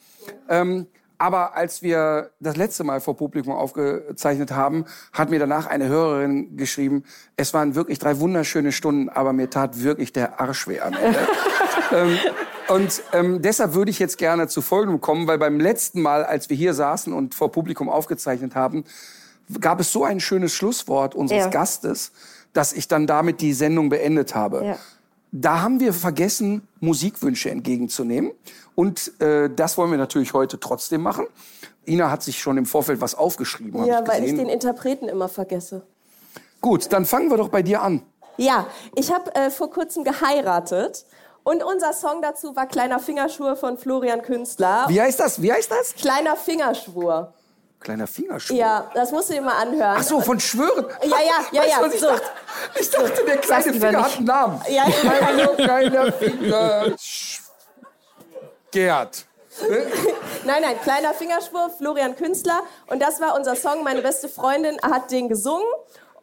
[0.49, 0.87] Ähm,
[1.19, 6.57] aber als wir das letzte Mal vor Publikum aufgezeichnet haben, hat mir danach eine Hörerin
[6.57, 7.05] geschrieben,
[7.37, 11.19] es waren wirklich drei wunderschöne Stunden, aber mir tat wirklich der Arsch weh am Ende.
[11.93, 12.19] ähm,
[12.69, 16.51] und ähm, deshalb würde ich jetzt gerne zu Folgendem kommen, weil beim letzten Mal, als
[16.51, 18.85] wir hier saßen und vor Publikum aufgezeichnet haben,
[19.61, 21.51] gab es so ein schönes Schlusswort unseres Ja.
[21.51, 22.13] Gastes,
[22.53, 24.65] dass ich dann damit die Sendung beendet habe.
[24.65, 24.79] Ja.
[25.33, 28.33] Da haben wir vergessen, Musikwünsche entgegenzunehmen.
[28.75, 31.27] Und äh, das wollen wir natürlich heute trotzdem machen.
[31.87, 33.85] Ina hat sich schon im Vorfeld was aufgeschrieben.
[33.87, 34.47] Ja, weil ich gesehen.
[34.47, 35.83] den Interpreten immer vergesse.
[36.61, 38.03] Gut, dann fangen wir doch bei dir an.
[38.37, 41.07] Ja, ich habe äh, vor kurzem geheiratet
[41.45, 44.85] und unser Song dazu war Kleiner Fingerschwur von Florian Künstler.
[44.89, 45.43] Wie heißt das?
[45.43, 45.95] Wie heißt das?
[45.95, 47.35] Kleiner Fingerschwur.
[47.83, 48.57] Kleiner Fingerschwur.
[48.57, 49.97] Ja, das musst du dir mal anhören.
[49.99, 50.87] Ach so, von Schwören.
[51.03, 51.17] Ja, ja,
[51.51, 52.07] ja, Weißt ja, was ich, so.
[52.07, 52.27] dachte,
[52.79, 54.63] ich dachte, der kleine lieber Finger hat einen Namen.
[54.69, 55.27] Ja, ja.
[55.27, 56.93] Hallo, kleiner Finger.
[58.71, 59.27] Gerd.
[60.45, 62.63] Nein, nein, kleiner Fingerschwurf, Florian Künstler.
[62.87, 63.85] Und das war unser Song.
[63.85, 65.67] Meine beste Freundin hat den gesungen.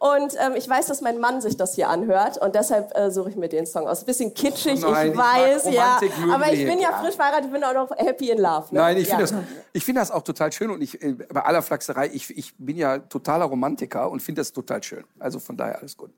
[0.00, 3.28] Und ähm, ich weiß, dass mein Mann sich das hier anhört und deshalb äh, suche
[3.28, 4.02] ich mir den Song aus.
[4.02, 6.00] Bisschen kitschig, Nein, ich weiß, ja.
[6.32, 7.04] Aber ich bin ja klar.
[7.04, 8.74] frisch verheiratet, ich bin auch noch happy in love.
[8.74, 8.80] Ne?
[8.80, 9.18] Nein, ich ja.
[9.18, 9.42] finde das,
[9.74, 12.78] ich finde das auch total schön und ich, äh, bei aller Flachserei, ich, ich bin
[12.78, 15.04] ja totaler Romantiker und finde das total schön.
[15.18, 16.10] Also von daher alles gut.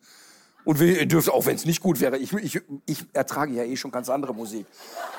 [0.65, 3.77] Und wir dürft, auch wenn es nicht gut wäre, ich, ich, ich ertrage ja eh
[3.77, 4.65] schon ganz andere Musik.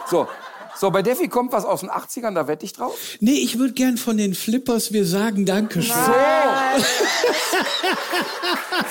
[0.09, 0.25] So,
[0.75, 2.97] so bei Defi kommt was aus den 80ern, da wette ich drauf.
[3.19, 5.95] Nee, ich würde gern von den Flippers wir sagen Dankeschön.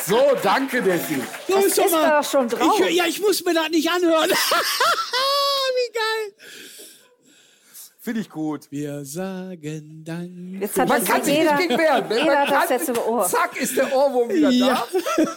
[0.06, 1.16] So, danke Defi.
[1.48, 2.80] So Das ist doch mal- doch schon drauf.
[2.88, 4.30] Ich, ja, ich muss mir das nicht anhören.
[5.74, 6.34] Wie geil.
[8.00, 8.66] Finde ich gut.
[8.70, 10.60] Wir sagen Dank.
[10.60, 12.09] Jetzt hat Man das kann sich jeder, nicht gegen wehren.
[12.09, 12.14] ne?
[12.18, 13.26] jeder Man hat das kann jetzt im Ohr.
[13.28, 14.86] Zack, ist der Ohrwurm wieder Ja.
[15.16, 15.24] da.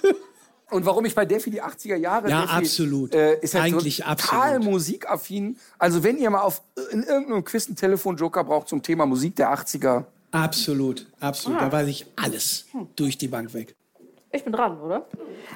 [0.72, 2.30] Und warum ich bei Defi die 80er Jahre...
[2.30, 3.14] Ja, Defi, absolut.
[3.14, 4.64] Äh, ist halt Eigentlich so total absolut.
[4.72, 5.58] musikaffin.
[5.78, 6.62] Also wenn ihr mal auf
[6.92, 10.06] in irgendeinem Quiz einen Telefonjoker braucht zum Thema Musik der 80er...
[10.32, 11.60] Absolut, absolut.
[11.60, 11.66] Ah.
[11.66, 12.88] Da weiß ich alles Hm.
[12.96, 13.76] durch die Bank weg.
[14.36, 15.06] Ich bin dran, oder?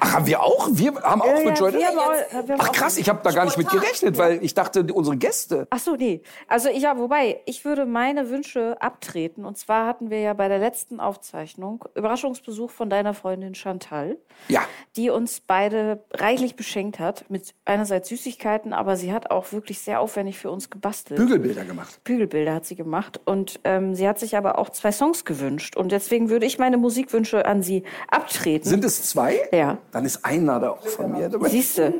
[0.00, 0.68] Ach, haben wir auch?
[0.72, 3.58] Wir haben auch Ja, mit ja, Joy haben Ach krass, ich habe da gar nicht
[3.58, 5.66] mit gerechnet, weil ich dachte, unsere Gäste...
[5.68, 6.22] Ach so, nee.
[6.48, 9.44] Also ja, wobei, ich würde meine Wünsche abtreten.
[9.44, 14.16] Und zwar hatten wir ja bei der letzten Aufzeichnung Überraschungsbesuch von deiner Freundin Chantal,
[14.48, 14.62] Ja.
[14.96, 20.00] die uns beide reichlich beschenkt hat mit einerseits Süßigkeiten, aber sie hat auch wirklich sehr
[20.00, 21.20] aufwendig für uns gebastelt.
[21.20, 22.00] Bügelbilder gemacht.
[22.04, 25.92] Bügelbilder hat sie gemacht und ähm, sie hat sich aber auch zwei Songs gewünscht und
[25.92, 28.69] deswegen würde ich meine Musikwünsche an sie abtreten.
[28.70, 29.48] Sind es zwei?
[29.50, 29.78] Ja.
[29.90, 31.48] Dann ist einer da auch von mir dabei.
[31.48, 31.92] Siehste,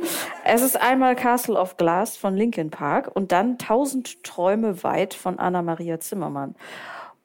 [0.45, 5.41] es ist einmal Castle of Glass von Linkin Park und dann Tausend Träume weit von
[5.41, 6.55] Anna-Maria Zimmermann.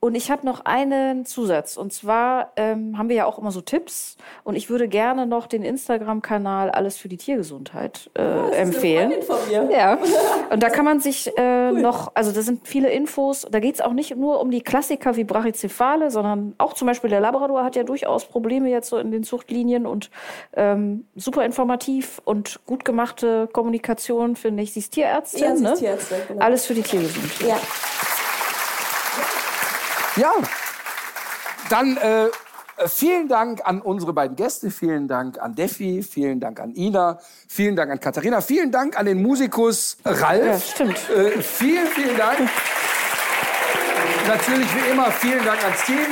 [0.06, 1.78] Und ich habe noch einen Zusatz.
[1.78, 4.18] Und zwar ähm, haben wir ja auch immer so Tipps.
[4.44, 8.22] Und ich würde gerne noch den Instagram-Kanal Alles für die Tiergesundheit äh,
[8.56, 9.24] empfehlen.
[9.24, 9.76] Freundin von mir.
[9.76, 9.98] Ja,
[10.52, 13.48] und da kann man sich äh, noch, also da sind viele Infos.
[13.50, 17.10] Da geht es auch nicht nur um die Klassiker wie Brachycephale, sondern auch zum Beispiel
[17.10, 20.12] der Labrador hat ja durchaus Probleme jetzt so in den Zuchtlinien und
[20.56, 24.72] ähm, super informativ und gut gemachte Kommunikation, finde ich.
[24.72, 25.74] Sie ist Tierärztin, Ja, sie ist ne?
[25.74, 26.46] Tierärztin, genau.
[26.46, 27.48] Alles für die Tiergesundheit.
[27.50, 27.58] Ja.
[30.16, 30.32] Ja,
[31.70, 32.30] dann äh,
[32.88, 37.20] vielen Dank an unsere beiden Gäste, vielen Dank an Defi, vielen Dank an Ina,
[37.50, 40.46] vielen Dank an Katharina, vielen Dank an den Musikus Ralf.
[40.46, 41.10] Ja, stimmt.
[41.10, 42.50] Äh, vielen, vielen Dank.
[44.28, 46.06] Natürlich wie immer vielen Dank ans Team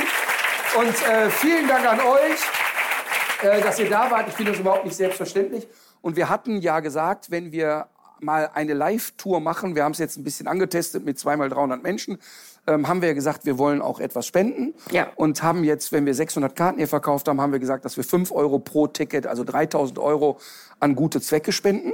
[0.78, 4.28] und äh, vielen Dank an euch, äh, dass ihr da wart.
[4.28, 5.66] Ich finde das überhaupt nicht selbstverständlich.
[6.02, 7.88] Und wir hatten ja gesagt, wenn wir
[8.20, 12.18] mal eine Live-Tour machen, wir haben es jetzt ein bisschen angetestet mit zweimal 300 Menschen,
[12.66, 14.74] ähm, haben wir ja gesagt, wir wollen auch etwas spenden.
[14.90, 15.08] Ja.
[15.16, 18.04] Und haben jetzt, wenn wir 600 Karten hier verkauft haben, haben wir gesagt, dass wir
[18.04, 20.38] 5 Euro pro Ticket, also 3000 Euro
[20.80, 21.92] an gute Zwecke spenden.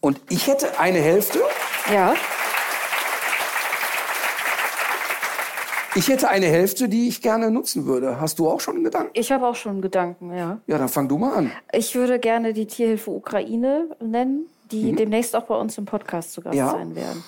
[0.00, 1.40] Und ich hätte eine Hälfte.
[1.92, 2.14] Ja.
[5.96, 8.20] Ich hätte eine Hälfte, die ich gerne nutzen würde.
[8.20, 9.10] Hast du auch schon einen Gedanken?
[9.14, 10.60] Ich habe auch schon einen Gedanken, ja.
[10.68, 11.50] Ja, dann fang du mal an.
[11.72, 16.42] Ich würde gerne die Tierhilfe Ukraine nennen, die demnächst auch bei uns im Podcast zu
[16.42, 16.58] Gast Mhm.
[16.58, 16.70] Ja.
[16.70, 17.24] sein werden.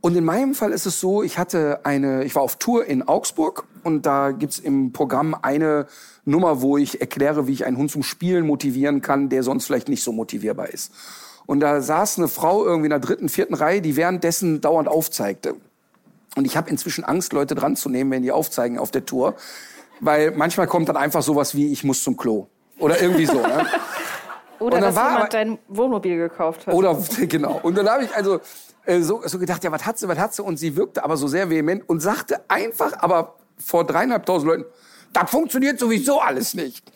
[0.00, 3.02] Und in meinem Fall ist es so, ich hatte eine, ich war auf Tour in
[3.02, 5.86] Augsburg und da gibt's im Programm eine
[6.24, 9.88] Nummer, wo ich erkläre, wie ich einen Hund zum Spielen motivieren kann, der sonst vielleicht
[9.88, 10.92] nicht so motivierbar ist.
[11.46, 15.56] Und da saß eine Frau irgendwie in der dritten, vierten Reihe, die währenddessen dauernd aufzeigte.
[16.36, 19.34] Und ich habe inzwischen Angst, Leute dran zu nehmen, wenn die aufzeigen auf der Tour.
[20.00, 22.46] Weil manchmal kommt dann einfach sowas wie, ich muss zum Klo.
[22.78, 23.34] Oder irgendwie so.
[23.40, 23.66] Ne?
[24.60, 26.74] Oder dass war jemand dein Wohnmobil gekauft hat.
[26.74, 27.60] Oder genau.
[27.62, 28.40] Und dann habe ich also
[28.88, 30.42] äh, so, so gedacht, ja, was hat sie, was hat sie?
[30.42, 34.64] Und sie wirkte aber so sehr vehement und sagte einfach, aber vor dreieinhalbtausend Leuten,
[35.12, 36.90] das funktioniert sowieso alles nicht.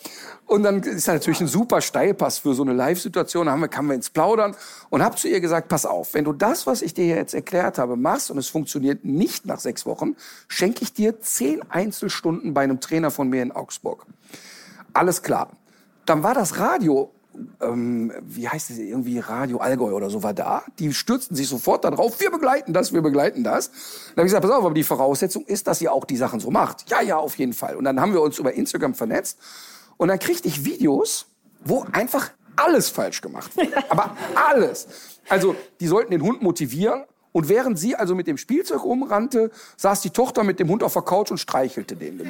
[0.47, 3.47] Und dann ist das natürlich ein super Steilpass für so eine Live-Situation.
[3.47, 4.55] Da haben wir, kamen wir ins Plaudern
[4.91, 7.79] und habe zu ihr gesagt, pass auf, wenn du das, was ich dir jetzt erklärt
[7.79, 10.17] habe, machst und es funktioniert nicht nach sechs Wochen,
[10.49, 14.07] schenke ich dir zehn Einzelstunden bei einem Trainer von mir in Augsburg.
[14.93, 15.51] Alles klar.
[16.05, 17.12] Dann war das Radio,
[17.61, 20.62] ähm, wie heißt es, irgendwie Radio Allgäu oder so war da.
[20.78, 23.70] Die stürzten sich sofort darauf, wir begleiten das, wir begleiten das.
[23.70, 26.41] Dann habe ich gesagt, pass auf, aber die Voraussetzung ist, dass ihr auch die Sachen
[26.41, 26.91] so macht.
[26.91, 27.77] Ja, ja, auf jeden Fall.
[27.77, 29.39] Und dann haben wir uns über Instagram vernetzt
[29.97, 31.27] und dann kriegte ich Videos,
[31.65, 33.73] wo einfach alles falsch gemacht wird.
[33.91, 34.86] Aber alles.
[35.28, 37.05] Also, die sollten den Hund motivieren.
[37.35, 40.93] Und während sie also mit dem Spielzeug rumrannte, saß die Tochter mit dem Hund auf
[40.93, 42.19] der Couch und streichelte den.
[42.19, 42.25] Ne?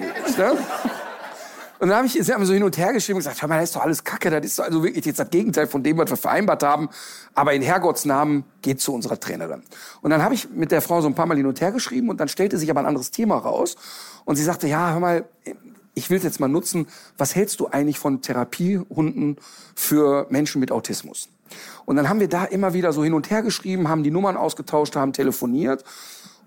[1.83, 3.57] Und dann habe ich, sie haben so hin und her geschrieben und gesagt, hör mal,
[3.59, 5.99] das ist doch alles Kacke, das ist doch also wirklich jetzt das Gegenteil von dem,
[5.99, 6.89] was wir vereinbart haben.
[7.35, 9.65] Aber in Herrgotts Namen geht zu unserer Trainerin.
[10.01, 12.09] Und dann habe ich mit der Frau so ein paar Mal hin und her geschrieben
[12.09, 13.75] und dann stellte sich aber ein anderes Thema raus.
[14.25, 15.25] Und sie sagte, ja, hör mal,
[15.95, 16.87] ich will jetzt mal nutzen.
[17.19, 19.39] Was hältst du eigentlich von Therapiehunden
[19.75, 21.31] für Menschen mit Autismus?
[21.85, 24.37] Und dann haben wir da immer wieder so hin und her geschrieben, haben die Nummern
[24.37, 25.83] ausgetauscht, haben telefoniert.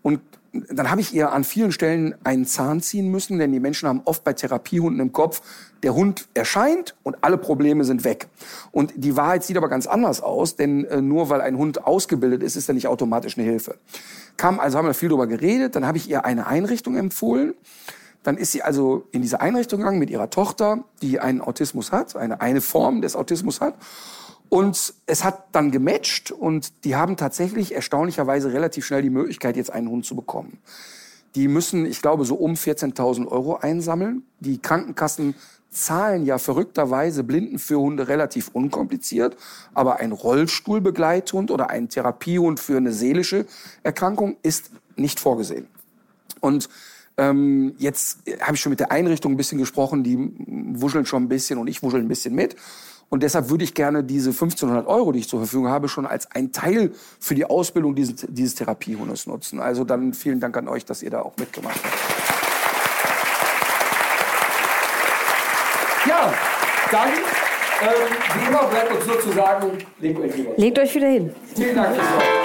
[0.01, 0.21] Und
[0.69, 4.01] dann habe ich ihr an vielen Stellen einen Zahn ziehen müssen, denn die Menschen haben
[4.05, 5.41] oft bei Therapiehunden im Kopf,
[5.83, 8.27] der Hund erscheint und alle Probleme sind weg.
[8.71, 12.43] Und die Wahrheit sieht aber ganz anders aus, denn äh, nur weil ein Hund ausgebildet
[12.43, 13.77] ist, ist er nicht automatisch eine Hilfe.
[14.37, 17.53] Kam, also haben wir viel darüber geredet, dann habe ich ihr eine Einrichtung empfohlen.
[18.23, 22.15] Dann ist sie also in diese Einrichtung gegangen mit ihrer Tochter, die einen Autismus hat,
[22.15, 23.75] eine, eine Form des Autismus hat.
[24.49, 29.71] Und es hat dann gematcht und die haben tatsächlich erstaunlicherweise relativ schnell die Möglichkeit, jetzt
[29.71, 30.59] einen Hund zu bekommen.
[31.35, 34.23] Die müssen, ich glaube, so um 14.000 Euro einsammeln.
[34.39, 35.35] Die Krankenkassen
[35.69, 39.35] zahlen ja verrückterweise Blinden für Hunde relativ unkompliziert,
[39.73, 43.45] aber ein Rollstuhlbegleithund oder ein Therapiehund für eine seelische
[43.83, 45.67] Erkrankung ist nicht vorgesehen.
[46.39, 46.69] Und
[47.17, 50.17] ähm, jetzt habe ich schon mit der Einrichtung ein bisschen gesprochen, die
[50.79, 52.55] wuscheln schon ein bisschen und ich wuschel ein bisschen mit.
[53.09, 56.29] Und deshalb würde ich gerne diese 1500 Euro, die ich zur Verfügung habe, schon als
[56.31, 59.59] ein Teil für die Ausbildung dieses, dieses Therapiehundes nutzen.
[59.59, 62.25] Also dann vielen Dank an euch, dass ihr da auch mitgemacht habt.
[66.07, 66.33] Ja,
[66.91, 70.51] dann, ähm, wie immer, bleibt uns nur zu sagen, legt euch wieder.
[70.55, 71.35] Legt euch wieder hin.
[71.55, 72.44] Vielen Dank fürs Wort.